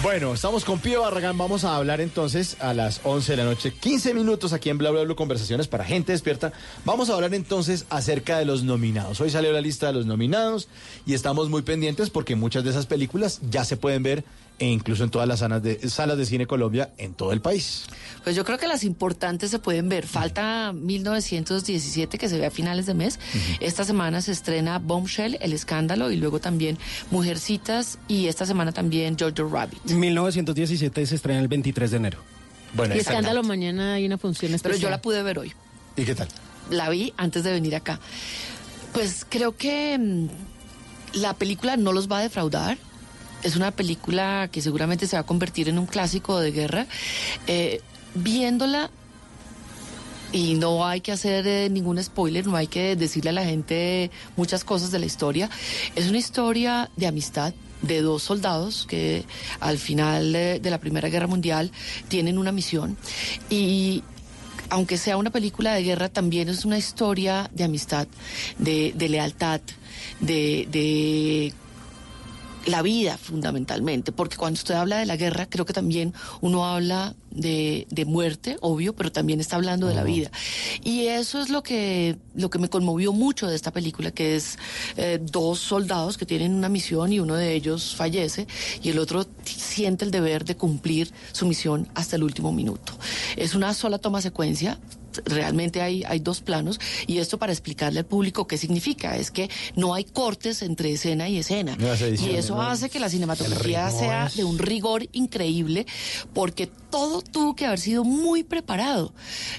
Bueno, 0.00 0.32
estamos 0.32 0.64
con 0.64 0.78
Pío 0.78 1.02
Barragán. 1.02 1.36
Vamos 1.36 1.64
a 1.64 1.74
hablar 1.74 2.00
entonces 2.00 2.56
a 2.60 2.72
las 2.72 3.00
11 3.02 3.32
de 3.32 3.36
la 3.36 3.44
noche, 3.44 3.72
15 3.72 4.14
minutos 4.14 4.52
aquí 4.52 4.70
en 4.70 4.78
Bla 4.78 4.90
Bla 4.92 5.02
Bla 5.02 5.16
Conversaciones 5.16 5.66
para 5.66 5.84
gente 5.84 6.12
despierta. 6.12 6.52
Vamos 6.84 7.10
a 7.10 7.14
hablar 7.14 7.34
entonces 7.34 7.84
acerca 7.90 8.38
de 8.38 8.44
los 8.44 8.62
nominados. 8.62 9.20
Hoy 9.20 9.30
salió 9.30 9.50
la 9.50 9.60
lista 9.60 9.88
de 9.88 9.94
los 9.94 10.06
nominados 10.06 10.68
y 11.04 11.14
estamos 11.14 11.50
muy 11.50 11.62
pendientes 11.62 12.10
porque 12.10 12.36
muchas 12.36 12.62
de 12.62 12.70
esas 12.70 12.86
películas 12.86 13.40
ya 13.50 13.64
se 13.64 13.76
pueden 13.76 14.04
ver 14.04 14.24
e 14.58 14.66
incluso 14.66 15.04
en 15.04 15.10
todas 15.10 15.28
las 15.28 15.40
salas 15.40 15.62
de, 15.62 15.88
salas 15.88 16.18
de 16.18 16.26
cine 16.26 16.46
Colombia 16.46 16.90
en 16.98 17.14
todo 17.14 17.32
el 17.32 17.40
país. 17.40 17.84
Pues 18.24 18.34
yo 18.34 18.44
creo 18.44 18.58
que 18.58 18.66
las 18.66 18.84
importantes 18.84 19.50
se 19.50 19.58
pueden 19.58 19.88
ver. 19.88 20.06
Falta 20.06 20.72
1917 20.72 22.18
que 22.18 22.28
se 22.28 22.38
ve 22.38 22.46
a 22.46 22.50
finales 22.50 22.86
de 22.86 22.94
mes. 22.94 23.18
Esta 23.60 23.84
semana 23.84 24.20
se 24.20 24.32
estrena 24.32 24.78
Bombshell, 24.78 25.38
El 25.40 25.52
Escándalo 25.52 26.10
y 26.10 26.16
luego 26.16 26.40
también 26.40 26.78
Mujercitas 27.10 27.98
y 28.08 28.26
esta 28.26 28.46
semana 28.46 28.72
también 28.72 29.16
Jojo 29.18 29.48
Rabbit. 29.48 29.84
1917 29.84 31.06
se 31.06 31.14
estrena 31.14 31.40
el 31.40 31.48
23 31.48 31.90
de 31.90 31.96
enero. 31.96 32.18
Bueno, 32.74 32.94
y 32.94 32.98
escándalo, 32.98 33.42
mañana 33.42 33.94
hay 33.94 34.06
una 34.06 34.18
función 34.18 34.50
Pero 34.50 34.56
especial. 34.56 34.80
yo 34.80 34.90
la 34.90 35.00
pude 35.00 35.22
ver 35.22 35.38
hoy. 35.38 35.52
¿Y 35.96 36.04
qué 36.04 36.14
tal? 36.14 36.28
La 36.70 36.90
vi 36.90 37.12
antes 37.16 37.44
de 37.44 37.52
venir 37.52 37.74
acá. 37.74 37.98
Pues 38.92 39.24
creo 39.28 39.56
que 39.56 39.96
mm, 39.98 40.26
la 41.14 41.34
película 41.34 41.76
no 41.76 41.92
los 41.92 42.10
va 42.10 42.18
a 42.18 42.22
defraudar. 42.22 42.76
Es 43.42 43.56
una 43.56 43.70
película 43.70 44.48
que 44.50 44.60
seguramente 44.60 45.06
se 45.06 45.16
va 45.16 45.20
a 45.20 45.26
convertir 45.26 45.68
en 45.68 45.78
un 45.78 45.86
clásico 45.86 46.40
de 46.40 46.52
guerra. 46.52 46.86
Eh, 47.46 47.80
viéndola, 48.14 48.90
y 50.32 50.54
no 50.54 50.86
hay 50.86 51.00
que 51.00 51.12
hacer 51.12 51.46
eh, 51.46 51.70
ningún 51.70 52.02
spoiler, 52.02 52.46
no 52.46 52.56
hay 52.56 52.66
que 52.66 52.96
decirle 52.96 53.30
a 53.30 53.32
la 53.32 53.44
gente 53.44 54.10
muchas 54.36 54.64
cosas 54.64 54.90
de 54.90 54.98
la 54.98 55.06
historia. 55.06 55.48
Es 55.94 56.08
una 56.08 56.18
historia 56.18 56.90
de 56.96 57.06
amistad 57.06 57.54
de 57.82 58.02
dos 58.02 58.24
soldados 58.24 58.86
que 58.88 59.24
al 59.60 59.78
final 59.78 60.34
eh, 60.34 60.58
de 60.60 60.70
la 60.70 60.78
Primera 60.78 61.08
Guerra 61.08 61.28
Mundial 61.28 61.70
tienen 62.08 62.36
una 62.38 62.52
misión 62.52 62.96
y 63.48 64.02
aunque 64.70 64.98
sea 64.98 65.16
una 65.16 65.30
película 65.30 65.72
de 65.72 65.82
guerra, 65.82 66.10
también 66.10 66.50
es 66.50 66.66
una 66.66 66.76
historia 66.76 67.48
de 67.54 67.64
amistad, 67.64 68.06
de, 68.58 68.92
lealtad, 68.98 69.62
de 70.20 71.54
la 72.68 72.82
vida 72.82 73.18
fundamentalmente, 73.18 74.12
porque 74.12 74.36
cuando 74.36 74.58
usted 74.58 74.74
habla 74.74 74.98
de 74.98 75.06
la 75.06 75.16
guerra, 75.16 75.46
creo 75.46 75.64
que 75.64 75.72
también 75.72 76.14
uno 76.40 76.66
habla 76.66 77.14
de, 77.30 77.86
de 77.90 78.04
muerte, 78.04 78.56
obvio, 78.60 78.94
pero 78.94 79.12
también 79.12 79.40
está 79.40 79.56
hablando 79.56 79.86
de 79.86 79.94
la 79.94 80.02
vida. 80.02 80.30
Y 80.82 81.06
eso 81.06 81.40
es 81.40 81.50
lo 81.50 81.62
que, 81.62 82.16
lo 82.34 82.50
que 82.50 82.58
me 82.58 82.68
conmovió 82.68 83.12
mucho 83.12 83.46
de 83.46 83.56
esta 83.56 83.72
película, 83.72 84.10
que 84.10 84.36
es 84.36 84.58
eh, 84.96 85.18
dos 85.20 85.58
soldados 85.58 86.18
que 86.18 86.26
tienen 86.26 86.54
una 86.54 86.68
misión 86.68 87.12
y 87.12 87.20
uno 87.20 87.34
de 87.34 87.54
ellos 87.54 87.94
fallece 87.96 88.46
y 88.82 88.90
el 88.90 88.98
otro 88.98 89.26
siente 89.44 90.04
el 90.04 90.10
deber 90.10 90.44
de 90.44 90.56
cumplir 90.56 91.12
su 91.32 91.46
misión 91.46 91.88
hasta 91.94 92.16
el 92.16 92.22
último 92.22 92.52
minuto. 92.52 92.92
Es 93.36 93.54
una 93.54 93.74
sola 93.74 93.98
toma 93.98 94.20
secuencia, 94.22 94.78
realmente 95.24 95.80
hay, 95.82 96.04
hay 96.04 96.18
dos 96.20 96.40
planos 96.40 96.80
y 97.06 97.18
esto 97.18 97.38
para 97.38 97.52
explicarle 97.52 98.00
al 98.00 98.06
público 98.06 98.46
qué 98.46 98.58
significa. 98.58 99.16
Es 99.16 99.30
que 99.30 99.48
no 99.76 99.94
hay 99.94 100.04
cortes 100.04 100.62
entre 100.62 100.92
escena 100.92 101.28
y 101.28 101.38
escena. 101.38 101.76
Y 102.20 102.34
eso 102.36 102.56
¿no? 102.56 102.62
hace 102.62 102.90
que 102.90 102.98
la 103.00 103.08
cinematografía 103.08 103.90
sea 103.90 104.26
es- 104.26 104.36
de 104.36 104.44
un 104.44 104.58
rigor 104.58 105.06
increíble 105.12 105.86
porque 106.32 106.66
todo 106.66 107.22
tuvo 107.22 107.54
que 107.56 107.66
haber 107.66 107.78
sido 107.80 108.04
muy 108.04 108.42
preparado. 108.44 109.12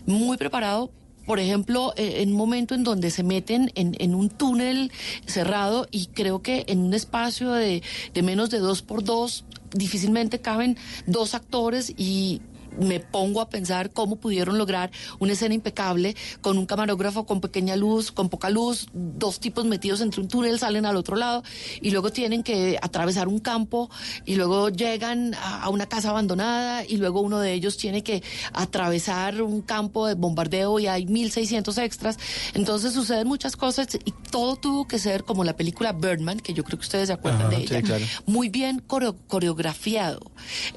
Muy 0.05 0.37
preparado 0.37 0.91
por 1.25 1.39
ejemplo, 1.39 1.93
eh, 1.95 2.23
en 2.23 2.31
un 2.31 2.37
momento 2.37 2.73
en 2.73 2.83
donde 2.83 3.11
se 3.11 3.21
meten 3.21 3.71
en, 3.75 3.95
en 3.99 4.15
un 4.15 4.29
túnel 4.31 4.91
cerrado 5.27 5.87
y 5.91 6.07
creo 6.07 6.41
que 6.41 6.63
en 6.67 6.79
un 6.79 6.95
espacio 6.95 7.51
de, 7.51 7.83
de 8.15 8.21
menos 8.23 8.49
de 8.49 8.57
dos 8.57 8.81
por 8.81 9.03
dos 9.03 9.45
difícilmente 9.71 10.41
caben 10.41 10.75
dos 11.05 11.35
actores 11.35 11.93
y 11.95 12.41
me 12.79 12.99
pongo 12.99 13.41
a 13.41 13.49
pensar 13.49 13.91
cómo 13.91 14.15
pudieron 14.17 14.57
lograr 14.57 14.91
una 15.19 15.33
escena 15.33 15.53
impecable 15.55 16.15
con 16.41 16.57
un 16.57 16.65
camarógrafo 16.65 17.25
con 17.25 17.41
pequeña 17.41 17.75
luz, 17.75 18.11
con 18.11 18.29
poca 18.29 18.49
luz, 18.49 18.87
dos 18.93 19.39
tipos 19.39 19.65
metidos 19.65 20.01
entre 20.01 20.21
un 20.21 20.27
túnel, 20.27 20.59
salen 20.59 20.85
al 20.85 20.95
otro 20.97 21.15
lado 21.15 21.43
y 21.81 21.91
luego 21.91 22.11
tienen 22.11 22.43
que 22.43 22.77
atravesar 22.81 23.27
un 23.27 23.39
campo 23.39 23.89
y 24.25 24.35
luego 24.35 24.69
llegan 24.69 25.33
a, 25.35 25.63
a 25.63 25.69
una 25.69 25.87
casa 25.87 26.09
abandonada 26.09 26.85
y 26.85 26.97
luego 26.97 27.21
uno 27.21 27.39
de 27.39 27.53
ellos 27.53 27.77
tiene 27.77 28.03
que 28.03 28.23
atravesar 28.53 29.41
un 29.41 29.61
campo 29.61 30.07
de 30.07 30.13
bombardeo 30.15 30.79
y 30.79 30.87
hay 30.87 31.05
1600 31.05 31.77
extras. 31.79 32.17
Entonces 32.53 32.93
suceden 32.93 33.27
muchas 33.27 33.55
cosas 33.55 33.87
y 34.05 34.11
todo 34.31 34.55
tuvo 34.55 34.87
que 34.87 34.99
ser 34.99 35.23
como 35.23 35.43
la 35.43 35.55
película 35.55 35.91
Birdman, 35.93 36.39
que 36.39 36.53
yo 36.53 36.63
creo 36.63 36.77
que 36.79 36.83
ustedes 36.85 37.07
se 37.07 37.13
acuerdan 37.13 37.41
Ajá, 37.47 37.49
de 37.49 37.55
sí, 37.57 37.63
ella, 37.75 37.81
claro. 37.81 38.05
muy 38.25 38.49
bien 38.49 38.79
coreo- 38.79 39.15
coreografiado. 39.27 40.19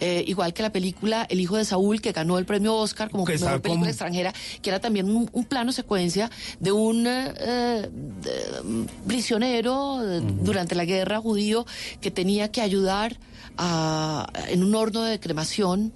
Eh, 0.01 0.25
igual 0.27 0.55
que 0.55 0.63
la 0.63 0.73
película 0.73 1.27
El 1.29 1.41
hijo 1.41 1.57
de 1.57 1.65
Saúl, 1.65 1.92
que 2.01 2.13
ganó 2.13 2.39
el 2.39 2.45
premio 2.47 2.75
Oscar 2.77 3.11
como 3.11 3.25
Que 3.25 3.35
mejor 3.35 3.61
película 3.61 3.81
como- 3.81 3.87
extranjera, 3.87 4.33
que 4.63 4.71
era 4.71 4.81
también 4.81 5.11
un, 5.15 5.29
un 5.33 5.45
plano 5.45 5.73
secuencia 5.73 6.31
de 6.61 6.73
un 6.73 7.07
eh, 7.07 7.89
de- 7.91 8.87
prisionero 9.07 10.01
eh, 10.03 10.21
durante 10.43 10.75
la 10.75 10.85
guerra 10.85 11.21
judío 11.21 11.67
que 12.01 12.11
tenía 12.11 12.51
que 12.51 12.61
ayudar 12.61 13.19
a, 13.59 14.27
en 14.49 14.63
un 14.65 14.75
horno 14.75 15.03
de 15.03 15.21
cremación 15.21 15.93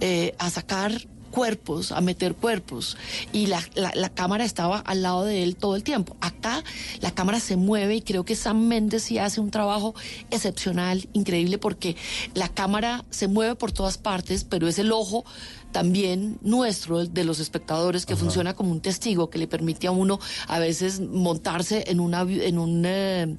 eh, 0.00 0.34
a 0.38 0.50
sacar 0.50 0.92
cuerpos, 1.34 1.90
a 1.90 2.00
meter 2.00 2.34
cuerpos. 2.36 2.96
Y 3.32 3.46
la, 3.48 3.60
la- 3.74 3.90
la 3.94 4.08
cámara 4.08 4.44
estaba 4.44 4.78
al 4.78 5.02
lado 5.02 5.24
de 5.24 5.42
él 5.42 5.56
todo 5.56 5.74
el 5.74 5.82
tiempo. 5.82 6.16
Acá 6.20 6.62
la 7.00 7.10
cámara 7.10 7.40
se 7.40 7.56
mueve 7.56 7.96
y 7.96 8.02
creo 8.02 8.24
que 8.24 8.36
Sam 8.36 8.66
Mendes 8.68 9.02
sí 9.02 9.18
hace 9.18 9.40
un 9.40 9.50
trabajo 9.50 9.94
excepcional, 10.30 11.08
increíble, 11.12 11.58
porque 11.58 11.96
la 12.34 12.48
cámara 12.48 13.04
se 13.10 13.26
mueve 13.26 13.56
por 13.56 13.72
todas 13.72 13.98
partes, 13.98 14.44
pero 14.44 14.68
es 14.68 14.78
el 14.78 14.92
ojo 14.92 15.24
también 15.74 16.38
nuestro, 16.40 17.00
el 17.00 17.12
de 17.12 17.24
los 17.24 17.40
espectadores, 17.40 18.06
que 18.06 18.14
funciona 18.14 18.54
como 18.54 18.70
un 18.70 18.80
testigo 18.80 19.28
que 19.28 19.38
le 19.38 19.48
permite 19.48 19.88
a 19.88 19.90
uno 19.90 20.20
a 20.46 20.60
veces 20.60 21.00
montarse 21.00 21.82
en, 21.88 21.98
una, 21.98 22.20
en, 22.20 22.60
un, 22.60 22.84
eh, 22.86 23.36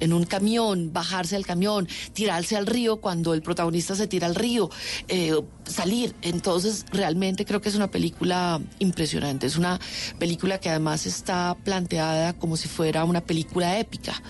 en 0.00 0.12
un 0.12 0.24
camión, 0.24 0.92
bajarse 0.92 1.36
del 1.36 1.46
camión, 1.46 1.86
tirarse 2.12 2.56
al 2.56 2.66
río 2.66 2.96
cuando 2.96 3.34
el 3.34 3.40
protagonista 3.40 3.94
se 3.94 4.08
tira 4.08 4.26
al 4.26 4.34
río, 4.34 4.68
eh, 5.06 5.40
salir. 5.62 6.16
Entonces, 6.22 6.86
realmente 6.90 7.44
creo 7.44 7.60
que 7.60 7.68
es 7.68 7.76
una 7.76 7.88
película 7.88 8.60
impresionante. 8.80 9.46
Es 9.46 9.56
una 9.56 9.78
película 10.18 10.58
que 10.58 10.70
además 10.70 11.06
está 11.06 11.56
planteada 11.62 12.32
como 12.32 12.56
si 12.56 12.66
fuera 12.66 13.04
una 13.04 13.20
película 13.20 13.78
épica, 13.78 14.20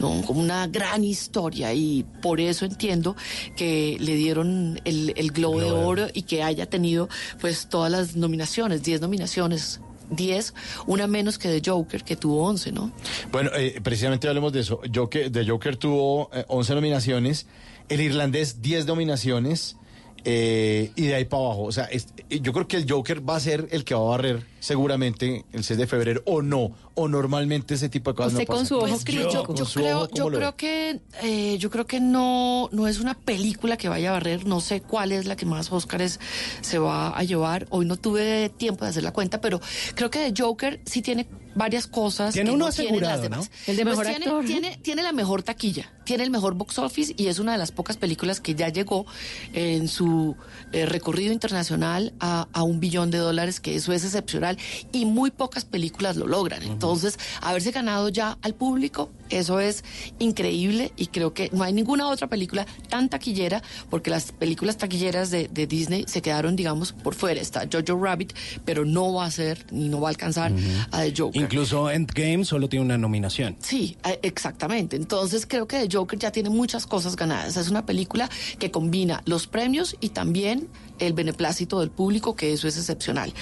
¿no? 0.00 0.20
como 0.22 0.40
una 0.40 0.66
gran 0.66 1.04
historia. 1.04 1.72
Y 1.74 2.04
por 2.20 2.40
eso 2.40 2.64
entiendo 2.64 3.14
que 3.54 3.98
le 4.00 4.16
dieron 4.16 4.80
el, 4.84 5.12
el 5.16 5.30
Globo 5.30 5.60
de 5.60 5.70
Oro 5.70 6.08
y 6.12 6.22
que 6.22 6.42
haya 6.42 6.68
tenido 6.68 7.03
pues 7.40 7.68
todas 7.68 7.90
las 7.90 8.16
nominaciones, 8.16 8.82
10 8.82 9.00
nominaciones. 9.00 9.80
10, 10.10 10.52
una 10.86 11.06
menos 11.06 11.38
que 11.38 11.48
de 11.48 11.62
Joker, 11.64 12.04
que 12.04 12.14
tuvo 12.14 12.46
11, 12.46 12.72
¿no? 12.72 12.92
Bueno, 13.32 13.50
eh, 13.56 13.80
precisamente 13.82 14.28
hablemos 14.28 14.52
de 14.52 14.60
eso. 14.60 14.80
Joker, 14.94 15.30
de 15.32 15.48
Joker 15.48 15.78
tuvo 15.78 16.28
eh, 16.34 16.44
11 16.48 16.74
nominaciones, 16.74 17.46
el 17.88 18.02
irlandés 18.02 18.60
10 18.60 18.84
nominaciones 18.84 19.78
eh, 20.24 20.90
y 20.96 21.06
de 21.06 21.14
ahí 21.14 21.24
para 21.26 21.44
abajo. 21.44 21.62
O 21.64 21.72
sea, 21.72 21.84
es- 21.84 22.08
eh, 22.30 22.40
yo 22.40 22.52
creo 22.52 22.66
que 22.66 22.76
el 22.78 22.90
Joker 22.90 23.28
va 23.28 23.36
a 23.36 23.40
ser 23.40 23.68
el 23.70 23.84
que 23.84 23.94
va 23.94 24.00
a 24.00 24.04
barrer 24.04 24.46
seguramente 24.60 25.44
el 25.52 25.62
6 25.64 25.78
de 25.78 25.86
febrero 25.86 26.22
o 26.24 26.40
no, 26.42 26.72
o 26.94 27.08
normalmente 27.08 27.74
ese 27.74 27.88
tipo 27.88 28.10
de 28.10 28.16
cosas 28.16 28.32
Usted 28.32 28.48
no 28.48 28.54
con 28.54 28.66
su 28.66 28.76
ojo 28.76 28.86
Pues, 28.88 29.04
crítico. 29.04 29.30
yo, 29.48 29.54
yo 29.54 29.64
su 29.66 29.80
creo, 29.80 30.08
yo 30.08 30.10
¿cómo 30.24 30.30
lo 30.30 30.36
creo 30.38 30.56
que 30.56 31.00
eh, 31.22 31.58
yo 31.58 31.70
creo 31.70 31.86
que 31.86 32.00
no 32.00 32.68
no 32.72 32.86
es 32.88 33.00
una 33.00 33.14
película 33.14 33.76
que 33.76 33.88
vaya 33.88 34.10
a 34.10 34.12
barrer. 34.12 34.46
No 34.46 34.60
sé 34.60 34.80
cuál 34.80 35.12
es 35.12 35.26
la 35.26 35.36
que 35.36 35.44
más 35.46 35.70
Óscares 35.70 36.18
se 36.62 36.78
va 36.78 37.08
a 37.16 37.22
llevar. 37.24 37.66
Hoy 37.70 37.84
no 37.84 37.96
tuve 37.96 38.48
tiempo 38.48 38.84
de 38.84 38.90
hacer 38.90 39.02
la 39.02 39.12
cuenta, 39.12 39.40
pero 39.40 39.60
creo 39.94 40.10
que 40.10 40.18
de 40.20 40.32
Joker 40.36 40.80
sí 40.86 41.02
tiene 41.02 41.26
varias 41.54 41.86
cosas. 41.86 42.34
Tiene 42.34 42.50
que 42.50 42.54
uno 42.56 42.66
no 42.66 42.72
tienen 42.72 43.00
las 43.00 43.12
asegurado, 43.12 43.22
demás. 43.22 43.50
¿no? 43.50 43.72
El 43.72 43.76
de 43.76 43.84
Pues 43.84 43.96
mejor 43.96 44.44
tiene, 44.44 44.46
tiene 44.46 44.78
tiene 44.82 45.02
la 45.02 45.12
mejor 45.12 45.42
taquilla, 45.42 45.92
tiene 46.04 46.24
el 46.24 46.30
mejor 46.30 46.54
box 46.54 46.78
office 46.78 47.14
y 47.16 47.26
es 47.26 47.38
una 47.38 47.52
de 47.52 47.58
las 47.58 47.72
pocas 47.72 47.96
películas 47.96 48.40
que 48.40 48.54
ya 48.54 48.68
llegó 48.68 49.06
en 49.52 49.88
su 49.88 50.36
eh, 50.72 50.86
recorrido 50.86 51.32
internacional 51.32 52.14
a, 52.20 52.48
a 52.52 52.62
un 52.62 52.80
billón 52.80 53.10
de 53.10 53.18
dólares, 53.18 53.60
que 53.60 53.74
eso 53.74 53.92
es 53.92 54.04
excepcional 54.04 54.58
y 54.92 55.04
muy 55.04 55.30
pocas 55.30 55.64
películas 55.64 56.16
lo 56.16 56.26
logran. 56.26 56.62
Entonces, 56.62 57.18
haberse 57.40 57.70
ganado 57.70 58.08
ya 58.08 58.38
al 58.42 58.54
público, 58.54 59.10
eso 59.30 59.60
es 59.60 59.84
increíble 60.18 60.92
y 60.96 61.06
creo 61.06 61.34
que 61.34 61.50
no 61.52 61.64
hay 61.64 61.72
ninguna 61.72 62.08
otra 62.08 62.28
película 62.28 62.66
tan 62.88 63.08
taquillera, 63.08 63.62
porque 63.90 64.10
las 64.10 64.32
películas 64.32 64.76
taquilleras 64.76 65.30
de, 65.30 65.48
de 65.48 65.66
Disney 65.66 66.04
se 66.06 66.22
quedaron, 66.22 66.56
digamos, 66.56 66.92
por 66.92 67.14
fuera. 67.14 67.40
Está 67.40 67.66
Jojo 67.70 68.02
Rabbit, 68.02 68.32
pero 68.64 68.84
no 68.84 69.12
va 69.14 69.26
a 69.26 69.30
ser 69.30 69.66
ni 69.72 69.88
no 69.88 70.00
va 70.00 70.08
a 70.08 70.10
alcanzar 70.10 70.52
a 70.90 71.02
The 71.02 71.14
Joker. 71.16 71.43
Incluso 71.44 71.90
Endgame 71.90 72.44
solo 72.44 72.68
tiene 72.68 72.84
una 72.84 72.98
nominación. 72.98 73.56
Sí, 73.60 73.96
eh, 74.04 74.18
exactamente. 74.22 74.96
Entonces 74.96 75.46
creo 75.46 75.66
que 75.66 75.86
The 75.86 75.96
Joker 75.96 76.18
ya 76.18 76.30
tiene 76.30 76.50
muchas 76.50 76.86
cosas 76.86 77.16
ganadas. 77.16 77.56
Es 77.56 77.70
una 77.70 77.86
película 77.86 78.28
que 78.58 78.70
combina 78.70 79.22
los 79.26 79.46
premios 79.46 79.96
y 80.00 80.10
también 80.10 80.68
el 81.06 81.12
beneplácito 81.12 81.80
del 81.80 81.90
público, 81.90 82.34
que 82.36 82.52
eso 82.52 82.68
es 82.68 82.76
excepcional. 82.76 83.32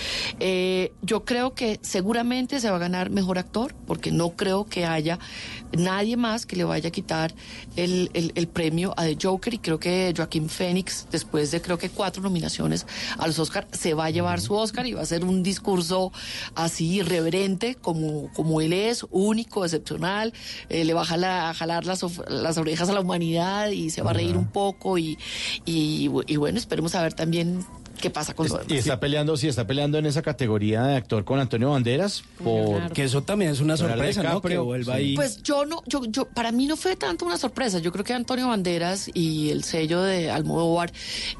Eh, 0.40 0.92
yo 1.02 1.24
creo 1.24 1.54
que 1.54 1.78
seguramente 1.82 2.60
se 2.60 2.70
va 2.70 2.76
a 2.76 2.80
ganar 2.80 3.10
mejor 3.10 3.38
actor, 3.38 3.74
porque 3.86 4.10
no 4.10 4.30
creo 4.30 4.64
que 4.66 4.84
haya 4.86 5.18
nadie 5.76 6.16
más 6.16 6.44
que 6.46 6.56
le 6.56 6.64
vaya 6.64 6.88
a 6.88 6.92
quitar 6.92 7.34
el, 7.76 8.10
el- 8.14 8.32
el 8.34 8.46
premio 8.48 8.92
a 8.96 9.04
The 9.04 9.16
Joker 9.20 9.54
y 9.54 9.58
creo 9.58 9.78
que 9.78 10.12
Joaquín 10.16 10.48
Phoenix, 10.48 11.06
después 11.10 11.50
de 11.50 11.62
creo 11.62 11.78
que 11.78 11.88
cuatro 11.90 12.22
nominaciones 12.22 12.86
a 13.18 13.26
los 13.26 13.38
Oscar, 13.38 13.66
se 13.72 13.94
va 13.94 14.06
a 14.06 14.10
llevar 14.10 14.40
su 14.40 14.54
Oscar 14.54 14.86
y 14.86 14.92
va 14.92 15.00
a 15.00 15.02
hacer 15.04 15.24
un 15.24 15.42
discurso 15.42 16.12
así 16.54 16.96
irreverente 16.96 17.74
como, 17.76 18.30
como 18.34 18.60
él 18.60 18.72
es, 18.72 19.06
único, 19.10 19.64
excepcional, 19.64 20.32
eh, 20.68 20.84
le 20.84 20.92
va 20.94 21.02
a 21.02 21.04
jalar, 21.04 21.50
a 21.50 21.54
jalar 21.54 21.86
las, 21.86 22.02
las 22.28 22.58
orejas 22.58 22.88
a 22.88 22.92
la 22.92 23.00
humanidad 23.00 23.70
y 23.70 23.90
se 23.90 24.02
va 24.02 24.10
a 24.10 24.14
reír 24.14 24.36
un 24.36 24.48
poco 24.48 24.98
y, 24.98 25.18
y, 25.64 26.10
y 26.26 26.36
bueno, 26.36 26.58
esperemos 26.58 26.94
a 26.94 27.02
ver 27.02 27.14
también 27.14 27.51
Bye. 27.52 27.81
Qué 28.02 28.10
pasa 28.10 28.34
con 28.34 28.48
lo 28.48 28.60
Y 28.68 28.76
está 28.76 29.00
peleando, 29.00 29.36
sí, 29.36 29.48
está 29.48 29.66
peleando 29.66 29.96
en 29.96 30.06
esa 30.06 30.20
categoría 30.22 30.82
de 30.82 30.96
actor 30.96 31.24
con 31.24 31.38
Antonio 31.38 31.70
Banderas 31.70 32.24
por 32.42 32.92
Que 32.92 33.04
eso 33.04 33.22
también 33.22 33.52
es 33.52 33.60
una 33.60 33.76
sorpresa, 33.76 34.22
¿no? 34.22 34.42
Que 34.42 34.58
vuelva 34.58 34.96
sí. 34.96 35.00
ahí. 35.00 35.16
Pues 35.16 35.42
yo 35.42 35.64
no, 35.64 35.82
yo, 35.86 36.04
yo, 36.04 36.26
para 36.26 36.52
mí 36.52 36.66
no 36.66 36.76
fue 36.76 36.96
tanto 36.96 37.24
una 37.24 37.38
sorpresa. 37.38 37.78
Yo 37.78 37.92
creo 37.92 38.04
que 38.04 38.12
Antonio 38.12 38.48
Banderas 38.48 39.08
y 39.14 39.50
el 39.50 39.62
sello 39.64 40.02
de 40.02 40.30
Almodóvar 40.30 40.92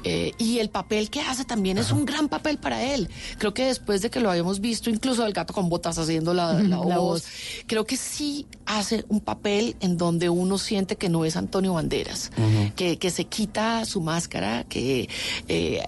eh, 0.03 0.31
y 0.37 0.59
el 0.59 0.69
papel 0.69 1.09
que 1.09 1.21
hace 1.21 1.43
también 1.43 1.77
es 1.77 1.91
un 1.91 2.05
gran 2.05 2.29
papel 2.29 2.57
para 2.57 2.81
él. 2.83 3.09
Creo 3.37 3.53
que 3.53 3.65
después 3.65 4.01
de 4.01 4.09
que 4.09 4.19
lo 4.21 4.31
habíamos 4.31 4.61
visto, 4.61 4.89
incluso 4.89 5.25
el 5.25 5.33
gato 5.33 5.53
con 5.53 5.67
botas 5.69 5.97
haciendo 5.97 6.33
la, 6.33 6.53
la 6.53 6.77
La 6.77 6.77
voz, 6.77 6.95
voz. 6.95 7.25
creo 7.67 7.85
que 7.85 7.97
sí 7.97 8.47
hace 8.65 9.03
un 9.09 9.19
papel 9.19 9.75
en 9.81 9.97
donde 9.97 10.29
uno 10.29 10.57
siente 10.57 10.95
que 10.95 11.09
no 11.09 11.25
es 11.25 11.35
Antonio 11.35 11.73
Banderas, 11.73 12.31
que, 12.77 12.97
que 12.97 13.09
se 13.11 13.25
quita 13.25 13.83
su 13.85 13.99
máscara, 13.99 14.63
que 14.63 15.09
eh, 15.49 15.83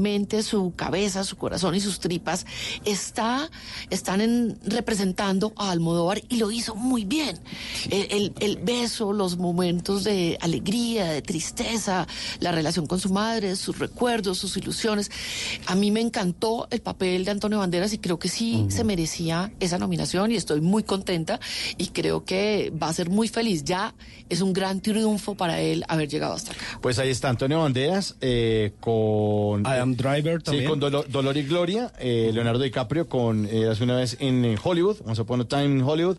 emocionalmente 0.00 0.42
su 0.42 0.72
cabeza, 0.76 1.24
su 1.24 1.36
corazón 1.36 1.74
y 1.74 1.80
sus 1.80 1.98
tripas 2.00 2.46
está, 2.84 3.50
están 3.90 4.20
en- 4.20 4.58
representando 4.64 5.52
a 5.56 5.70
Almodóvar 5.70 6.22
y 6.28 6.36
lo 6.36 6.50
hizo 6.50 6.74
muy 6.74 7.04
bien. 7.04 7.38
El, 7.90 8.06
el- 8.10 8.32
el 8.40 8.56
beso, 8.58 9.12
los 9.12 9.36
momentos 9.36 10.04
de 10.04 10.38
alegría, 10.40 11.06
de 11.06 11.22
tristeza, 11.22 12.06
la 12.40 12.52
relación 12.52 12.86
con 12.86 13.00
su 13.00 13.10
madre, 13.12 13.56
sus 13.56 13.78
recuerdos, 13.78 14.38
sus 14.38 14.56
ilusiones. 14.56 15.10
A 15.66 15.74
mí 15.74 15.90
me 15.90 16.00
encantó 16.00 16.68
el 16.70 16.80
papel 16.80 17.24
de 17.24 17.30
Antonio 17.32 17.58
Banderas 17.58 17.92
y 17.92 17.98
creo 17.98 18.18
que 18.18 18.28
sí 18.28 18.66
se 18.68 18.84
merecía 18.84 19.52
esa 19.60 19.78
nominación 19.78 20.30
y 20.32 20.36
estoy 20.36 20.60
muy 20.60 20.82
contenta 20.82 21.40
y 21.76 21.88
creo 21.88 22.24
que 22.24 22.72
va 22.80 22.88
a 22.88 22.92
ser 22.92 23.10
muy 23.10 23.28
feliz. 23.28 23.64
Ya 23.64 23.94
es 24.28 24.40
un 24.40 24.52
gran 24.52 24.80
triunfo 24.80 25.34
para 25.34 25.60
él 25.60 25.84
haber 25.88 26.08
llegado 26.08 26.34
hasta 26.34 26.52
acá. 26.52 26.60
Pues 26.80 26.98
ahí 26.98 27.10
está 27.10 27.28
Antonio 27.28 27.60
Banderas 27.60 28.16
eh, 28.20 28.72
con 28.80 29.66
Adam 29.80 29.96
Driver 29.96 30.38
Sí, 30.38 30.44
también. 30.44 30.68
con 30.68 30.80
Dolo- 30.80 31.04
Dolor 31.08 31.36
y 31.36 31.42
Gloria, 31.44 31.92
eh, 31.98 32.30
Leonardo 32.32 32.62
DiCaprio 32.62 33.08
con 33.08 33.46
eh, 33.50 33.66
hace 33.68 33.82
una 33.84 33.96
vez 33.96 34.16
en 34.20 34.56
Hollywood, 34.62 34.96
Once 35.06 35.20
Upon 35.22 35.40
a 35.40 35.44
Time 35.48 35.64
in 35.66 35.82
Hollywood, 35.82 36.16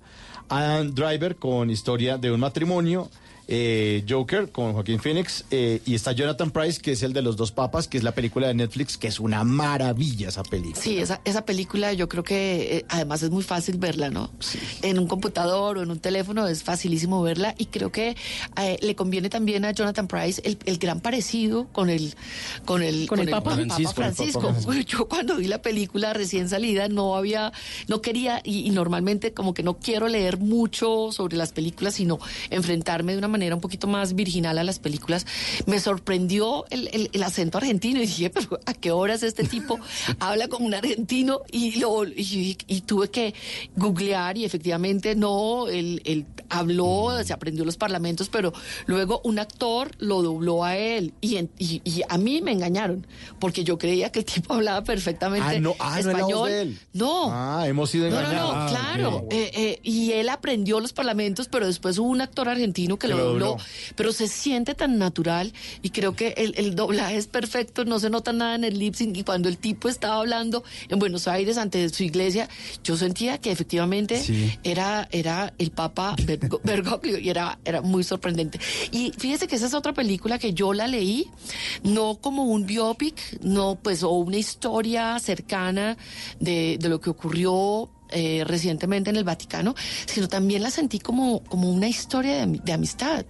Adam 0.49 0.93
Driver 0.93 1.35
con 1.35 1.69
Historia 1.69 2.17
de 2.17 2.31
un 2.31 2.39
matrimonio, 2.39 3.09
eh, 3.47 4.05
Joker 4.07 4.49
con 4.51 4.73
Joaquín 4.73 4.99
Phoenix 4.99 5.45
eh, 5.51 5.81
y 5.85 5.95
está 5.95 6.11
Jonathan 6.13 6.51
Price 6.51 6.81
que 6.81 6.91
es 6.93 7.03
el 7.03 7.13
de 7.13 7.21
los 7.21 7.37
dos 7.37 7.51
papas, 7.51 7.87
que 7.87 7.97
es 7.97 8.03
la 8.03 8.13
película 8.13 8.47
de 8.47 8.53
Netflix, 8.53 8.97
que 8.97 9.07
es 9.07 9.19
una 9.19 9.43
maravilla 9.43 10.29
esa 10.29 10.43
película. 10.43 10.81
Sí, 10.81 10.97
esa, 10.99 11.21
esa 11.25 11.45
película 11.45 11.93
yo 11.93 12.07
creo 12.07 12.23
que 12.23 12.77
eh, 12.77 12.85
además 12.89 13.23
es 13.23 13.29
muy 13.29 13.43
fácil 13.43 13.77
verla, 13.77 14.09
¿no? 14.09 14.29
En 14.81 14.99
un 14.99 15.07
computador 15.07 15.77
o 15.77 15.83
en 15.83 15.91
un 15.91 15.99
teléfono 15.99 16.47
es 16.47 16.63
facilísimo 16.63 17.21
verla 17.21 17.55
y 17.57 17.65
creo 17.65 17.91
que 17.91 18.15
eh, 18.57 18.77
le 18.81 18.95
conviene 18.95 19.29
también 19.29 19.65
a 19.65 19.71
Jonathan 19.71 20.07
Price 20.07 20.41
el, 20.45 20.57
el 20.65 20.77
gran 20.77 20.99
parecido 20.99 21.67
con 21.71 21.89
el 21.89 22.15
con 22.65 22.83
el, 22.83 23.07
¿Con 23.07 23.19
el 23.19 23.29
Papa? 23.29 23.55
Francisco, 23.55 23.79
el 23.79 23.85
Papa 23.85 24.13
Francisco. 24.13 24.41
Francisco. 24.41 24.73
Yo 24.87 25.07
cuando 25.07 25.37
vi 25.37 25.47
la 25.47 25.61
película 25.61 26.13
recién 26.13 26.49
salida 26.49 26.87
no 26.87 27.15
había, 27.15 27.51
no 27.87 28.01
quería 28.01 28.41
y, 28.43 28.67
y 28.67 28.69
normalmente 28.69 29.33
como 29.33 29.53
que 29.53 29.63
no 29.63 29.77
quiero 29.77 30.07
leer 30.07 30.37
mucho 30.37 31.11
sobre 31.11 31.37
las 31.37 31.51
películas, 31.51 31.95
sino 31.95 32.19
enfrentarme 32.49 33.13
de 33.13 33.17
una 33.17 33.27
manera 33.31 33.55
un 33.55 33.61
poquito 33.61 33.87
más 33.87 34.13
virginal 34.13 34.57
a 34.59 34.63
las 34.63 34.77
películas. 34.77 35.25
Me 35.65 35.79
sorprendió 35.79 36.65
el, 36.69 36.87
el- 36.93 37.09
el 37.13 37.23
acento 37.23 37.57
argentino 37.57 37.97
y 37.99 38.05
dije, 38.05 38.29
pero 38.29 38.59
¿a 38.67 38.73
qué 38.75 38.91
horas 38.91 39.23
este 39.23 39.43
tipo 39.43 39.79
habla 40.19 40.47
como 40.47 40.65
un 40.67 40.73
argentino? 40.75 41.41
Y, 41.51 41.79
lo, 41.79 42.05
y, 42.05 42.57
y 42.67 42.81
tuve 42.81 43.09
que 43.09 43.33
googlear 43.75 44.37
y 44.37 44.45
efectivamente 44.45 45.15
no, 45.15 45.67
él, 45.67 46.01
él 46.05 46.25
habló, 46.49 47.09
se 47.23 47.33
aprendió 47.33 47.65
los 47.65 47.77
parlamentos, 47.77 48.29
pero 48.29 48.53
luego 48.85 49.21
un 49.23 49.39
actor 49.39 49.91
lo 49.99 50.21
dobló 50.21 50.63
a 50.63 50.75
él 50.77 51.13
y, 51.21 51.37
en- 51.37 51.49
y, 51.57 51.81
y 51.85 52.01
a 52.07 52.17
mí 52.17 52.41
me 52.41 52.51
engañaron 52.51 53.07
porque 53.39 53.63
yo 53.63 53.77
creía 53.77 54.11
que 54.11 54.19
el 54.19 54.25
tipo 54.25 54.53
hablaba 54.53 54.83
perfectamente 54.83 55.47
Ah, 55.47 55.59
no, 55.59 55.75
ah, 55.79 55.99
no 56.03 56.11
español. 56.11 56.49
él. 56.51 56.79
No. 56.93 57.29
Ah, 57.31 57.63
hemos 57.67 57.89
sido 57.89 58.09
No, 58.09 58.15
no, 58.15 58.19
engañados. 58.21 58.53
no, 58.53 58.59
Ah, 58.61 58.67
claro. 58.69 59.27
Eh, 59.31 59.51
eh, 59.53 59.79
y 59.83 60.11
él 60.11 60.29
aprendió 60.29 60.79
los 60.79 60.93
parlamentos, 60.93 61.47
pero 61.47 61.65
después 61.67 61.97
hubo 61.97 62.09
un 62.09 62.21
actor 62.21 62.49
argentino 62.49 62.97
que, 62.97 63.07
Que 63.07 63.13
lo, 63.13 63.20
dobló, 63.21 63.57
pero 63.95 64.11
se 64.11 64.27
siente 64.27 64.75
tan 64.75 64.97
natural 64.97 65.53
y 65.81 65.89
creo 65.91 66.15
que 66.15 66.33
el, 66.37 66.53
el 66.57 66.75
doblaje 66.75 67.17
es 67.17 67.27
perfecto, 67.27 67.85
no 67.85 67.99
se 67.99 68.09
nota 68.09 68.33
nada 68.33 68.55
en 68.55 68.63
el 68.63 68.77
lip 68.79 68.95
sync 68.95 69.17
y 69.17 69.23
cuando 69.23 69.49
el 69.49 69.57
tipo 69.57 69.89
estaba 69.89 70.15
hablando 70.17 70.63
en 70.89 70.99
Buenos 70.99 71.27
Aires 71.27 71.57
ante 71.57 71.87
su 71.89 72.03
iglesia, 72.03 72.49
yo 72.83 72.97
sentía 72.97 73.37
que 73.39 73.51
efectivamente 73.51 74.21
Sí. 74.21 74.51
era, 74.63 75.07
era 75.11 75.53
el 75.57 75.71
Papa 75.71 76.15
Bergo- 76.17 76.59
Bergoglio 76.63 77.17
y 77.19 77.29
era, 77.29 77.59
era 77.65 77.81
muy 77.81 78.03
sorprendente. 78.03 78.59
Y 78.91 79.11
fíjese 79.17 79.47
que 79.47 79.55
esa 79.55 79.67
es 79.67 79.73
otra 79.73 79.93
película 79.93 80.37
que 80.39 80.53
yo 80.53 80.73
la 80.73 80.87
leí, 80.87 81.27
no 81.83 82.15
como 82.21 82.43
un 82.45 82.65
biopic, 82.65 83.15
no 83.41 83.75
pues 83.81 84.03
o 84.03 84.09
una 84.11 84.37
historia 84.37 85.17
cercana 85.19 85.97
de, 86.39 86.77
de 86.79 86.89
lo 86.89 86.99
que 87.01 87.09
ocurrió 87.09 87.89
eh, 88.11 88.43
recientemente 88.45 89.09
en 89.09 89.15
el 89.15 89.23
Vaticano, 89.23 89.75
sino 90.05 90.27
también 90.27 90.61
la 90.63 90.71
sentí 90.71 90.99
como, 90.99 91.43
como 91.43 91.71
una 91.71 91.87
historia 91.87 92.35
de, 92.35 92.43
ami- 92.43 92.61
de 92.61 92.73
amistad. 92.73 93.25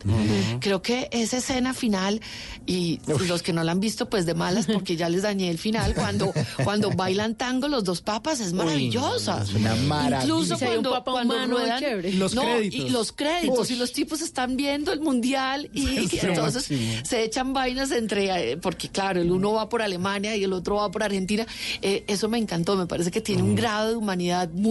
Creo 0.60 0.82
que 0.82 1.08
esa 1.12 1.38
escena 1.38 1.74
final, 1.74 2.22
y 2.66 3.00
los 3.28 3.42
que 3.42 3.54
no 3.54 3.64
la 3.64 3.72
han 3.72 3.80
visto, 3.80 4.10
pues 4.10 4.26
de 4.26 4.34
malas, 4.34 4.68
porque 4.68 4.96
ya 4.96 5.10
les 5.10 5.22
dañé 5.24 5.50
el 5.50 5.58
final, 5.58 5.94
cuando, 5.94 6.32
cuando 6.64 6.92
bailan 6.96 7.36
tango 7.36 7.68
los 7.68 7.84
dos 7.84 8.02
papas, 8.02 8.40
es 8.40 8.54
maravillosa. 8.54 9.42
es 9.44 9.54
una 9.54 9.76
maravilla. 9.76 10.24
Incluso 10.24 10.58
cuando, 10.60 10.92
papa 10.92 11.12
cuando 11.12 11.36
humano 11.36 11.58
ruedan. 11.58 12.20
Los 12.20 12.34
no, 12.36 12.44
créditos. 12.44 12.80
Y 12.80 12.90
los 12.90 13.12
créditos, 13.12 13.72
y 13.72 13.76
los 13.76 13.92
tipos 13.92 14.22
están 14.22 14.58
viendo 14.58 14.92
el 14.92 15.00
mundial 15.02 15.70
y, 15.74 16.08
entonces 16.22 16.70
máximo. 16.72 16.94
se 17.04 17.24
echan 17.24 17.54
vainas 17.54 17.92
entre, 17.92 18.52
eh, 18.52 18.58
porque 18.58 18.90
claro, 18.90 19.22
el 19.22 19.32
uno 19.32 19.54
va 19.54 19.70
por 19.70 19.82
Alemania 19.82 20.36
y 20.36 20.44
el 20.44 20.54
otro 20.54 20.76
va 20.78 20.92
por 20.92 21.04
Argentina. 21.04 21.46
Eh, 21.82 22.04
eso 22.08 22.30
me 22.30 22.38
encantó, 22.38 22.76
me 22.76 22.86
parece 22.88 23.12
que 23.12 23.22
tiene 23.22 23.44
un 23.44 23.56
grado 23.56 23.90
de 23.90 23.96
humanidad 23.96 24.50
muy, 24.54 24.71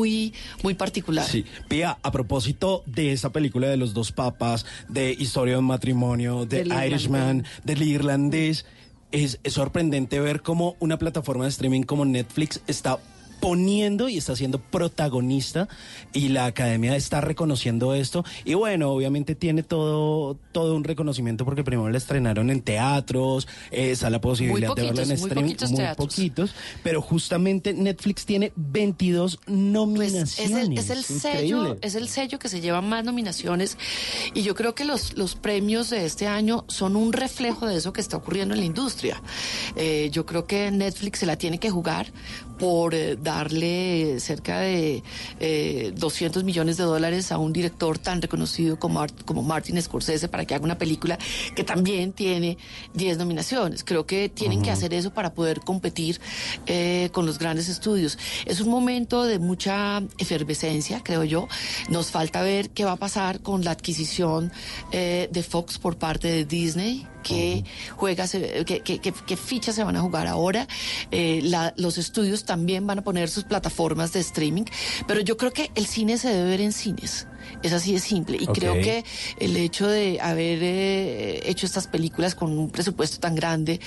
muy 0.62 0.74
particular. 0.74 1.26
Sí, 1.26 1.44
Pía, 1.68 1.98
a 2.02 2.10
propósito 2.10 2.82
de 2.86 3.12
esa 3.12 3.30
película 3.30 3.68
de 3.68 3.76
los 3.76 3.94
dos 3.94 4.12
papas, 4.12 4.66
de 4.88 5.12
Historia 5.12 5.54
de 5.54 5.60
un 5.60 5.66
matrimonio, 5.66 6.46
de 6.46 6.64
Del 6.64 6.72
Irishman, 6.72 7.44
del 7.64 7.82
irlandés, 7.82 8.66
es, 9.12 9.40
es 9.42 9.52
sorprendente 9.54 10.20
ver 10.20 10.42
cómo 10.42 10.76
una 10.80 10.98
plataforma 10.98 11.44
de 11.44 11.50
streaming 11.50 11.82
como 11.82 12.04
Netflix 12.04 12.60
está 12.66 12.98
poniendo 13.40 14.08
y 14.08 14.18
está 14.18 14.36
siendo 14.36 14.58
protagonista 14.58 15.68
y 16.12 16.28
la 16.28 16.46
academia 16.46 16.96
está 16.96 17.20
reconociendo 17.20 17.94
esto. 17.94 18.24
Y 18.44 18.54
bueno 18.54 18.90
obviamente 18.90 19.34
tiene 19.34 19.62
todo 19.62 20.36
todo 20.52 20.76
un 20.76 20.84
reconocimiento 20.84 21.44
porque 21.44 21.64
primero 21.64 21.88
la 21.90 21.98
estrenaron 21.98 22.50
en 22.50 22.62
teatros 22.62 23.48
eh, 23.70 23.90
está 23.92 24.10
la 24.10 24.20
posibilidad 24.20 24.74
de 24.74 24.82
verla 24.82 25.02
en 25.02 25.08
poquitos, 25.08 25.20
muy 25.20 25.28
streaming 25.28 25.54
poquitos 25.54 25.70
muy 25.70 25.94
poquitos. 25.96 26.54
Pero 26.82 27.02
justamente 27.02 27.72
Netflix 27.72 28.26
tiene 28.26 28.52
22 28.56 29.40
nominaciones 29.46 30.36
Pues 30.36 30.48
es 30.50 30.68
el, 30.68 30.78
es 30.78 30.90
el 30.90 31.20
sello, 31.20 31.76
es 31.80 31.94
el 31.94 32.08
sello 32.08 32.38
que 32.38 32.48
se 32.48 32.60
lleva 32.60 32.80
más 32.80 33.04
nominaciones 33.04 33.76
y 34.34 34.42
yo 34.42 34.54
creo 34.54 34.74
que 34.74 34.84
los, 34.84 35.16
los 35.16 35.34
premios 35.34 35.90
de 35.90 36.04
este 36.04 36.26
año 36.26 36.64
son 36.68 36.96
un 36.96 37.12
reflejo 37.12 37.66
de 37.66 37.76
eso 37.76 37.92
que 37.92 38.00
está 38.00 38.16
ocurriendo 38.16 38.54
en 38.54 38.60
la 38.60 38.66
industria. 38.66 39.22
Eh, 39.76 40.10
yo 40.12 40.26
creo 40.26 40.46
que 40.46 40.70
Netflix 40.70 41.20
se 41.20 41.26
la 41.26 41.36
tiene 41.36 41.58
que 41.58 41.70
jugar 41.70 42.12
por 42.60 42.94
eh, 42.94 43.16
darle 43.16 44.20
cerca 44.20 44.60
de 44.60 45.02
eh, 45.40 45.92
200 45.96 46.44
millones 46.44 46.76
de 46.76 46.84
dólares 46.84 47.32
a 47.32 47.38
un 47.38 47.52
director 47.52 47.98
tan 47.98 48.20
reconocido 48.20 48.78
como, 48.78 49.00
Art- 49.00 49.24
como 49.24 49.42
Martin 49.42 49.80
Scorsese 49.80 50.28
para 50.28 50.44
que 50.44 50.54
haga 50.54 50.64
una 50.64 50.76
película 50.78 51.18
que 51.56 51.64
también 51.64 52.12
tiene 52.12 52.58
10 52.94 53.16
nominaciones. 53.18 53.82
Creo 53.82 54.04
que 54.06 54.28
tienen 54.28 54.60
que 54.62 54.70
hacer 54.70 54.92
eso 54.94 55.12
para 55.12 55.32
poder 55.32 55.60
competir 55.60 56.20
eh, 56.66 57.08
con 57.12 57.24
los 57.26 57.38
grandes 57.38 57.68
estudios. 57.68 58.18
Es 58.44 58.60
un 58.60 58.68
momento 58.68 59.24
de 59.24 59.38
mucha 59.38 60.02
efervescencia, 60.18 61.00
creo 61.02 61.24
yo. 61.24 61.48
Nos 61.88 62.10
falta 62.10 62.42
ver 62.42 62.70
qué 62.70 62.84
va 62.84 62.92
a 62.92 62.96
pasar 62.96 63.40
con 63.40 63.64
la 63.64 63.70
adquisición 63.70 64.52
eh, 64.92 65.28
de 65.32 65.42
Fox 65.42 65.78
por 65.78 65.96
parte 65.96 66.28
de 66.28 66.44
Disney. 66.44 67.06
¿Qué, 67.22 67.64
juega 67.96 68.26
se- 68.26 68.64
qué, 68.64 68.80
qué- 68.80 68.98
qué- 68.98 69.12
qué 69.26 69.36
fichas 69.36 69.74
se 69.74 69.84
van 69.84 69.96
a 69.96 70.00
jugar 70.00 70.26
ahora? 70.26 70.66
Eh, 71.10 71.40
la- 71.44 71.74
los 71.76 71.98
estudios 71.98 72.44
también 72.44 72.86
van 72.86 72.98
a 72.98 73.02
poner 73.02 73.28
sus 73.28 73.44
plataformas 73.44 74.12
de 74.12 74.20
streaming, 74.20 74.64
pero 75.06 75.20
yo 75.20 75.36
creo 75.36 75.52
que 75.52 75.70
el 75.74 75.86
cine 75.86 76.18
se 76.18 76.28
debe 76.32 76.48
ver 76.50 76.60
en 76.60 76.72
cines. 76.72 77.26
Es 77.62 77.72
así 77.72 77.92
de 77.92 77.98
simple. 78.00 78.36
Y 78.40 78.46
creo 78.46 78.74
que 78.74 79.04
el 79.38 79.56
hecho 79.56 79.86
de 79.88 80.20
haber 80.20 80.58
eh, 80.62 81.42
hecho 81.48 81.66
estas 81.66 81.86
películas 81.86 82.34
con 82.34 82.56
un 82.58 82.70
presupuesto 82.70 83.18
tan 83.20 83.34
grande, 83.34 83.80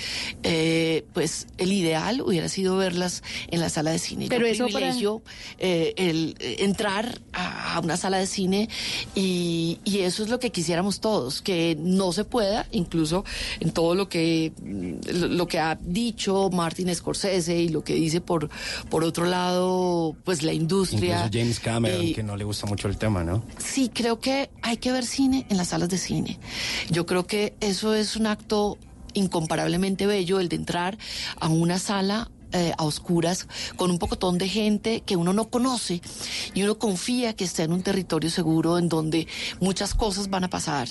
eh, 0.43 1.05
pues 1.13 1.47
el 1.57 1.71
ideal 1.71 2.21
hubiera 2.21 2.49
sido 2.49 2.77
verlas 2.77 3.23
en 3.49 3.59
la 3.59 3.69
sala 3.69 3.91
de 3.91 3.99
cine. 3.99 4.27
Pero 4.29 4.45
Yo 4.47 4.53
eso 4.53 4.63
para- 4.65 4.77
privilegio 4.77 5.21
eh, 5.59 5.93
el 5.97 6.35
eh, 6.39 6.57
entrar 6.59 7.21
a, 7.33 7.75
a 7.75 7.79
una 7.79 7.97
sala 7.97 8.17
de 8.17 8.27
cine 8.27 8.69
y, 9.15 9.79
y 9.83 9.99
eso 9.99 10.23
es 10.23 10.29
lo 10.29 10.39
que 10.39 10.51
quisiéramos 10.51 10.99
todos, 10.99 11.41
que 11.41 11.75
no 11.79 12.11
se 12.13 12.23
pueda, 12.25 12.67
incluso 12.71 13.25
en 13.59 13.71
todo 13.71 13.95
lo 13.95 14.09
que 14.09 14.51
lo, 15.05 15.27
lo 15.27 15.47
que 15.47 15.59
ha 15.59 15.77
dicho 15.81 16.49
Martin 16.51 16.93
Scorsese 16.93 17.57
y 17.59 17.69
lo 17.69 17.83
que 17.83 17.95
dice 17.95 18.21
por 18.21 18.49
por 18.89 19.03
otro 19.03 19.25
lado, 19.25 20.15
pues 20.23 20.43
la 20.43 20.53
industria. 20.53 21.17
Incluso 21.25 21.29
James 21.33 21.59
Cameron, 21.59 22.03
y- 22.03 22.13
que 22.13 22.23
no 22.23 22.35
le 22.37 22.43
gusta 22.43 22.65
mucho 22.67 22.87
el 22.87 22.97
tema, 22.97 23.23
¿no? 23.23 23.42
Sí, 23.57 23.89
creo 23.93 24.19
que 24.19 24.49
hay 24.61 24.77
que 24.77 24.91
ver 24.91 25.05
cine 25.05 25.45
en 25.49 25.57
las 25.57 25.69
salas 25.69 25.89
de 25.89 25.97
cine. 25.97 26.39
Yo 26.89 27.05
creo 27.05 27.25
que 27.25 27.55
eso 27.59 27.93
es 27.93 28.15
un 28.15 28.27
acto 28.27 28.77
incomparablemente 29.13 30.05
bello, 30.05 30.39
el 30.39 30.49
de 30.49 30.55
entrar 30.55 30.97
a 31.39 31.47
una 31.47 31.79
sala 31.79 32.29
eh, 32.53 32.73
a 32.77 32.83
oscuras 32.83 33.47
con 33.75 33.91
un 33.91 33.99
pocotón 33.99 34.37
de 34.37 34.47
gente 34.47 35.01
que 35.01 35.15
uno 35.15 35.33
no 35.33 35.49
conoce 35.49 36.01
y 36.53 36.63
uno 36.63 36.77
confía 36.77 37.35
que 37.35 37.43
está 37.43 37.63
en 37.63 37.73
un 37.73 37.83
territorio 37.83 38.29
seguro 38.29 38.77
en 38.77 38.89
donde 38.89 39.27
muchas 39.59 39.93
cosas 39.93 40.29
van 40.29 40.43
a 40.43 40.49
pasar 40.49 40.87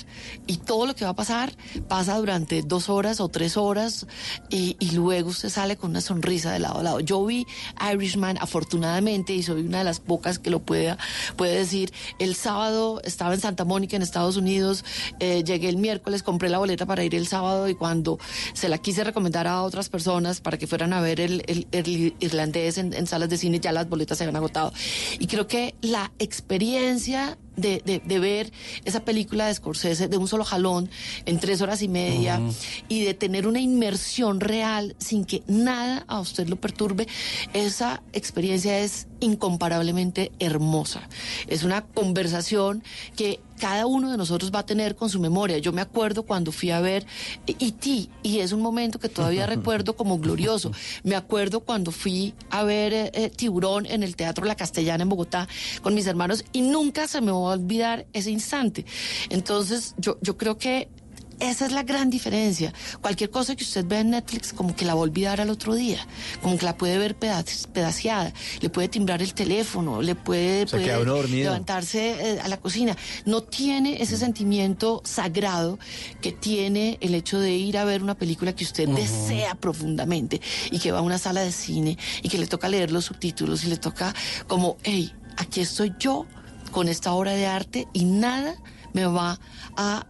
y 0.47 0.57
todo 0.57 0.85
lo 0.85 0.95
que 0.95 1.05
va 1.05 1.11
a 1.11 1.15
pasar 1.15 1.53
pasa 1.87 2.17
durante 2.17 2.61
dos 2.61 2.89
horas 2.89 3.19
o 3.19 3.29
tres 3.29 3.57
horas 3.57 4.07
y, 4.49 4.75
luego 4.93 5.29
usted 5.29 5.49
sale 5.49 5.75
con 5.75 5.89
una 5.89 6.01
sonrisa 6.01 6.51
de 6.51 6.59
lado 6.59 6.79
a 6.79 6.83
lado. 6.83 6.99
Yo 6.99 7.25
vi 7.25 7.47
Irishman 7.91 8.37
afortunadamente 8.39 9.33
y 9.33 9.41
soy 9.41 9.61
una 9.61 9.79
de 9.79 9.83
las 9.83 9.99
pocas 9.99 10.37
que 10.37 10.49
lo 10.49 10.59
pueda 10.59 10.97
puede 11.35 11.55
decir. 11.57 11.91
El 12.19 12.35
sábado 12.35 13.01
estaba 13.03 13.33
en 13.33 13.41
Santa 13.41 13.65
Mónica 13.65 13.95
en 13.95 14.01
Estados 14.01 14.37
Unidos, 14.37 14.85
eh, 15.19 15.43
llegué 15.43 15.69
el 15.69 15.77
miércoles, 15.77 16.23
compré 16.23 16.49
la 16.49 16.59
boleta 16.59 16.85
para 16.85 17.03
ir 17.03 17.15
el 17.15 17.27
sábado 17.27 17.67
y 17.69 17.75
cuando 17.75 18.19
se 18.53 18.69
la 18.69 18.77
quise 18.77 19.03
recomendar 19.03 19.47
a 19.47 19.63
otras 19.63 19.89
personas 19.89 20.41
para 20.41 20.57
que 20.57 20.67
fueran 20.67 20.93
a 20.93 21.01
ver 21.01 21.19
el, 21.19 21.43
el- 21.71 22.13
irlandés 22.19 22.77
en, 22.77 22.93
en 22.93 23.07
salas 23.07 23.29
de 23.29 23.37
cine, 23.37 23.59
ya 23.59 23.71
las 23.71 23.87
boletas 23.89 24.17
se 24.17 24.23
habían 24.23 24.35
agotado. 24.35 24.73
Y 25.19 25.27
creo 25.27 25.47
que 25.47 25.75
la 25.81 26.11
experiencia 26.19 27.37
de, 27.55 27.81
de- 27.85 27.99
de 27.99 28.19
ver 28.19 28.51
esa 28.85 29.01
película 29.05 29.47
de 29.47 29.53
Scorsese 29.55 30.07
de 30.07 30.17
un 30.17 30.27
solo 30.27 30.43
jalón 30.43 30.89
en 31.25 31.39
tres 31.39 31.61
horas 31.61 31.81
y 31.81 31.87
media 31.87 32.41
y 32.89 33.03
de 33.03 33.13
tener 33.13 33.47
una 33.47 33.59
inmersión 33.59 34.39
real 34.39 34.95
sin 34.99 35.25
que 35.25 35.43
nada 35.47 36.03
a 36.07 36.19
usted 36.19 36.47
lo 36.47 36.55
perturbe, 36.57 37.07
esa 37.53 38.01
experiencia 38.13 38.79
es 38.79 39.07
incomparablemente 39.19 40.31
hermosa. 40.39 41.07
Es 41.47 41.63
una 41.63 41.81
conversación 41.85 42.83
que 43.15 43.39
cada 43.59 43.85
uno 43.85 44.11
de 44.11 44.17
nosotros 44.17 44.51
va 44.53 44.59
a 44.59 44.65
tener 44.65 44.95
con 44.95 45.09
su 45.09 45.19
memoria. 45.19 45.57
Yo 45.59 45.71
me 45.71 45.81
acuerdo 45.81 46.23
cuando 46.23 46.51
fui 46.51 46.71
a 46.71 46.81
ver 46.81 47.05
E.T. 47.47 48.09
y 48.23 48.39
es 48.39 48.51
un 48.51 48.61
momento 48.61 48.99
que 48.99 49.07
todavía 49.09 49.45
recuerdo 49.55 49.95
como 49.95 50.17
glorioso. 50.19 50.71
Me 51.03 51.15
acuerdo 51.15 51.61
cuando 51.61 51.91
fui 51.91 52.33
a 52.49 52.63
ver 52.63 52.93
eh, 52.93 53.11
eh, 53.13 53.29
Tiburón 53.29 53.85
en 53.85 54.03
el 54.03 54.15
Teatro 54.15 54.45
La 54.45 54.55
Castellana 54.55 55.03
en 55.03 55.09
Bogotá 55.09 55.47
con 55.81 55.93
mis 55.93 56.07
hermanos 56.07 56.43
y 56.51 56.61
nunca 56.61 57.07
se 57.07 57.21
me 57.21 57.31
va 57.43 57.51
a 57.51 57.55
olvidar 57.55 58.05
ese 58.13 58.31
instante. 58.31 58.85
Entonces, 59.29 59.95
yo, 59.97 60.17
yo 60.21 60.37
creo 60.37 60.57
que 60.57 60.89
esa 61.39 61.65
es 61.65 61.71
la 61.73 61.83
gran 61.83 62.09
diferencia. 62.09 62.71
Cualquier 63.01 63.29
cosa 63.29 63.55
que 63.55 63.63
usted 63.65 63.83
ve 63.85 63.99
en 63.99 64.11
Netflix, 64.11 64.53
como 64.53 64.75
que 64.75 64.85
la 64.85 64.93
va 64.93 64.99
a 65.01 65.03
olvidar 65.03 65.41
al 65.41 65.49
otro 65.49 65.73
día, 65.73 65.97
como 66.41 66.57
que 66.57 66.63
la 66.63 66.77
puede 66.77 66.97
ver 66.97 67.15
peda- 67.17 67.43
pedaceada, 67.73 68.31
le 68.61 68.69
puede 68.69 68.87
timbrar 68.87 69.21
el 69.21 69.33
teléfono, 69.33 70.01
le 70.01 70.15
puede, 70.15 70.67
levantarse 71.43 72.35
eh, 72.35 72.39
a 72.39 72.47
la 72.47 72.57
cocina. 72.57 72.95
No 73.25 73.41
tiene 73.41 74.01
ese 74.01 74.15
sentimiento 74.15 75.01
sagrado 75.03 75.79
que 76.21 76.31
tiene 76.31 76.97
el 77.01 77.13
hecho 77.13 77.39
de 77.39 77.51
ir 77.51 77.77
a 77.77 77.83
ver 77.83 78.03
una 78.03 78.15
película 78.15 78.55
que 78.55 78.63
usted 78.63 78.87
desea 78.89 79.55
profundamente 79.55 80.39
y 80.71 80.79
que 80.79 80.91
va 80.93 80.99
a 80.99 81.01
una 81.01 81.17
sala 81.17 81.41
de 81.41 81.51
cine 81.51 81.97
y 82.21 82.29
que 82.29 82.37
le 82.37 82.47
toca 82.47 82.69
leer 82.69 82.91
los 82.91 83.05
subtítulos 83.05 83.65
y 83.65 83.67
le 83.67 83.77
toca 83.77 84.13
como, 84.47 84.77
hey, 84.83 85.11
aquí 85.35 85.59
estoy 85.61 85.93
yo 85.99 86.25
con 86.73 86.89
esta 86.89 87.13
obra 87.13 87.31
de 87.31 87.45
arte 87.45 87.87
y 87.93 88.03
nada 88.03 88.55
me 88.91 89.05
va 89.05 89.39
a 89.77 90.05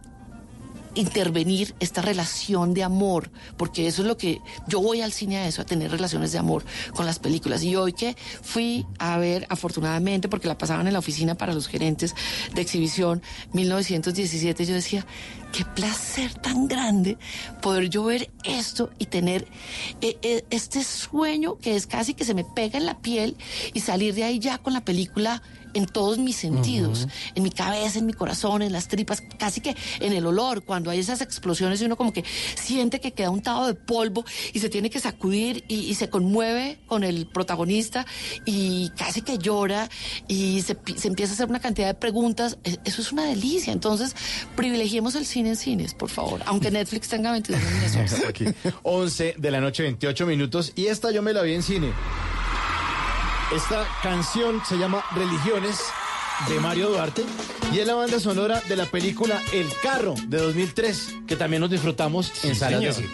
intervenir 0.94 1.74
esta 1.80 2.02
relación 2.02 2.74
de 2.74 2.82
amor, 2.82 3.30
porque 3.56 3.86
eso 3.86 4.02
es 4.02 4.08
lo 4.08 4.16
que 4.16 4.40
yo 4.68 4.80
voy 4.80 5.00
al 5.00 5.12
cine 5.12 5.38
a 5.38 5.46
eso, 5.46 5.62
a 5.62 5.66
tener 5.66 5.90
relaciones 5.90 6.32
de 6.32 6.38
amor 6.38 6.64
con 6.94 7.06
las 7.06 7.18
películas. 7.18 7.62
Y 7.62 7.76
hoy 7.76 7.92
que 7.92 8.16
fui 8.42 8.86
a 8.98 9.18
ver, 9.18 9.46
afortunadamente, 9.50 10.28
porque 10.28 10.48
la 10.48 10.58
pasaban 10.58 10.86
en 10.86 10.92
la 10.92 10.98
oficina 10.98 11.34
para 11.34 11.52
los 11.52 11.68
gerentes 11.68 12.14
de 12.54 12.62
exhibición 12.62 13.22
1917, 13.52 14.64
yo 14.64 14.74
decía, 14.74 15.06
qué 15.52 15.64
placer 15.64 16.34
tan 16.34 16.66
grande 16.68 17.16
poder 17.60 17.88
yo 17.88 18.04
ver 18.04 18.30
esto 18.44 18.90
y 18.98 19.06
tener 19.06 19.46
eh, 20.00 20.16
eh, 20.22 20.44
este 20.50 20.82
sueño 20.84 21.58
que 21.58 21.76
es 21.76 21.86
casi 21.86 22.14
que 22.14 22.24
se 22.24 22.34
me 22.34 22.44
pega 22.44 22.78
en 22.78 22.86
la 22.86 22.98
piel 22.98 23.36
y 23.72 23.80
salir 23.80 24.14
de 24.14 24.24
ahí 24.24 24.38
ya 24.38 24.58
con 24.58 24.72
la 24.72 24.84
película 24.84 25.42
en 25.74 25.86
todos 25.86 26.18
mis 26.18 26.36
sentidos, 26.36 27.06
en 27.34 27.42
mi 27.42 27.50
cabeza, 27.50 27.98
en 27.98 28.06
mi 28.06 28.12
corazón, 28.12 28.62
en 28.62 28.72
las 28.72 28.88
tripas, 28.88 29.22
casi 29.38 29.60
que 29.60 29.76
en 30.00 30.12
el 30.12 30.24
olor, 30.26 30.64
cuando 30.64 30.90
hay 30.90 31.00
esas 31.00 31.20
explosiones 31.20 31.80
y 31.82 31.84
uno 31.84 31.96
como 31.96 32.12
que 32.12 32.24
siente 32.60 33.00
que 33.00 33.12
queda 33.12 33.30
untado 33.30 33.66
de 33.66 33.74
polvo 33.74 34.24
y 34.52 34.60
se 34.60 34.68
tiene 34.68 34.90
que 34.90 35.00
sacudir 35.00 35.64
y, 35.68 35.80
y 35.80 35.94
se 35.94 36.08
conmueve 36.08 36.78
con 36.86 37.04
el 37.04 37.26
protagonista 37.26 38.06
y 38.44 38.90
casi 38.96 39.22
que 39.22 39.38
llora 39.38 39.88
y 40.28 40.62
se, 40.62 40.76
se 40.96 41.08
empieza 41.08 41.32
a 41.32 41.34
hacer 41.34 41.48
una 41.48 41.60
cantidad 41.60 41.88
de 41.88 41.94
preguntas, 41.94 42.58
e- 42.64 42.78
eso 42.84 43.02
es 43.02 43.12
una 43.12 43.24
delicia. 43.24 43.72
Entonces, 43.72 44.14
privilegiemos 44.56 45.14
el 45.14 45.26
cine 45.26 45.50
en 45.50 45.56
cines, 45.56 45.94
por 45.94 46.10
favor, 46.10 46.40
aunque 46.46 46.70
Netflix 46.74 47.08
tenga 47.08 47.32
22 47.32 47.60
nominaciones. 47.62 48.24
Aquí. 48.28 48.44
11 48.82 49.34
de 49.38 49.50
la 49.50 49.60
noche, 49.60 49.82
28 49.82 50.26
minutos. 50.26 50.72
Y 50.76 50.86
esta 50.86 51.10
yo 51.10 51.22
me 51.22 51.32
la 51.32 51.42
vi 51.42 51.54
en 51.54 51.62
cine. 51.62 51.92
Esta 53.54 53.86
canción 54.02 54.60
se 54.64 54.76
llama 54.76 55.04
Religiones 55.14 55.78
de 56.48 56.58
Mario 56.58 56.88
Duarte 56.88 57.24
y 57.72 57.78
es 57.78 57.86
la 57.86 57.94
banda 57.94 58.18
sonora 58.18 58.60
de 58.68 58.74
la 58.74 58.84
película 58.86 59.40
El 59.52 59.68
Carro 59.80 60.14
de 60.26 60.38
2003 60.38 61.18
que 61.28 61.36
también 61.36 61.60
nos 61.60 61.70
disfrutamos 61.70 62.44
en 62.44 62.56
salas 62.56 62.80
de 62.80 62.92
cine. 62.92 63.08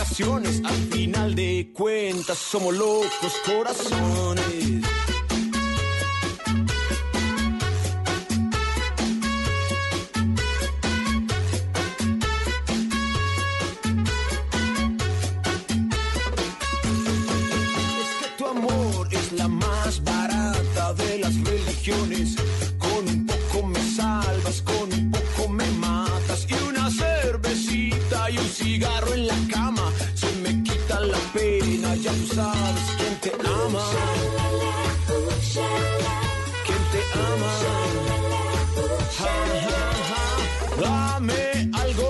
Al 0.00 0.06
final 0.06 1.34
de 1.34 1.70
cuentas, 1.74 2.38
somos 2.38 2.74
locos 2.74 3.34
corazones. 3.44 4.44
Es 18.00 18.10
que 18.20 18.28
tu 18.38 18.46
amor 18.46 19.08
es 19.10 19.32
la 19.32 19.48
más 19.48 20.02
barata 20.02 20.94
de 20.94 21.18
las 21.18 21.34
religiones. 21.44 22.36
Con 22.78 23.06
un 23.06 23.26
poco 23.26 23.66
me 23.66 23.80
salvas, 23.94 24.62
con 24.62 24.92
un 24.94 25.10
poco 25.10 25.48
me 25.50 25.70
matas. 25.72 26.46
Y 26.48 26.54
una 26.68 26.90
cervecita 26.90 28.30
y 28.30 28.38
un 28.38 28.48
cigarro 28.48 29.12
en 29.12 29.26
la 29.26 29.36
cama. 29.52 29.69
Pena, 31.32 31.94
ya 31.96 32.12
tú 32.12 32.26
sabes 32.34 32.86
quién 32.98 33.14
te 33.22 33.30
ama. 33.48 33.84
¿Quién 36.66 36.82
te 36.92 37.00
ama? 37.28 37.52
Ja, 39.18 39.34
ja, 39.66 39.80
ja. 40.10 40.22
Dame 40.82 41.42
algo, 41.82 42.09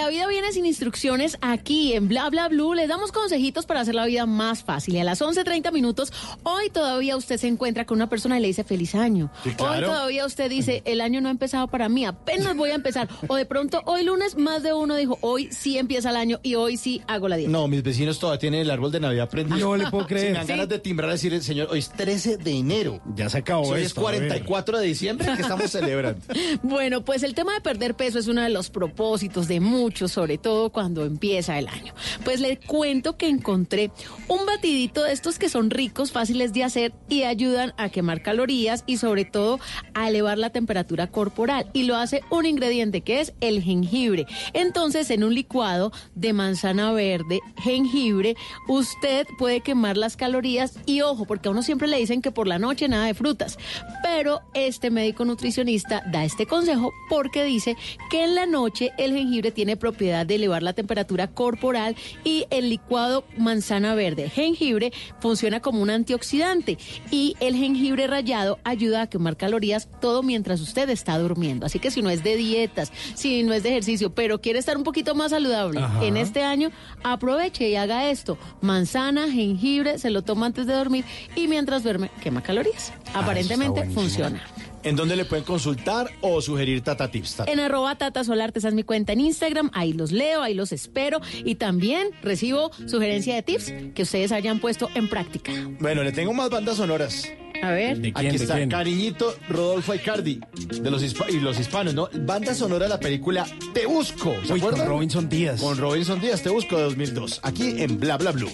la 0.00 0.08
vida 0.08 0.26
viene 0.28 0.50
sin 0.52 0.64
instrucciones 0.64 1.36
aquí 1.42 1.92
en 1.92 2.08
Bla 2.08 2.30
Bla 2.30 2.48
Blue. 2.48 2.74
Le 2.74 2.86
damos 2.86 3.12
consejitos 3.12 3.66
para 3.66 3.80
hacer 3.80 3.94
la 3.94 4.06
vida 4.06 4.24
más 4.24 4.62
fácil. 4.64 4.94
Y 4.94 4.98
a 4.98 5.04
las 5.04 5.20
11.30 5.20 5.70
minutos, 5.72 6.12
hoy 6.42 6.70
todavía 6.70 7.16
usted 7.16 7.36
se 7.36 7.48
encuentra 7.48 7.84
con 7.84 7.96
una 7.98 8.08
persona 8.08 8.38
y 8.38 8.40
le 8.40 8.48
dice 8.48 8.64
feliz 8.64 8.94
año. 8.94 9.30
Sí, 9.44 9.50
Hoy 9.58 9.80
todavía 9.82 10.24
usted 10.24 10.48
dice, 10.48 10.82
el 10.86 11.00
año 11.02 11.20
no 11.20 11.28
ha 11.28 11.30
empezado 11.30 11.68
para 11.68 11.88
mí, 11.88 12.06
apenas 12.06 12.56
voy 12.56 12.70
a 12.70 12.74
empezar. 12.76 13.08
O 13.28 13.36
de 13.36 13.44
pronto, 13.44 13.82
hoy 13.84 14.04
lunes, 14.04 14.36
más 14.36 14.62
de 14.62 14.72
uno 14.72 14.96
dijo, 14.96 15.18
hoy 15.20 15.48
sí 15.52 15.76
empieza 15.76 16.10
el 16.10 16.16
año 16.16 16.40
y 16.42 16.54
hoy 16.54 16.76
sí 16.78 17.02
hago 17.06 17.28
la 17.28 17.36
dieta. 17.36 17.52
No, 17.52 17.68
mis 17.68 17.82
vecinos 17.82 18.18
todavía 18.18 18.38
tienen 18.40 18.60
el 18.60 18.70
árbol 18.70 18.90
de 18.92 19.00
Navidad 19.00 19.28
prendido. 19.28 19.58
No 19.68 19.76
le 19.76 19.90
puedo 19.90 20.06
creer. 20.08 20.26
Si 20.28 20.32
me 20.32 20.38
dan 20.38 20.46
Sí. 20.46 20.52
ganas 20.52 20.68
de 20.68 20.78
timbrar 20.78 21.10
y 21.10 21.12
decir, 21.12 21.42
señor, 21.42 21.68
hoy 21.70 21.80
es 21.80 21.90
13 21.90 22.38
de 22.38 22.52
enero. 22.52 23.00
Ya 23.14 23.28
se 23.28 23.38
acabó 23.38 23.68
Hoy 23.68 23.80
es 23.82 23.88
esto, 23.88 24.00
a 24.08 24.10
ver. 24.12 24.20
44 24.28 24.78
de 24.78 24.86
diciembre 24.86 25.28
que 25.36 25.42
estamos 25.42 25.70
celebrando. 25.70 26.20
Bueno, 26.62 27.04
pues 27.04 27.22
el 27.22 27.34
tema 27.34 27.52
de 27.54 27.60
perder 27.60 27.94
peso 27.94 28.18
es 28.18 28.26
uno 28.28 28.40
de 28.42 28.48
los 28.50 28.70
propósitos 28.70 29.48
de 29.48 29.60
muchos, 29.60 29.89
sobre 29.96 30.38
todo 30.38 30.70
cuando 30.70 31.04
empieza 31.04 31.58
el 31.58 31.68
año. 31.68 31.94
Pues 32.24 32.40
le 32.40 32.58
cuento 32.58 33.16
que 33.16 33.28
encontré 33.28 33.90
un 34.28 34.46
batidito 34.46 35.04
de 35.04 35.12
estos 35.12 35.38
que 35.38 35.48
son 35.48 35.70
ricos, 35.70 36.12
fáciles 36.12 36.52
de 36.52 36.64
hacer 36.64 36.92
y 37.08 37.22
ayudan 37.22 37.74
a 37.76 37.88
quemar 37.88 38.22
calorías 38.22 38.84
y 38.86 38.96
sobre 38.96 39.24
todo 39.24 39.58
a 39.94 40.08
elevar 40.08 40.38
la 40.38 40.50
temperatura 40.50 41.08
corporal. 41.08 41.70
Y 41.72 41.84
lo 41.84 41.96
hace 41.96 42.22
un 42.30 42.46
ingrediente 42.46 43.00
que 43.02 43.20
es 43.20 43.32
el 43.40 43.62
jengibre. 43.62 44.26
Entonces, 44.52 45.10
en 45.10 45.24
un 45.24 45.34
licuado 45.34 45.92
de 46.14 46.32
manzana 46.32 46.92
verde, 46.92 47.40
jengibre, 47.56 48.36
usted 48.68 49.26
puede 49.38 49.60
quemar 49.60 49.96
las 49.96 50.16
calorías 50.16 50.78
y 50.86 51.02
ojo, 51.02 51.24
porque 51.24 51.48
a 51.48 51.52
uno 51.52 51.62
siempre 51.62 51.88
le 51.88 51.98
dicen 51.98 52.22
que 52.22 52.30
por 52.30 52.46
la 52.46 52.58
noche 52.58 52.88
nada 52.88 53.06
de 53.06 53.14
frutas. 53.14 53.58
Pero 54.02 54.40
este 54.54 54.90
médico 54.90 55.24
nutricionista 55.24 56.02
da 56.10 56.24
este 56.24 56.46
consejo 56.46 56.92
porque 57.08 57.44
dice 57.44 57.76
que 58.10 58.24
en 58.24 58.34
la 58.34 58.46
noche 58.46 58.92
el 58.98 59.14
jengibre 59.14 59.50
tiene 59.50 59.76
propiedad 59.80 60.24
de 60.24 60.36
elevar 60.36 60.62
la 60.62 60.72
temperatura 60.72 61.26
corporal 61.26 61.96
y 62.22 62.46
el 62.50 62.70
licuado 62.70 63.24
manzana 63.36 63.96
verde 63.96 64.30
jengibre 64.30 64.92
funciona 65.18 65.58
como 65.58 65.82
un 65.82 65.90
antioxidante 65.90 66.78
y 67.10 67.34
el 67.40 67.56
jengibre 67.56 68.06
rallado 68.06 68.60
ayuda 68.62 69.02
a 69.02 69.06
quemar 69.08 69.36
calorías 69.36 69.88
todo 70.00 70.22
mientras 70.22 70.60
usted 70.60 70.88
está 70.90 71.18
durmiendo. 71.18 71.66
Así 71.66 71.80
que 71.80 71.90
si 71.90 72.02
no 72.02 72.10
es 72.10 72.22
de 72.22 72.36
dietas, 72.36 72.92
si 73.14 73.42
no 73.42 73.52
es 73.52 73.64
de 73.64 73.70
ejercicio, 73.70 74.14
pero 74.14 74.40
quiere 74.40 74.60
estar 74.60 74.76
un 74.76 74.84
poquito 74.84 75.16
más 75.16 75.30
saludable 75.30 75.80
Ajá. 75.80 76.04
en 76.04 76.16
este 76.16 76.42
año, 76.42 76.70
aproveche 77.02 77.68
y 77.68 77.74
haga 77.74 78.10
esto. 78.10 78.38
Manzana, 78.60 79.30
jengibre, 79.30 79.98
se 79.98 80.10
lo 80.10 80.22
toma 80.22 80.46
antes 80.46 80.66
de 80.66 80.74
dormir 80.74 81.04
y 81.34 81.48
mientras 81.48 81.82
duerme 81.82 82.10
quema 82.22 82.42
calorías. 82.42 82.92
Aparentemente 83.14 83.80
buenísimo. 83.80 84.00
funciona. 84.02 84.42
¿En 84.82 84.96
dónde 84.96 85.16
le 85.16 85.24
pueden 85.24 85.44
consultar 85.44 86.10
o 86.20 86.40
sugerir 86.40 86.80
Tata 86.82 87.10
Tips? 87.10 87.36
Tata? 87.36 87.52
En 87.52 87.60
arroba 87.60 87.96
Tata 87.96 88.24
Solarte, 88.24 88.58
esa 88.60 88.68
es 88.68 88.74
mi 88.74 88.82
cuenta 88.82 89.12
en 89.12 89.20
Instagram, 89.20 89.70
ahí 89.74 89.92
los 89.92 90.10
leo, 90.12 90.42
ahí 90.42 90.54
los 90.54 90.72
espero 90.72 91.20
y 91.44 91.56
también 91.56 92.08
recibo 92.22 92.70
sugerencia 92.86 93.34
de 93.34 93.42
tips 93.42 93.72
que 93.94 94.02
ustedes 94.02 94.32
hayan 94.32 94.58
puesto 94.60 94.88
en 94.94 95.08
práctica. 95.08 95.52
Bueno, 95.80 96.02
le 96.02 96.12
tengo 96.12 96.32
más 96.32 96.50
bandas 96.50 96.76
sonoras. 96.78 97.28
A 97.62 97.72
ver. 97.72 97.98
¿De 97.98 98.12
quién, 98.14 98.26
Aquí 98.28 98.38
de 98.38 98.42
está 98.44 98.56
quién? 98.56 98.70
Cariñito 98.70 99.34
Rodolfo 99.50 99.94
Icardi 99.94 100.40
de 100.80 100.90
los 100.90 101.02
hispa- 101.02 101.26
y 101.28 101.40
los 101.40 101.60
hispanos, 101.60 101.92
¿no? 101.94 102.08
Banda 102.20 102.54
sonora 102.54 102.84
de 102.84 102.88
la 102.88 102.98
película 103.00 103.46
Te 103.74 103.84
Busco. 103.84 104.34
¿Se 104.46 104.54
Uy, 104.54 104.60
con 104.60 104.68
acuerdan? 104.70 104.88
Robinson 104.88 105.28
Díaz. 105.28 105.60
Con 105.60 105.76
Robinson 105.76 106.20
Díaz, 106.22 106.42
Te 106.42 106.48
Busco 106.48 106.76
de 106.78 106.84
2002. 106.84 107.40
Aquí 107.42 107.82
en 107.82 108.00
Bla 108.00 108.16
Bla 108.16 108.30
Blue. 108.32 108.48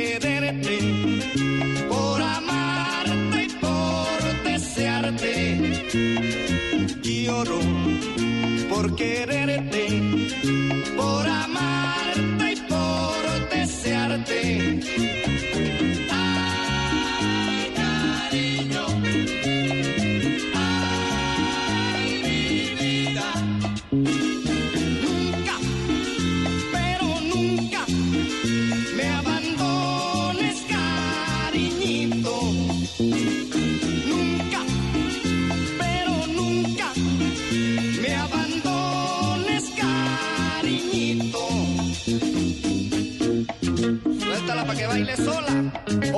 Por 0.00 0.08
quererte, 0.08 0.78
por 1.88 2.22
amarte 2.22 3.42
y 3.42 3.48
por 3.60 4.42
desearte. 4.44 5.34
Lloro 7.02 7.60
por 8.70 8.96
quererte, 8.96 9.86
por 10.96 11.28
amarte 11.28 12.52
y 12.52 12.56
por 12.68 13.50
desearte. 13.50 14.79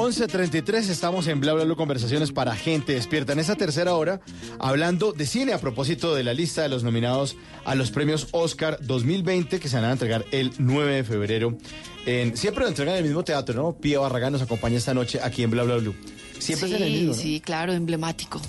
11.33 0.02 0.88
estamos 0.88 1.28
en 1.28 1.38
Bla 1.38 1.52
Bla 1.52 1.62
Bla 1.62 1.76
Conversaciones 1.76 2.32
para 2.32 2.56
gente 2.56 2.92
despierta. 2.92 3.34
En 3.34 3.38
esta 3.38 3.54
tercera 3.54 3.94
hora, 3.94 4.20
hablando 4.58 5.12
de 5.12 5.26
cine 5.26 5.52
a 5.52 5.58
propósito 5.58 6.12
de 6.16 6.24
la 6.24 6.34
lista 6.34 6.62
de 6.62 6.68
los 6.68 6.82
nominados 6.82 7.36
a 7.64 7.76
los 7.76 7.92
premios 7.92 8.26
Oscar 8.32 8.78
2020 8.80 9.60
que 9.60 9.68
se 9.68 9.76
van 9.76 9.84
a 9.84 9.92
entregar 9.92 10.24
el 10.32 10.50
9 10.58 10.92
de 10.96 11.04
febrero. 11.04 11.56
En, 12.04 12.36
siempre 12.36 12.64
lo 12.64 12.70
entregan 12.70 12.94
en 12.94 12.98
el 12.98 13.04
mismo 13.04 13.22
teatro, 13.22 13.54
¿no? 13.54 13.76
Pía 13.76 14.00
Barragán 14.00 14.32
nos 14.32 14.42
acompaña 14.42 14.76
esta 14.76 14.92
noche 14.92 15.20
aquí 15.22 15.44
en 15.44 15.52
Bla 15.52 15.62
Bla 15.62 15.76
Bla. 15.76 15.92
Siempre 16.40 16.68
sí, 16.68 16.74
es 16.74 16.80
en 16.80 16.86
el 16.88 16.92
mismo, 16.92 17.14
¿no? 17.14 17.22
sí, 17.22 17.40
claro, 17.40 17.72
emblemático. 17.72 18.40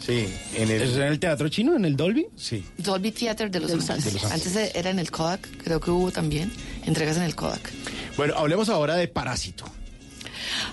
Sí, 0.00 0.26
en 0.56 0.70
el... 0.70 0.82
¿Es 0.82 0.94
en 0.94 1.04
el 1.04 1.18
teatro 1.18 1.48
chino, 1.48 1.74
en 1.74 1.86
el 1.86 1.96
Dolby? 1.96 2.26
Sí. 2.36 2.62
Dolby 2.76 3.12
Theater 3.12 3.50
de 3.50 3.60
Los, 3.60 3.70
De 3.70 3.76
Los 3.76 3.88
Ángeles. 3.88 4.24
Ángeles. 4.24 4.46
Antes 4.46 4.74
era 4.74 4.90
en 4.90 4.98
el 4.98 5.10
Kodak, 5.10 5.48
creo 5.64 5.80
que 5.80 5.90
hubo 5.90 6.10
también 6.10 6.52
entregas 6.84 7.16
en 7.16 7.22
el 7.22 7.34
Kodak. 7.34 7.72
Bueno, 8.18 8.34
hablemos 8.36 8.68
ahora 8.68 8.94
de 8.94 9.08
Parásito. 9.08 9.64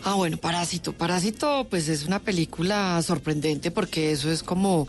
Ah, 0.03 0.15
bueno, 0.15 0.37
Parásito. 0.37 0.93
Parásito, 0.93 1.65
pues 1.69 1.87
es 1.87 2.05
una 2.05 2.19
película 2.19 3.01
sorprendente 3.01 3.71
porque 3.71 4.11
eso 4.11 4.31
es 4.31 4.43
como 4.43 4.87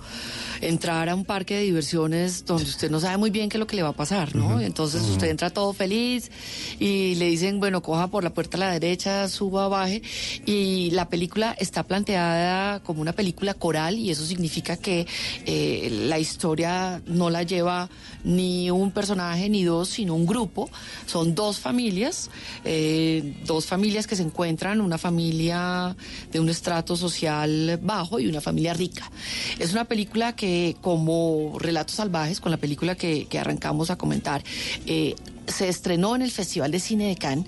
entrar 0.61 1.09
a 1.09 1.15
un 1.15 1.25
parque 1.25 1.55
de 1.55 1.63
diversiones 1.63 2.45
donde 2.45 2.65
usted 2.65 2.91
no 2.91 3.01
sabe 3.01 3.17
muy 3.17 3.31
bien 3.31 3.49
qué 3.49 3.57
es 3.57 3.61
lo 3.61 3.67
que 3.67 3.77
le 3.77 3.83
va 3.83 3.91
a 3.91 3.97
pasar, 3.97 4.35
¿no? 4.35 4.61
Entonces 4.61 5.03
usted 5.03 5.29
entra 5.29 5.51
todo 5.51 5.73
feliz 5.73 6.31
y 6.79 7.15
le 7.17 7.27
dicen, 7.27 7.61
bueno, 7.61 7.83
coja 7.83 8.09
por 8.09 8.25
la 8.25 8.31
puerta 8.31 8.57
a 8.57 8.61
la 8.61 8.71
derecha, 8.73 9.29
suba, 9.29 9.69
baje. 9.69 10.03
Y 10.45 10.91
la 10.91 11.09
película 11.09 11.55
está 11.59 11.83
planteada 11.83 12.81
como 12.81 13.01
una 13.01 13.13
película 13.13 13.55
coral 13.55 13.99
y 13.99 14.11
eso 14.11 14.25
significa 14.25 14.77
que 14.77 15.07
eh, 15.45 15.89
la 16.07 16.19
historia 16.19 17.03
no 17.07 17.31
la 17.31 17.43
lleva 17.43 17.89
ni 18.25 18.71
un 18.71 18.91
personaje 18.91 19.49
ni 19.49 19.65
dos, 19.65 19.89
sino 19.89 20.15
un 20.15 20.27
grupo. 20.27 20.71
Son 21.07 21.35
dos 21.35 21.59
familias, 21.59 22.31
eh, 22.65 23.37
dos 23.45 23.67
familias 23.67 24.07
que 24.07 24.17
se 24.17 24.23
encuentran, 24.23 24.81
una 24.81 24.96
familia 24.99 25.97
de 26.33 26.41
un 26.41 26.49
estrato 26.49 26.97
social 26.97 27.79
bajo 27.83 28.21
y 28.21 28.27
una 28.27 28.41
familia 28.41 28.75
rica. 28.75 29.11
Es 29.59 29.73
una 29.73 29.85
película 29.85 30.35
que, 30.35 30.77
como 30.81 31.57
Relatos 31.59 31.97
Salvajes, 31.97 32.41
con 32.41 32.51
la 32.51 32.59
película 32.59 32.95
que, 32.95 33.27
que 33.27 33.39
arrancamos 33.39 33.91
a 33.91 33.97
comentar, 33.97 34.43
eh, 34.87 35.15
se 35.47 35.69
estrenó 35.69 36.17
en 36.17 36.23
el 36.23 36.31
Festival 36.31 36.71
de 36.71 36.81
Cine 36.81 37.09
de 37.09 37.17
Cannes 37.17 37.47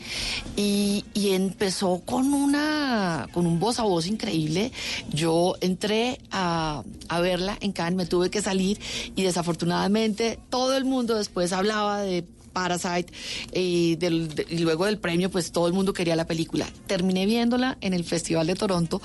y, 0.57 1.05
y 1.15 1.31
empezó 1.31 2.01
con 2.05 2.33
una 2.33 3.29
con 3.33 3.47
un 3.47 3.59
voz 3.59 3.81
a 3.81 3.83
voz 3.83 4.07
increíble. 4.07 4.73
Yo 5.11 5.57
entré 5.61 6.21
a, 6.31 6.85
a 7.09 7.21
verla 7.21 7.59
en 7.61 7.73
Cannes, 7.73 7.97
me 7.97 8.07
tuve 8.07 8.31
que 8.31 8.43
salir 8.43 8.81
y 9.17 9.23
desafortunadamente 9.23 10.39
todo 10.51 10.77
el 10.77 10.85
mundo 10.85 11.17
después 11.17 11.53
hablaba 11.53 12.01
de 12.03 12.25
Parasite 12.53 13.13
y, 13.53 13.97
del- 13.97 14.35
de- 14.35 14.47
y 14.49 14.59
luego 14.59 14.85
del 14.87 14.99
premio 14.99 15.31
pues 15.31 15.53
todo 15.53 15.67
el 15.67 15.73
mundo 15.73 15.93
quería 15.93 16.17
la 16.17 16.27
película. 16.27 16.67
Terminé 16.87 17.27
viéndola 17.27 17.79
en 17.81 17.95
el 17.95 18.05
Festival 18.05 18.47
de 18.47 18.55
Toronto 18.55 19.01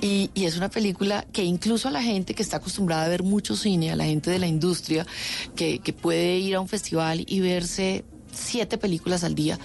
y, 0.00 0.30
es 0.34 0.56
una 0.56 0.70
película 0.70 1.26
que 1.32 1.44
incluso 1.44 1.88
a 1.88 1.90
la 1.90 2.02
gente 2.02 2.34
que 2.34 2.42
está 2.42 2.56
acostumbrada 2.58 3.04
a 3.04 3.08
ver 3.08 3.22
mucho 3.22 3.54
cine, 3.56 3.90
a 3.90 3.96
la 3.96 4.04
gente 4.04 4.30
de 4.30 4.38
la 4.38 4.46
industria 4.46 5.06
que 5.56 5.78
puede 6.00 6.38
ir 6.38 6.54
a 6.54 6.60
un 6.60 6.68
festival 6.68 7.24
y 7.26 7.40
verse 7.40 8.04
siete 8.38 8.78
películas 8.78 9.24
al 9.24 9.34
día. 9.34 9.58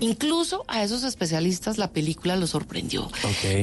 Incluso 0.00 0.64
a 0.68 0.82
esos 0.82 1.04
especialistas 1.04 1.78
la 1.78 1.90
película 1.90 2.36
los 2.36 2.50
sorprendió. 2.50 3.10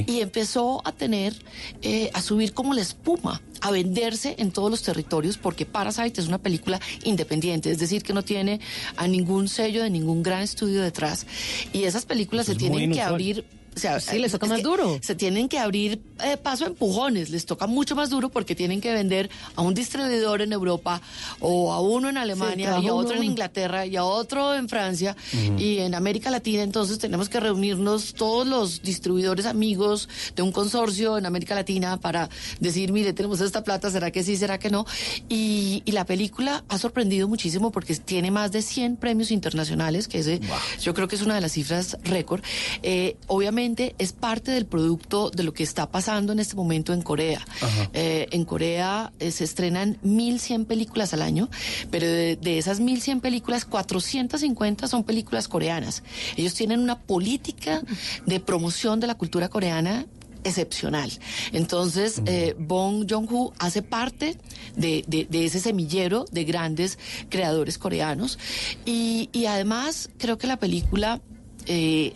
Y 0.07 0.22
empezó 0.22 0.81
a 0.85 0.91
tener, 0.91 1.34
eh, 1.81 2.10
a 2.14 2.22
subir 2.22 2.53
como 2.53 2.73
la 2.73 2.81
espuma, 2.81 3.41
a 3.61 3.72
venderse 3.72 4.35
en 4.40 4.52
todos 4.52 4.69
los 4.69 4.81
territorios, 4.81 5.38
porque 5.38 5.65
Parasite 5.65 6.19
es 6.19 6.27
una 6.27 6.38
película 6.38 6.80
independiente, 7.03 7.72
es 7.72 7.80
decir, 7.80 8.03
que 8.03 8.14
no 8.14 8.23
tiene 8.23 8.60
a 8.98 9.07
ningún 9.07 9.48
sello 9.48 9.84
de 9.84 9.90
ningún 9.90 10.23
gran 10.23 10.41
estudio 10.41 10.81
detrás. 10.81 11.26
Y 11.72 11.84
esas 11.84 12.06
películas 12.06 12.48
se 12.48 12.53
es 12.53 12.57
tienen 12.57 12.91
que 12.91 13.02
abrir. 13.02 13.45
O 13.75 13.79
sea, 13.79 13.99
Sí, 13.99 14.19
les 14.19 14.31
toca 14.31 14.45
más 14.45 14.61
duro. 14.61 14.99
Se 15.01 15.15
tienen 15.15 15.49
que 15.49 15.59
abrir 15.59 16.01
eh, 16.23 16.37
paso 16.37 16.65
a 16.65 16.67
empujones, 16.67 17.29
les 17.29 17.45
toca 17.45 17.67
mucho 17.67 17.95
más 17.95 18.09
duro 18.09 18.29
porque 18.29 18.55
tienen 18.55 18.81
que 18.81 18.93
vender 18.93 19.29
a 19.55 19.61
un 19.61 19.73
distribuidor 19.73 20.41
en 20.41 20.53
Europa 20.53 21.01
o 21.39 21.73
a 21.73 21.79
uno 21.81 22.09
en 22.09 22.17
Alemania 22.17 22.79
y 22.81 22.87
a 22.87 22.93
uno 22.93 22.95
otro 22.97 23.11
a 23.11 23.15
en 23.15 23.21
uno. 23.21 23.31
Inglaterra 23.31 23.85
y 23.85 23.95
a 23.95 24.03
otro 24.03 24.53
en 24.53 24.69
Francia 24.69 25.15
y 25.57 25.79
en 25.79 25.95
América 25.95 26.29
Latina. 26.29 26.63
Entonces 26.63 26.99
tenemos 26.99 27.29
que 27.29 27.39
reunirnos 27.39 28.13
todos 28.13 28.45
los 28.47 28.81
distribuidores 28.81 29.45
amigos 29.45 30.07
de 30.35 30.41
un 30.41 30.51
consorcio 30.51 31.17
en 31.17 31.25
América 31.25 31.55
Latina 31.55 31.97
para 31.97 32.29
decir, 32.59 32.91
mire, 32.91 33.13
tenemos 33.13 33.41
esta 33.41 33.63
plata, 33.63 33.89
¿será 33.89 34.11
que 34.11 34.23
sí, 34.23 34.37
será 34.37 34.59
que 34.59 34.69
no? 34.69 34.85
Y, 35.29 35.81
y 35.85 35.91
la 35.93 36.05
película 36.05 36.63
ha 36.67 36.77
sorprendido 36.77 37.27
muchísimo 37.27 37.71
porque 37.71 37.95
tiene 37.95 38.31
más 38.31 38.51
de 38.51 38.61
100 38.61 38.97
premios 38.97 39.31
internacionales, 39.31 40.07
que 40.07 40.19
ese, 40.19 40.39
yo 40.81 40.93
creo 40.93 41.07
que 41.07 41.15
es 41.15 41.21
una 41.21 41.35
de 41.35 41.41
las 41.41 41.53
cifras 41.53 41.97
récord. 42.03 42.41
Eh, 42.81 43.17
obviamente 43.27 43.62
es 43.98 44.14
parte 44.14 44.52
del 44.52 44.65
producto 44.65 45.30
de 45.30 45.44
lo 45.44 45.53
que 45.53 45.64
está 45.64 45.90
pasando 45.90 46.34
en 46.34 46.40
este 46.40 46.56
momento 46.56 46.94
en 46.94 47.02
Corea. 47.02 47.45
Eh, 47.94 48.27
en 48.31 48.45
Corea 48.45 49.11
eh, 49.19 49.31
se 49.31 49.44
estrenan 49.44 49.98
1.100 50.03 50.65
películas 50.65 51.14
al 51.14 51.22
año, 51.22 51.49
pero 51.90 52.06
de, 52.07 52.35
de 52.35 52.57
esas 52.57 52.81
1.100 52.81 53.22
películas, 53.22 53.65
450 53.65 54.88
son 54.88 55.03
películas 55.03 55.48
coreanas. 55.48 56.03
Ellos 56.35 56.53
tienen 56.53 56.80
una 56.80 56.99
política 56.99 57.81
de 58.26 58.40
promoción 58.40 58.99
de 58.99 59.07
la 59.07 59.15
cultura 59.15 59.49
coreana 59.49 60.06
excepcional. 60.45 61.10
Entonces, 61.53 62.22
eh, 62.26 62.53
Bong 62.60 63.06
Joon-ho 63.10 63.53
hace 63.60 63.81
parte 63.81 64.38
de, 64.76 65.06
de- 65.07 65.26
de 65.30 65.45
ese 65.45 65.61
semillero 65.61 66.26
de 66.34 66.44
grandes 66.44 66.99
creadores 67.30 67.77
coreanos 67.77 68.38
y, 68.85 69.30
y 69.31 69.45
además 69.45 70.10
creo 70.18 70.38
que 70.38 70.48
la 70.48 70.57
película 70.57 71.22
eh, 71.65 72.15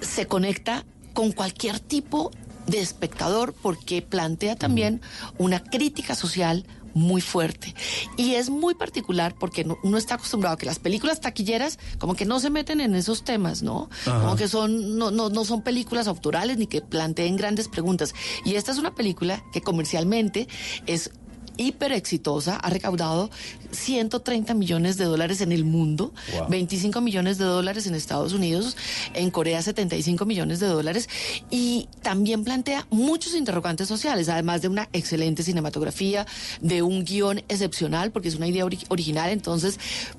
se 0.00 0.26
conecta 0.26 0.84
con 1.14 1.32
cualquier 1.32 1.80
tipo 1.80 2.30
de 2.66 2.80
espectador 2.80 3.54
porque 3.62 4.02
plantea 4.02 4.56
también 4.56 5.00
una 5.38 5.62
crítica 5.62 6.14
social 6.14 6.66
muy 6.94 7.20
fuerte 7.20 7.74
y 8.16 8.34
es 8.36 8.48
muy 8.48 8.74
particular 8.74 9.34
porque 9.38 9.64
no- 9.64 9.76
uno 9.82 9.98
está 9.98 10.14
acostumbrado 10.14 10.54
a 10.54 10.58
que 10.58 10.64
las 10.64 10.78
películas 10.78 11.20
taquilleras 11.20 11.78
como 11.98 12.14
que 12.14 12.24
no 12.24 12.40
se 12.40 12.48
meten 12.48 12.80
en 12.80 12.94
esos 12.94 13.22
temas, 13.22 13.62
¿no? 13.62 13.90
Ajá. 14.06 14.20
Como 14.20 14.36
que 14.36 14.48
son 14.48 14.96
no, 14.98 15.10
no, 15.10 15.28
no 15.28 15.44
son 15.44 15.60
películas 15.62 16.06
autorales 16.08 16.56
ni 16.56 16.66
que 16.66 16.80
planteen 16.80 17.36
grandes 17.36 17.68
preguntas 17.68 18.14
y 18.46 18.54
esta 18.54 18.72
es 18.72 18.78
una 18.78 18.94
película 18.94 19.44
que 19.52 19.60
comercialmente 19.60 20.48
es 20.86 21.10
hiper 21.56 21.92
exitosa, 21.92 22.56
ha 22.56 22.70
recaudado 22.70 23.30
130 23.72 24.54
millones 24.54 24.96
de 24.96 25.04
dólares 25.04 25.40
en 25.40 25.52
el 25.52 25.64
mundo, 25.64 26.12
Wow. 26.38 26.48
25 26.48 27.00
millones 27.00 27.38
de 27.38 27.44
dólares 27.44 27.86
en 27.86 27.94
Estados 27.94 28.32
Unidos, 28.32 28.76
en 29.14 29.30
Corea 29.30 29.60
75 29.62 30.24
millones 30.24 30.60
de 30.60 30.66
dólares 30.66 31.08
y 31.50 31.88
también 32.02 32.44
plantea 32.44 32.86
muchos 32.90 33.34
interrogantes 33.34 33.88
sociales, 33.88 34.28
además 34.28 34.62
de 34.62 34.68
una 34.68 34.88
excelente 34.92 35.42
cinematografía, 35.42 36.26
de 36.60 36.82
un 36.82 37.04
guion 37.04 37.38
excepcional, 37.48 38.10
porque 38.12 38.28
es 38.28 38.34
una 38.36 38.46
idea 38.48 38.64
ori- 38.64 38.84
original, 38.88 39.30
entonces 39.30 39.78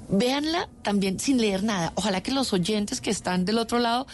véanla 0.10 0.70
también 0.84 1.20
sin 1.20 1.38
leer 1.40 1.64
nada. 1.64 1.92
Ojalá 1.96 2.22
que 2.22 2.32
los 2.32 2.54
oyentes 2.54 3.02
que 3.02 3.10
están 3.10 3.46
del 3.46 3.58
otro 3.58 3.80
lado 3.80 4.08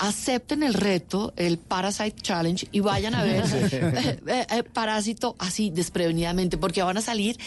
acepten 0.00 0.62
el 0.62 0.74
reto, 0.74 1.32
el 1.36 1.58
Parasite 1.58 2.16
Challenge, 2.22 2.66
y 2.72 2.80
vayan 2.80 3.14
a 3.14 3.22
ver 3.22 3.44
eh, 3.72 4.20
eh, 4.26 4.46
eh, 4.50 4.62
Parásito 4.62 5.36
así 5.38 5.70
desprevenidamente, 5.70 6.56
porque 6.56 6.82
van 6.82 6.96
a 6.96 7.02
salir, 7.02 7.38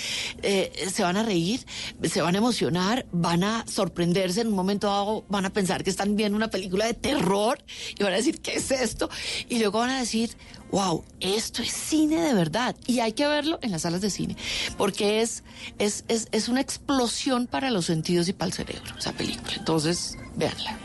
eh, 0.43 0.71
se 0.93 1.03
van 1.03 1.17
a 1.17 1.23
reír, 1.23 1.65
se 2.03 2.21
van 2.21 2.35
a 2.35 2.37
emocionar, 2.37 3.05
van 3.11 3.43
a 3.43 3.65
sorprenderse 3.67 4.41
en 4.41 4.47
un 4.47 4.53
momento 4.53 4.87
dado, 4.87 5.25
van 5.29 5.45
a 5.45 5.49
pensar 5.49 5.83
que 5.83 5.89
están 5.89 6.15
viendo 6.15 6.37
una 6.37 6.49
película 6.49 6.85
de 6.85 6.93
terror 6.93 7.57
y 7.97 8.03
van 8.03 8.13
a 8.13 8.17
decir, 8.17 8.39
¿qué 8.39 8.53
es 8.53 8.69
esto? 8.69 9.09
Y 9.49 9.57
luego 9.57 9.79
van 9.79 9.89
a 9.89 9.99
decir, 9.99 10.29
wow, 10.71 11.03
esto 11.19 11.63
es 11.63 11.71
cine 11.71 12.21
de 12.21 12.35
verdad. 12.35 12.75
Y 12.85 12.99
hay 12.99 13.13
que 13.13 13.27
verlo 13.27 13.57
en 13.63 13.71
las 13.71 13.81
salas 13.81 14.01
de 14.01 14.11
cine, 14.11 14.37
porque 14.77 15.21
es, 15.21 15.43
es, 15.79 16.05
es, 16.07 16.27
es 16.31 16.49
una 16.49 16.61
explosión 16.61 17.47
para 17.47 17.71
los 17.71 17.85
sentidos 17.85 18.27
y 18.27 18.33
para 18.33 18.47
el 18.47 18.53
cerebro, 18.53 18.95
esa 18.97 19.13
película. 19.13 19.53
Entonces, 19.57 20.17
véanla. 20.35 20.77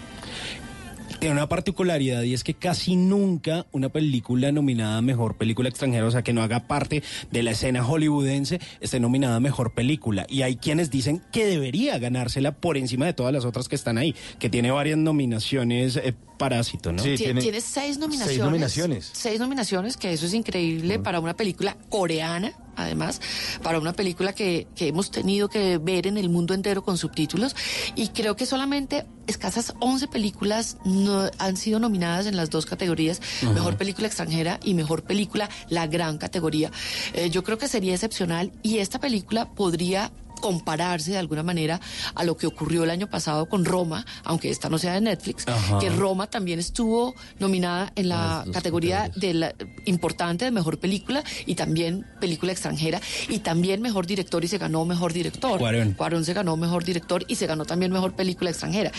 Tiene 1.19 1.35
una 1.35 1.49
particularidad 1.49 2.23
y 2.23 2.33
es 2.33 2.45
que 2.45 2.55
casi 2.55 2.95
nunca 2.95 3.67
una 3.73 3.89
película 3.89 4.53
nominada 4.53 4.99
a 4.99 5.03
mejor 5.03 5.37
película 5.37 5.69
extranjera, 5.69 6.07
o 6.07 6.11
sea, 6.13 6.23
que 6.23 6.33
no 6.33 6.43
haga 6.43 6.69
parte 6.69 7.03
de 7.33 7.43
la 7.43 7.51
escena 7.51 7.83
hollywoodense, 7.83 8.61
esté 8.81 9.01
nominada 9.01 9.35
a 9.35 9.41
mejor 9.41 9.75
película. 9.75 10.27
Y 10.29 10.43
hay 10.43 10.57
quienes 10.57 10.93
dicen 10.93 11.21
que 11.33 11.47
debería 11.47 11.99
ganársela 11.99 12.53
por 12.53 12.77
encima 12.77 13.07
de 13.07 13.15
todas 13.15 13.33
las 13.33 13.45
otras 13.45 13.69
que 13.69 13.75
están 13.75 13.99
ahí, 13.99 14.15
que 14.39 14.49
tiene 14.49 14.71
varias 14.71 14.97
nominaciones 14.97 15.97
eh, 15.97 16.15
Parásito, 16.39 16.93
¿no? 16.93 17.03
Tie- 17.03 17.17
tiene, 17.17 17.61
seis 17.61 17.99
nominaciones. 17.99 18.37
Seis 18.37 18.45
nominaciones. 18.45 19.11
Seis 19.13 19.41
nominaciones, 19.41 19.97
que 19.97 20.13
eso 20.13 20.27
es 20.27 20.35
increíble 20.35 20.99
para 20.99 21.21
una 21.21 21.35
película 21.35 21.77
coreana, 21.89 22.53
además, 22.77 23.21
para 23.63 23.81
una 23.81 23.93
película 23.93 24.33
que, 24.33 24.69
que 24.77 24.87
hemos 24.89 25.11
tenido 25.11 25.49
que 25.49 25.79
ver 25.79 26.07
en 26.07 26.17
el 26.17 26.29
mundo 26.29 26.55
entero 26.55 26.83
con 26.85 26.97
subtítulos. 26.97 27.57
Y 27.97 28.09
creo 28.09 28.37
que 28.37 28.47
solamente 28.47 29.05
escasas 29.27 29.75
11 29.81 30.07
películas 30.09 30.77
no, 30.85 31.29
han 31.39 31.57
sido 31.57 31.81
nominadas 31.81 32.27
en 32.27 32.37
las 32.37 32.51
dos 32.51 32.67
categorías, 32.67 33.21
mejor 33.53 33.77
película 33.77 34.07
extranjera 34.07 34.61
y 34.63 34.75
mejor 34.75 35.03
película, 35.03 35.51
la 35.69 35.87
gran 35.89 36.19
categoría. 36.19 36.71
Eh, 37.15 37.31
yo 37.31 37.43
creo 37.43 37.59
que 37.59 37.67
sería 37.69 37.95
excepcional 37.95 38.53
y 38.63 38.79
esta 38.79 39.01
película 39.01 39.51
podría 39.55 40.13
compararse 40.39 41.13
de 41.13 41.19
alguna 41.19 41.43
manera 41.43 41.81
a 42.15 42.25
lo 42.25 42.37
que 42.37 42.47
ocurrió 42.47 42.85
el 42.85 42.91
año 42.91 43.09
pasado 43.09 43.47
con 43.47 43.65
Roma, 43.65 44.05
aunque 44.25 44.51
esta 44.51 44.69
no 44.69 44.79
sea 44.79 44.95
de 44.95 45.01
Netflix, 45.01 45.47
Ajá. 45.47 45.79
que 45.79 45.91
Roma 45.91 46.29
también 46.29 46.59
estuvo 46.59 47.15
nominada 47.39 47.93
en 47.97 48.09
la 48.09 48.45
categoría 48.53 49.11
de 49.15 49.35
la, 49.35 49.55
importante 49.85 50.45
de 50.45 50.51
mejor 50.51 50.79
película 50.79 51.23
y 51.47 51.55
también 51.55 52.07
película 52.21 52.53
extranjera 52.53 53.01
y 53.29 53.41
también 53.41 53.81
mejor 53.83 54.07
director 54.07 54.45
y 54.45 54.49
se 54.49 54.59
ganó 54.59 54.85
mejor 54.85 55.13
director. 55.13 55.59
Cuarón. 55.59 55.93
Cuarón 55.93 56.25
se 56.25 56.33
ganó 56.33 56.57
mejor 56.57 56.85
director 56.85 57.25
y 57.29 57.37
se 57.37 57.47
ganó 57.47 57.65
también 57.65 57.93
mejor 57.93 58.15
película 58.15 58.51
extranjera. 58.51 58.93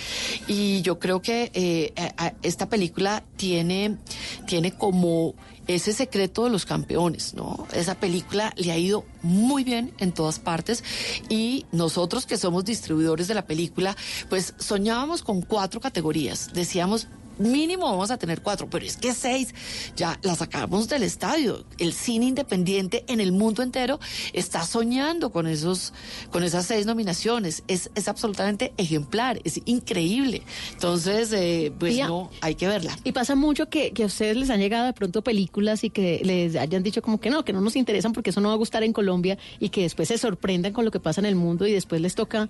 Y 0.47 0.81
yo 0.81 0.99
creo 0.99 1.21
que 1.21 1.51
eh, 1.53 1.93
esta 2.41 2.69
película 2.69 3.23
tiene, 3.35 3.97
tiene 4.45 4.71
como 4.71 5.35
ese 5.69 5.93
secreto 5.93 6.45
de 6.45 6.49
los 6.49 6.65
campeones, 6.65 7.35
¿no? 7.35 7.67
Esa 7.73 7.93
película 7.93 8.51
le 8.57 8.71
ha 8.71 8.77
ido 8.77 9.05
muy 9.21 9.63
bien 9.63 9.93
en 9.99 10.11
todas 10.11 10.39
partes 10.39 10.83
y 11.29 11.67
nosotros 11.71 12.25
que 12.25 12.37
somos 12.37 12.65
distribuidores 12.65 13.27
de 13.27 13.35
la 13.35 13.45
película, 13.45 13.95
pues 14.29 14.55
soñábamos 14.57 15.21
con 15.21 15.43
cuatro 15.43 15.79
categorías. 15.79 16.49
Decíamos, 16.53 17.07
mínimo 17.39 17.85
vamos 17.85 18.11
a 18.11 18.17
tener 18.17 18.41
cuatro, 18.41 18.69
pero 18.69 18.85
es 18.85 18.97
que 18.97 19.13
seis 19.13 19.53
ya 19.95 20.19
la 20.21 20.35
sacamos 20.35 20.89
del 20.89 21.03
estadio. 21.03 21.65
El 21.77 21.93
cine 21.93 22.25
independiente 22.25 23.05
en 23.07 23.19
el 23.19 23.31
mundo 23.31 23.63
entero 23.63 23.99
está 24.33 24.63
soñando 24.65 25.31
con 25.31 25.47
esos, 25.47 25.93
con 26.31 26.43
esas 26.43 26.65
seis 26.65 26.85
nominaciones. 26.85 27.63
Es, 27.67 27.89
es 27.95 28.07
absolutamente 28.07 28.73
ejemplar, 28.77 29.39
es 29.43 29.61
increíble. 29.65 30.43
Entonces, 30.73 31.31
eh, 31.33 31.71
pues 31.77 31.93
Pía, 31.93 32.07
no, 32.07 32.29
hay 32.41 32.55
que 32.55 32.67
verla. 32.67 32.97
Y 33.03 33.11
pasa 33.11 33.35
mucho 33.35 33.69
que, 33.69 33.91
que 33.91 34.03
a 34.03 34.05
ustedes 34.07 34.37
les 34.37 34.49
han 34.49 34.59
llegado 34.59 34.85
de 34.85 34.93
pronto 34.93 35.23
películas 35.23 35.83
y 35.83 35.89
que 35.89 36.21
les 36.23 36.55
hayan 36.55 36.83
dicho 36.83 37.01
como 37.01 37.19
que 37.19 37.29
no, 37.29 37.45
que 37.45 37.53
no 37.53 37.61
nos 37.61 37.75
interesan 37.75 38.13
porque 38.13 38.29
eso 38.29 38.41
no 38.41 38.49
va 38.49 38.55
a 38.55 38.57
gustar 38.57 38.83
en 38.83 38.93
Colombia 38.93 39.37
y 39.59 39.69
que 39.69 39.81
después 39.81 40.07
se 40.07 40.17
sorprendan 40.17 40.73
con 40.73 40.85
lo 40.85 40.91
que 40.91 40.99
pasa 40.99 41.21
en 41.21 41.25
el 41.25 41.35
mundo 41.35 41.67
y 41.67 41.71
después 41.71 42.01
les 42.01 42.15
toca 42.15 42.49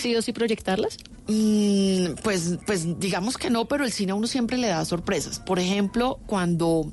sí 0.00 0.16
o 0.16 0.22
sí 0.22 0.32
proyectarlas. 0.32 0.98
Mm, 1.28 2.14
pues, 2.22 2.58
pues 2.66 2.98
digamos 2.98 3.36
que 3.36 3.50
no, 3.50 3.66
pero 3.66 3.84
el 3.84 3.92
cine 3.92 4.12
a 4.12 4.14
uno 4.14 4.26
siempre 4.26 4.56
le 4.56 4.68
da 4.68 4.84
sorpresas. 4.84 5.38
Por 5.38 5.58
ejemplo, 5.58 6.18
cuando 6.26 6.92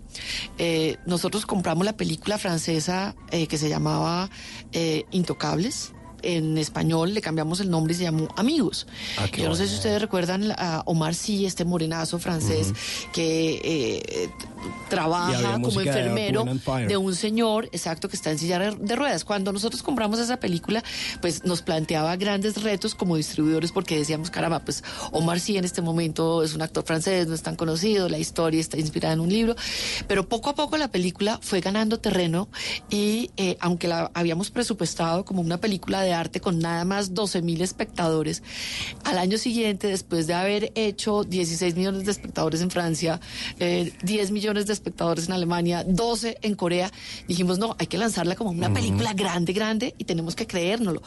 eh, 0.57 0.97
nosotros 1.05 1.45
compramos 1.45 1.85
la 1.85 1.97
película 1.97 2.37
francesa 2.37 3.15
eh, 3.31 3.47
que 3.47 3.57
se 3.57 3.69
llamaba 3.69 4.29
eh, 4.71 5.05
Intocables. 5.11 5.93
En 6.21 6.57
español 6.57 7.13
le 7.13 7.21
cambiamos 7.21 7.59
el 7.59 7.69
nombre 7.69 7.93
y 7.93 7.97
se 7.97 8.03
llamó 8.03 8.27
Amigos. 8.35 8.87
Ah, 9.17 9.25
Yo 9.35 9.49
no 9.49 9.55
sé 9.55 9.67
si 9.67 9.75
ustedes 9.75 10.01
recuerdan 10.01 10.51
a 10.57 10.83
Omar 10.85 11.15
Sy, 11.15 11.45
este 11.45 11.65
morenazo 11.65 12.19
francés 12.19 12.73
que 13.13 13.61
eh, 13.63 14.29
trabaja 14.89 15.53
como 15.53 15.79
de 15.79 15.87
enfermero 15.87 16.43
de 16.87 16.97
un 16.97 17.15
señor, 17.15 17.65
exacto, 17.71 18.09
que 18.09 18.15
está 18.15 18.31
en 18.31 18.39
silla 18.39 18.59
de- 18.59 18.95
ruedas. 18.95 19.23
Cuando 19.23 19.51
nosotros 19.53 19.83
compramos 19.83 20.19
esa 20.19 20.37
película, 20.39 20.83
pues 21.21 21.45
nos 21.45 21.61
planteaba 21.61 22.15
grandes 22.15 22.61
retos 22.63 22.95
como 22.95 23.15
distribuidores 23.15 23.71
porque 23.71 23.97
decíamos, 23.97 24.29
caramba, 24.29 24.59
pues 24.59 24.83
Omar 25.11 25.39
sí 25.39 25.57
en 25.57 25.65
este 25.65 25.81
momento 25.81 26.43
es 26.43 26.53
un 26.55 26.61
actor 26.61 26.83
francés, 26.83 27.27
no 27.27 27.35
es 27.35 27.41
tan 27.43 27.55
conocido, 27.55 28.09
la 28.09 28.17
historia 28.17 28.59
está 28.59 28.77
inspirada 28.77 29.13
en 29.13 29.19
un 29.21 29.29
libro, 29.29 29.55
pero 30.07 30.27
poco 30.27 30.49
a 30.49 30.55
poco 30.55 30.77
la 30.77 30.89
película 30.89 31.39
fue 31.41 31.61
ganando 31.61 31.99
terreno 31.99 32.49
y 32.89 33.31
eh, 33.37 33.57
aunque 33.61 33.87
la 33.87 34.11
habíamos 34.13 34.49
presupuestado 34.51 35.23
como 35.25 35.41
una 35.41 35.59
película 35.59 36.01
de 36.01 36.08
arte 36.13 36.39
con 36.39 36.59
nada 36.59 36.85
más 36.85 37.13
12 37.13 37.41
mil 37.41 37.61
espectadores, 37.61 38.43
al 39.03 39.17
año 39.17 39.37
siguiente, 39.37 39.87
después 39.87 40.27
de 40.27 40.33
haber 40.33 40.71
hecho 40.75 41.23
16 41.23 41.75
millones 41.75 42.05
de 42.05 42.11
espectadores 42.11 42.61
en 42.61 42.71
Francia, 42.71 43.19
eh, 43.59 43.93
10 44.03 44.31
millones 44.31 44.67
de 44.67 44.73
espectadores 44.73 45.27
en 45.27 45.33
Alemania, 45.33 45.83
12 45.87 46.37
en 46.41 46.55
Corea, 46.55 46.91
dijimos, 47.27 47.59
no, 47.59 47.75
hay 47.79 47.87
que 47.87 47.97
lanzarla 47.97 48.35
como 48.35 48.51
una 48.51 48.73
película 48.73 49.13
grande, 49.13 49.53
grande 49.53 49.95
y 49.97 50.05
tenemos 50.05 50.35
que 50.35 50.47
creérnoslo. 50.47 51.01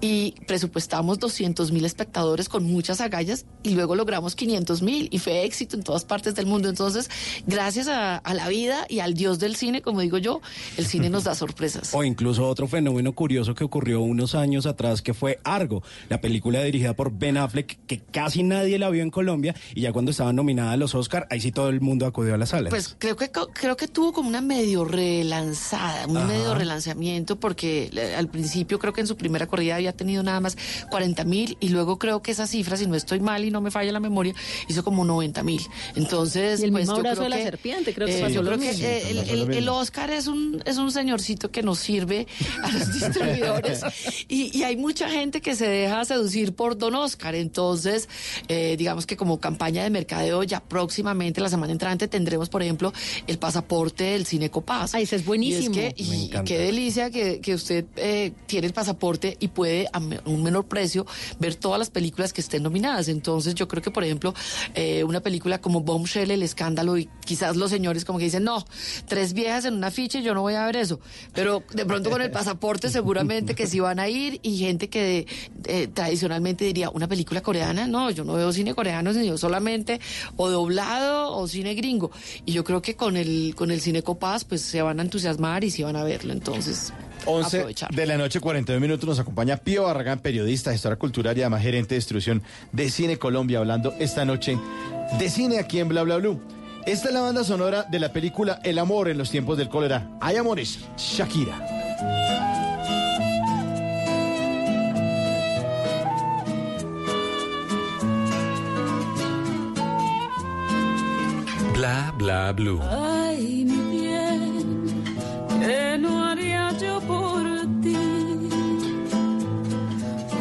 Y 0.00 0.34
presupuestamos 0.46 1.18
200 1.18 1.72
mil 1.72 1.84
espectadores 1.84 2.48
con 2.48 2.64
muchas 2.64 3.00
agallas 3.00 3.46
y 3.62 3.70
luego 3.70 3.94
logramos 3.94 4.34
500 4.34 4.82
mil 4.82 5.08
y 5.10 5.18
fue 5.18 5.44
éxito 5.44 5.76
en 5.76 5.82
todas 5.82 6.04
partes 6.04 6.34
del 6.34 6.46
mundo. 6.46 6.68
Entonces, 6.68 7.10
gracias 7.46 7.88
a, 7.88 8.16
a 8.16 8.34
la 8.34 8.48
vida 8.48 8.86
y 8.88 9.00
al 9.00 9.14
Dios 9.14 9.38
del 9.38 9.56
cine, 9.56 9.82
como 9.82 10.00
digo 10.00 10.18
yo, 10.18 10.40
el 10.76 10.86
cine 10.86 11.10
nos 11.10 11.24
da 11.24 11.34
sorpresas. 11.36 11.94
O 11.94 12.04
incluso 12.04 12.46
otro 12.46 12.66
fenómeno 12.68 13.12
curioso 13.12 13.54
que 13.54 13.64
ocurrió 13.64 14.00
unos 14.00 14.34
años 14.34 14.47
atrás, 14.66 15.02
que 15.02 15.14
fue 15.14 15.38
Argo, 15.44 15.82
la 16.08 16.20
película 16.20 16.62
dirigida 16.62 16.94
por 16.94 17.12
Ben 17.12 17.36
Affleck, 17.36 17.78
que 17.86 18.00
casi 18.00 18.42
nadie 18.42 18.78
la 18.78 18.88
vio 18.90 19.02
en 19.02 19.10
Colombia, 19.10 19.54
y 19.74 19.82
ya 19.82 19.92
cuando 19.92 20.10
estaba 20.10 20.32
nominada 20.32 20.72
a 20.72 20.76
los 20.76 20.94
Oscar, 20.94 21.26
ahí 21.30 21.40
sí 21.40 21.52
todo 21.52 21.68
el 21.68 21.80
mundo 21.80 22.06
acudió 22.06 22.34
a 22.34 22.38
las 22.38 22.48
salas. 22.50 22.70
Pues 22.70 22.96
creo 22.98 23.16
que 23.16 23.30
creo 23.30 23.76
que 23.76 23.86
tuvo 23.88 24.12
como 24.12 24.28
una 24.28 24.40
medio 24.40 24.84
relanzada, 24.84 26.06
un 26.06 26.16
Ajá. 26.16 26.26
medio 26.26 26.54
relanzamiento, 26.54 27.38
porque 27.38 27.90
eh, 27.94 28.14
al 28.16 28.28
principio 28.28 28.78
creo 28.78 28.92
que 28.92 29.00
en 29.02 29.06
su 29.06 29.16
primera 29.16 29.46
corrida 29.46 29.76
había 29.76 29.92
tenido 29.92 30.22
nada 30.22 30.40
más 30.40 30.56
40 30.90 31.24
mil 31.24 31.56
y 31.60 31.68
luego 31.68 31.98
creo 31.98 32.22
que 32.22 32.30
esa 32.32 32.46
cifra, 32.46 32.76
si 32.76 32.86
no 32.86 32.94
estoy 32.94 33.20
mal 33.20 33.44
y 33.44 33.50
no 33.50 33.60
me 33.60 33.70
falla 33.70 33.92
la 33.92 34.00
memoria, 34.00 34.34
hizo 34.68 34.82
como 34.82 35.04
90 35.04 35.42
mil. 35.42 35.60
Entonces, 35.94 36.60
Y 36.60 36.64
el 36.64 36.72
pues 36.72 36.82
mismo 36.82 36.96
yo 36.96 37.02
creo 37.02 37.22
de 37.24 37.28
la 37.28 37.36
que, 37.36 37.42
serpiente, 37.42 37.94
creo 37.94 38.06
que 38.06 38.18
eh, 38.18 38.22
pasó 38.22 38.34
yo 38.34 38.42
lo 38.42 38.48
creo 38.52 38.60
que 38.60 38.68
mismo. 38.68 38.86
eh, 38.86 39.10
el, 39.30 39.52
el-. 39.54 39.68
Oscar 39.68 40.10
es 40.10 40.26
un 40.26 40.62
es 40.64 40.78
un 40.78 40.90
señorcito 40.90 41.50
que 41.50 41.62
nos 41.62 41.78
sirve 41.78 42.26
a 42.62 42.70
los 42.72 42.92
distribuidores 43.00 43.82
y, 44.28 44.37
y 44.52 44.62
hay 44.64 44.76
mucha 44.76 45.08
gente 45.10 45.40
que 45.40 45.54
se 45.54 45.68
deja 45.68 46.04
seducir 46.04 46.54
por 46.54 46.76
Don 46.78 46.94
Oscar. 46.94 47.34
Entonces, 47.34 48.08
eh, 48.48 48.76
digamos 48.78 49.06
que 49.06 49.16
como 49.16 49.38
campaña 49.40 49.82
de 49.82 49.90
mercadeo 49.90 50.42
ya 50.42 50.60
próximamente 50.60 51.40
la 51.40 51.48
semana 51.48 51.72
entrante 51.72 52.08
tendremos, 52.08 52.48
por 52.48 52.62
ejemplo, 52.62 52.92
el 53.26 53.38
pasaporte 53.38 54.04
del 54.04 54.26
Cine 54.26 54.50
Copaz. 54.50 54.94
Ay, 54.94 55.02
ese 55.04 55.16
es 55.16 55.24
buenísimo. 55.24 55.74
Y, 55.74 55.78
es 55.78 55.94
que- 55.94 56.02
y- 56.02 56.30
y 56.40 56.44
qué 56.44 56.58
delicia 56.58 57.10
que, 57.10 57.40
que 57.40 57.54
usted 57.54 57.84
eh, 57.96 58.32
tiene 58.46 58.66
el 58.66 58.72
pasaporte 58.72 59.36
y 59.40 59.48
puede 59.48 59.88
a 59.92 59.98
un 59.98 60.42
menor 60.42 60.66
precio 60.66 61.06
ver 61.38 61.54
todas 61.54 61.78
las 61.78 61.90
películas 61.90 62.32
que 62.32 62.40
estén 62.40 62.62
nominadas. 62.62 63.08
Entonces 63.08 63.54
yo 63.54 63.66
creo 63.68 63.82
que, 63.82 63.90
por 63.90 64.04
ejemplo, 64.04 64.34
eh, 64.74 65.04
una 65.04 65.20
película 65.20 65.60
como 65.60 65.80
Bombshell, 65.80 66.30
El 66.30 66.42
Escándalo, 66.42 66.96
y 66.98 67.08
quizás 67.24 67.56
los 67.56 67.70
señores 67.70 68.04
como 68.04 68.18
que 68.18 68.26
dicen, 68.26 68.44
no, 68.44 68.64
tres 69.06 69.32
viejas 69.32 69.64
en 69.64 69.74
una 69.74 69.90
ficha 69.90 70.18
y 70.18 70.22
yo 70.22 70.34
no 70.34 70.42
voy 70.42 70.54
a 70.54 70.64
ver 70.66 70.76
eso. 70.76 71.00
Pero 71.34 71.62
de 71.72 71.84
pronto 71.84 72.10
con 72.10 72.20
el 72.22 72.30
pasaporte 72.30 72.88
seguramente 72.90 73.54
que 73.54 73.66
sí 73.66 73.80
van 73.80 73.98
a 74.00 74.08
ir 74.08 74.27
y 74.42 74.58
gente 74.58 74.88
que 74.88 75.26
eh, 75.64 75.88
tradicionalmente 75.88 76.64
diría, 76.64 76.90
una 76.90 77.08
película 77.08 77.40
coreana, 77.42 77.86
no, 77.86 78.10
yo 78.10 78.24
no 78.24 78.34
veo 78.34 78.52
cine 78.52 78.74
coreano, 78.74 79.12
sino 79.12 79.38
solamente 79.38 80.00
o 80.36 80.48
doblado 80.50 81.36
o 81.36 81.46
cine 81.48 81.74
gringo. 81.74 82.10
Y 82.44 82.52
yo 82.52 82.64
creo 82.64 82.82
que 82.82 82.96
con 82.96 83.16
el, 83.16 83.54
con 83.56 83.70
el 83.70 83.80
cine 83.80 84.02
Copaz 84.02 84.44
pues 84.44 84.62
se 84.62 84.82
van 84.82 85.00
a 85.00 85.02
entusiasmar 85.02 85.64
y 85.64 85.70
sí 85.70 85.82
van 85.82 85.96
a 85.96 86.04
verlo. 86.04 86.32
Entonces, 86.32 86.92
11 87.26 87.56
aprovechar. 87.56 87.90
de 87.90 88.06
la 88.06 88.16
noche, 88.16 88.40
49 88.40 88.80
minutos, 88.80 89.08
nos 89.08 89.18
acompaña 89.18 89.56
Pío 89.56 89.84
Barragán, 89.84 90.20
periodista, 90.20 90.72
gestora 90.72 90.96
cultural 90.96 91.36
y 91.36 91.42
además 91.42 91.62
gerente 91.62 91.94
de 91.94 91.98
distribución 91.98 92.42
de 92.72 92.90
Cine 92.90 93.18
Colombia, 93.18 93.58
hablando 93.58 93.94
esta 93.98 94.24
noche 94.24 94.58
de 95.18 95.30
cine 95.30 95.58
aquí 95.58 95.78
en 95.78 95.88
Bla 95.88 96.02
Bla 96.02 96.16
Blue. 96.16 96.40
Esta 96.86 97.08
es 97.08 97.14
la 97.14 97.20
banda 97.20 97.44
sonora 97.44 97.82
de 97.82 97.98
la 97.98 98.12
película 98.12 98.60
El 98.64 98.78
amor 98.78 99.08
en 99.08 99.18
los 99.18 99.30
tiempos 99.30 99.58
del 99.58 99.68
cólera. 99.68 100.10
Hay 100.20 100.36
amores, 100.36 100.78
Shakira. 100.96 102.57
Bla 111.78 112.12
bla 112.18 112.52
blue. 112.52 112.80
Ay, 112.90 113.64
mi 113.64 113.98
bien, 113.98 115.04
¿qué 115.60 115.96
no 115.96 116.24
haría 116.24 116.72
yo 116.76 117.00
por 117.02 117.44
ti? 117.82 117.96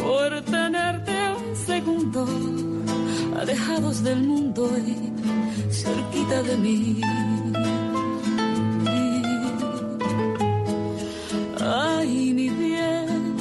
Por 0.02 0.42
tenerte 0.42 1.16
un 1.40 1.56
segundo, 1.56 2.26
alejados 3.40 4.02
del 4.04 4.24
mundo 4.24 4.68
y 4.80 5.14
cerquita 5.72 6.42
de 6.42 6.58
mí. 6.58 7.02
Ay, 11.62 12.34
mi 12.34 12.50
bien, 12.50 13.36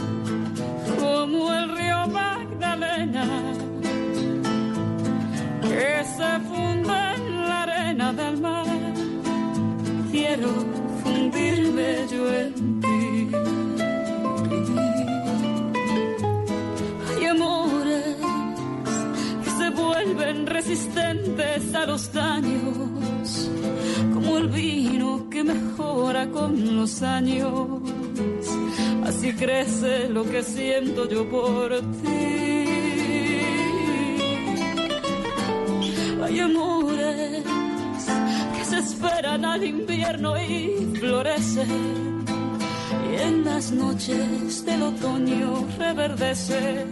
como 1.01 1.55
el 1.55 1.77
río 1.79 2.07
Magdalena 2.09 3.27
que 5.63 6.05
se 6.17 6.31
funde 6.49 6.97
en 7.17 7.26
arena 8.17 8.31
del 8.31 8.41
mar. 8.41 8.67
Quiero 10.11 10.49
fundirme 11.03 12.07
yo 12.11 12.33
en 12.33 12.81
ti. 12.81 13.29
Hay 17.09 17.25
amores 17.27 18.17
que 19.45 19.51
se 19.51 19.71
vuelven 19.71 20.47
resistentes 20.47 21.75
a 21.75 21.87
los 21.87 22.13
daños, 22.13 23.51
como 24.15 24.39
el 24.39 24.49
vino 24.49 25.29
que 25.31 25.45
mejora 25.45 26.29
con 26.31 26.77
los 26.77 27.03
años. 27.03 27.81
Así 29.05 29.33
crece 29.35 30.09
lo 30.09 30.25
que 30.25 30.43
siento 30.43 31.09
yo 31.09 31.29
por 31.29 31.81
ti. 32.03 32.37
Hay 36.23 36.41
amores 36.41 37.56
esperan 38.87 39.45
al 39.45 39.65
invierno 39.65 40.41
y 40.41 40.97
florecen. 41.01 42.25
Y 43.11 43.21
en 43.21 43.45
las 43.45 43.73
noches 43.73 44.65
del 44.65 44.83
otoño 44.83 45.67
reverdece, 45.77 46.87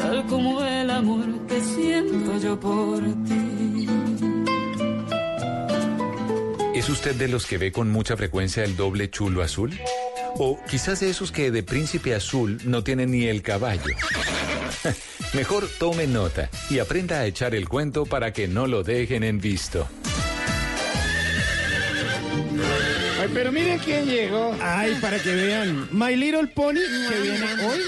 tal 0.00 0.26
como 0.26 0.62
el 0.62 0.90
amor 0.90 1.46
que 1.48 1.60
siento 1.60 2.38
yo 2.38 2.58
por 2.60 3.02
ti. 3.24 3.88
¿Es 6.74 6.88
usted 6.88 7.16
de 7.16 7.28
los 7.28 7.46
que 7.46 7.58
ve 7.58 7.72
con 7.72 7.90
mucha 7.90 8.16
frecuencia 8.16 8.62
el 8.62 8.76
doble 8.76 9.10
chulo 9.10 9.42
azul? 9.42 9.76
O 10.38 10.58
quizás 10.68 11.00
de 11.00 11.10
esos 11.10 11.32
que 11.32 11.50
de 11.50 11.62
príncipe 11.62 12.14
azul 12.14 12.60
no 12.64 12.84
tienen 12.84 13.10
ni 13.10 13.24
el 13.24 13.42
caballo. 13.42 13.94
Mejor 15.32 15.68
tome 15.78 16.06
nota 16.06 16.48
y 16.70 16.78
aprenda 16.78 17.20
a 17.20 17.26
echar 17.26 17.54
el 17.54 17.68
cuento 17.68 18.04
para 18.04 18.32
que 18.32 18.46
no 18.46 18.66
lo 18.66 18.82
dejen 18.84 19.24
en 19.24 19.40
visto. 19.40 19.88
Pero 23.36 23.52
miren 23.52 23.78
quién 23.80 24.06
llegó. 24.06 24.56
Ay, 24.62 24.96
para 24.98 25.18
que 25.18 25.34
vean. 25.34 25.88
My 25.92 26.16
Little 26.16 26.46
Pony, 26.46 26.80
que 26.80 27.20
viene 27.20 27.44
hoy 27.66 27.80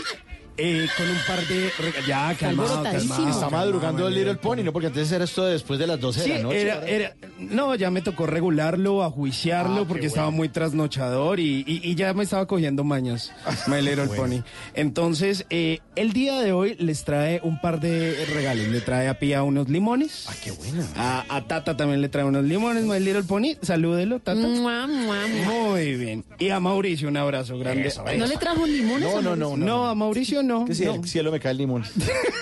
eh, 0.58 0.86
con 0.96 1.08
un 1.08 1.16
par 1.26 1.46
de... 1.46 1.70
rega- 1.78 2.06
Ya, 2.06 2.34
calmado, 2.38 2.82
calmado. 2.82 3.28
Está 3.28 3.48
madrugando 3.50 4.08
el 4.08 4.14
Little 4.14 4.34
Pony, 4.36 4.62
¿no? 4.64 4.72
Porque 4.72 4.88
antes 4.88 5.10
era 5.12 5.24
esto 5.24 5.44
de 5.44 5.52
después 5.52 5.78
de 5.78 5.86
las 5.86 6.00
12 6.00 6.20
Sí, 6.22 6.28
de 6.30 6.36
la 6.36 6.42
noche. 6.42 6.60
era, 6.60 6.86
era- 6.86 7.14
no, 7.38 7.74
ya 7.74 7.90
me 7.90 8.02
tocó 8.02 8.26
regularlo, 8.26 9.02
ajuiciarlo, 9.04 9.76
Ah, 9.76 9.78
qué 9.80 9.84
porque 9.86 10.06
estaba 10.06 10.26
bueno. 10.26 10.36
muy 10.38 10.48
trasnochador 10.48 11.40
y, 11.40 11.64
y- 11.66 11.80
y 11.82 11.94
ya 11.94 12.12
me 12.14 12.24
estaba 12.24 12.46
cogiendo 12.46 12.84
mañas, 12.84 13.32
My 13.68 13.80
Little 13.80 14.06
Bueno. 14.06 14.22
Pony. 14.22 14.42
Entonces, 14.74 15.46
eh, 15.50 15.80
el 15.96 16.12
día 16.12 16.40
de 16.40 16.52
hoy 16.52 16.76
les 16.78 17.04
trae 17.04 17.40
un 17.42 17.60
par 17.60 17.80
de 17.80 18.24
regalos. 18.34 18.66
Le 18.68 18.80
trae 18.80 19.08
a 19.08 19.18
Pía 19.18 19.42
unos 19.42 19.68
limones. 19.68 20.26
Ah, 20.28 20.34
qué 20.42 20.50
bueno. 20.52 20.84
A, 20.96 21.24
a 21.28 21.44
Tata 21.46 21.76
también 21.76 22.00
le 22.00 22.08
trae 22.08 22.24
unos 22.24 22.44
limones, 22.44 22.84
My 22.84 22.98
Little 23.00 23.22
Pony. 23.24 23.54
Salúdelo, 23.62 24.18
Tata. 24.20 24.38
Mua, 24.40 24.86
mua, 24.86 25.16
mua. 25.26 25.44
Muy 25.46 25.94
bien. 25.96 26.24
Y 26.38 26.50
a 26.50 26.60
Mauricio 26.60 27.08
un 27.08 27.16
abrazo 27.16 27.58
grande. 27.58 27.88
Eso, 27.88 28.04
¿No 28.16 28.26
le 28.26 28.36
trajo 28.36 28.66
limones? 28.66 29.02
No, 29.12 29.18
a 29.18 29.22
no, 29.22 29.36
no, 29.36 29.56
No, 29.56 29.86
a 29.88 29.94
Mauricio 29.94 30.42
no. 30.48 30.64
Que 30.64 30.74
si 30.74 30.84
no. 30.84 30.94
el 30.96 31.04
cielo 31.06 31.30
me 31.30 31.38
cae 31.38 31.52
el 31.52 31.58
limón. 31.58 31.84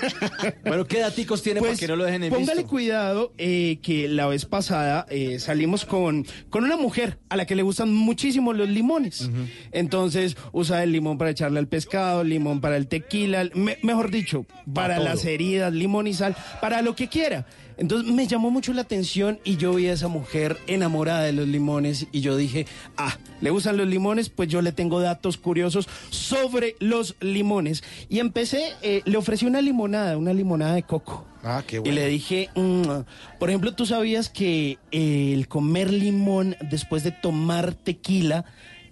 bueno, 0.65 0.85
¿qué 0.85 0.99
daticos 0.99 1.41
tiene 1.43 1.59
para 1.59 1.71
Pues, 1.71 1.79
que 1.79 1.87
no 1.87 1.95
lo 1.95 2.05
dejen 2.05 2.23
en 2.23 2.29
póngale 2.33 2.61
visto? 2.61 2.69
cuidado 2.69 3.33
eh, 3.37 3.77
que 3.83 4.07
la 4.07 4.25
vez 4.27 4.45
pasada 4.45 5.05
eh, 5.09 5.39
salimos 5.39 5.85
con, 5.85 6.25
con 6.49 6.63
una 6.63 6.77
mujer 6.77 7.19
a 7.29 7.35
la 7.37 7.45
que 7.45 7.55
le 7.55 7.61
gustan 7.63 7.93
muchísimo 7.93 8.53
los 8.53 8.67
limones. 8.69 9.29
Entonces 9.71 10.37
usa 10.51 10.83
el 10.83 10.91
limón 10.91 11.17
para 11.17 11.31
echarle 11.31 11.59
al 11.59 11.67
pescado, 11.67 12.23
limón 12.23 12.61
para 12.61 12.77
el 12.77 12.87
tequila, 12.87 13.49
me- 13.53 13.77
mejor 13.83 14.09
dicho, 14.11 14.45
para 14.73 14.95
todo. 14.95 15.05
las 15.05 15.25
heridas, 15.25 15.73
limón 15.73 16.07
y 16.07 16.13
sal, 16.13 16.35
para 16.61 16.81
lo 16.81 16.95
que 16.95 17.07
quiera. 17.07 17.45
Entonces 17.77 18.11
me 18.11 18.25
llamó 18.27 18.49
mucho 18.49 18.73
la 18.73 18.81
atención 18.81 19.39
y 19.43 19.57
yo 19.57 19.73
vi 19.73 19.87
a 19.87 19.93
esa 19.93 20.07
mujer 20.07 20.57
enamorada 20.67 21.21
de 21.23 21.33
los 21.33 21.47
limones 21.47 22.07
y 22.11 22.21
yo 22.21 22.35
dije, 22.35 22.65
ah, 22.97 23.17
¿le 23.41 23.49
gustan 23.51 23.77
los 23.77 23.87
limones? 23.87 24.29
Pues 24.29 24.49
yo 24.49 24.61
le 24.61 24.71
tengo 24.71 24.99
datos 24.99 25.37
curiosos 25.37 25.87
sobre 26.09 26.75
los 26.79 27.15
limones. 27.19 27.83
Y 28.09 28.19
empecé, 28.19 28.73
eh, 28.81 29.01
le 29.05 29.17
ofrecí 29.17 29.45
una 29.45 29.61
limonada, 29.61 30.17
una 30.17 30.33
limonada 30.33 30.73
de 30.75 30.83
coco. 30.83 31.25
Ah, 31.43 31.63
qué 31.65 31.77
Y 31.77 31.79
bueno. 31.79 31.95
le 31.95 32.07
dije, 32.07 32.49
mm, 32.55 32.81
por 33.39 33.49
ejemplo, 33.49 33.73
¿tú 33.73 33.85
sabías 33.85 34.29
que 34.29 34.79
eh, 34.91 35.31
el 35.33 35.47
comer 35.47 35.93
limón 35.93 36.55
después 36.69 37.03
de 37.03 37.11
tomar 37.11 37.73
tequila 37.75 38.43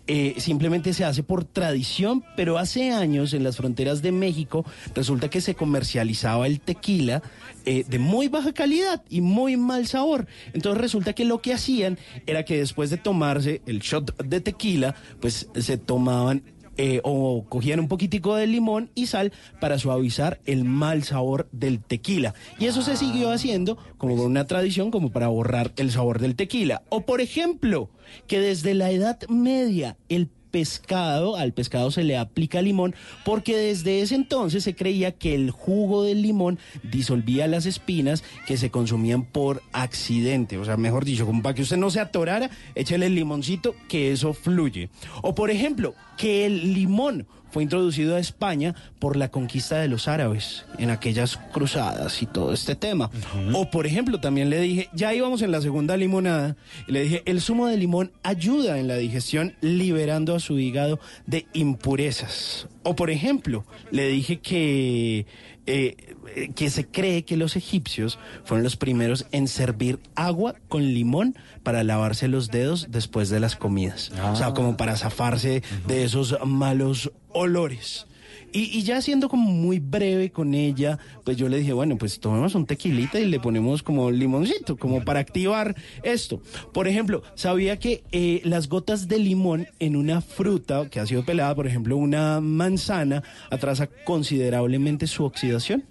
eh, 0.08 0.36
simplemente 0.38 0.94
se 0.94 1.06
hace 1.06 1.24
por 1.24 1.46
tradición? 1.46 2.24
Pero 2.36 2.58
hace 2.58 2.92
años 2.92 3.34
en 3.34 3.44
las 3.44 3.58
fronteras 3.58 4.02
de 4.02 4.12
México 4.12 4.66
resulta 4.94 5.30
que 5.30 5.42
se 5.42 5.56
comercializaba 5.56 6.48
el 6.48 6.60
tequila 6.60 7.22
eh, 7.66 7.84
de 7.88 7.98
muy 7.98 8.28
baja 8.28 8.54
calidad 8.54 9.04
y 9.10 9.22
muy 9.22 9.58
mal 9.58 9.88
sabor. 9.88 10.28
Entonces 10.54 10.82
resulta 10.82 11.14
que 11.14 11.26
lo 11.26 11.42
que 11.42 11.54
hacían 11.54 11.98
era 12.28 12.46
que 12.46 12.58
después 12.58 12.90
de 12.90 12.98
tomarse 12.98 13.62
el 13.66 13.80
shot 13.80 14.16
de 14.24 14.42
tequila, 14.42 14.96
pues 15.20 15.50
se 15.56 15.78
tomaban 15.78 16.44
eh, 16.78 17.02
o 17.04 17.46
cogían 17.48 17.80
un 17.80 17.88
poquitico 17.88 18.36
de 18.36 18.48
limón 18.48 18.92
y 18.96 19.08
sal 19.08 19.32
para 19.60 19.80
suavizar 19.80 20.40
el 20.46 20.66
mal 20.66 21.04
sabor 21.04 21.48
del 21.52 21.80
tequila. 21.80 22.34
Y 22.60 22.66
eso 22.66 22.82
se 22.82 22.98
siguió 22.98 23.32
haciendo 23.32 23.78
como 23.98 24.16
una 24.16 24.46
tradición, 24.46 24.92
como 24.92 25.12
para 25.12 25.28
borrar 25.28 25.72
el 25.78 25.92
sabor 25.92 26.20
del 26.20 26.36
tequila. 26.36 26.84
O 26.90 27.02
por 27.02 27.22
ejemplo, 27.22 27.90
que 28.28 28.40
desde 28.40 28.74
la 28.74 28.92
Edad 28.92 29.20
Media 29.30 29.98
el 30.10 30.28
pescado, 30.56 31.36
al 31.36 31.52
pescado 31.52 31.92
se 31.92 32.06
le 32.06 32.18
aplica 32.18 32.62
limón, 32.62 32.96
porque 33.26 33.58
desde 33.58 34.00
ese 34.00 34.16
entonces 34.16 34.64
se 34.64 34.74
creía 34.74 35.12
que 35.12 35.36
el 35.36 35.52
jugo 35.52 36.04
del 36.04 36.22
limón 36.22 36.60
disolvía 36.82 37.46
las 37.46 37.66
espinas 37.66 38.24
que 38.48 38.56
se 38.56 38.72
consumían 38.72 39.26
por 39.26 39.62
accidente. 39.74 40.58
O 40.58 40.64
sea, 40.64 40.78
mejor 40.78 41.04
dicho, 41.04 41.26
como 41.26 41.44
para 41.44 41.56
que 41.56 41.64
usted 41.64 41.76
no 41.76 41.90
se 41.90 42.00
atorara, 42.00 42.50
échale 42.74 43.08
el 43.08 43.16
limoncito, 43.16 43.76
que 43.90 44.14
eso 44.14 44.34
fluye. 44.34 44.88
O 45.24 45.36
por 45.36 45.52
ejemplo, 45.52 45.94
que 46.16 46.46
el 46.46 46.74
limón 46.74 47.28
fue 47.56 47.64
introducido 47.64 48.18
a 48.18 48.20
España 48.20 48.76
por 49.00 49.16
la 49.16 49.30
conquista 49.30 49.78
de 49.78 49.88
los 49.88 50.10
árabes 50.10 50.66
en 50.78 50.90
aquellas 50.90 51.38
cruzadas 51.38 52.22
y 52.22 52.26
todo 52.26 52.52
este 52.52 52.76
tema. 52.76 53.10
O 53.54 53.72
por 53.72 53.88
ejemplo, 53.88 54.20
también 54.20 54.50
le 54.50 54.60
dije, 54.60 54.90
ya 54.94 55.14
íbamos 55.14 55.42
en 55.42 55.52
la 55.54 55.62
segunda 55.62 55.96
limonada, 55.96 56.58
y 56.86 56.92
le 56.92 57.04
dije, 57.04 57.24
el 57.26 57.40
zumo 57.40 57.68
de 57.68 57.78
limón 57.78 58.12
ayuda 58.24 58.78
en 58.78 58.90
la 58.90 58.98
digestión 58.98 59.56
liberando 59.62 60.36
a 60.36 60.42
su 60.42 60.60
hígado 60.60 61.00
de 61.28 61.46
impurezas. 61.54 62.68
O 62.84 62.94
por 62.94 63.10
ejemplo, 63.10 63.64
le 63.90 64.10
dije 64.10 64.42
que, 64.42 65.20
eh, 65.20 65.26
eh, 65.66 66.15
que 66.56 66.70
se 66.70 66.86
cree 66.86 67.24
que 67.24 67.38
los 67.38 67.56
egipcios 67.56 68.20
fueron 68.44 68.64
los 68.64 68.76
primeros 68.76 69.26
en 69.32 69.48
servir 69.48 70.00
agua 70.16 70.56
con 70.68 70.84
limón 70.84 71.36
para 71.64 71.84
lavarse 71.84 72.28
los 72.28 72.50
dedos 72.50 72.88
después 72.90 73.30
de 73.30 73.40
las 73.40 73.56
comidas. 73.56 74.12
O 74.32 74.36
sea, 74.36 74.54
como 74.54 74.78
para 74.78 74.98
zafarse 74.98 75.64
de 75.88 76.04
esos 76.04 76.38
malos 76.46 77.12
olores. 77.30 78.08
Y, 78.56 78.70
y 78.78 78.84
ya 78.84 79.02
siendo 79.02 79.28
como 79.28 79.52
muy 79.52 79.80
breve 79.80 80.32
con 80.32 80.54
ella, 80.54 80.98
pues 81.26 81.36
yo 81.36 81.50
le 81.50 81.58
dije, 81.58 81.74
bueno, 81.74 81.98
pues 81.98 82.22
tomemos 82.22 82.56
un 82.56 82.66
tequilita 82.66 83.20
y 83.20 83.26
le 83.26 83.38
ponemos 83.42 83.84
como 83.84 84.10
limoncito, 84.10 84.78
como 84.78 85.04
para 85.04 85.20
activar 85.20 85.76
esto. 86.04 86.42
Por 86.72 86.88
ejemplo, 86.88 87.22
¿sabía 87.36 87.78
que 87.80 88.06
eh, 88.14 88.40
las 88.46 88.70
gotas 88.70 89.10
de 89.10 89.20
limón 89.20 89.68
en 89.80 89.98
una 89.98 90.22
fruta 90.22 90.90
que 90.90 91.02
ha 91.02 91.06
sido 91.06 91.26
pelada, 91.26 91.54
por 91.54 91.68
ejemplo, 91.68 91.98
una 91.98 92.40
manzana, 92.40 93.24
atrasa 93.52 93.88
considerablemente 94.06 95.06
su 95.08 95.26
oxidación? 95.26 95.84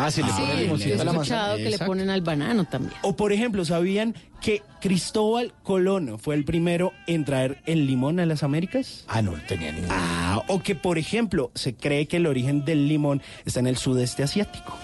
Ah, 0.00 0.12
si 0.12 0.22
le 0.22 0.28
Sí, 0.28 0.34
pone 0.38 0.52
he 0.52 0.62
limoncito 0.62 1.00
a 1.00 1.04
la 1.04 1.10
escuchado 1.10 1.48
manzana. 1.48 1.56
que 1.64 1.70
le 1.70 1.78
ponen 1.84 2.10
al 2.10 2.20
banano 2.20 2.64
también. 2.66 2.94
O 3.02 3.16
por 3.16 3.32
ejemplo, 3.32 3.64
¿sabían 3.64 4.14
que 4.40 4.62
Cristóbal 4.80 5.52
Colón 5.64 6.20
fue 6.20 6.36
el 6.36 6.44
primero 6.44 6.92
en 7.08 7.24
traer 7.24 7.58
el 7.66 7.86
limón 7.86 8.20
a 8.20 8.26
las 8.26 8.44
Américas? 8.44 9.04
Ah, 9.08 9.22
no 9.22 9.32
tenía 9.48 9.72
ni 9.72 9.80
Ah, 9.90 10.40
o 10.46 10.62
que 10.62 10.76
por 10.76 10.98
ejemplo, 10.98 11.50
se 11.56 11.74
cree 11.74 12.06
que 12.06 12.18
el 12.18 12.26
origen 12.28 12.64
del 12.64 12.86
limón 12.86 13.22
está 13.44 13.58
en 13.58 13.66
el 13.66 13.76
sudeste 13.76 14.22
asiático. 14.22 14.78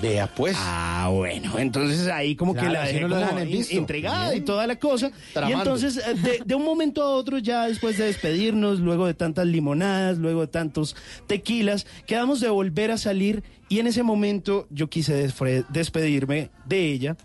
Vea, 0.00 0.26
pues. 0.34 0.56
Ah, 0.58 1.10
bueno, 1.12 1.58
entonces 1.58 2.06
ahí 2.06 2.34
como 2.34 2.54
que 2.54 2.62
la 2.68 2.84
dejé 2.84 3.00
no 3.02 3.08
como 3.08 3.38
entregada 3.38 4.34
y 4.34 4.40
toda 4.40 4.66
la 4.66 4.76
cosa. 4.78 5.10
Y 5.48 5.52
entonces, 5.52 5.98
eh, 5.98 6.14
de, 6.14 6.42
de 6.44 6.54
un 6.54 6.64
momento 6.64 7.02
a 7.02 7.10
otro, 7.10 7.38
ya 7.38 7.66
después 7.68 7.98
de 7.98 8.06
despedirnos, 8.06 8.80
luego 8.80 9.06
de 9.06 9.14
tantas 9.14 9.46
limonadas, 9.46 10.18
luego 10.18 10.40
de 10.42 10.46
tantos 10.46 10.96
tequilas, 11.26 11.86
quedamos 12.06 12.40
de 12.40 12.48
volver 12.48 12.90
a 12.90 12.98
salir 12.98 13.42
y 13.68 13.78
en 13.78 13.86
ese 13.86 14.02
momento 14.02 14.66
yo 14.70 14.88
quise 14.88 15.30
despedirme 15.68 16.50
de 16.66 16.92
ella 16.92 17.16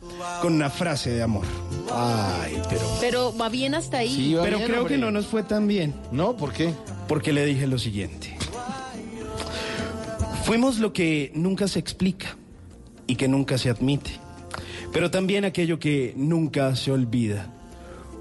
con 0.42 0.54
una 0.54 0.70
frase 0.70 1.12
de 1.12 1.24
amor. 1.24 1.46
Ay, 1.92 2.62
pero. 2.70 2.82
Pero 3.00 3.38
va 3.38 3.50
bien 3.50 3.74
hasta 3.74 4.00
ahí. 4.00 4.14
Sí, 4.14 4.34
va 4.34 4.44
Pero 4.44 4.58
bien, 4.58 4.70
creo 4.70 4.82
hombre. 4.82 4.96
que 4.96 5.02
no 5.02 5.12
nos 5.12 5.28
fue 5.28 5.44
tan 5.44 5.68
bien. 5.68 5.94
No, 6.12 6.36
¿por 6.36 6.52
qué? 6.52 6.74
Porque 7.08 7.32
le 7.32 7.46
dije 7.46 7.68
lo 7.68 7.80
siguiente. 7.80 8.38
Fuimos 10.44 10.78
lo 10.78 10.94
que 10.94 11.32
nunca 11.34 11.68
se 11.68 11.80
explica 11.80 12.38
y 13.08 13.16
que 13.16 13.28
nunca 13.28 13.58
se 13.58 13.70
admite, 13.70 14.12
pero 14.94 15.12
también 15.12 15.46
aquello 15.46 15.80
que 15.80 16.14
nunca 16.16 16.76
se 16.76 16.92
olvida. 16.92 17.52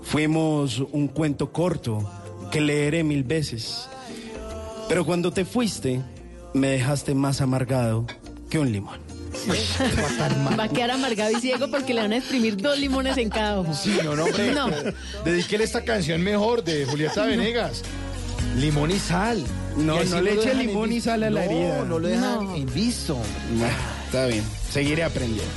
Fuimos 0.02 0.80
un 0.92 1.08
cuento 1.08 1.52
corto 1.52 2.08
que 2.50 2.60
leeré 2.60 3.04
mil 3.04 3.24
veces, 3.24 3.88
pero 4.88 5.04
cuando 5.04 5.32
te 5.32 5.44
fuiste 5.44 6.02
me 6.52 6.68
dejaste 6.68 7.14
más 7.14 7.40
amargado 7.40 8.06
que 8.50 8.58
un 8.58 8.70
limón. 8.72 8.98
Va 10.58 10.64
a 10.64 10.68
quedar 10.68 10.92
amargado 10.92 11.32
y 11.36 11.40
ciego 11.40 11.68
porque 11.68 11.92
le 11.92 12.02
van 12.02 12.12
a 12.12 12.18
exprimir 12.18 12.56
dos 12.56 12.78
limones 12.78 13.16
en 13.18 13.28
cada 13.30 13.58
ojo. 13.60 13.74
Sí, 13.74 13.98
no, 14.04 14.14
no, 14.14 14.24
hombre. 14.24 14.52
No. 14.54 14.68
Dedíquele 15.24 15.64
esta 15.64 15.82
canción 15.84 16.22
mejor 16.22 16.62
de 16.62 16.84
Julieta 16.86 17.24
Venegas. 17.26 17.82
Limón 18.56 18.92
y 18.92 18.98
sal. 18.98 19.42
No, 19.76 20.00
Y 20.02 20.06
no 20.06 20.20
le 20.20 20.34
eche 20.34 20.54
limón 20.54 20.92
y 20.92 21.00
sal 21.00 21.24
a 21.24 21.30
la 21.30 21.44
No, 21.44 21.50
herida. 21.50 21.84
No, 21.84 21.98
lo 21.98 22.06
dejan 22.06 22.44
No. 22.44 22.54
en 22.54 22.72
visto. 22.72 23.18
Está 24.06 24.26
bien, 24.26 24.44
seguiré 24.74 25.04
aprendiendo. 25.04 25.54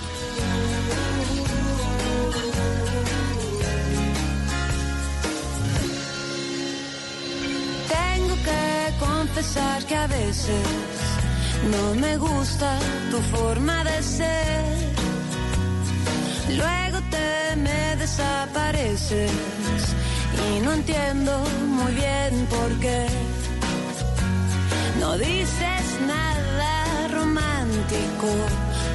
Tengo 7.97 8.35
que 8.47 9.05
confesar 9.07 9.83
que 9.85 9.95
a 9.95 10.05
veces 10.05 10.67
no 11.73 11.95
me 11.95 12.17
gusta 12.17 12.77
tu 13.09 13.17
forma 13.35 13.83
de 13.85 14.03
ser. 14.03 14.65
Luego 16.55 16.99
te 17.09 17.55
me 17.55 17.95
desapareces 17.95 19.31
y 20.47 20.59
no 20.59 20.73
entiendo 20.73 21.43
muy 21.79 21.91
bien 22.03 22.33
por 22.51 22.69
qué. 22.83 23.07
No 24.99 25.17
dices 25.17 25.85
nada 26.05 27.07
romántico 27.17 28.27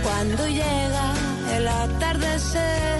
cuando 0.02 0.46
llega 0.46 1.06
el 1.56 1.68
atardecer. 1.68 2.98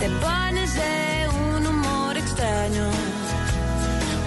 Te 0.00 0.08
pones 0.24 0.74
de 0.74 1.28
un 1.28 1.66
humor 1.66 2.16
extraño 2.16 2.86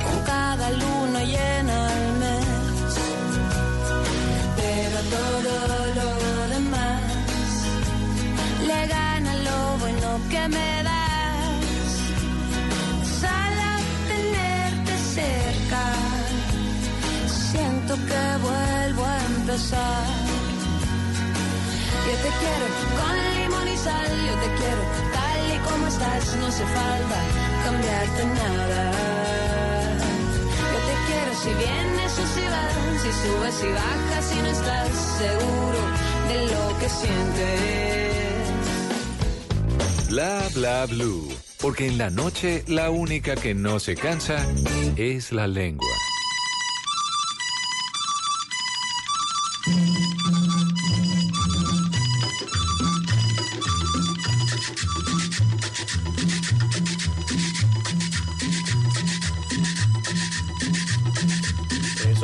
con 0.05 0.17
cada 0.23 0.69
luna 0.71 1.19
llena 1.23 1.75
al 1.95 2.05
mes. 2.23 2.93
Pero 4.59 4.97
todo 5.17 5.51
lo 5.99 6.09
demás 6.55 7.01
le 8.67 8.87
gana 8.87 9.35
lo 9.47 9.77
bueno 9.81 10.09
que 10.31 10.47
me 10.55 10.83
das. 10.89 11.93
Solo 13.21 13.69
tenerte 14.11 14.93
cerca, 15.17 15.83
siento 17.51 17.93
que 18.09 18.23
vuelvo 18.47 19.05
a 19.05 19.17
empezar. 19.37 20.12
Quiero 22.41 22.65
con 22.99 23.15
limón 23.35 23.67
y 23.67 23.77
sal, 23.77 24.11
yo 24.27 24.33
te 24.43 24.49
quiero 24.59 24.83
tal 25.13 25.39
y 25.53 25.57
como 25.67 25.87
estás, 25.87 26.35
no 26.37 26.45
hace 26.47 26.65
falta 26.65 27.19
cambiarte 27.65 28.25
nada. 28.25 28.81
Yo 30.71 30.79
te 30.87 30.95
quiero 31.07 31.31
si 31.43 31.51
vienes 31.63 32.11
o 32.19 32.25
si 32.35 32.43
vas, 32.53 32.73
si 33.01 33.11
subes 33.21 33.57
y 33.63 33.71
bajas 33.81 34.25
y 34.31 34.39
no 34.41 34.49
estás 34.57 34.89
seguro 35.21 35.81
de 36.29 36.37
lo 36.53 36.63
que 36.79 36.87
sientes. 36.89 38.03
Bla 40.09 40.49
bla 40.53 40.85
blue. 40.85 41.27
Porque 41.63 41.87
en 41.87 41.97
la 41.97 42.09
noche 42.09 42.65
la 42.67 42.89
única 42.89 43.35
que 43.35 43.55
no 43.55 43.79
se 43.79 43.95
cansa 43.95 44.45
es 44.97 45.31
la 45.31 45.47
lengua. 45.47 45.92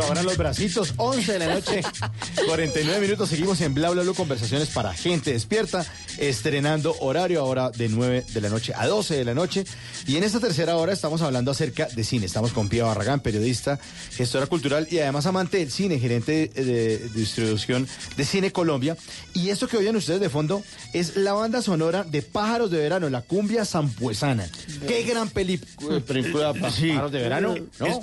Abran 0.10 0.26
los 0.26 0.38
bracitos, 0.38 0.94
11 0.98 1.34
de 1.34 1.40
la 1.40 1.54
noche, 1.54 1.82
49 2.48 3.00
minutos, 3.02 3.30
seguimos 3.30 3.62
en 3.62 3.74
Bla 3.74 3.90
Bla 3.92 4.04
Bla, 4.04 4.14
conversaciones 4.14 4.70
para 4.70 4.94
gente 4.94 5.32
despierta, 5.34 5.86
estrenando 6.18 6.96
horario 7.00 7.42
ahora 7.42 7.70
de 7.70 7.90
9 7.90 8.26
de 8.34 8.42
la 8.42 8.50
noche 8.50 8.74
a 8.76 8.88
12 8.88 9.16
de 9.16 9.26
la 9.26 9.34
noche, 9.34 9.66
y 10.08 10.18
en 10.18 10.24
esta 10.24 10.40
tercera 10.40 10.76
hora 10.78 10.94
estamos 10.94 11.22
hablando 11.22 11.52
acerca 11.52 11.86
de 11.88 12.04
cine, 12.04 12.26
estamos 12.26 12.54
con 12.54 12.70
Pía 12.70 12.86
Barragán, 12.86 13.20
periodista, 13.20 13.80
gestora 14.16 14.48
cultural 14.48 14.88
y 14.90 15.00
además 15.00 15.26
amante 15.26 15.58
del 15.58 15.72
cine, 15.72 16.00
gerente 16.00 16.50
de, 16.54 16.64
de 16.64 17.10
distribución 17.10 17.88
de 18.18 18.26
Cine 18.26 18.52
Colombia, 18.52 18.98
y 19.34 19.50
esto 19.50 19.68
que 19.68 19.78
oyen 19.78 19.96
ustedes 19.96 20.20
de 20.22 20.30
fondo 20.30 20.64
es 20.94 21.16
la 21.18 21.34
banda 21.34 21.62
sonora 21.62 22.04
de 22.04 22.22
Pájaros 22.22 22.72
de 22.72 22.80
Verano, 22.80 23.10
la 23.10 23.22
cumbia 23.22 23.64
zampuesana. 23.66 24.50
Qué 24.88 25.04
gran 25.04 25.30
peli- 25.30 25.60
película, 26.08 26.54
Pájaros 26.54 27.12
de 27.12 27.20
Verano, 27.20 27.56
¿no? 27.80 27.86
Es 27.86 28.00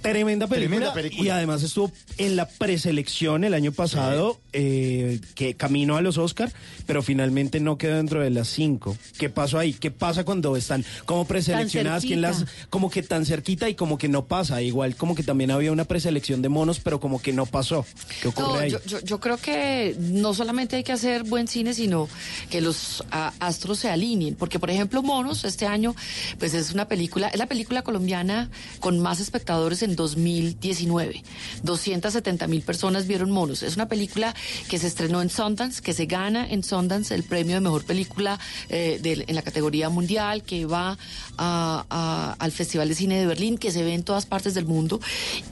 tremenda 0.00 0.46
película, 0.46 0.92
Tremenda 0.92 0.94
película. 0.94 1.22
Y 1.22 1.30
además 1.36 1.62
estuvo 1.62 1.90
en 2.18 2.36
la 2.36 2.48
preselección 2.48 3.44
el 3.44 3.54
año 3.54 3.72
pasado, 3.72 4.40
eh, 4.52 5.20
que 5.34 5.54
camino 5.54 5.96
a 5.96 6.02
los 6.02 6.18
Oscar, 6.18 6.52
pero 6.86 7.02
finalmente 7.02 7.60
no 7.60 7.78
quedó 7.78 7.96
dentro 7.96 8.20
de 8.22 8.30
las 8.30 8.48
cinco. 8.48 8.96
¿Qué 9.18 9.28
pasó 9.30 9.58
ahí? 9.58 9.72
¿Qué 9.72 9.90
pasa 9.90 10.24
cuando 10.24 10.56
están 10.56 10.84
como 11.06 11.26
preseleccionadas? 11.26 12.02
¿Quién 12.02 12.20
las, 12.20 12.44
como 12.70 12.90
que 12.90 13.02
tan 13.02 13.24
cerquita 13.26 13.68
y 13.68 13.74
como 13.74 13.98
que 13.98 14.08
no 14.08 14.26
pasa? 14.26 14.62
Igual 14.62 14.96
como 14.96 15.14
que 15.14 15.22
también 15.22 15.50
había 15.50 15.72
una 15.72 15.84
preselección 15.84 16.42
de 16.42 16.48
monos, 16.48 16.80
pero 16.80 17.00
como 17.00 17.20
que 17.22 17.32
no 17.32 17.46
pasó. 17.46 17.84
¿Qué 18.20 18.28
ocurre 18.28 18.46
No, 18.48 18.54
ahí? 18.54 18.70
yo, 18.70 18.78
yo- 18.86 19.00
yo 19.00 19.20
creo 19.20 19.36
que 19.36 19.96
no 19.98 20.34
solamente 20.34 20.76
hay 20.76 20.84
que 20.84 20.92
hacer 20.92 21.22
buen 21.24 21.48
cine, 21.48 21.74
sino 21.74 22.08
que 22.50 22.60
los 22.60 23.04
astros 23.10 23.78
se 23.78 23.88
alineen. 23.90 24.34
Porque, 24.34 24.58
por 24.58 24.70
ejemplo, 24.70 25.02
Monos, 25.02 25.44
este 25.44 25.66
año, 25.66 25.94
pues 26.38 26.54
es 26.54 26.72
una 26.72 26.88
película, 26.88 27.28
es 27.28 27.38
la 27.38 27.46
película 27.46 27.82
colombiana 27.82 28.50
con 28.80 28.98
más 29.00 29.20
espectadores 29.20 29.82
en 29.82 29.96
2019. 29.96 31.21
270 31.62 32.46
mil 32.46 32.62
personas 32.62 33.06
vieron 33.06 33.30
Monos. 33.30 33.62
Es 33.62 33.76
una 33.76 33.88
película 33.88 34.34
que 34.68 34.78
se 34.78 34.86
estrenó 34.86 35.22
en 35.22 35.30
Sundance, 35.30 35.82
que 35.82 35.92
se 35.92 36.06
gana 36.06 36.48
en 36.48 36.62
Sundance 36.62 37.14
el 37.14 37.22
premio 37.22 37.54
de 37.54 37.60
mejor 37.60 37.84
película 37.84 38.38
eh, 38.68 38.98
del- 39.02 39.24
en 39.26 39.34
la 39.34 39.42
categoría 39.42 39.88
mundial, 39.88 40.42
que 40.42 40.66
va 40.66 40.98
a- 41.38 41.84
a- 41.90 42.36
al 42.38 42.52
Festival 42.52 42.88
de 42.88 42.94
Cine 42.94 43.18
de 43.18 43.26
Berlín, 43.26 43.58
que 43.58 43.70
se 43.70 43.82
ve 43.82 43.94
en 43.94 44.02
todas 44.02 44.26
partes 44.26 44.54
del 44.54 44.64
mundo. 44.66 45.00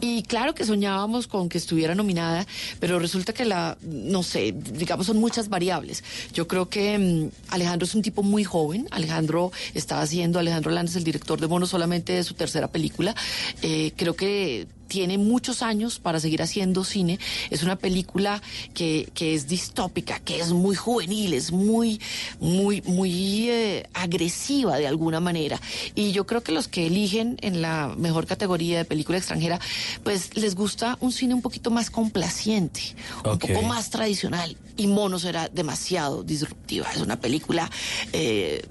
Y 0.00 0.22
claro 0.24 0.54
que 0.54 0.64
soñábamos 0.64 1.26
con 1.26 1.48
que 1.48 1.58
estuviera 1.58 1.94
nominada, 1.94 2.46
pero 2.78 2.98
resulta 2.98 3.32
que 3.32 3.44
la, 3.44 3.76
no 3.82 4.22
sé, 4.22 4.52
digamos, 4.52 5.06
son 5.06 5.18
muchas 5.18 5.48
variables. 5.48 6.02
Yo 6.32 6.46
creo 6.48 6.68
que 6.68 6.98
mm, 6.98 7.52
Alejandro 7.52 7.86
es 7.86 7.94
un 7.94 8.02
tipo 8.02 8.22
muy 8.22 8.44
joven. 8.44 8.86
Alejandro 8.90 9.52
está 9.74 10.00
haciendo, 10.00 10.38
Alejandro 10.38 10.70
Landes, 10.70 10.96
el 10.96 11.04
director 11.04 11.40
de 11.40 11.46
Mono, 11.46 11.66
solamente 11.66 12.12
de 12.12 12.24
su 12.24 12.34
tercera 12.34 12.68
película. 12.68 13.14
Eh, 13.62 13.92
creo 13.96 14.14
que 14.14 14.66
tiene 14.90 15.18
muchos 15.18 15.62
años 15.62 16.00
para 16.00 16.18
seguir 16.18 16.42
haciendo 16.42 16.82
cine. 16.82 17.20
Es 17.48 17.62
una 17.62 17.76
película 17.76 18.42
que, 18.74 19.08
que 19.14 19.34
es 19.34 19.46
distópica, 19.46 20.18
que 20.18 20.40
es 20.40 20.50
muy 20.50 20.74
juvenil, 20.74 21.32
es 21.32 21.52
muy, 21.52 22.00
muy, 22.40 22.82
muy 22.82 23.48
eh, 23.48 23.88
agresiva 23.94 24.76
de 24.78 24.88
alguna 24.88 25.20
manera. 25.20 25.60
Y 25.94 26.10
yo 26.10 26.26
creo 26.26 26.42
que 26.42 26.50
los 26.50 26.66
que 26.66 26.88
eligen 26.88 27.36
en 27.40 27.62
la 27.62 27.94
mejor 27.96 28.26
categoría 28.26 28.78
de 28.78 28.84
película 28.84 29.16
extranjera, 29.16 29.60
pues 30.02 30.36
les 30.36 30.56
gusta 30.56 30.98
un 31.00 31.12
cine 31.12 31.34
un 31.34 31.42
poquito 31.42 31.70
más 31.70 31.88
complaciente, 31.88 32.80
un 33.24 33.38
poco 33.38 33.62
más 33.62 33.90
tradicional. 33.90 34.56
Y 34.76 34.88
Monos 34.88 35.24
era 35.24 35.48
demasiado 35.48 36.24
disruptiva. 36.24 36.88
Es 36.92 37.00
una 37.00 37.20
película... 37.20 37.70
eh, 38.12 38.66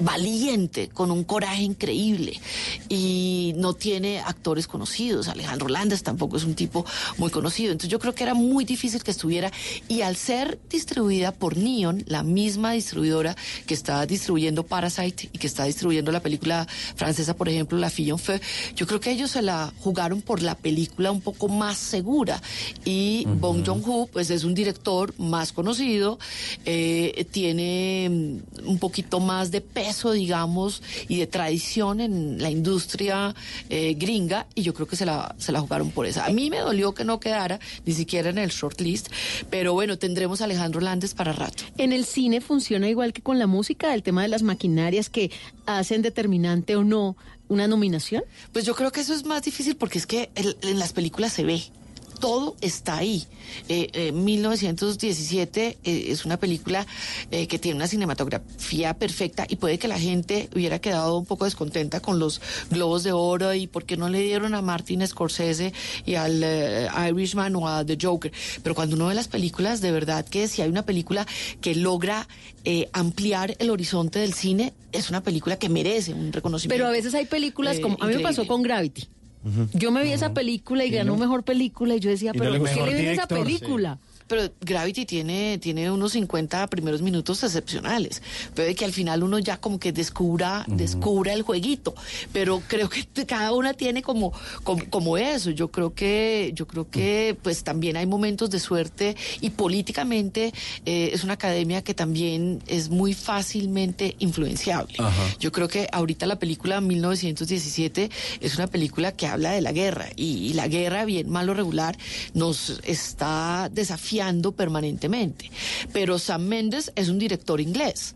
valiente, 0.00 0.88
con 0.88 1.10
un 1.10 1.24
coraje 1.24 1.62
increíble 1.62 2.40
y 2.88 3.52
no 3.56 3.74
tiene 3.74 4.20
actores 4.20 4.66
conocidos. 4.66 5.28
Alejandro 5.28 5.68
Landes 5.68 6.02
tampoco 6.02 6.36
es 6.36 6.44
un 6.44 6.54
tipo 6.54 6.84
muy 7.18 7.30
conocido. 7.30 7.72
Entonces 7.72 7.90
yo 7.90 7.98
creo 7.98 8.14
que 8.14 8.24
era 8.24 8.34
muy 8.34 8.64
difícil 8.64 9.02
que 9.02 9.10
estuviera 9.10 9.50
y 9.88 10.02
al 10.02 10.16
ser 10.16 10.58
distribuida 10.68 11.32
por 11.32 11.56
Neon, 11.56 12.04
la 12.06 12.22
misma 12.22 12.72
distribuidora 12.72 13.36
que 13.66 13.74
está 13.74 14.04
distribuyendo 14.06 14.64
Parasite 14.64 15.30
y 15.32 15.38
que 15.38 15.46
está 15.46 15.64
distribuyendo 15.64 16.12
la 16.12 16.20
película 16.20 16.66
francesa, 16.96 17.34
por 17.34 17.48
ejemplo, 17.48 17.78
La 17.78 17.90
Fille 17.90 18.10
en 18.10 18.18
Feu, 18.18 18.40
yo 18.74 18.86
creo 18.86 19.00
que 19.00 19.10
ellos 19.10 19.30
se 19.30 19.42
la 19.42 19.72
jugaron 19.80 20.22
por 20.22 20.42
la 20.42 20.54
película 20.54 21.10
un 21.10 21.20
poco 21.20 21.48
más 21.48 21.76
segura 21.78 22.42
y 22.84 23.26
Bong 23.26 23.64
Joon-ho 23.66 24.08
pues 24.12 24.30
es 24.30 24.44
un 24.44 24.54
director 24.54 25.14
más 25.18 25.52
conocido, 25.52 26.18
eh, 26.64 27.26
tiene 27.30 28.08
mm, 28.10 28.68
un 28.68 28.78
poquito 28.78 29.20
más 29.20 29.50
de 29.50 29.60
peso, 29.60 29.89
digamos, 30.12 30.82
y 31.08 31.16
de 31.18 31.26
tradición 31.26 32.00
en 32.00 32.40
la 32.42 32.50
industria 32.50 33.34
eh, 33.68 33.94
gringa, 33.98 34.46
y 34.54 34.62
yo 34.62 34.72
creo 34.74 34.86
que 34.86 34.96
se 34.96 35.04
la, 35.06 35.34
se 35.38 35.52
la 35.52 35.60
jugaron 35.60 35.90
por 35.90 36.06
esa. 36.06 36.26
A 36.26 36.30
mí 36.30 36.50
me 36.50 36.58
dolió 36.58 36.92
que 36.94 37.04
no 37.04 37.20
quedara 37.20 37.58
ni 37.84 37.92
siquiera 37.92 38.30
en 38.30 38.38
el 38.38 38.50
shortlist, 38.50 39.08
pero 39.50 39.72
bueno, 39.72 39.98
tendremos 39.98 40.40
a 40.40 40.44
Alejandro 40.44 40.80
Landes 40.80 41.14
para 41.14 41.32
rato. 41.32 41.64
En 41.78 41.92
el 41.92 42.04
cine 42.04 42.40
funciona 42.40 42.88
igual 42.88 43.12
que 43.12 43.22
con 43.22 43.38
la 43.38 43.46
música, 43.46 43.94
el 43.94 44.02
tema 44.02 44.22
de 44.22 44.28
las 44.28 44.42
maquinarias 44.42 45.10
que 45.10 45.30
hacen 45.66 46.02
determinante 46.02 46.76
o 46.76 46.84
no 46.84 47.16
una 47.48 47.66
nominación. 47.66 48.22
Pues 48.52 48.64
yo 48.64 48.74
creo 48.74 48.92
que 48.92 49.00
eso 49.00 49.12
es 49.14 49.24
más 49.24 49.42
difícil 49.42 49.76
porque 49.76 49.98
es 49.98 50.06
que 50.06 50.30
el- 50.36 50.56
en 50.62 50.78
las 50.78 50.92
películas 50.92 51.32
se 51.32 51.42
ve. 51.44 51.62
Todo 52.20 52.56
está 52.60 52.98
ahí. 52.98 53.26
Eh, 53.68 53.88
eh, 53.92 54.12
1917 54.12 55.78
eh, 55.82 56.04
es 56.08 56.24
una 56.24 56.36
película 56.38 56.86
eh, 57.30 57.46
que 57.46 57.58
tiene 57.58 57.76
una 57.76 57.86
cinematografía 57.86 58.94
perfecta 58.94 59.46
y 59.48 59.56
puede 59.56 59.78
que 59.78 59.88
la 59.88 59.98
gente 59.98 60.48
hubiera 60.54 60.78
quedado 60.78 61.16
un 61.18 61.26
poco 61.26 61.46
descontenta 61.46 62.00
con 62.00 62.18
los 62.18 62.40
globos 62.70 63.02
de 63.02 63.12
oro 63.12 63.54
y 63.54 63.66
por 63.66 63.84
qué 63.84 63.96
no 63.96 64.08
le 64.08 64.20
dieron 64.20 64.54
a 64.54 64.62
Martin 64.62 65.06
Scorsese 65.06 65.72
y 66.04 66.14
al 66.14 66.42
eh, 66.44 66.88
Irishman 67.08 67.56
o 67.56 67.68
a 67.68 67.84
The 67.84 67.98
Joker. 68.00 68.32
Pero 68.62 68.74
cuando 68.74 68.96
uno 68.96 69.06
ve 69.06 69.14
las 69.14 69.28
películas, 69.28 69.80
de 69.80 69.92
verdad 69.92 70.26
que 70.26 70.48
si 70.48 70.62
hay 70.62 70.68
una 70.68 70.84
película 70.84 71.26
que 71.60 71.74
logra 71.74 72.28
eh, 72.64 72.88
ampliar 72.92 73.56
el 73.58 73.70
horizonte 73.70 74.18
del 74.18 74.34
cine, 74.34 74.72
es 74.92 75.10
una 75.10 75.22
película 75.22 75.58
que 75.58 75.68
merece 75.68 76.12
un 76.12 76.32
reconocimiento. 76.32 76.74
Pero 76.74 76.88
a 76.88 76.92
veces 76.92 77.14
hay 77.14 77.26
películas 77.26 77.80
como, 77.80 77.96
a 78.00 78.06
mí 78.06 78.14
me 78.14 78.20
pasó 78.20 78.46
con 78.46 78.62
Gravity. 78.62 79.08
Yo 79.72 79.90
me 79.90 80.02
vi 80.02 80.12
esa 80.12 80.34
película 80.34 80.84
y 80.84 80.90
ganó 80.90 81.16
mejor 81.16 81.42
película 81.44 81.94
y 81.94 82.00
yo 82.00 82.10
decía, 82.10 82.32
no 82.32 82.38
pero 82.38 82.58
¿por 82.58 82.68
qué 82.68 82.82
le 82.82 82.94
ven 82.94 83.06
esa 83.08 83.26
película? 83.26 83.98
Pero 84.30 84.48
Gravity 84.60 85.06
tiene, 85.06 85.58
tiene 85.58 85.90
unos 85.90 86.12
50 86.12 86.68
primeros 86.68 87.02
minutos 87.02 87.42
excepcionales. 87.42 88.22
Puede 88.54 88.76
que 88.76 88.84
al 88.84 88.92
final 88.92 89.24
uno 89.24 89.40
ya 89.40 89.56
como 89.56 89.80
que 89.80 89.90
descubra, 89.90 90.64
descubra 90.68 91.32
el 91.32 91.42
jueguito. 91.42 91.96
Pero 92.32 92.62
creo 92.68 92.88
que 92.88 93.04
cada 93.26 93.52
una 93.52 93.74
tiene 93.74 94.02
como, 94.02 94.32
como, 94.62 94.88
como 94.88 95.18
eso. 95.18 95.50
Yo 95.50 95.72
creo 95.72 95.94
que, 95.94 96.52
yo 96.54 96.68
creo 96.68 96.88
que 96.88 97.36
pues 97.42 97.64
también 97.64 97.96
hay 97.96 98.06
momentos 98.06 98.50
de 98.50 98.60
suerte 98.60 99.16
y 99.40 99.50
políticamente 99.50 100.54
eh, 100.86 101.10
es 101.12 101.24
una 101.24 101.32
academia 101.32 101.82
que 101.82 101.94
también 101.94 102.62
es 102.68 102.88
muy 102.88 103.14
fácilmente 103.14 104.14
influenciable. 104.20 104.94
Yo 105.40 105.50
creo 105.50 105.66
que 105.66 105.88
ahorita 105.90 106.26
la 106.26 106.38
película 106.38 106.80
1917 106.80 108.08
es 108.40 108.54
una 108.54 108.68
película 108.68 109.10
que 109.10 109.26
habla 109.26 109.50
de 109.50 109.60
la 109.60 109.72
guerra 109.72 110.06
y, 110.14 110.50
y 110.50 110.52
la 110.52 110.68
guerra, 110.68 111.04
bien, 111.04 111.28
mal 111.28 111.48
o 111.48 111.54
regular, 111.54 111.98
nos 112.32 112.78
está 112.84 113.68
desafiando 113.72 114.19
permanentemente. 114.52 115.50
Pero 115.92 116.18
Sam 116.18 116.42
Mendes 116.46 116.92
es 116.94 117.08
un 117.08 117.18
director 117.18 117.60
inglés. 117.60 118.14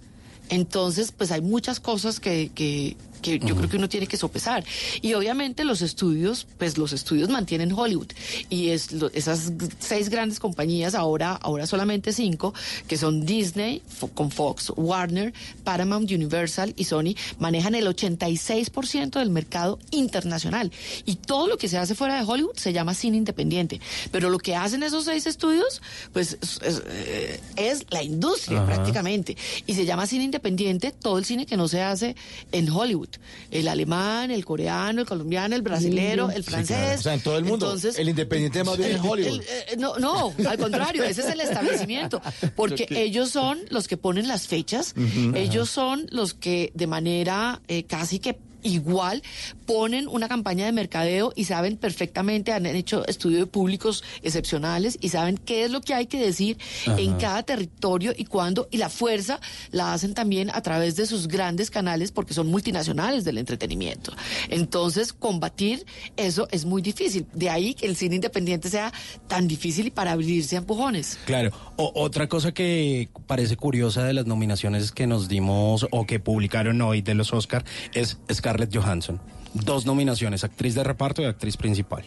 Entonces, 0.48 1.12
pues 1.12 1.30
hay 1.30 1.40
muchas 1.40 1.80
cosas 1.80 2.20
que, 2.20 2.50
que, 2.54 2.96
que 3.24 3.38
yo 3.38 3.56
creo 3.56 3.70
que 3.70 3.78
uno 3.78 3.88
tiene 3.88 4.06
que 4.06 4.18
sopesar. 4.18 4.62
Y 5.00 5.14
obviamente 5.14 5.64
los 5.64 5.80
estudios, 5.80 6.46
pues 6.58 6.76
los 6.76 6.92
estudios 6.92 7.30
mantienen 7.30 7.72
Hollywood. 7.72 8.08
Y 8.50 8.68
es 8.68 8.92
lo- 8.92 9.10
esas 9.12 9.50
seis 9.78 10.10
grandes 10.10 10.38
compañías, 10.38 10.94
ahora, 10.94 11.32
ahora 11.32 11.66
solamente 11.66 12.12
cinco, 12.12 12.52
que 12.86 12.98
son 12.98 13.24
Disney, 13.24 13.80
Fo- 13.98 14.10
con 14.12 14.30
Fox, 14.30 14.70
Warner, 14.76 15.32
Paramount, 15.64 16.10
Universal 16.10 16.74
y 16.76 16.84
Sony, 16.84 17.14
manejan 17.38 17.74
el 17.74 17.86
86% 17.86 19.18
del 19.18 19.30
mercado 19.30 19.78
internacional. 19.90 20.70
Y 21.06 21.16
todo 21.16 21.46
lo 21.48 21.56
que 21.56 21.68
se 21.68 21.78
hace 21.78 21.94
fuera 21.94 22.16
de 22.18 22.24
Hollywood 22.30 22.56
se 22.56 22.72
llama 22.74 22.92
cine 22.92 23.16
independiente. 23.16 23.80
Pero 24.12 24.28
lo 24.28 24.38
que 24.38 24.54
hacen 24.54 24.82
esos 24.82 25.06
seis 25.06 25.26
estudios, 25.26 25.80
pues 26.12 26.36
es, 26.42 26.58
es, 26.62 26.82
eh, 26.86 27.40
es 27.56 27.86
la 27.90 28.02
industria 28.02 28.66
prácticamente. 28.66 29.36
Y 29.66 29.72
se 29.74 29.86
llama 29.86 30.06
cine 30.06 30.24
independiente 30.24 30.92
todo 30.92 31.16
el 31.16 31.24
cine 31.24 31.46
que 31.46 31.56
no 31.56 31.68
se 31.68 31.80
hace 31.80 32.16
en 32.52 32.68
Hollywood. 32.70 33.08
El 33.50 33.68
alemán, 33.68 34.30
el 34.30 34.44
coreano, 34.44 35.00
el 35.00 35.06
colombiano, 35.06 35.54
el 35.56 35.62
brasilero, 35.62 36.30
el 36.30 36.44
Sí, 36.44 36.50
francés. 36.50 36.76
claro. 36.76 36.98
O 36.98 37.02
sea, 37.02 37.14
en 37.14 37.20
todo 37.20 37.38
el 37.38 37.44
mundo. 37.44 37.66
Entonces, 37.66 37.98
el 37.98 38.08
independiente 38.08 38.62
más 38.64 38.76
bien 38.76 38.90
en 38.90 38.96
el- 38.96 39.00
Hollywood. 39.02 39.40
el- 39.40 39.40
eh, 39.40 39.76
no, 39.78 39.96
no, 39.98 40.32
al 40.48 40.58
contrario, 40.58 41.04
ese 41.04 41.22
es 41.22 41.28
el 41.28 41.40
establecimiento, 41.40 42.20
porque 42.56 42.86
ellos 42.90 43.30
son 43.30 43.60
los 43.70 43.88
que 43.88 43.96
ponen 43.96 44.28
las 44.28 44.46
fechas, 44.46 44.94
ellos 45.34 45.70
son 45.70 46.06
los 46.10 46.34
que 46.34 46.70
de 46.74 46.86
manera 46.86 47.60
eh, 47.68 47.84
casi 47.84 48.18
que 48.18 48.38
igual 48.64 49.22
ponen 49.66 50.08
una 50.08 50.26
campaña 50.28 50.64
de 50.66 50.72
mercadeo 50.72 51.32
y 51.36 51.44
saben 51.44 51.76
perfectamente, 51.76 52.52
han 52.52 52.66
hecho 52.66 53.06
estudios 53.06 53.40
de 53.40 53.46
públicos 53.46 54.02
excepcionales 54.22 54.98
y 55.00 55.10
saben 55.10 55.36
qué 55.38 55.64
es 55.64 55.70
lo 55.70 55.80
que 55.80 55.94
hay 55.94 56.06
que 56.06 56.18
decir 56.18 56.58
Ajá. 56.86 56.98
en 57.00 57.12
cada 57.18 57.42
territorio 57.44 58.12
y 58.16 58.24
cuándo, 58.24 58.66
y 58.72 58.78
la 58.78 58.88
fuerza 58.88 59.38
la 59.70 59.92
hacen 59.92 60.14
también 60.14 60.50
a 60.50 60.60
través 60.62 60.96
de 60.96 61.06
sus 61.06 61.28
grandes 61.28 61.70
canales 61.70 62.10
porque 62.10 62.34
son 62.34 62.48
multinacionales 62.48 63.24
del 63.24 63.38
entretenimiento. 63.38 64.12
Entonces, 64.48 65.12
combatir 65.12 65.84
eso 66.16 66.48
es 66.50 66.64
muy 66.64 66.82
difícil. 66.82 67.26
De 67.34 67.50
ahí 67.50 67.74
que 67.74 67.86
el 67.86 67.96
cine 67.96 68.16
independiente 68.16 68.70
sea 68.70 68.92
tan 69.28 69.46
difícil 69.46 69.86
y 69.88 69.90
para 69.90 70.12
abrirse 70.12 70.56
a 70.56 70.60
empujones. 70.60 71.18
Claro. 71.26 71.50
O- 71.76 71.92
otra 71.94 72.28
cosa 72.28 72.52
que 72.52 73.08
parece 73.26 73.56
curiosa 73.56 74.04
de 74.04 74.14
las 74.14 74.26
nominaciones 74.26 74.90
que 74.92 75.06
nos 75.06 75.28
dimos 75.28 75.86
o 75.90 76.06
que 76.06 76.20
publicaron 76.20 76.80
hoy 76.82 77.02
de 77.02 77.14
los 77.14 77.32
Oscar 77.32 77.64
es 77.92 78.18
Scarlett 78.32 78.53
Johansson. 78.72 79.20
Dos 79.54 79.86
nominaciones, 79.86 80.42
actriz 80.44 80.74
de 80.74 80.82
reparto 80.84 81.22
y 81.22 81.26
actriz 81.26 81.56
principal. 81.56 82.04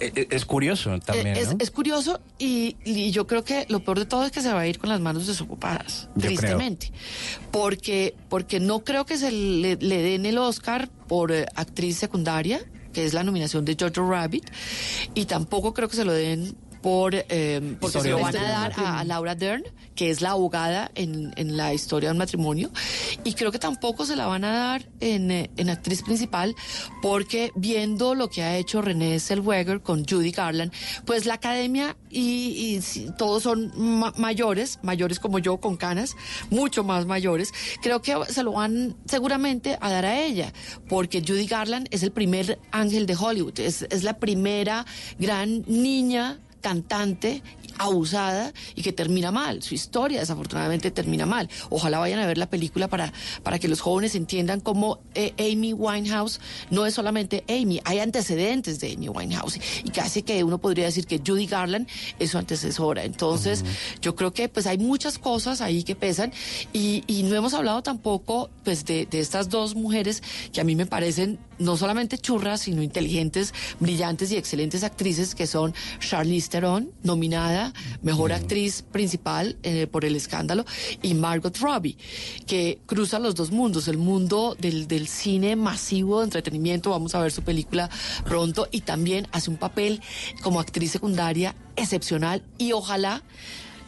E- 0.00 0.12
e- 0.14 0.28
Es, 0.30 0.44
curioso 0.44 0.96
también, 1.00 1.28
Eh, 1.36 1.40
es, 1.40 1.50
¿no? 1.50 1.56
es 1.60 1.70
curioso 1.72 2.20
y, 2.38 2.76
y 2.84 3.10
yo 3.10 3.26
creo 3.26 3.42
que 3.44 3.66
lo 3.68 3.80
peor 3.80 3.98
de 3.98 4.06
todo 4.06 4.24
es 4.24 4.30
que 4.32 4.40
se 4.40 4.52
va 4.52 4.60
a 4.60 4.66
ir 4.68 4.78
con 4.78 4.88
las 4.90 5.00
manos 5.00 5.26
desocupadas, 5.26 6.08
Yo 6.14 6.22
creo. 6.22 6.36
tristemente. 6.36 6.92
Porque, 7.50 8.14
porque 8.28 8.60
no 8.60 8.84
creo 8.84 9.06
que 9.06 9.16
se 9.18 9.32
le, 9.32 9.76
le 9.76 10.02
den 10.02 10.26
el 10.26 10.38
Oscar 10.38 10.88
por 11.08 11.32
eh, 11.32 11.46
actriz 11.56 11.96
secundaria, 11.96 12.60
que 12.92 13.04
es 13.04 13.12
la 13.14 13.24
nominación 13.24 13.64
de 13.64 13.76
Jojo 13.78 14.08
Rabbit, 14.08 14.44
y 15.14 15.24
tampoco 15.24 15.74
creo 15.74 15.88
que 15.88 15.96
se 15.96 16.04
lo 16.04 16.12
den 16.12 16.56
por 16.88 17.14
eh, 17.14 17.76
porque 17.80 18.00
se 18.00 18.08
lo 18.10 18.16
de 18.16 18.22
van 18.22 18.36
a 18.36 18.42
dar 18.42 18.72
a, 18.76 19.00
a 19.00 19.04
Laura 19.04 19.34
Dern, 19.34 19.62
que 19.94 20.08
es 20.10 20.20
la 20.22 20.30
abogada 20.30 20.90
en, 20.94 21.32
en 21.36 21.56
la 21.56 21.74
historia 21.74 22.08
de 22.08 22.12
un 22.12 22.18
matrimonio, 22.18 22.70
y 23.24 23.34
creo 23.34 23.52
que 23.52 23.58
tampoco 23.58 24.06
se 24.06 24.16
la 24.16 24.26
van 24.26 24.44
a 24.44 24.52
dar 24.52 24.88
en, 25.00 25.30
eh, 25.30 25.50
en 25.56 25.68
actriz 25.68 26.02
principal, 26.02 26.54
porque 27.02 27.50
viendo 27.54 28.14
lo 28.14 28.28
que 28.30 28.42
ha 28.42 28.56
hecho 28.56 28.80
René 28.80 29.20
Zellweger 29.20 29.82
con 29.82 30.06
Judy 30.06 30.30
Garland, 30.30 30.72
pues 31.04 31.26
la 31.26 31.34
academia 31.34 31.96
y, 32.10 32.80
y 32.80 33.10
todos 33.18 33.42
son 33.42 33.70
ma- 33.76 34.14
mayores, 34.16 34.78
mayores 34.82 35.18
como 35.20 35.38
yo 35.38 35.58
con 35.58 35.76
canas, 35.76 36.16
mucho 36.50 36.84
más 36.84 37.04
mayores, 37.04 37.52
creo 37.82 38.00
que 38.00 38.14
se 38.30 38.42
lo 38.42 38.52
van 38.52 38.96
seguramente 39.06 39.76
a 39.80 39.90
dar 39.90 40.06
a 40.06 40.22
ella, 40.22 40.52
porque 40.88 41.20
Judy 41.26 41.46
Garland 41.46 41.86
es 41.90 42.02
el 42.02 42.12
primer 42.12 42.58
ángel 42.70 43.04
de 43.06 43.14
Hollywood, 43.14 43.60
es, 43.60 43.82
es 43.90 44.04
la 44.04 44.14
primera 44.18 44.86
gran 45.18 45.64
niña 45.66 46.38
cantante 46.60 47.42
abusada 47.78 48.52
y 48.74 48.82
que 48.82 48.92
termina 48.92 49.30
mal. 49.30 49.62
Su 49.62 49.74
historia 49.74 50.20
desafortunadamente 50.20 50.90
termina 50.90 51.26
mal. 51.26 51.48
Ojalá 51.70 51.98
vayan 51.98 52.18
a 52.18 52.26
ver 52.26 52.38
la 52.38 52.50
película 52.50 52.88
para, 52.88 53.12
para 53.42 53.58
que 53.58 53.68
los 53.68 53.80
jóvenes 53.80 54.14
entiendan 54.14 54.60
cómo 54.60 54.98
eh, 55.14 55.32
Amy 55.38 55.72
Winehouse 55.72 56.40
no 56.70 56.86
es 56.86 56.94
solamente 56.94 57.44
Amy, 57.48 57.80
hay 57.84 58.00
antecedentes 58.00 58.80
de 58.80 58.92
Amy 58.92 59.08
Winehouse 59.08 59.58
y 59.84 59.90
casi 59.90 60.22
que 60.22 60.42
uno 60.44 60.58
podría 60.58 60.86
decir 60.86 61.06
que 61.06 61.20
Judy 61.24 61.46
Garland 61.46 61.88
es 62.18 62.30
su 62.30 62.38
antecesora. 62.38 63.04
Entonces 63.04 63.64
yo 64.02 64.14
creo 64.14 64.32
que 64.32 64.48
pues 64.48 64.66
hay 64.66 64.78
muchas 64.78 65.18
cosas 65.18 65.60
ahí 65.60 65.82
que 65.84 65.94
pesan 65.94 66.32
y, 66.72 67.04
y 67.06 67.22
no 67.22 67.36
hemos 67.36 67.54
hablado 67.54 67.82
tampoco 67.82 68.50
pues 68.64 68.84
de, 68.84 69.06
de 69.06 69.20
estas 69.20 69.48
dos 69.48 69.74
mujeres 69.74 70.22
que 70.52 70.60
a 70.60 70.64
mí 70.64 70.74
me 70.74 70.86
parecen 70.86 71.38
no 71.58 71.76
solamente 71.76 72.18
churras, 72.18 72.62
sino 72.62 72.82
inteligentes, 72.82 73.54
brillantes 73.80 74.30
y 74.32 74.36
excelentes 74.36 74.84
actrices 74.84 75.34
que 75.34 75.46
son 75.46 75.74
Charlize 76.00 76.48
Theron, 76.48 76.90
nominada 77.02 77.72
Mejor 78.02 78.32
Actriz 78.32 78.82
Principal 78.82 79.56
eh, 79.62 79.86
por 79.86 80.04
El 80.04 80.16
Escándalo, 80.16 80.64
y 81.02 81.14
Margot 81.14 81.56
Robbie, 81.58 81.96
que 82.46 82.78
cruza 82.86 83.18
los 83.18 83.34
dos 83.34 83.50
mundos, 83.50 83.88
el 83.88 83.98
mundo 83.98 84.56
del, 84.58 84.88
del 84.88 85.08
cine 85.08 85.56
masivo 85.56 86.20
de 86.20 86.24
entretenimiento, 86.24 86.90
vamos 86.90 87.14
a 87.14 87.20
ver 87.20 87.32
su 87.32 87.42
película 87.42 87.90
pronto, 88.24 88.68
y 88.70 88.82
también 88.82 89.26
hace 89.32 89.50
un 89.50 89.56
papel 89.56 90.00
como 90.42 90.60
actriz 90.60 90.92
secundaria 90.92 91.54
excepcional 91.76 92.42
y 92.58 92.72
ojalá 92.72 93.22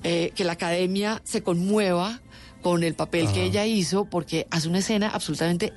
eh, 0.02 0.32
que 0.34 0.44
la 0.44 0.52
academia 0.52 1.20
se 1.24 1.42
conmueva 1.42 2.20
con 2.62 2.82
el 2.84 2.94
papel 2.94 3.32
que 3.32 3.44
ella 3.44 3.64
hizo, 3.66 4.04
porque 4.04 4.46
hace 4.50 4.68
una 4.68 4.78
escena 4.78 5.08
absolutamente 5.08 5.72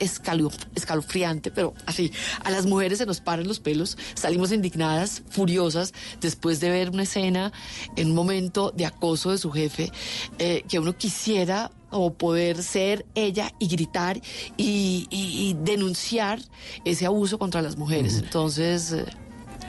escalofriante, 0.76 1.52
pero 1.52 1.74
así, 1.86 2.12
a 2.44 2.52
las 2.52 2.66
mujeres 2.66 2.98
se 2.98 3.06
nos 3.06 3.22
paran 3.22 3.48
los 3.48 3.60
pelos, 3.60 3.98
salimos 4.16 4.52
indignadas, 4.52 5.22
furiosas, 5.30 5.94
después 6.22 6.60
de 6.60 6.70
ver 6.70 6.90
una 6.90 7.04
escena 7.04 7.52
en 7.96 8.10
un 8.10 8.16
momento 8.16 8.72
de 8.72 8.86
acoso 8.86 9.32
de 9.32 9.38
su 9.38 9.52
jefe, 9.52 9.92
eh, 10.40 10.64
que 10.68 10.80
uno 10.80 10.98
quisiera 10.98 11.72
o 11.96 12.12
poder 12.14 12.64
ser 12.64 13.06
ella 13.14 13.54
y 13.60 13.68
gritar 13.68 14.18
y, 14.58 15.08
y- 15.12 15.50
y 15.50 15.56
denunciar 15.64 16.40
ese 16.86 17.06
abuso 17.06 17.38
contra 17.38 17.62
las 17.62 17.78
mujeres. 17.78 18.16
Entonces, 18.16 18.92
eh, 18.94 19.06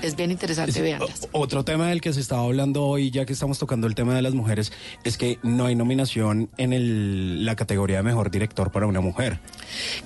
es 0.07 0.17
bien 0.17 0.31
interesante, 0.31 0.73
Sí, 0.73 0.81
veanlas. 0.81 1.29
Otro 1.33 1.65
tema 1.65 1.89
del 1.89 2.01
que 2.01 2.13
se 2.13 2.21
estaba 2.21 2.43
hablando 2.43 2.85
hoy, 2.85 3.11
ya 3.11 3.25
que 3.25 3.33
estamos 3.33 3.59
tocando 3.59 3.87
el 3.87 3.95
tema 3.95 4.15
de 4.15 4.23
las 4.23 4.35
mujeres, 4.35 4.73
es 5.05 5.17
que 5.19 5.39
no 5.43 5.67
hay 5.67 5.75
nominación 5.75 6.51
en 6.57 6.73
el- 6.73 7.45
la 7.45 7.57
categoría 7.57 7.99
de 7.99 8.03
mejor 8.03 8.31
director 8.31 8.71
para 8.73 8.87
una 8.87 9.01
mujer. 9.01 9.41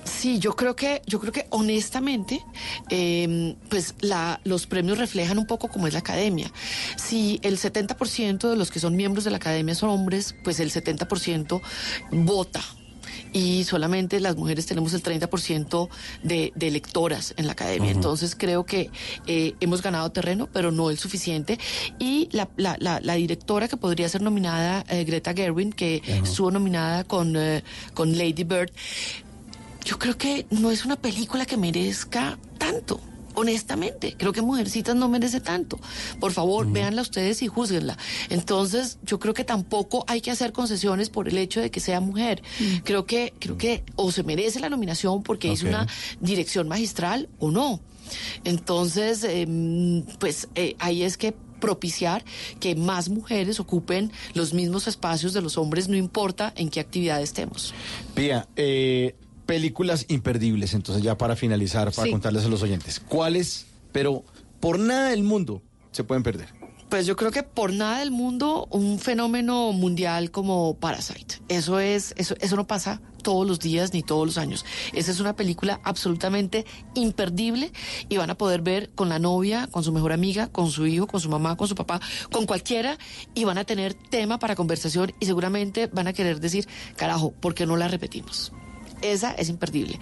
Sí, 0.03 0.39
yo 0.39 0.55
creo 0.55 0.75
que, 0.75 1.01
yo 1.05 1.19
creo 1.19 1.31
que 1.31 1.45
honestamente, 1.49 2.43
eh, 2.89 3.55
pues 3.69 3.95
la, 4.01 4.39
los 4.43 4.67
premios 4.67 4.97
reflejan 4.97 5.37
un 5.37 5.45
poco 5.47 5.67
cómo 5.67 5.87
es 5.87 5.93
la 5.93 5.99
academia. 5.99 6.51
Si 6.97 7.39
el 7.43 7.57
70% 7.57 8.49
de 8.49 8.55
los 8.55 8.71
que 8.71 8.79
son 8.79 8.95
miembros 8.95 9.23
de 9.23 9.31
la 9.31 9.37
academia 9.37 9.75
son 9.75 9.89
hombres, 9.89 10.35
pues 10.43 10.59
el 10.59 10.71
70% 10.71 11.61
vota. 12.11 12.61
Y 13.33 13.63
solamente 13.63 14.19
las 14.19 14.35
mujeres 14.35 14.65
tenemos 14.65 14.93
el 14.93 15.03
30% 15.03 15.89
de, 16.23 16.51
de 16.55 16.67
electoras 16.67 17.33
en 17.37 17.45
la 17.47 17.53
academia. 17.53 17.91
Entonces 17.91 18.35
creo 18.37 18.65
que 18.65 18.89
eh, 19.27 19.55
hemos 19.59 19.81
ganado 19.81 20.11
terreno, 20.11 20.49
pero 20.51 20.71
no 20.71 20.89
el 20.89 20.97
suficiente. 20.97 21.59
Y 21.99 22.29
la, 22.31 22.49
la, 22.57 22.75
la, 22.79 22.99
la 23.01 23.13
directora 23.15 23.67
que 23.67 23.77
podría 23.77 24.09
ser 24.09 24.21
nominada, 24.21 24.83
eh, 24.89 25.03
Greta 25.03 25.33
Gerwin, 25.33 25.71
que 25.71 26.01
estuvo 26.23 26.51
nominada 26.51 27.03
con, 27.03 27.35
eh, 27.35 27.63
con 27.93 28.17
Lady 28.17 28.43
Bird, 28.43 28.71
yo 29.85 29.97
creo 29.97 30.17
que 30.17 30.45
no 30.49 30.71
es 30.71 30.85
una 30.85 30.95
película 30.95 31.45
que 31.45 31.57
merezca 31.57 32.37
tanto. 32.57 32.99
Honestamente, 33.35 34.15
creo 34.17 34.33
que 34.33 34.41
Mujercitas 34.41 34.95
no 34.95 35.07
merece 35.09 35.39
tanto. 35.39 35.79
Por 36.19 36.31
favor, 36.31 36.69
véanla 36.71 37.01
ustedes 37.01 37.41
y 37.41 37.47
juzguenla. 37.47 37.97
Entonces, 38.29 38.99
yo 39.03 39.19
creo 39.19 39.33
que 39.33 39.43
tampoco 39.43 40.03
hay 40.07 40.21
que 40.21 40.31
hacer 40.31 40.51
concesiones 40.51 41.09
por 41.09 41.27
el 41.27 41.37
hecho 41.37 41.61
de 41.61 41.71
que 41.71 41.79
sea 41.79 41.99
mujer. 42.01 42.41
Creo 42.83 43.05
que, 43.05 43.33
creo 43.39 43.57
que 43.57 43.83
o 43.95 44.11
se 44.11 44.23
merece 44.23 44.59
la 44.59 44.69
nominación 44.69 45.23
porque 45.23 45.47
hizo 45.47 45.65
Ok. 45.65 45.69
una 45.73 45.87
dirección 46.19 46.67
magistral 46.67 47.29
o 47.39 47.51
no. 47.51 47.79
Entonces, 48.43 49.23
em, 49.23 50.03
pues 50.19 50.47
eh, 50.55 50.75
ahí 50.79 51.03
es 51.03 51.17
que 51.17 51.33
propiciar 51.59 52.23
que 52.59 52.73
más 52.75 53.09
mujeres 53.09 53.59
ocupen 53.59 54.11
los 54.33 54.53
mismos 54.53 54.87
espacios 54.87 55.33
de 55.33 55.41
los 55.41 55.57
hombres, 55.57 55.89
no 55.89 55.97
importa 55.97 56.53
en 56.55 56.69
qué 56.69 56.79
actividad 56.79 57.21
estemos. 57.21 57.73
Pía, 58.15 58.47
eh, 58.55 59.15
películas 59.49 60.05
imperdibles, 60.09 60.73
entonces 60.75 61.03
ya 61.03 61.17
para 61.17 61.35
finalizar, 61.35 61.91
para 61.91 62.05
Sí. 62.05 62.11
contarles 62.11 62.45
a 62.45 62.49
los 62.49 62.61
oyentes. 62.61 62.99
¿Cuáles, 62.99 63.65
pero 63.91 64.23
por 64.59 64.77
nada 64.77 65.09
del 65.09 65.23
mundo, 65.23 65.63
se 65.91 66.03
pueden 66.03 66.21
perder? 66.21 66.47
Pues 66.89 67.05
yo 67.05 67.15
creo 67.15 67.31
que 67.31 67.43
por 67.43 67.71
nada 67.73 67.99
del 67.99 68.09
mundo 68.11 68.67
un 68.71 68.97
fenómeno 68.99 69.71
mundial 69.73 70.31
como 70.31 70.75
Parasite. 70.77 71.35
Eso 71.47 71.79
es, 71.79 72.13
eso, 72.17 72.35
eso 72.39 72.55
no 72.55 72.65
pasa 72.65 72.99
todos 73.23 73.47
los 73.47 73.59
días 73.59 73.93
ni 73.93 74.01
todos 74.01 74.25
los 74.25 74.37
años. 74.39 74.65
Esa 74.93 75.11
es 75.11 75.19
una 75.19 75.35
película 75.35 75.79
absolutamente 75.83 76.65
imperdible 76.95 77.71
y 78.07 78.17
van 78.17 78.29
a 78.31 78.35
poder 78.37 78.61
ver 78.61 78.89
con 78.95 79.09
la 79.09 79.19
novia, 79.19 79.67
con 79.71 79.83
su 79.83 79.91
mejor 79.91 80.13
amiga, 80.13 80.47
con 80.47 80.71
su 80.71 80.87
hijo, 80.87 81.05
con 81.07 81.19
su 81.19 81.29
mamá, 81.29 81.57
con 81.57 81.67
su 81.67 81.75
papá, 81.75 81.99
con 82.31 82.45
cualquiera 82.47 82.97
y 83.35 83.43
van 83.43 83.57
a 83.59 83.65
tener 83.65 83.93
tema 83.93 84.39
para 84.39 84.55
conversación 84.55 85.13
y 85.19 85.25
seguramente 85.27 85.87
van 85.87 86.07
a 86.07 86.13
querer 86.13 86.39
decir, 86.39 86.67
carajo, 86.95 87.31
¿por 87.31 87.53
qué 87.53 87.65
no 87.67 87.77
la 87.77 87.87
repetimos? 87.87 88.51
Esa 89.01 89.31
es 89.31 89.49
imperdible. 89.49 89.99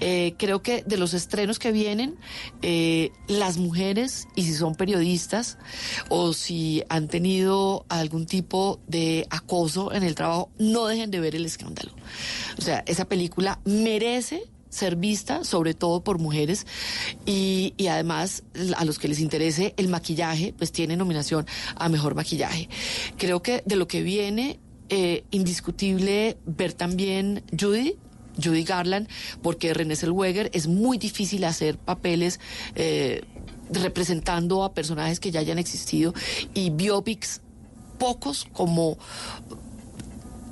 Eh, 0.00 0.34
creo 0.38 0.62
que 0.62 0.82
de 0.82 0.96
los 0.96 1.14
estrenos 1.14 1.58
que 1.58 1.72
vienen, 1.72 2.16
eh, 2.62 3.12
las 3.26 3.58
mujeres, 3.58 4.28
y 4.34 4.44
si 4.44 4.54
son 4.54 4.74
periodistas 4.74 5.58
o 6.08 6.32
si 6.32 6.82
han 6.88 7.08
tenido 7.08 7.84
algún 7.88 8.26
tipo 8.26 8.80
de 8.86 9.26
acoso 9.30 9.92
en 9.92 10.02
el 10.02 10.14
trabajo, 10.14 10.50
no 10.58 10.86
dejen 10.86 11.10
de 11.10 11.20
ver 11.20 11.34
el 11.34 11.44
escándalo. 11.44 11.92
O 12.58 12.62
sea, 12.62 12.82
esa 12.86 13.04
película 13.06 13.60
merece 13.64 14.44
ser 14.70 14.96
vista 14.96 15.44
sobre 15.44 15.74
todo 15.74 16.04
por 16.04 16.18
mujeres 16.18 16.66
y, 17.24 17.74
y 17.76 17.86
además 17.86 18.42
a 18.76 18.84
los 18.84 18.98
que 18.98 19.08
les 19.08 19.20
interese 19.20 19.74
el 19.76 19.88
maquillaje 19.88 20.54
pues 20.56 20.72
tiene 20.72 20.96
nominación 20.96 21.46
a 21.76 21.88
mejor 21.88 22.14
maquillaje 22.14 22.68
creo 23.16 23.42
que 23.42 23.62
de 23.64 23.76
lo 23.76 23.88
que 23.88 24.02
viene 24.02 24.60
eh, 24.90 25.24
indiscutible 25.30 26.38
ver 26.46 26.72
también 26.72 27.44
Judy 27.58 27.96
Judy 28.42 28.64
Garland, 28.64 29.08
porque 29.42 29.74
René 29.74 29.96
Zellweger 29.96 30.50
es 30.52 30.66
muy 30.66 30.98
difícil 30.98 31.44
hacer 31.44 31.78
papeles 31.78 32.40
eh, 32.74 33.22
representando 33.70 34.64
a 34.64 34.72
personajes 34.72 35.20
que 35.20 35.30
ya 35.30 35.40
hayan 35.40 35.58
existido 35.58 36.14
y 36.54 36.70
biopics 36.70 37.40
pocos 37.98 38.46
como 38.52 38.98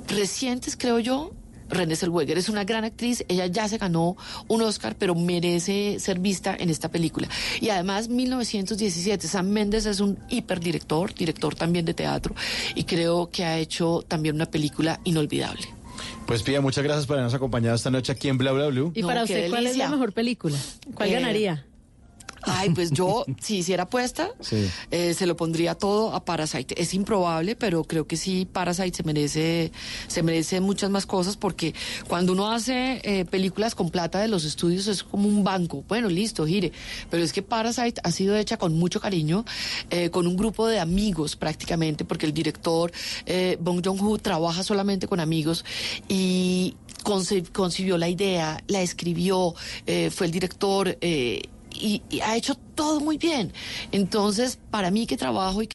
recientes, 0.07 0.77
creo 0.77 0.99
yo. 0.99 1.33
René 1.69 1.97
Zellweger 1.97 2.37
es 2.37 2.47
una 2.47 2.63
gran 2.63 2.85
actriz, 2.85 3.25
ella 3.27 3.45
ya 3.47 3.67
se 3.67 3.77
ganó 3.77 4.15
un 4.47 4.61
Oscar, 4.61 4.95
pero 4.97 5.15
merece 5.15 5.97
ser 5.99 6.19
vista 6.19 6.55
en 6.57 6.69
esta 6.69 6.89
película. 6.89 7.27
Y 7.59 7.69
además, 7.69 8.07
1917, 8.07 9.27
Sam 9.27 9.49
Mendes 9.49 9.85
es 9.85 9.99
un 9.99 10.17
hiperdirector, 10.29 11.13
director 11.13 11.55
también 11.55 11.83
de 11.83 11.93
teatro, 11.93 12.35
y 12.73 12.85
creo 12.85 13.29
que 13.29 13.43
ha 13.43 13.57
hecho 13.57 14.01
también 14.07 14.35
una 14.35 14.45
película 14.45 15.01
inolvidable. 15.03 15.76
Pues 16.27 16.43
Pía, 16.43 16.59
muchas 16.59 16.83
gracias 16.83 17.07
por 17.07 17.15
habernos 17.15 17.33
acompañado 17.33 17.75
esta 17.75 17.89
noche 17.89 18.11
aquí 18.11 18.27
en 18.27 18.37
Bla 18.37 18.51
Bla 18.51 18.67
Blue. 18.67 18.91
Y 18.93 19.01
No, 19.01 19.07
para 19.07 19.23
usted, 19.23 19.49
¿cuál 19.49 19.65
es 19.65 19.77
la 19.77 19.89
mejor 19.89 20.11
película? 20.11 20.57
¿Cuál 20.93 21.09
Eh, 21.09 21.13
ganaría? 21.13 21.65
Ay, 22.47 22.69
pues 22.71 22.91
yo, 22.91 23.25
si 23.41 23.57
hiciera 23.57 23.83
apuesta, 23.83 24.31
Sí. 24.39 24.67
eh, 24.91 25.13
se 25.13 25.25
lo 25.25 25.35
pondría 25.35 25.75
todo 25.75 26.13
a 26.15 26.23
Parasite. 26.25 26.81
Es 26.81 26.93
improbable, 26.93 27.55
pero 27.55 27.83
creo 27.83 28.07
que 28.07 28.17
sí, 28.17 28.47
Parasite 28.51 28.95
se 28.97 29.03
merece, 29.03 29.71
se 30.07 30.23
merece 30.23 30.59
muchas 30.61 30.89
más 30.89 31.05
cosas 31.05 31.37
porque 31.37 31.73
cuando 32.07 32.33
uno 32.33 32.51
hace 32.51 33.01
eh, 33.03 33.25
películas 33.25 33.75
con 33.75 33.89
plata 33.89 34.19
de 34.19 34.27
los 34.27 34.45
estudios 34.45 34.87
es 34.87 35.03
como 35.03 35.27
un 35.27 35.43
banco. 35.43 35.83
Bueno, 35.87 36.09
listo, 36.09 36.45
gire. 36.45 36.71
Pero 37.09 37.23
es 37.23 37.33
que 37.33 37.41
Parasite 37.41 38.01
ha 38.03 38.11
sido 38.11 38.35
hecha 38.35 38.57
con 38.57 38.77
mucho 38.77 38.99
cariño, 38.99 39.45
eh, 39.89 40.09
con 40.09 40.27
un 40.27 40.35
grupo 40.37 40.67
de 40.67 40.79
amigos 40.79 41.35
prácticamente, 41.35 42.05
porque 42.05 42.25
el 42.25 42.33
director 42.33 42.91
eh, 43.25 43.57
Bong 43.59 43.81
Joon-ho 43.85 44.17
trabaja 44.17 44.63
solamente 44.63 45.07
con 45.07 45.19
amigos 45.19 45.65
y 46.07 46.75
concibió 47.53 47.97
la 47.97 48.09
idea, 48.09 48.61
la 48.67 48.81
escribió, 48.81 49.53
eh, 49.85 50.09
fue 50.09 50.25
el 50.27 50.31
director. 50.31 50.97
eh, 51.01 51.41
y, 51.79 52.01
y 52.09 52.21
ha 52.21 52.35
hecho 52.35 52.55
todo 52.75 52.99
muy 52.99 53.17
bien. 53.17 53.53
Entonces, 53.91 54.57
para 54.69 54.91
mí 54.91 55.07
que 55.07 55.17
trabajo 55.17 55.61
y 55.61 55.65
que 55.65 55.65